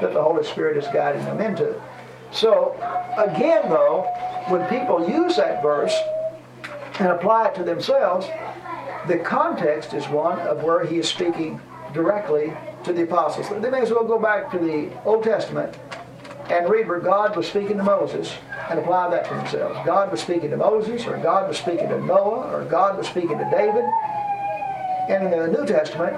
that 0.00 0.12
the 0.14 0.22
Holy 0.22 0.44
Spirit 0.44 0.76
is 0.76 0.86
guiding 0.92 1.24
them 1.24 1.40
into. 1.40 1.80
So, 2.32 2.72
again, 3.18 3.68
though, 3.68 4.02
when 4.48 4.66
people 4.68 5.08
use 5.08 5.36
that 5.36 5.62
verse 5.62 5.94
and 6.98 7.08
apply 7.08 7.48
it 7.48 7.54
to 7.56 7.62
themselves, 7.62 8.26
the 9.06 9.18
context 9.18 9.92
is 9.92 10.08
one 10.08 10.38
of 10.40 10.62
where 10.62 10.84
he 10.84 10.98
is 10.98 11.08
speaking 11.08 11.60
directly 11.92 12.52
to 12.84 12.92
the 12.92 13.02
apostles. 13.02 13.48
They 13.60 13.70
may 13.70 13.82
as 13.82 13.90
well 13.90 14.04
go 14.04 14.18
back 14.18 14.50
to 14.52 14.58
the 14.58 14.90
Old 15.04 15.24
Testament 15.24 15.76
and 16.50 16.68
read 16.68 16.88
where 16.88 17.00
God 17.00 17.36
was 17.36 17.46
speaking 17.46 17.76
to 17.76 17.82
Moses 17.82 18.32
and 18.70 18.78
apply 18.78 19.10
that 19.10 19.24
to 19.28 19.34
themselves. 19.34 19.78
God 19.84 20.10
was 20.10 20.20
speaking 20.20 20.50
to 20.50 20.56
Moses, 20.56 21.06
or 21.06 21.18
God 21.18 21.48
was 21.48 21.58
speaking 21.58 21.88
to 21.88 22.00
Noah, 22.00 22.50
or 22.52 22.64
God 22.64 22.96
was 22.96 23.06
speaking 23.06 23.38
to 23.38 23.50
David. 23.50 23.84
And 25.08 25.32
in 25.32 25.38
the 25.38 25.48
New 25.48 25.66
Testament, 25.66 26.16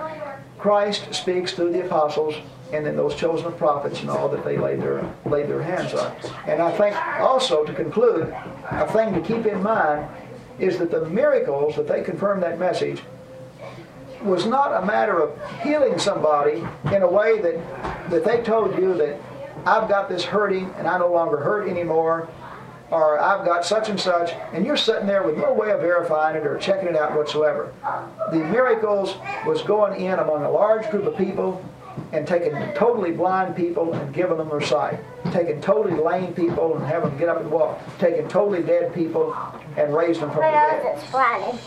Christ 0.58 1.12
speaks 1.12 1.52
through 1.52 1.72
the 1.72 1.84
apostles 1.84 2.34
and 2.74 2.84
then 2.84 2.96
those 2.96 3.14
chosen 3.14 3.52
prophets 3.52 4.00
and 4.00 4.10
all 4.10 4.28
that 4.28 4.44
they 4.44 4.56
laid 4.56 4.80
their, 4.80 5.08
laid 5.24 5.48
their 5.48 5.62
hands 5.62 5.94
on. 5.94 6.14
And 6.46 6.60
I 6.60 6.76
think 6.76 6.96
also 7.20 7.64
to 7.64 7.72
conclude, 7.72 8.34
a 8.70 8.90
thing 8.92 9.14
to 9.14 9.20
keep 9.20 9.46
in 9.46 9.62
mind 9.62 10.08
is 10.58 10.78
that 10.78 10.90
the 10.90 11.08
miracles 11.08 11.76
that 11.76 11.88
they 11.88 12.02
confirmed 12.02 12.42
that 12.42 12.58
message 12.58 13.02
was 14.22 14.46
not 14.46 14.82
a 14.82 14.86
matter 14.86 15.20
of 15.20 15.60
healing 15.62 15.98
somebody 15.98 16.66
in 16.92 17.02
a 17.02 17.10
way 17.10 17.40
that, 17.40 18.10
that 18.10 18.24
they 18.24 18.42
told 18.42 18.76
you 18.78 18.94
that 18.94 19.20
I've 19.66 19.88
got 19.88 20.08
this 20.08 20.24
hurting 20.24 20.72
and 20.78 20.86
I 20.86 20.98
no 20.98 21.12
longer 21.12 21.38
hurt 21.38 21.68
anymore, 21.68 22.28
or 22.90 23.18
I've 23.18 23.44
got 23.44 23.64
such 23.64 23.88
and 23.88 23.98
such, 23.98 24.32
and 24.52 24.64
you're 24.64 24.76
sitting 24.76 25.06
there 25.06 25.22
with 25.22 25.36
no 25.36 25.52
way 25.52 25.70
of 25.70 25.80
verifying 25.80 26.36
it 26.36 26.46
or 26.46 26.58
checking 26.58 26.88
it 26.88 26.96
out 26.96 27.16
whatsoever. 27.16 27.72
The 28.30 28.38
miracles 28.38 29.16
was 29.46 29.62
going 29.62 30.00
in 30.00 30.18
among 30.18 30.44
a 30.44 30.50
large 30.50 30.88
group 30.90 31.04
of 31.04 31.16
people 31.16 31.64
and 32.12 32.26
taking 32.26 32.52
totally 32.74 33.10
blind 33.12 33.56
people 33.56 33.92
and 33.92 34.14
giving 34.14 34.36
them 34.38 34.48
their 34.48 34.60
sight, 34.60 35.00
taking 35.32 35.60
totally 35.60 36.00
lame 36.00 36.32
people 36.34 36.76
and 36.76 36.84
having 36.86 37.10
them 37.10 37.18
get 37.18 37.28
up 37.28 37.40
and 37.40 37.50
walk, 37.50 37.80
taking 37.98 38.28
totally 38.28 38.62
dead 38.62 38.94
people 38.94 39.34
and 39.76 39.94
raising 39.94 40.22
them 40.22 40.30
from 40.30 40.42
the 40.42 40.50
dead. 40.50 41.00
Friday. 41.10 41.58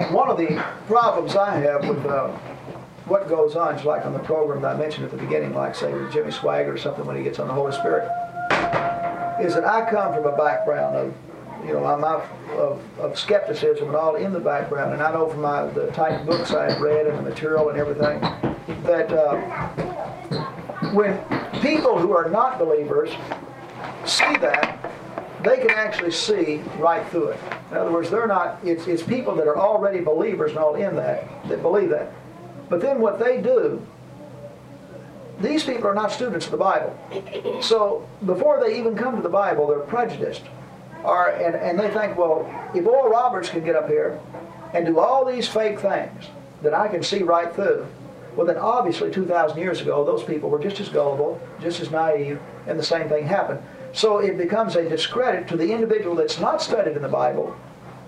Think 0.00 0.12
one 0.12 0.30
of 0.30 0.36
the 0.36 0.62
problems 0.86 1.36
I 1.36 1.56
have 1.58 1.88
with 1.88 2.04
uh, 2.04 2.28
what 3.06 3.28
goes 3.28 3.56
on, 3.56 3.74
just 3.74 3.86
like 3.86 4.04
on 4.06 4.12
the 4.12 4.18
program 4.20 4.62
that 4.62 4.76
I 4.76 4.78
mentioned 4.78 5.04
at 5.04 5.10
the 5.10 5.16
beginning, 5.16 5.54
like 5.54 5.74
say 5.74 5.92
with 5.92 6.12
Jimmy 6.12 6.30
Swaggart 6.30 6.68
or 6.68 6.78
something 6.78 7.04
when 7.04 7.16
he 7.16 7.22
gets 7.22 7.38
on 7.38 7.48
the 7.48 7.54
Holy 7.54 7.72
Spirit, 7.72 8.08
is 9.42 9.54
that 9.54 9.64
I 9.64 9.88
come 9.90 10.14
from 10.14 10.26
a 10.26 10.36
background 10.36 10.96
of, 10.96 11.14
you 11.66 11.74
know, 11.74 11.84
I'm 11.84 12.04
of, 12.04 12.80
of 12.98 13.18
skepticism 13.18 13.88
and 13.88 13.96
all 13.96 14.16
in 14.16 14.32
the 14.32 14.40
background, 14.40 14.92
and 14.92 15.02
I 15.02 15.12
know 15.12 15.28
from 15.28 15.42
my 15.42 15.66
the 15.66 15.88
type 15.92 16.20
of 16.20 16.26
books 16.26 16.52
I've 16.52 16.80
read 16.80 17.06
and 17.06 17.18
the 17.18 17.22
material 17.22 17.68
and 17.68 17.78
everything 17.78 18.20
that 18.84 19.12
uh, 19.12 19.36
when 20.92 21.18
people 21.60 21.98
who 21.98 22.12
are 22.12 22.28
not 22.30 22.58
believers 22.58 23.10
see 24.04 24.36
that, 24.38 24.90
they 25.42 25.58
can 25.58 25.70
actually 25.70 26.12
see 26.12 26.58
right 26.78 27.06
through 27.08 27.28
it. 27.28 27.40
In 27.70 27.76
other 27.76 27.92
words, 27.92 28.10
they're 28.10 28.26
not, 28.26 28.58
it's, 28.64 28.86
it's 28.86 29.02
people 29.02 29.34
that 29.36 29.46
are 29.46 29.56
already 29.56 30.00
believers 30.00 30.50
and 30.50 30.58
all 30.58 30.74
in 30.74 30.96
that, 30.96 31.26
that 31.48 31.62
believe 31.62 31.90
that. 31.90 32.12
But 32.68 32.80
then 32.80 33.00
what 33.00 33.18
they 33.18 33.40
do, 33.40 33.84
these 35.40 35.64
people 35.64 35.86
are 35.86 35.94
not 35.94 36.12
students 36.12 36.46
of 36.46 36.52
the 36.52 36.58
Bible. 36.58 36.96
So 37.62 38.06
before 38.26 38.60
they 38.60 38.78
even 38.78 38.96
come 38.96 39.16
to 39.16 39.22
the 39.22 39.28
Bible, 39.28 39.66
they're 39.66 39.80
prejudiced. 39.80 40.42
And, 41.04 41.54
and 41.54 41.78
they 41.78 41.88
think, 41.90 42.16
well, 42.16 42.46
if 42.74 42.86
Oral 42.86 43.10
Roberts 43.10 43.48
can 43.48 43.64
get 43.64 43.74
up 43.74 43.88
here 43.88 44.20
and 44.74 44.86
do 44.86 44.98
all 44.98 45.24
these 45.24 45.48
fake 45.48 45.80
things 45.80 46.26
that 46.62 46.74
I 46.74 46.88
can 46.88 47.02
see 47.02 47.22
right 47.22 47.54
through, 47.54 47.86
well, 48.36 48.46
then 48.46 48.58
obviously 48.58 49.10
2,000 49.10 49.58
years 49.58 49.80
ago, 49.80 50.04
those 50.04 50.22
people 50.22 50.50
were 50.50 50.60
just 50.60 50.78
as 50.78 50.88
gullible, 50.88 51.40
just 51.60 51.80
as 51.80 51.90
naive, 51.90 52.38
and 52.66 52.78
the 52.78 52.82
same 52.82 53.08
thing 53.08 53.26
happened. 53.26 53.60
So 53.92 54.18
it 54.18 54.38
becomes 54.38 54.76
a 54.76 54.88
discredit 54.88 55.48
to 55.48 55.56
the 55.56 55.72
individual 55.72 56.14
that's 56.14 56.38
not 56.38 56.62
studied 56.62 56.96
in 56.96 57.02
the 57.02 57.08
Bible 57.08 57.56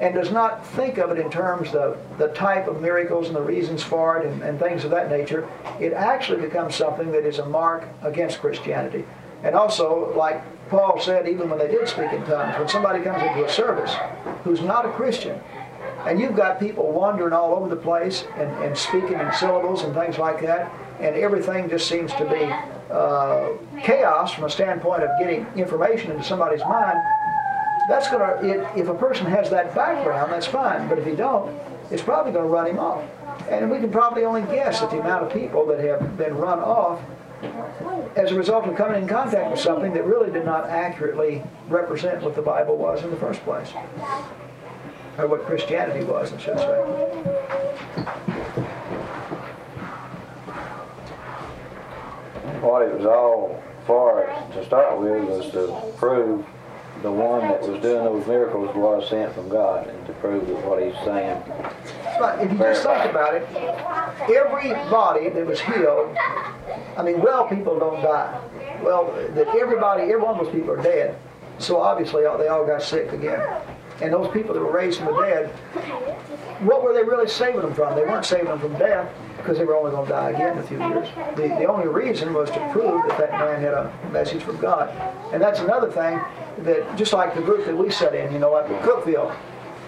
and 0.02 0.12
does 0.16 0.32
not 0.32 0.66
think 0.66 0.98
of 0.98 1.12
it 1.12 1.18
in 1.18 1.30
terms 1.30 1.74
of 1.76 1.96
the 2.18 2.26
type 2.28 2.66
of 2.66 2.82
miracles 2.82 3.28
and 3.28 3.36
the 3.36 3.40
reasons 3.40 3.84
for 3.84 4.18
it 4.18 4.26
and, 4.26 4.42
and 4.42 4.58
things 4.58 4.84
of 4.84 4.90
that 4.90 5.08
nature. 5.08 5.48
It 5.78 5.92
actually 5.92 6.42
becomes 6.42 6.74
something 6.74 7.12
that 7.12 7.24
is 7.24 7.38
a 7.38 7.46
mark 7.46 7.86
against 8.02 8.40
Christianity. 8.40 9.04
And 9.44 9.54
also, 9.54 10.12
like 10.16 10.42
Paul 10.68 11.00
said, 11.00 11.28
even 11.28 11.48
when 11.48 11.60
they 11.60 11.68
did 11.68 11.86
speak 11.86 12.12
in 12.12 12.24
tongues, 12.24 12.58
when 12.58 12.68
somebody 12.68 13.00
comes 13.04 13.22
into 13.22 13.44
a 13.44 13.48
service 13.48 13.94
who's 14.42 14.60
not 14.60 14.84
a 14.84 14.90
Christian, 14.90 15.40
and 16.04 16.18
you've 16.20 16.34
got 16.34 16.58
people 16.58 16.90
wandering 16.90 17.32
all 17.32 17.54
over 17.54 17.68
the 17.68 17.80
place 17.80 18.24
and, 18.36 18.50
and 18.64 18.76
speaking 18.76 19.20
in 19.20 19.32
syllables 19.32 19.84
and 19.84 19.94
things 19.94 20.18
like 20.18 20.42
that, 20.42 20.68
and 20.98 21.14
everything 21.14 21.70
just 21.70 21.88
seems 21.88 22.12
to 22.14 22.24
be 22.24 22.52
uh, 22.92 23.50
chaos 23.80 24.34
from 24.34 24.44
a 24.44 24.50
standpoint 24.50 25.04
of 25.04 25.10
getting 25.20 25.46
information 25.54 26.10
into 26.10 26.24
somebody's 26.24 26.60
mind, 26.62 26.98
that's 27.88 28.08
going 28.10 28.20
to, 28.20 28.78
if 28.78 28.88
a 28.88 28.94
person 28.94 29.26
has 29.26 29.50
that 29.50 29.74
background, 29.74 30.32
that's 30.32 30.46
fine. 30.46 30.88
But 30.88 30.98
if 30.98 31.06
he 31.06 31.14
don't, 31.14 31.58
it's 31.90 32.02
probably 32.02 32.32
going 32.32 32.44
to 32.44 32.50
run 32.50 32.66
him 32.66 32.78
off. 32.78 33.04
And 33.48 33.70
we 33.70 33.78
can 33.78 33.90
probably 33.90 34.24
only 34.24 34.42
guess 34.42 34.82
at 34.82 34.90
the 34.90 35.00
amount 35.00 35.24
of 35.24 35.32
people 35.32 35.66
that 35.66 35.80
have 35.80 36.16
been 36.16 36.36
run 36.36 36.58
off 36.60 37.00
as 38.16 38.30
a 38.30 38.34
result 38.34 38.66
of 38.66 38.76
coming 38.76 39.02
in 39.02 39.08
contact 39.08 39.50
with 39.50 39.58
something 39.60 39.92
that 39.94 40.04
really 40.04 40.30
did 40.30 40.44
not 40.44 40.68
accurately 40.68 41.42
represent 41.68 42.22
what 42.22 42.36
the 42.36 42.42
Bible 42.42 42.76
was 42.76 43.02
in 43.02 43.10
the 43.10 43.16
first 43.16 43.40
place. 43.40 43.72
Or 45.18 45.26
what 45.26 45.44
Christianity 45.44 46.04
was, 46.04 46.32
I 46.32 46.38
should 46.38 46.58
say. 46.58 46.78
What 52.60 52.82
it 52.82 52.94
was 52.94 53.06
all 53.06 53.62
for 53.86 54.24
to 54.52 54.64
start 54.64 55.00
with 55.00 55.24
was 55.24 55.50
to 55.50 55.92
prove 55.98 56.46
the 57.02 57.10
one 57.10 57.40
that 57.48 57.60
was 57.60 57.82
doing 57.82 58.04
those 58.04 58.26
miracles 58.26 58.74
was 58.76 59.08
sent 59.08 59.34
from 59.34 59.48
God 59.48 59.88
and 59.88 60.06
to 60.06 60.12
prove 60.14 60.46
that 60.46 60.64
what 60.64 60.82
he's 60.82 60.94
saying. 61.04 61.42
But 62.18 62.40
if 62.40 62.52
you 62.52 62.58
just 62.58 62.84
think 62.84 63.10
about 63.10 63.34
it, 63.34 63.46
everybody 64.30 65.28
that 65.28 65.46
was 65.46 65.60
healed, 65.60 66.16
I 66.96 67.02
mean, 67.02 67.20
well 67.20 67.48
people 67.48 67.78
don't 67.78 68.02
die. 68.02 68.40
Well, 68.82 69.12
that 69.34 69.48
everybody, 69.48 70.04
every 70.04 70.20
one 70.20 70.38
of 70.38 70.44
those 70.44 70.54
people 70.54 70.70
are 70.70 70.82
dead. 70.82 71.18
So 71.58 71.80
obviously 71.80 72.22
they 72.22 72.48
all 72.48 72.64
got 72.64 72.82
sick 72.82 73.12
again. 73.12 73.40
And 74.00 74.12
those 74.12 74.32
people 74.32 74.54
that 74.54 74.60
were 74.60 74.72
raised 74.72 74.98
from 74.98 75.14
the 75.14 75.22
dead, 75.22 75.50
what 76.62 76.82
were 76.82 76.92
they 76.92 77.02
really 77.02 77.28
saving 77.28 77.62
them 77.62 77.74
from? 77.74 77.94
They 77.94 78.02
weren't 78.02 78.24
saving 78.24 78.46
them 78.46 78.60
from 78.60 78.78
death 78.78 79.12
because 79.42 79.58
they 79.58 79.64
were 79.64 79.76
only 79.76 79.90
going 79.90 80.06
to 80.06 80.12
die 80.12 80.30
again 80.30 80.52
in 80.52 80.58
a 80.58 80.62
few 80.62 80.78
years. 80.78 81.08
The, 81.36 81.48
the 81.48 81.64
only 81.64 81.88
reason 81.88 82.32
was 82.32 82.48
to 82.50 82.70
prove 82.72 83.02
that 83.08 83.18
that 83.18 83.32
man 83.32 83.60
had 83.60 83.74
a 83.74 83.92
message 84.12 84.42
from 84.42 84.56
God. 84.58 84.88
And 85.32 85.42
that's 85.42 85.58
another 85.58 85.90
thing 85.90 86.20
that, 86.64 86.96
just 86.96 87.12
like 87.12 87.34
the 87.34 87.42
group 87.42 87.66
that 87.66 87.76
we 87.76 87.90
set 87.90 88.14
in, 88.14 88.32
you 88.32 88.38
know, 88.38 88.56
at 88.56 88.66
Cookeville, 88.82 89.34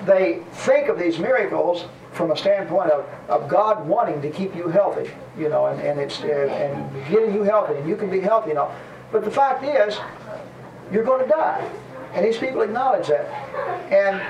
they 0.07 0.43
think 0.53 0.89
of 0.89 0.99
these 0.99 1.19
miracles 1.19 1.85
from 2.11 2.33
a 2.33 2.37
standpoint 2.37 2.91
of, 2.91 3.07
of 3.29 3.49
God 3.49 3.87
wanting 3.87 4.21
to 4.23 4.31
keep 4.31 4.55
you 4.57 4.69
healthy, 4.69 5.11
you 5.39 5.49
know, 5.49 5.67
and, 5.67 5.81
and 5.81 5.99
it's 5.99 6.21
uh, 6.23 6.27
and 6.27 7.09
getting 7.09 7.35
you 7.35 7.43
healthy, 7.43 7.75
and 7.75 7.89
you 7.89 7.97
can 7.97 8.11
be 8.11 8.21
healthy, 8.21 8.51
you 8.51 8.55
know. 8.55 8.73
But 9.13 9.25
the 9.25 9.31
fact 9.31 9.65
is, 9.65 9.99
you're 10.93 11.05
going 11.05 11.25
to 11.25 11.31
die. 11.31 11.69
And 12.13 12.25
these 12.25 12.39
people 12.39 12.63
acknowledge 12.63 13.09
that. 13.09 13.27
And 13.91 14.21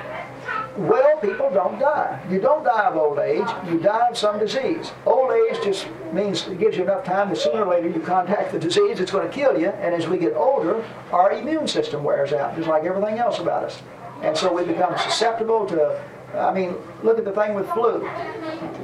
well 0.77 1.17
people 1.19 1.51
don't 1.51 1.79
die. 1.79 2.21
You 2.31 2.41
don't 2.41 2.65
die 2.65 2.85
of 2.87 2.97
old 2.97 3.19
age, 3.19 3.47
you 3.69 3.79
die 3.79 4.09
of 4.09 4.19
some 4.19 4.39
disease. 4.39 4.93
Old 5.07 5.33
age 5.33 5.63
just 5.63 5.87
means 6.13 6.47
it 6.49 6.59
gives 6.59 6.77
you 6.77 6.85
enough 6.85 7.05
time 7.05 7.29
that 7.29 7.37
sooner 7.37 7.65
or 7.65 7.75
later 7.75 7.89
you 7.89 8.01
contact 8.01 8.53
the 8.53 8.59
disease, 8.59 9.01
it's 9.01 9.11
going 9.11 9.29
to 9.29 9.35
kill 9.35 9.59
you, 9.59 9.69
and 9.69 9.95
as 9.95 10.07
we 10.09 10.19
get 10.19 10.35
older, 10.35 10.85
our 11.13 11.33
immune 11.33 11.69
system 11.69 12.03
wears 12.03 12.33
out, 12.33 12.57
just 12.57 12.69
like 12.69 12.85
everything 12.85 13.19
else 13.19 13.39
about 13.39 13.65
us. 13.65 13.83
And 14.23 14.37
so 14.37 14.53
we 14.53 14.65
become 14.65 14.97
susceptible 14.99 15.67
to, 15.67 16.03
I 16.35 16.53
mean, 16.53 16.77
look 17.03 17.19
at 17.19 17.25
the 17.25 17.33
thing 17.33 17.55
with 17.55 17.69
flu. 17.71 18.01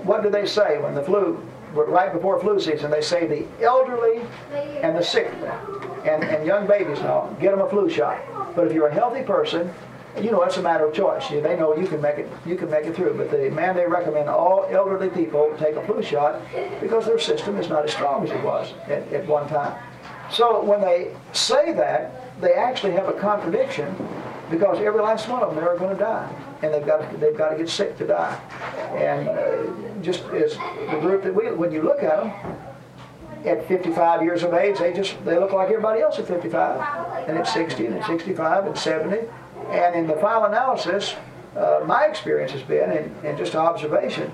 What 0.04 0.22
do 0.22 0.30
they 0.30 0.46
say 0.46 0.78
when 0.78 0.94
the 0.94 1.02
flu, 1.02 1.42
right 1.72 2.12
before 2.12 2.40
flu 2.40 2.60
season, 2.60 2.90
they 2.90 3.00
say 3.00 3.26
the 3.26 3.64
elderly 3.64 4.22
and 4.82 4.96
the 4.96 5.02
sick 5.02 5.32
and, 6.04 6.24
and 6.24 6.46
young 6.46 6.66
babies 6.66 7.00
now, 7.00 7.34
get 7.40 7.52
them 7.52 7.60
a 7.60 7.68
flu 7.68 7.88
shot. 7.88 8.20
But 8.54 8.66
if 8.66 8.72
you're 8.72 8.88
a 8.88 8.94
healthy 8.94 9.22
person, 9.22 9.72
you 10.16 10.30
know 10.30 10.42
it's 10.42 10.56
a 10.56 10.62
matter 10.62 10.86
of 10.86 10.94
choice. 10.94 11.28
They 11.28 11.56
know 11.56 11.76
you 11.76 11.86
can 11.86 12.00
make 12.00 12.18
it 12.18 12.28
you 12.46 12.56
can 12.56 12.70
make 12.70 12.86
it 12.86 12.94
through. 12.96 13.14
But 13.14 13.30
the 13.30 13.50
man 13.50 13.76
they 13.76 13.86
recommend 13.86 14.28
all 14.28 14.66
elderly 14.70 15.10
people 15.10 15.54
take 15.58 15.76
a 15.76 15.86
flu 15.86 16.02
shot 16.02 16.40
because 16.80 17.06
their 17.06 17.18
system 17.18 17.56
is 17.56 17.68
not 17.68 17.84
as 17.84 17.92
strong 17.92 18.24
as 18.24 18.30
it 18.30 18.42
was 18.42 18.72
at, 18.86 19.12
at 19.12 19.26
one 19.26 19.48
time. 19.48 19.80
So 20.30 20.62
when 20.62 20.80
they 20.80 21.14
say 21.32 21.72
that, 21.72 22.40
they 22.40 22.52
actually 22.52 22.92
have 22.92 23.08
a 23.08 23.12
contradiction 23.12 23.94
because 24.50 24.78
every 24.78 25.00
last 25.00 25.28
one 25.28 25.42
of 25.42 25.54
them 25.54 25.64
they're 25.64 25.76
going 25.76 25.96
to 25.96 26.02
die, 26.02 26.32
and 26.62 26.74
they've 26.74 26.86
got 26.86 27.10
to, 27.10 27.16
they've 27.16 27.36
got 27.36 27.50
to 27.50 27.56
get 27.56 27.68
sick 27.68 27.96
to 27.98 28.06
die. 28.06 28.40
And 28.96 29.28
uh, 29.28 30.02
just 30.02 30.24
as 30.30 30.56
the 30.90 30.98
group 31.00 31.22
that 31.22 31.34
we, 31.34 31.52
when 31.52 31.72
you 31.72 31.82
look 31.82 32.02
at 32.02 32.22
them, 32.22 32.56
at 33.44 33.66
55 33.66 34.22
years 34.22 34.42
of 34.42 34.52
age, 34.52 34.78
they 34.78 34.92
just 34.92 35.22
they 35.24 35.38
look 35.38 35.52
like 35.52 35.68
everybody 35.68 36.00
else 36.02 36.18
at 36.18 36.26
55, 36.26 37.28
and 37.28 37.38
at 37.38 37.46
60, 37.46 37.86
and 37.86 37.96
at 37.96 38.06
65, 38.06 38.66
and 38.66 38.76
70. 38.76 39.26
And 39.70 39.94
in 39.94 40.06
the 40.06 40.16
final 40.16 40.44
analysis, 40.44 41.14
uh, 41.56 41.80
my 41.86 42.06
experience 42.06 42.52
has 42.52 42.62
been, 42.62 42.90
and, 42.90 43.14
and 43.24 43.38
just 43.38 43.54
observation, 43.54 44.32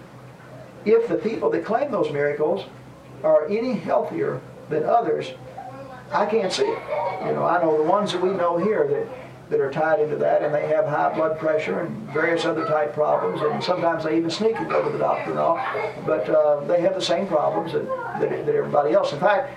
if 0.84 1.08
the 1.08 1.16
people 1.16 1.50
that 1.50 1.64
claim 1.64 1.90
those 1.90 2.12
miracles 2.12 2.66
are 3.22 3.46
any 3.48 3.74
healthier 3.74 4.40
than 4.68 4.84
others, 4.84 5.32
I 6.12 6.26
can't 6.26 6.52
see 6.52 6.62
it. 6.62 6.78
You 7.26 7.32
know, 7.32 7.44
I 7.44 7.60
know 7.62 7.76
the 7.76 7.88
ones 7.88 8.12
that 8.12 8.22
we 8.22 8.30
know 8.30 8.56
here 8.56 8.86
that 8.86 9.08
that 9.48 9.60
are 9.60 9.70
tied 9.70 10.00
into 10.00 10.16
that, 10.16 10.42
and 10.42 10.52
they 10.52 10.66
have 10.66 10.86
high 10.86 11.14
blood 11.14 11.38
pressure 11.38 11.80
and 11.80 11.96
various 12.10 12.44
other 12.44 12.66
type 12.66 12.92
problems, 12.92 13.40
and 13.42 13.62
sometimes 13.62 14.02
they 14.02 14.16
even 14.16 14.30
sneak 14.30 14.56
and 14.56 14.68
go 14.68 14.84
to 14.84 14.90
the 14.90 14.98
doctor 14.98 15.30
and 15.30 15.38
all, 15.38 15.56
but 16.04 16.28
uh, 16.28 16.60
they 16.64 16.80
have 16.80 16.94
the 16.94 17.00
same 17.00 17.28
problems 17.28 17.72
that, 17.72 17.86
that, 18.20 18.44
that 18.44 18.54
everybody 18.54 18.92
else. 18.92 19.12
In 19.12 19.20
fact, 19.20 19.56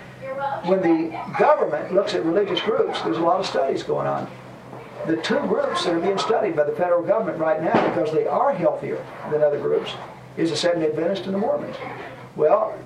when 0.64 0.80
the 0.80 1.18
government 1.38 1.92
looks 1.92 2.14
at 2.14 2.24
religious 2.24 2.60
groups, 2.60 3.02
there's 3.02 3.16
a 3.16 3.22
lot 3.22 3.40
of 3.40 3.46
studies 3.46 3.82
going 3.82 4.06
on. 4.06 4.30
The 5.06 5.16
two 5.16 5.38
groups 5.40 5.84
that 5.84 5.94
are 5.94 6.00
being 6.00 6.18
studied 6.18 6.54
by 6.54 6.64
the 6.64 6.72
federal 6.72 7.02
government 7.02 7.38
right 7.38 7.62
now, 7.62 7.88
because 7.88 8.12
they 8.12 8.26
are 8.26 8.52
healthier 8.52 9.04
than 9.30 9.42
other 9.42 9.58
groups, 9.58 9.92
is 10.36 10.50
the 10.50 10.56
Seventh-day 10.56 10.90
Adventists 10.90 11.26
and 11.26 11.34
the 11.34 11.38
Mormons. 11.38 11.76
Well, 12.36 12.78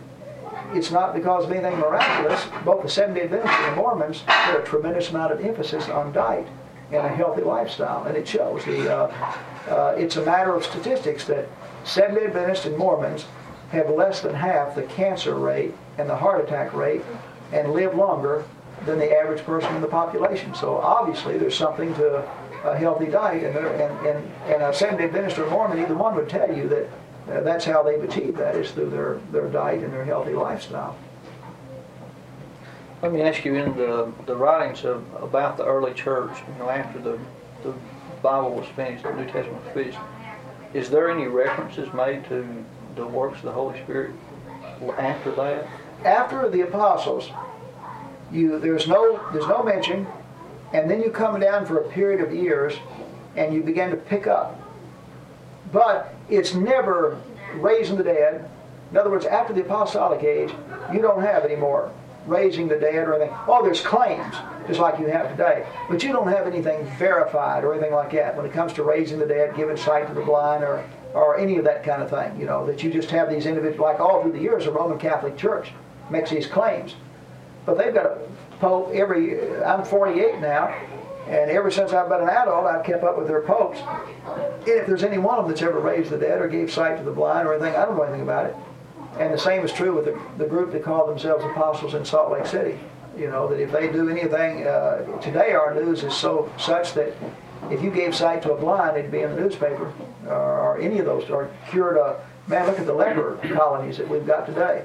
it's 0.72 0.90
not 0.90 1.14
because 1.14 1.44
of 1.44 1.52
anything 1.52 1.78
miraculous. 1.78 2.44
Both 2.64 2.82
the 2.82 2.88
Seventh-day 2.88 3.24
Adventists 3.24 3.56
and 3.58 3.72
the 3.72 3.76
Mormons 3.76 4.22
put 4.26 4.60
a 4.60 4.64
tremendous 4.64 5.10
amount 5.10 5.32
of 5.32 5.40
emphasis 5.44 5.88
on 5.88 6.12
diet 6.12 6.46
and 6.92 7.04
a 7.04 7.08
healthy 7.08 7.42
lifestyle, 7.42 8.04
and 8.04 8.16
it 8.16 8.26
shows. 8.28 8.64
The, 8.64 8.94
uh, 8.94 9.34
uh, 9.68 9.94
it's 9.98 10.16
a 10.16 10.24
matter 10.24 10.54
of 10.54 10.64
statistics 10.64 11.24
that 11.26 11.48
Seventh-day 11.84 12.26
Adventists 12.26 12.66
and 12.66 12.76
Mormons 12.76 13.26
have 13.70 13.90
less 13.90 14.20
than 14.20 14.34
half 14.34 14.76
the 14.76 14.84
cancer 14.84 15.34
rate 15.34 15.74
and 15.98 16.08
the 16.08 16.16
heart 16.16 16.42
attack 16.42 16.72
rate 16.74 17.02
and 17.52 17.72
live 17.72 17.94
longer 17.94 18.44
than 18.86 18.98
the 18.98 19.12
average 19.12 19.42
person 19.44 19.74
in 19.76 19.80
the 19.80 19.88
population. 19.88 20.54
So 20.54 20.76
obviously 20.76 21.38
there's 21.38 21.56
something 21.56 21.94
to 21.94 22.28
a 22.64 22.76
healthy 22.76 23.06
diet, 23.06 23.44
and, 23.44 23.66
and, 23.66 24.06
and, 24.06 24.32
and 24.46 24.62
a 24.62 24.72
Seventh-day 24.72 25.04
Adventist 25.04 25.38
or 25.38 25.48
Mormon, 25.50 25.78
either 25.78 25.94
one 25.94 26.14
would 26.14 26.30
tell 26.30 26.50
you 26.54 26.66
that 26.68 26.88
uh, 27.30 27.40
that's 27.42 27.64
how 27.64 27.82
they've 27.82 28.02
achieved 28.02 28.38
that, 28.38 28.56
is 28.56 28.70
through 28.70 28.88
their, 28.88 29.18
their 29.32 29.48
diet 29.50 29.82
and 29.82 29.92
their 29.92 30.04
healthy 30.04 30.32
lifestyle. 30.32 30.96
Let 33.02 33.12
me 33.12 33.20
ask 33.20 33.44
you, 33.44 33.54
in 33.54 33.76
the, 33.76 34.10
the 34.24 34.34
writings 34.34 34.84
of, 34.86 35.04
about 35.22 35.58
the 35.58 35.66
early 35.66 35.92
church, 35.92 36.32
you 36.48 36.58
know, 36.58 36.70
after 36.70 36.98
the, 36.98 37.18
the 37.62 37.74
Bible 38.22 38.54
was 38.54 38.66
finished, 38.68 39.02
the 39.02 39.12
New 39.12 39.26
Testament 39.26 39.62
was 39.62 39.74
finished, 39.74 39.98
is 40.72 40.88
there 40.88 41.10
any 41.10 41.26
references 41.26 41.92
made 41.92 42.24
to 42.30 42.64
the 42.96 43.06
works 43.06 43.38
of 43.38 43.44
the 43.44 43.52
Holy 43.52 43.78
Spirit 43.82 44.12
after 44.96 45.32
that? 45.32 45.68
After 46.02 46.48
the 46.48 46.62
apostles, 46.62 47.30
you 48.34 48.58
there's 48.58 48.86
no 48.88 49.20
there's 49.32 49.46
no 49.46 49.62
mention, 49.62 50.06
and 50.72 50.90
then 50.90 51.00
you 51.00 51.10
come 51.10 51.38
down 51.40 51.64
for 51.64 51.78
a 51.78 51.88
period 51.90 52.20
of 52.20 52.34
years, 52.34 52.74
and 53.36 53.54
you 53.54 53.62
begin 53.62 53.90
to 53.90 53.96
pick 53.96 54.26
up. 54.26 54.60
But 55.72 56.14
it's 56.28 56.54
never 56.54 57.20
raising 57.54 57.96
the 57.96 58.04
dead. 58.04 58.48
In 58.90 58.96
other 58.96 59.10
words, 59.10 59.26
after 59.26 59.52
the 59.52 59.62
apostolic 59.62 60.22
age, 60.22 60.52
you 60.92 61.00
don't 61.00 61.22
have 61.22 61.44
any 61.44 61.56
more 61.56 61.90
raising 62.26 62.68
the 62.68 62.76
dead 62.76 63.08
or 63.08 63.14
anything. 63.14 63.36
Oh, 63.46 63.62
there's 63.62 63.80
claims, 63.80 64.34
just 64.66 64.80
like 64.80 64.98
you 64.98 65.06
have 65.06 65.30
today. 65.30 65.66
But 65.90 66.02
you 66.02 66.12
don't 66.12 66.28
have 66.28 66.46
anything 66.46 66.84
verified 66.98 67.64
or 67.64 67.74
anything 67.74 67.92
like 67.92 68.12
that 68.12 68.36
when 68.36 68.46
it 68.46 68.52
comes 68.52 68.72
to 68.74 68.82
raising 68.82 69.18
the 69.18 69.26
dead, 69.26 69.54
giving 69.56 69.76
sight 69.76 70.08
to 70.08 70.14
the 70.14 70.22
blind, 70.22 70.64
or, 70.64 70.84
or 71.12 71.38
any 71.38 71.58
of 71.58 71.64
that 71.64 71.84
kind 71.84 72.02
of 72.02 72.10
thing. 72.10 72.38
You 72.38 72.46
know, 72.46 72.66
that 72.66 72.82
you 72.82 72.90
just 72.90 73.10
have 73.10 73.28
these 73.28 73.46
individuals, 73.46 73.80
like 73.80 74.00
all 74.00 74.22
through 74.22 74.32
the 74.32 74.40
years, 74.40 74.64
the 74.64 74.72
Roman 74.72 74.98
Catholic 74.98 75.36
Church 75.36 75.72
makes 76.10 76.30
these 76.30 76.46
claims. 76.46 76.94
But 77.66 77.78
they've 77.78 77.94
got 77.94 78.06
a 78.06 78.18
pope 78.60 78.92
every, 78.94 79.62
I'm 79.62 79.84
48 79.84 80.40
now, 80.40 80.74
and 81.26 81.50
ever 81.50 81.70
since 81.70 81.92
I've 81.92 82.08
been 82.08 82.20
an 82.20 82.28
adult, 82.28 82.66
I've 82.66 82.84
kept 82.84 83.02
up 83.02 83.16
with 83.16 83.26
their 83.26 83.40
popes. 83.40 83.78
And 83.78 84.68
if 84.68 84.86
there's 84.86 85.04
any 85.04 85.18
one 85.18 85.38
of 85.38 85.44
them 85.44 85.52
that's 85.52 85.62
ever 85.62 85.80
raised 85.80 86.10
the 86.10 86.18
dead 86.18 86.40
or 86.40 86.48
gave 86.48 86.70
sight 86.70 86.98
to 86.98 87.04
the 87.04 87.10
blind 87.10 87.48
or 87.48 87.54
anything, 87.54 87.74
I 87.74 87.86
don't 87.86 87.96
know 87.96 88.02
anything 88.02 88.22
about 88.22 88.46
it. 88.46 88.56
And 89.18 89.32
the 89.32 89.38
same 89.38 89.64
is 89.64 89.72
true 89.72 89.94
with 89.94 90.04
the, 90.06 90.20
the 90.38 90.48
group 90.48 90.72
that 90.72 90.82
call 90.82 91.06
themselves 91.06 91.44
apostles 91.44 91.94
in 91.94 92.04
Salt 92.04 92.32
Lake 92.32 92.46
City. 92.46 92.78
You 93.16 93.30
know, 93.30 93.48
that 93.48 93.60
if 93.60 93.70
they 93.70 93.90
do 93.90 94.10
anything, 94.10 94.66
uh, 94.66 95.20
today 95.20 95.52
our 95.52 95.72
news 95.74 96.02
is 96.02 96.14
so 96.14 96.52
such 96.58 96.94
that 96.94 97.14
if 97.70 97.80
you 97.80 97.90
gave 97.90 98.14
sight 98.14 98.42
to 98.42 98.52
a 98.52 98.60
blind, 98.60 98.96
it'd 98.96 99.12
be 99.12 99.20
in 99.20 99.34
the 99.34 99.40
newspaper, 99.40 99.92
or, 100.26 100.34
or 100.34 100.78
any 100.80 100.98
of 100.98 101.06
those, 101.06 101.30
or 101.30 101.48
cured 101.70 101.96
a, 101.96 102.20
man, 102.48 102.66
look 102.66 102.78
at 102.78 102.86
the 102.86 102.92
leper 102.92 103.38
colonies 103.54 103.96
that 103.98 104.08
we've 104.08 104.26
got 104.26 104.46
today. 104.46 104.84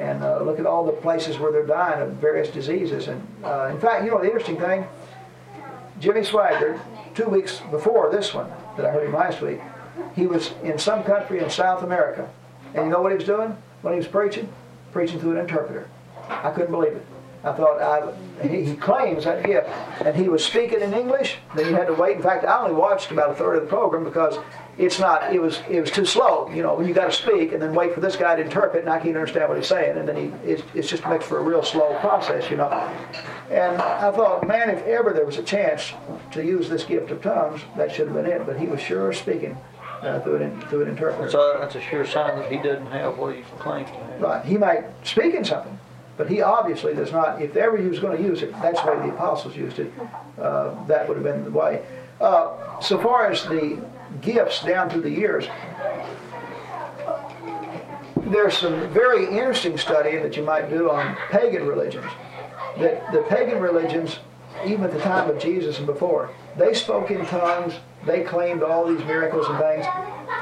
And 0.00 0.22
uh, 0.22 0.42
look 0.42 0.58
at 0.58 0.66
all 0.66 0.84
the 0.84 0.92
places 0.92 1.38
where 1.38 1.52
they're 1.52 1.66
dying 1.66 2.02
of 2.02 2.14
various 2.14 2.48
diseases. 2.48 3.08
And 3.08 3.26
uh, 3.44 3.68
in 3.70 3.80
fact, 3.80 4.04
you 4.04 4.10
know, 4.10 4.18
the 4.18 4.26
interesting 4.26 4.58
thing, 4.58 4.86
Jimmy 6.00 6.22
Swaggart, 6.22 6.80
two 7.14 7.28
weeks 7.28 7.60
before 7.70 8.10
this 8.10 8.34
one, 8.34 8.50
that 8.76 8.84
I 8.84 8.90
heard 8.90 9.06
him 9.06 9.14
last 9.14 9.40
week, 9.40 9.60
he 10.16 10.26
was 10.26 10.52
in 10.64 10.78
some 10.78 11.04
country 11.04 11.38
in 11.38 11.48
South 11.48 11.82
America 11.82 12.28
and 12.74 12.86
you 12.86 12.90
know 12.90 13.00
what 13.00 13.12
he 13.12 13.16
was 13.16 13.26
doing 13.26 13.56
when 13.82 13.94
he 13.94 13.98
was 13.98 14.08
preaching? 14.08 14.48
Preaching 14.92 15.20
through 15.20 15.32
an 15.32 15.38
interpreter. 15.38 15.88
I 16.28 16.50
couldn't 16.50 16.72
believe 16.72 16.92
it. 16.92 17.06
I 17.44 17.52
thought, 17.52 17.80
I, 17.80 18.48
he, 18.48 18.64
he 18.64 18.74
claims 18.74 19.24
that 19.24 19.44
gift. 19.44 19.68
And 20.04 20.16
he 20.16 20.28
was 20.28 20.44
speaking 20.44 20.80
in 20.80 20.94
English, 20.94 21.36
then 21.54 21.68
you 21.68 21.74
had 21.74 21.86
to 21.86 21.94
wait. 21.94 22.16
In 22.16 22.22
fact, 22.22 22.44
I 22.44 22.58
only 22.58 22.74
watched 22.74 23.10
about 23.10 23.30
a 23.30 23.34
third 23.34 23.56
of 23.56 23.62
the 23.64 23.68
program 23.68 24.02
because 24.02 24.38
it's 24.76 24.98
not, 24.98 25.32
it 25.32 25.40
was, 25.40 25.60
it 25.68 25.80
was 25.80 25.90
too 25.90 26.04
slow. 26.04 26.50
You 26.50 26.62
know, 26.62 26.80
you 26.80 26.92
got 26.92 27.06
to 27.06 27.12
speak 27.12 27.52
and 27.52 27.62
then 27.62 27.74
wait 27.74 27.94
for 27.94 28.00
this 28.00 28.16
guy 28.16 28.34
to 28.36 28.42
interpret 28.42 28.82
and 28.82 28.90
I 28.90 28.98
can't 28.98 29.16
understand 29.16 29.48
what 29.48 29.58
he's 29.58 29.68
saying. 29.68 29.98
And 29.98 30.08
then 30.08 30.16
he, 30.16 30.50
it's, 30.50 30.62
it's 30.74 30.88
just 30.88 31.06
makes 31.06 31.24
for 31.24 31.38
a 31.38 31.42
real 31.42 31.62
slow 31.62 31.96
process, 32.00 32.50
you 32.50 32.56
know. 32.56 32.68
And 33.50 33.80
I 33.80 34.10
thought, 34.10 34.46
man, 34.46 34.70
if 34.70 34.82
ever 34.84 35.12
there 35.12 35.26
was 35.26 35.38
a 35.38 35.42
chance 35.42 35.92
to 36.32 36.44
use 36.44 36.68
this 36.68 36.84
gift 36.84 37.10
of 37.10 37.22
tongues, 37.22 37.60
that 37.76 37.92
should 37.92 38.08
have 38.08 38.16
been 38.16 38.26
it. 38.26 38.46
But 38.46 38.58
he 38.58 38.66
was 38.66 38.80
sure 38.80 39.12
speaking 39.12 39.56
uh, 40.02 40.20
through, 40.20 40.36
an, 40.36 40.60
through 40.62 40.82
an 40.82 40.88
interpreter. 40.88 41.30
So 41.30 41.56
that's 41.60 41.76
a 41.76 41.80
sure 41.80 42.04
sign 42.04 42.38
that 42.38 42.50
he 42.50 42.58
doesn't 42.58 42.86
have 42.86 43.16
what 43.16 43.36
he 43.36 43.42
claims 43.60 43.90
to 43.90 43.96
have. 43.96 44.20
Right. 44.20 44.44
He 44.44 44.58
might 44.58 44.84
speak 45.06 45.34
in 45.34 45.44
something, 45.44 45.78
but 46.16 46.28
he 46.28 46.42
obviously 46.42 46.94
does 46.94 47.12
not. 47.12 47.40
If 47.40 47.54
ever 47.56 47.76
he 47.76 47.86
was 47.86 48.00
going 48.00 48.16
to 48.16 48.22
use 48.22 48.42
it, 48.42 48.52
that's 48.60 48.80
the 48.80 48.90
way 48.90 49.06
the 49.06 49.14
apostles 49.14 49.56
used 49.56 49.78
it. 49.78 49.92
Uh, 50.36 50.84
that 50.86 51.08
would 51.08 51.16
have 51.16 51.24
been 51.24 51.44
the 51.44 51.50
way. 51.50 51.84
Uh, 52.20 52.80
so 52.80 52.98
far 52.98 53.30
as 53.30 53.44
the 53.44 53.80
gifts 54.20 54.62
down 54.62 54.90
through 54.90 55.02
the 55.02 55.10
years, 55.10 55.46
there's 58.16 58.56
some 58.56 58.88
very 58.90 59.24
interesting 59.24 59.76
study 59.76 60.16
that 60.18 60.36
you 60.36 60.42
might 60.42 60.70
do 60.70 60.90
on 60.90 61.16
pagan 61.30 61.66
religions. 61.66 62.10
That 62.78 63.12
the 63.12 63.22
pagan 63.22 63.60
religions, 63.60 64.18
even 64.64 64.84
at 64.84 64.92
the 64.92 65.00
time 65.00 65.28
of 65.28 65.38
Jesus 65.38 65.78
and 65.78 65.86
before, 65.86 66.30
they 66.56 66.74
spoke 66.74 67.10
in 67.10 67.24
tongues. 67.26 67.74
They 68.06 68.22
claimed 68.22 68.62
all 68.62 68.86
these 68.86 69.04
miracles 69.06 69.46
and 69.48 69.58
things. 69.58 69.86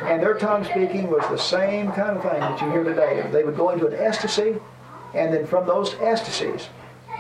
And 0.04 0.22
their 0.22 0.34
tongue 0.34 0.64
speaking 0.64 1.10
was 1.10 1.22
the 1.28 1.38
same 1.38 1.92
kind 1.92 2.16
of 2.16 2.22
thing 2.22 2.40
that 2.40 2.60
you 2.60 2.70
hear 2.70 2.84
today. 2.84 3.28
They 3.32 3.44
would 3.44 3.56
go 3.56 3.70
into 3.70 3.86
an 3.86 3.94
ecstasy, 3.94 4.56
and 5.14 5.32
then 5.32 5.46
from 5.46 5.66
those 5.66 5.94
ecstasies, 6.00 6.68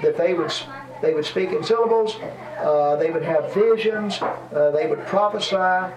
that 0.02 0.16
they 0.16 0.34
would 0.34 0.52
they 1.00 1.14
would 1.14 1.24
speak 1.24 1.50
in 1.50 1.64
syllables, 1.64 2.16
uh, 2.60 2.94
they 2.96 3.10
would 3.10 3.24
have 3.24 3.52
visions, 3.52 4.22
uh, 4.22 4.70
they 4.70 4.86
would 4.86 5.04
prophesy, 5.06 5.92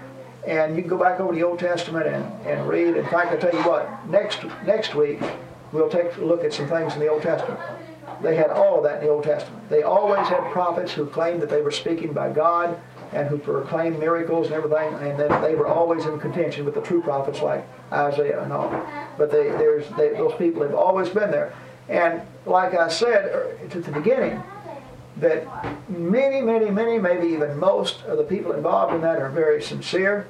and 0.45 0.76
you 0.76 0.81
can 0.81 0.89
go 0.89 0.97
back 0.97 1.19
over 1.19 1.34
the 1.34 1.43
Old 1.43 1.59
Testament 1.59 2.07
and, 2.07 2.26
and 2.45 2.67
read. 2.67 2.95
In 2.95 3.05
fact, 3.05 3.31
I 3.31 3.38
tell 3.38 3.53
you 3.53 3.67
what, 3.67 4.07
next 4.09 4.43
next 4.65 4.95
week 4.95 5.19
we'll 5.72 5.89
take 5.89 6.15
a 6.17 6.22
look 6.22 6.43
at 6.43 6.53
some 6.53 6.67
things 6.67 6.93
in 6.93 6.99
the 6.99 7.07
Old 7.07 7.22
Testament. 7.22 7.59
They 8.22 8.35
had 8.35 8.49
all 8.49 8.77
of 8.77 8.84
that 8.84 8.99
in 8.99 9.07
the 9.07 9.11
Old 9.11 9.23
Testament. 9.23 9.67
They 9.69 9.84
always 9.84 10.27
had 10.27 10.51
prophets 10.51 10.91
who 10.91 11.05
claimed 11.07 11.41
that 11.41 11.49
they 11.49 11.61
were 11.61 11.72
speaking 11.72 12.13
by 12.13 12.31
God 12.31 12.80
and 13.13 13.27
who 13.27 13.38
proclaimed 13.38 13.99
miracles 13.99 14.47
and 14.47 14.55
everything, 14.55 14.93
and 14.95 15.19
then 15.19 15.41
they 15.41 15.55
were 15.55 15.67
always 15.67 16.05
in 16.05 16.19
contention 16.19 16.65
with 16.65 16.76
the 16.76 16.81
true 16.81 17.01
prophets 17.01 17.41
like 17.41 17.65
Isaiah 17.91 18.43
and 18.43 18.51
all. 18.51 18.69
But 19.17 19.31
they, 19.31 19.49
there's, 19.49 19.88
they, 19.97 20.09
those 20.09 20.35
people 20.35 20.61
have 20.63 20.76
always 20.76 21.09
been 21.09 21.31
there. 21.31 21.53
And 21.88 22.22
like 22.45 22.73
I 22.73 22.88
said 22.89 23.26
er, 23.26 23.57
at 23.63 23.72
the 23.72 23.91
beginning, 23.91 24.41
that 25.17 25.47
many, 25.89 26.41
many, 26.41 26.69
many, 26.69 26.99
maybe 26.99 27.27
even 27.27 27.57
most 27.57 28.03
of 28.03 28.17
the 28.17 28.23
people 28.23 28.51
involved 28.53 28.93
in 28.93 29.01
that 29.01 29.21
are 29.21 29.29
very 29.29 29.61
sincere. 29.61 30.27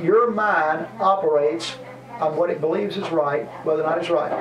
Your 0.00 0.30
mind 0.30 0.86
operates 1.00 1.76
on 2.20 2.36
what 2.36 2.50
it 2.50 2.60
believes 2.60 2.96
is 2.96 3.08
right, 3.10 3.46
whether 3.64 3.82
or 3.82 3.86
not 3.86 3.98
it's 3.98 4.10
right. 4.10 4.32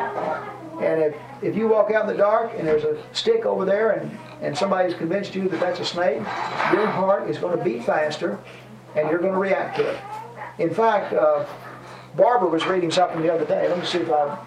And 0.82 1.02
if, 1.02 1.16
if 1.42 1.56
you 1.56 1.68
walk 1.68 1.92
out 1.92 2.02
in 2.02 2.08
the 2.08 2.18
dark 2.18 2.52
and 2.58 2.68
there's 2.68 2.84
a 2.84 3.02
stick 3.14 3.46
over 3.46 3.66
there 3.66 3.92
and, 3.92 4.18
and 4.42 4.58
somebody's 4.58 4.94
convinced 4.94 5.34
you 5.34 5.50
that 5.50 5.60
that's 5.60 5.80
a 5.80 5.86
snake, 5.86 6.18
your 6.18 6.88
heart 6.88 7.30
is 7.30 7.38
going 7.38 7.58
to 7.58 7.64
beat 7.64 7.84
faster 7.84 8.40
and 8.96 9.10
you're 9.10 9.20
going 9.20 9.34
to 9.34 9.40
react 9.40 9.78
to 9.78 9.90
it. 9.90 10.00
In 10.60 10.74
fact, 10.74 11.14
uh, 11.14 11.46
Barbara 12.16 12.50
was 12.50 12.66
reading 12.68 12.92
something 12.92 13.22
the 13.22 13.34
other 13.34 13.46
day. 13.46 13.68
Let 13.68 13.80
me 13.80 13.86
see 13.86 14.00
if 14.00 14.12
I 14.12 14.38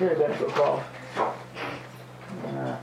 it 0.00 0.18
doesn't 0.18 0.38
go 0.38 0.46
across. 0.46 0.84
Uh, 2.46 2.76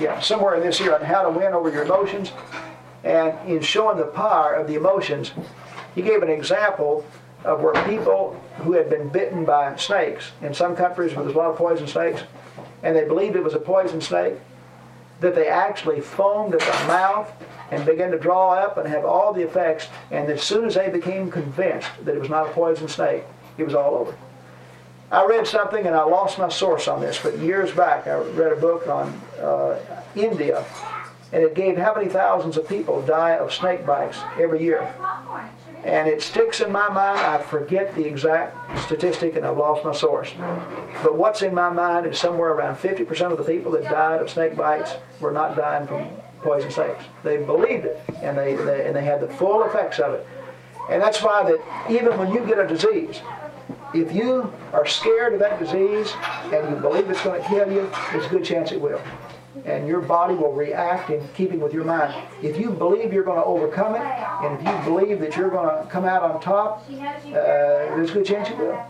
yeah, 0.00 0.18
somewhere 0.20 0.54
in 0.54 0.62
this 0.62 0.78
here 0.78 0.94
on 0.94 1.02
how 1.02 1.22
to 1.22 1.30
win 1.30 1.52
over 1.52 1.70
your 1.70 1.84
emotions. 1.84 2.32
And 3.04 3.36
in 3.48 3.60
showing 3.60 3.98
the 3.98 4.04
power 4.04 4.54
of 4.54 4.66
the 4.66 4.74
emotions, 4.74 5.32
he 5.94 6.02
gave 6.02 6.22
an 6.22 6.30
example 6.30 7.04
of 7.44 7.60
where 7.60 7.74
people 7.84 8.40
who 8.58 8.72
had 8.72 8.90
been 8.90 9.08
bitten 9.08 9.44
by 9.44 9.76
snakes 9.76 10.32
in 10.42 10.52
some 10.52 10.76
countries 10.76 11.14
where 11.14 11.24
there's 11.24 11.36
a 11.36 11.38
lot 11.38 11.50
of 11.50 11.56
poison 11.56 11.86
snakes, 11.86 12.22
and 12.82 12.96
they 12.96 13.04
believed 13.04 13.36
it 13.36 13.44
was 13.44 13.54
a 13.54 13.58
poison 13.58 14.00
snake, 14.00 14.34
that 15.20 15.34
they 15.34 15.48
actually 15.48 16.00
foamed 16.00 16.54
at 16.54 16.60
the 16.60 16.86
mouth 16.86 17.30
and 17.70 17.84
began 17.84 18.10
to 18.10 18.18
draw 18.18 18.54
up 18.54 18.78
and 18.78 18.88
have 18.88 19.04
all 19.04 19.32
the 19.32 19.42
effects. 19.42 19.86
And 20.10 20.30
as 20.30 20.42
soon 20.42 20.64
as 20.64 20.74
they 20.74 20.88
became 20.88 21.30
convinced 21.30 21.88
that 22.04 22.14
it 22.14 22.20
was 22.20 22.30
not 22.30 22.48
a 22.48 22.50
poison 22.50 22.88
snake, 22.88 23.24
it 23.58 23.64
was 23.64 23.74
all 23.74 23.94
over. 23.94 24.14
I 25.10 25.26
read 25.26 25.46
something 25.46 25.86
and 25.86 25.96
I 25.96 26.04
lost 26.04 26.38
my 26.38 26.48
source 26.48 26.86
on 26.86 27.00
this, 27.00 27.18
but 27.20 27.36
years 27.38 27.72
back 27.72 28.06
I 28.06 28.14
read 28.14 28.52
a 28.52 28.56
book 28.56 28.86
on 28.86 29.08
uh, 29.40 29.78
India, 30.14 30.64
and 31.32 31.42
it 31.42 31.54
gave 31.54 31.76
how 31.76 31.94
many 31.94 32.08
thousands 32.08 32.56
of 32.56 32.68
people 32.68 33.02
die 33.02 33.32
of 33.32 33.52
snake 33.52 33.84
bites 33.84 34.18
every 34.38 34.62
year. 34.62 34.92
And 35.82 36.08
it 36.08 36.22
sticks 36.22 36.60
in 36.60 36.70
my 36.70 36.88
mind. 36.88 37.20
I 37.20 37.38
forget 37.38 37.94
the 37.94 38.04
exact 38.04 38.80
statistic 38.80 39.36
and 39.36 39.46
I've 39.46 39.56
lost 39.56 39.84
my 39.84 39.92
source. 39.92 40.32
But 41.02 41.16
what's 41.16 41.42
in 41.42 41.54
my 41.54 41.70
mind 41.70 42.06
is 42.06 42.18
somewhere 42.18 42.50
around 42.50 42.76
50% 42.76 43.32
of 43.32 43.38
the 43.38 43.44
people 43.44 43.72
that 43.72 43.84
died 43.84 44.20
of 44.20 44.28
snake 44.28 44.56
bites 44.56 44.92
were 45.20 45.30
not 45.32 45.56
dying 45.56 45.86
from 45.86 46.08
poison 46.42 46.70
snakes. 46.70 47.04
They 47.24 47.38
believed 47.38 47.86
it 47.86 48.00
and 48.22 48.36
they, 48.36 48.54
they, 48.56 48.86
and 48.86 48.94
they 48.94 49.04
had 49.04 49.20
the 49.20 49.28
full 49.28 49.64
effects 49.64 49.98
of 49.98 50.14
it. 50.14 50.26
And 50.90 51.00
that's 51.00 51.22
why 51.22 51.44
that 51.44 51.90
even 51.90 52.18
when 52.18 52.32
you 52.32 52.44
get 52.44 52.58
a 52.58 52.66
disease, 52.66 53.22
if 53.94 54.12
you 54.12 54.52
are 54.72 54.86
scared 54.86 55.34
of 55.34 55.40
that 55.40 55.58
disease 55.58 56.12
and 56.52 56.70
you 56.70 56.76
believe 56.80 57.10
it's 57.10 57.22
going 57.22 57.40
to 57.42 57.48
kill 57.48 57.70
you, 57.70 57.90
there's 58.12 58.26
a 58.26 58.28
good 58.28 58.44
chance 58.44 58.72
it 58.72 58.80
will 58.80 59.00
and 59.64 59.86
your 59.86 60.00
body 60.00 60.34
will 60.34 60.52
react 60.52 61.10
in 61.10 61.26
keeping 61.34 61.60
with 61.60 61.72
your 61.72 61.84
mind. 61.84 62.14
If 62.42 62.58
you 62.58 62.70
believe 62.70 63.12
you're 63.12 63.24
going 63.24 63.38
to 63.38 63.44
overcome 63.44 63.94
it, 63.96 64.02
and 64.02 64.58
if 64.58 64.66
you 64.66 64.84
believe 64.84 65.20
that 65.20 65.36
you're 65.36 65.50
going 65.50 65.68
to 65.68 65.90
come 65.90 66.04
out 66.04 66.22
on 66.22 66.40
top, 66.40 66.84
uh, 66.88 67.32
there's 67.32 68.10
a 68.10 68.14
good 68.14 68.26
chance 68.26 68.48
you 68.48 68.56
will. 68.56 68.84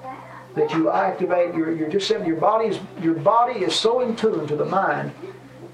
That 0.56 0.70
you 0.72 0.90
activate 0.90 1.54
your, 1.54 1.72
you're 1.72 1.88
just 1.88 2.08
saying 2.08 2.26
your 2.26 2.36
body 2.36 2.68
is 2.68 2.80
your 3.00 3.14
body 3.14 3.60
is 3.60 3.74
so 3.74 4.00
in 4.00 4.16
tune 4.16 4.48
to 4.48 4.56
the 4.56 4.64
mind 4.64 5.12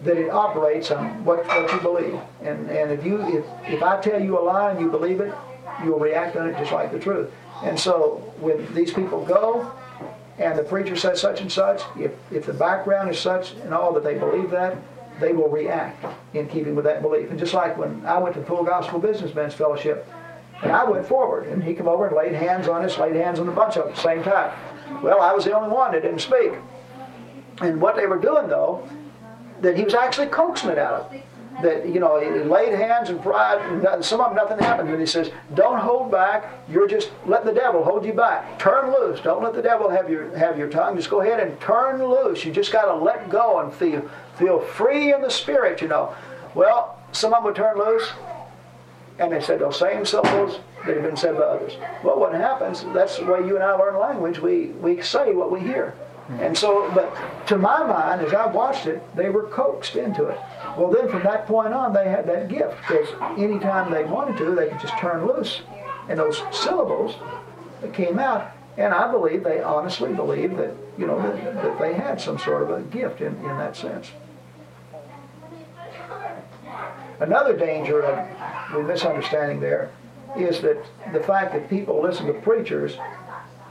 that 0.04 0.18
it 0.18 0.28
operates 0.28 0.90
on 0.90 1.24
what, 1.24 1.46
what 1.46 1.72
you 1.72 1.80
believe. 1.80 2.20
And 2.42 2.70
and 2.70 2.92
if 2.92 3.02
you 3.02 3.22
if, 3.38 3.44
if 3.64 3.82
I 3.82 3.98
tell 4.02 4.20
you 4.22 4.38
a 4.38 4.42
lie 4.42 4.72
and 4.72 4.80
you 4.80 4.90
believe 4.90 5.20
it, 5.20 5.34
you'll 5.82 5.98
react 5.98 6.36
on 6.36 6.50
it 6.50 6.58
just 6.58 6.72
like 6.72 6.92
the 6.92 6.98
truth. 6.98 7.30
And 7.62 7.78
so 7.78 8.32
when 8.40 8.72
these 8.74 8.92
people 8.92 9.24
go, 9.24 9.72
and 10.38 10.58
the 10.58 10.62
preacher 10.62 10.96
says 10.96 11.20
such 11.20 11.40
and 11.40 11.50
such, 11.50 11.82
if, 11.98 12.12
if 12.30 12.44
the 12.44 12.52
background 12.52 13.10
is 13.10 13.18
such 13.18 13.52
and 13.52 13.72
all 13.72 13.92
that 13.94 14.04
they 14.04 14.18
believe 14.18 14.50
that, 14.50 14.76
they 15.18 15.32
will 15.32 15.48
react 15.48 16.04
in 16.34 16.46
keeping 16.48 16.74
with 16.74 16.84
that 16.84 17.00
belief. 17.00 17.30
And 17.30 17.38
just 17.38 17.54
like 17.54 17.78
when 17.78 18.04
I 18.04 18.18
went 18.18 18.34
to 18.34 18.40
the 18.40 18.46
Full 18.46 18.62
Gospel 18.64 18.98
Businessmen's 18.98 19.54
Fellowship, 19.54 20.06
and 20.62 20.72
I 20.72 20.84
went 20.84 21.06
forward, 21.06 21.46
and 21.46 21.62
he 21.62 21.74
came 21.74 21.88
over 21.88 22.06
and 22.06 22.16
laid 22.16 22.34
hands 22.34 22.68
on 22.68 22.84
us, 22.84 22.98
laid 22.98 23.16
hands 23.16 23.40
on 23.40 23.48
a 23.48 23.52
bunch 23.52 23.76
of 23.76 23.84
them 23.84 23.92
at 23.92 23.96
the 23.96 24.02
same 24.02 24.22
time. 24.22 24.52
Well, 25.02 25.20
I 25.20 25.32
was 25.32 25.44
the 25.44 25.56
only 25.56 25.70
one 25.70 25.92
that 25.92 26.02
didn't 26.02 26.20
speak. 26.20 26.52
And 27.60 27.80
what 27.80 27.96
they 27.96 28.06
were 28.06 28.18
doing, 28.18 28.48
though, 28.48 28.86
that 29.62 29.76
he 29.76 29.84
was 29.84 29.94
actually 29.94 30.26
coaxing 30.28 30.70
it 30.70 30.78
out 30.78 30.92
of 30.94 31.10
them 31.10 31.22
that 31.62 31.88
you 31.88 32.00
know 32.00 32.20
he 32.20 32.28
laid 32.48 32.72
hands 32.72 33.08
and 33.08 33.20
pride 33.22 33.60
and 33.60 34.04
some 34.04 34.20
of 34.20 34.34
them 34.34 34.36
nothing 34.36 34.58
happened. 34.58 34.90
And 34.90 35.00
he 35.00 35.06
says 35.06 35.30
don't 35.54 35.78
hold 35.78 36.10
back. 36.10 36.52
You're 36.68 36.88
just 36.88 37.10
let 37.26 37.44
the 37.44 37.52
devil 37.52 37.84
hold 37.84 38.04
you 38.04 38.12
back. 38.12 38.58
Turn 38.58 38.92
loose. 38.92 39.20
Don't 39.20 39.42
let 39.42 39.54
the 39.54 39.62
devil 39.62 39.88
have 39.88 40.10
your 40.10 40.36
have 40.36 40.58
your 40.58 40.68
tongue. 40.68 40.96
Just 40.96 41.10
go 41.10 41.20
ahead 41.20 41.40
and 41.40 41.58
turn 41.60 42.02
loose. 42.02 42.44
You 42.44 42.52
just 42.52 42.72
got 42.72 42.86
to 42.86 42.94
let 42.94 43.30
go 43.30 43.60
and 43.60 43.72
feel 43.72 44.08
feel 44.36 44.60
free 44.60 45.14
in 45.14 45.22
the 45.22 45.30
spirit 45.30 45.80
you 45.80 45.88
know. 45.88 46.14
Well 46.54 46.98
some 47.12 47.32
of 47.32 47.38
them 47.38 47.44
would 47.44 47.56
turn 47.56 47.78
loose 47.78 48.10
and 49.18 49.32
they 49.32 49.40
said 49.40 49.60
those 49.60 49.78
same 49.78 50.04
syllables 50.04 50.60
that 50.84 50.94
had 50.94 51.02
been 51.02 51.16
said 51.16 51.36
by 51.36 51.44
others. 51.44 51.76
Well 52.02 52.18
what 52.18 52.34
happens 52.34 52.84
that's 52.92 53.18
the 53.18 53.24
way 53.24 53.46
you 53.46 53.56
and 53.56 53.64
i 53.64 53.72
learn 53.72 53.98
language. 53.98 54.38
We 54.40 54.66
we 54.66 55.00
say 55.02 55.32
what 55.32 55.50
we 55.50 55.60
hear. 55.60 55.94
And 56.28 56.58
so, 56.58 56.90
but 56.92 57.14
to 57.46 57.56
my 57.56 57.84
mind, 57.84 58.20
as 58.20 58.34
I 58.34 58.46
watched 58.46 58.86
it, 58.86 59.00
they 59.14 59.30
were 59.30 59.44
coaxed 59.44 59.94
into 59.94 60.26
it. 60.26 60.40
Well, 60.76 60.90
then 60.90 61.08
from 61.08 61.22
that 61.22 61.46
point 61.46 61.72
on, 61.72 61.92
they 61.92 62.08
had 62.08 62.26
that 62.26 62.48
gift 62.48 62.76
because 62.82 63.08
anytime 63.38 63.90
they 63.90 64.04
wanted 64.04 64.36
to, 64.38 64.54
they 64.54 64.68
could 64.68 64.80
just 64.80 64.96
turn 64.98 65.26
loose. 65.26 65.62
And 66.08 66.18
those 66.18 66.42
syllables 66.52 67.16
that 67.80 67.94
came 67.94 68.18
out, 68.18 68.52
and 68.76 68.92
I 68.92 69.10
believe 69.10 69.42
they 69.42 69.62
honestly 69.62 70.12
believe 70.12 70.56
that, 70.58 70.74
you 70.98 71.06
know, 71.06 71.20
that, 71.20 71.54
that 71.62 71.78
they 71.78 71.94
had 71.94 72.20
some 72.20 72.38
sort 72.38 72.62
of 72.62 72.70
a 72.70 72.82
gift 72.82 73.22
in, 73.22 73.34
in 73.36 73.58
that 73.58 73.74
sense. 73.74 74.10
Another 77.20 77.56
danger 77.56 78.02
of 78.02 78.72
the 78.72 78.82
misunderstanding 78.82 79.60
there 79.60 79.90
is 80.36 80.60
that 80.60 80.84
the 81.14 81.20
fact 81.20 81.54
that 81.54 81.70
people 81.70 82.02
listen 82.02 82.26
to 82.26 82.34
preachers 82.34 82.98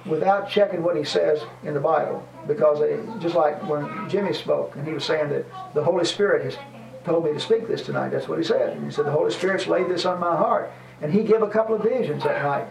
without 0.06 0.50
checking 0.50 0.84
what 0.84 0.98
he 0.98 1.04
says 1.04 1.44
in 1.64 1.76
the 1.76 1.80
Bible. 1.80 2.28
Because 2.48 2.80
they, 2.80 3.00
just 3.20 3.36
like 3.36 3.62
when 3.70 4.10
Jimmy 4.10 4.34
spoke, 4.34 4.76
and 4.76 4.88
he 4.88 4.94
was 4.94 5.04
saying 5.04 5.30
that 5.30 5.46
the 5.74 5.84
Holy 5.84 6.06
Spirit 6.06 6.44
has 6.44 6.58
told 7.06 7.24
me 7.24 7.34
to 7.34 7.40
speak 7.40 7.68
this 7.68 7.84
tonight. 7.84 8.10
That's 8.10 8.28
what 8.28 8.38
he 8.38 8.44
said. 8.44 8.76
And 8.76 8.86
he 8.86 8.92
said, 8.92 9.06
the 9.06 9.12
Holy 9.12 9.32
Spirit's 9.32 9.68
laid 9.68 9.88
this 9.88 10.06
on 10.06 10.20
my 10.20 10.36
heart. 10.36 10.72
And 11.02 11.14
he 11.14 11.24
gave 11.24 11.42
a 11.42 11.50
couple 11.50 11.76
of 11.76 11.84
visions 11.84 12.24
that 12.24 12.44
night. 12.44 12.68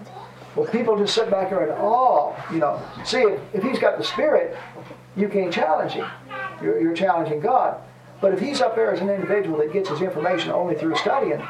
Well, 0.57 0.67
people 0.67 0.97
just 0.97 1.15
sit 1.15 1.31
back 1.31 1.51
there 1.51 1.65
in 1.65 1.71
awe, 1.71 2.35
you 2.53 2.59
know. 2.59 2.83
See, 3.05 3.19
if, 3.19 3.41
if 3.55 3.63
he's 3.63 3.79
got 3.79 3.99
the 3.99 4.05
Spirit, 4.05 4.57
you 5.17 5.29
can't 5.29 5.53
challenge 5.53 5.93
him. 5.93 6.09
You're, 6.63 6.81
you're 6.81 6.95
challenging 6.95 7.41
God. 7.41 7.81
But 8.21 8.33
if 8.33 8.41
he's 8.41 8.61
up 8.61 8.77
there 8.77 8.93
as 8.93 9.01
an 9.01 9.11
individual 9.11 9.59
that 9.59 9.73
gets 9.73 9.89
his 9.89 10.01
information 10.01 10.51
only 10.51 10.75
through 10.75 10.97
studying, 10.97 11.43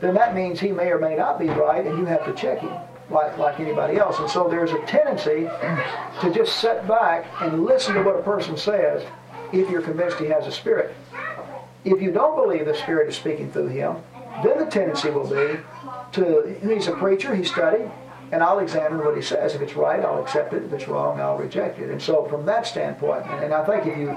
then 0.00 0.14
that 0.14 0.34
means 0.34 0.60
he 0.60 0.72
may 0.72 0.90
or 0.90 0.98
may 0.98 1.16
not 1.16 1.38
be 1.38 1.48
right, 1.48 1.86
and 1.86 1.98
you 1.98 2.04
have 2.06 2.24
to 2.24 2.32
check 2.34 2.60
him 2.60 2.72
like, 3.10 3.36
like 3.38 3.60
anybody 3.60 3.98
else. 3.98 4.18
And 4.18 4.28
so 4.28 4.48
there's 4.48 4.72
a 4.72 4.84
tendency 4.86 5.48
to 6.20 6.32
just 6.34 6.60
sit 6.60 6.86
back 6.88 7.26
and 7.40 7.64
listen 7.64 7.94
to 7.94 8.02
what 8.02 8.16
a 8.16 8.22
person 8.22 8.56
says 8.56 9.06
if 9.52 9.70
you're 9.70 9.82
convinced 9.82 10.18
he 10.18 10.26
has 10.26 10.46
a 10.46 10.52
spirit. 10.52 10.94
If 11.86 12.02
you 12.02 12.10
don't 12.10 12.34
believe 12.34 12.66
the 12.66 12.74
Spirit 12.74 13.08
is 13.08 13.16
speaking 13.16 13.52
through 13.52 13.68
him, 13.68 13.96
then 14.42 14.58
the 14.58 14.66
tendency 14.66 15.08
will 15.08 15.28
be 15.28 15.60
to, 16.12 16.58
he's 16.60 16.88
a 16.88 16.92
preacher, 16.92 17.32
he 17.32 17.44
studied, 17.44 17.88
and 18.32 18.42
I'll 18.42 18.58
examine 18.58 19.04
what 19.04 19.14
he 19.14 19.22
says. 19.22 19.54
If 19.54 19.62
it's 19.62 19.76
right, 19.76 20.00
I'll 20.00 20.20
accept 20.20 20.52
it. 20.52 20.64
If 20.64 20.72
it's 20.72 20.88
wrong, 20.88 21.20
I'll 21.20 21.38
reject 21.38 21.78
it. 21.78 21.90
And 21.90 22.02
so 22.02 22.24
from 22.24 22.44
that 22.46 22.66
standpoint, 22.66 23.24
and 23.26 23.54
I 23.54 23.64
think 23.64 23.86
if 23.86 23.96
you 23.96 24.16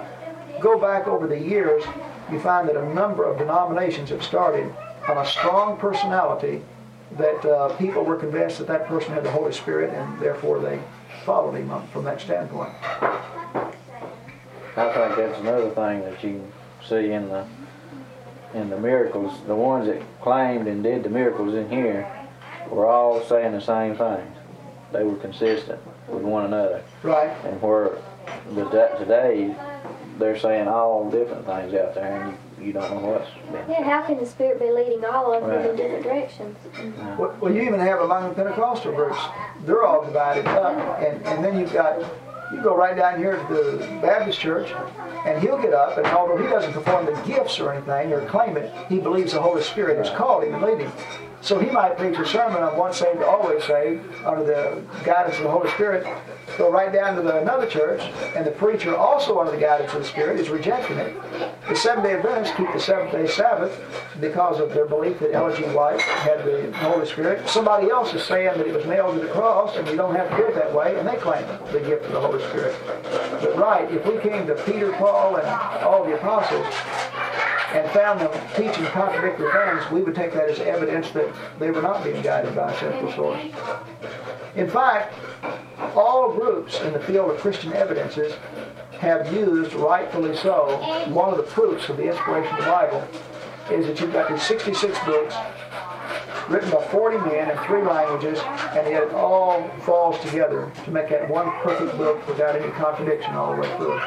go 0.59 0.79
back 0.79 1.07
over 1.07 1.27
the 1.27 1.39
years, 1.39 1.83
you 2.31 2.39
find 2.39 2.67
that 2.67 2.75
a 2.75 2.93
number 2.93 3.23
of 3.23 3.37
denominations 3.37 4.09
have 4.09 4.23
started 4.23 4.73
on 5.07 5.19
a 5.19 5.25
strong 5.25 5.77
personality 5.77 6.63
that 7.17 7.45
uh, 7.45 7.75
people 7.77 8.03
were 8.03 8.15
convinced 8.15 8.57
that 8.57 8.67
that 8.67 8.87
person 8.87 9.13
had 9.13 9.23
the 9.23 9.31
Holy 9.31 9.53
Spirit, 9.53 9.93
and 9.93 10.19
therefore 10.19 10.59
they 10.59 10.81
followed 11.23 11.53
him 11.53 11.71
from 11.89 12.03
that 12.03 12.19
standpoint. 12.19 12.73
I 14.75 14.91
think 14.93 15.15
that's 15.17 15.39
another 15.39 15.69
thing 15.69 16.01
that 16.01 16.23
you 16.23 16.51
see 16.87 17.11
in 17.11 17.29
the 17.29 17.45
in 18.53 18.69
the 18.69 18.77
miracles. 18.79 19.33
The 19.47 19.55
ones 19.55 19.87
that 19.87 20.01
claimed 20.21 20.67
and 20.67 20.83
did 20.83 21.03
the 21.03 21.09
miracles 21.09 21.53
in 21.55 21.69
here 21.69 22.09
were 22.69 22.85
all 22.85 23.21
saying 23.23 23.51
the 23.53 23.61
same 23.61 23.95
things. 23.95 24.35
They 24.91 25.03
were 25.03 25.15
consistent 25.17 25.79
with 26.07 26.23
one 26.23 26.45
another. 26.45 26.83
Right. 27.03 27.29
And 27.45 27.61
where 27.61 27.97
the 28.51 28.65
today 28.97 29.55
they're 30.19 30.37
saying 30.37 30.67
all 30.67 31.09
different 31.09 31.45
things 31.45 31.73
out 31.73 31.95
there, 31.95 32.21
and 32.21 32.37
you, 32.59 32.67
you 32.67 32.73
don't 32.73 32.91
know 32.91 33.09
what's 33.09 33.29
been. 33.51 33.69
Yeah, 33.69 33.83
how 33.83 34.05
can 34.05 34.17
the 34.17 34.25
Spirit 34.25 34.59
be 34.59 34.69
leading 34.69 35.03
all 35.05 35.33
of 35.33 35.41
them 35.41 35.49
Right. 35.49 35.69
in 35.69 35.75
different 35.77 36.03
directions? 36.03 36.57
Well, 37.17 37.35
well, 37.39 37.53
you 37.53 37.61
even 37.61 37.79
have 37.79 38.01
among 38.01 38.27
the 38.29 38.35
Pentecostal 38.35 38.91
groups, 38.93 39.17
they're 39.65 39.83
all 39.85 40.03
divided 40.03 40.45
up, 40.45 40.99
and, 40.99 41.25
and 41.25 41.43
then 41.43 41.57
you've 41.57 41.71
got, 41.71 41.99
you 42.51 42.61
go 42.61 42.75
right 42.75 42.95
down 42.95 43.17
here 43.17 43.35
to 43.35 43.53
the 43.53 43.99
Baptist 44.01 44.39
church, 44.39 44.71
and 45.25 45.41
he'll 45.41 45.61
get 45.61 45.73
up, 45.73 45.97
and 45.97 46.07
although 46.07 46.37
he 46.37 46.47
doesn't 46.47 46.73
perform 46.73 47.05
the 47.05 47.21
gifts 47.25 47.59
or 47.59 47.71
anything, 47.71 48.11
or 48.11 48.25
claim 48.27 48.57
it, 48.57 48.73
he 48.87 48.99
believes 48.99 49.33
the 49.33 49.41
Holy 49.41 49.61
Spirit 49.61 49.97
has 49.97 50.09
called 50.15 50.43
him 50.43 50.55
and 50.55 50.63
lead 50.63 50.79
him. 50.79 50.91
So 51.41 51.57
he 51.57 51.69
might 51.71 51.97
preach 51.97 52.17
a 52.19 52.25
sermon 52.25 52.61
on 52.61 52.77
once 52.77 52.97
saved, 52.97 53.23
always 53.23 53.63
saved, 53.63 54.03
under 54.25 54.43
the 54.43 54.83
guidance 55.05 55.37
of 55.37 55.43
the 55.43 55.51
Holy 55.51 55.69
Spirit, 55.71 56.05
go 56.57 56.69
right 56.69 56.91
down 56.91 57.15
to 57.15 57.21
the, 57.21 57.41
another 57.41 57.65
church, 57.65 58.01
and 58.35 58.45
the 58.45 58.51
preacher, 58.51 58.95
also 58.95 59.39
under 59.39 59.51
the 59.51 59.57
guidance 59.57 59.93
of 59.93 59.99
the 59.99 60.05
Spirit, 60.05 60.39
is 60.39 60.49
rejecting 60.49 60.97
it. 60.97 61.15
The 61.69 61.75
Seventh-day 61.75 62.15
Adventists 62.15 62.55
keep 62.57 62.71
the 62.73 62.79
seventh-day 62.79 63.27
Sabbath 63.27 63.79
because 64.19 64.59
of 64.59 64.73
their 64.73 64.85
belief 64.85 65.19
that 65.19 65.33
Ellen 65.33 65.55
G. 65.55 65.63
White 65.69 66.01
had 66.01 66.43
the 66.43 66.71
Holy 66.77 67.05
Spirit. 67.05 67.47
Somebody 67.47 67.89
else 67.89 68.13
is 68.13 68.23
saying 68.23 68.57
that 68.57 68.67
it 68.67 68.73
was 68.73 68.85
nailed 68.85 69.15
to 69.15 69.25
the 69.25 69.31
cross, 69.31 69.77
and 69.77 69.87
you 69.87 69.95
don't 69.95 70.15
have 70.15 70.29
to 70.31 70.37
do 70.37 70.47
it 70.47 70.55
that 70.55 70.73
way, 70.73 70.99
and 70.99 71.07
they 71.07 71.15
claim 71.15 71.45
the 71.71 71.79
gift 71.79 72.05
of 72.05 72.11
the 72.11 72.19
Holy 72.19 72.43
Spirit. 72.49 72.75
But 73.41 73.55
right, 73.57 73.89
if 73.91 74.05
we 74.05 74.19
came 74.19 74.45
to 74.47 74.55
Peter, 74.65 74.91
Paul, 74.93 75.37
and 75.37 75.47
all 75.83 76.03
the 76.03 76.15
apostles, 76.15 76.67
and 77.73 77.89
found 77.91 78.19
them 78.19 78.31
teaching 78.55 78.85
contradictory 78.85 79.51
things, 79.51 79.91
we 79.91 80.01
would 80.01 80.15
take 80.15 80.33
that 80.33 80.49
as 80.49 80.59
evidence 80.59 81.11
that 81.11 81.31
they 81.59 81.71
were 81.71 81.81
not 81.81 82.03
being 82.03 82.21
guided 82.21 82.55
by 82.55 82.71
a 82.71 82.79
central 82.79 83.11
source. 83.13 83.41
In 84.55 84.69
fact, 84.69 85.13
all 85.95 86.33
groups 86.33 86.79
in 86.81 86.93
the 86.93 86.99
field 86.99 87.31
of 87.31 87.37
Christian 87.39 87.73
evidences 87.73 88.33
have 88.99 89.31
used, 89.31 89.73
rightfully 89.73 90.35
so, 90.35 90.77
one 91.09 91.29
of 91.29 91.37
the 91.37 91.43
proofs 91.43 91.87
of 91.89 91.97
the 91.97 92.09
inspiration 92.09 92.53
of 92.53 92.65
the 92.65 92.71
Bible 92.71 93.07
is 93.71 93.85
that 93.85 93.99
you've 94.01 94.11
got 94.11 94.29
these 94.29 94.41
66 94.43 94.97
books 95.05 95.35
written 96.49 96.71
by 96.71 96.83
40 96.87 97.17
men 97.17 97.51
in 97.51 97.57
three 97.65 97.83
languages, 97.83 98.39
and 98.71 98.87
yet 98.89 99.03
it 99.03 99.13
all 99.13 99.69
falls 99.81 100.19
together 100.21 100.71
to 100.83 100.91
make 100.91 101.09
that 101.09 101.29
one 101.29 101.51
perfect 101.61 101.95
book 101.97 102.27
without 102.27 102.55
any 102.55 102.71
contradiction 102.71 103.35
all 103.35 103.55
the 103.55 103.61
way 103.61 103.77
through. 103.77 103.99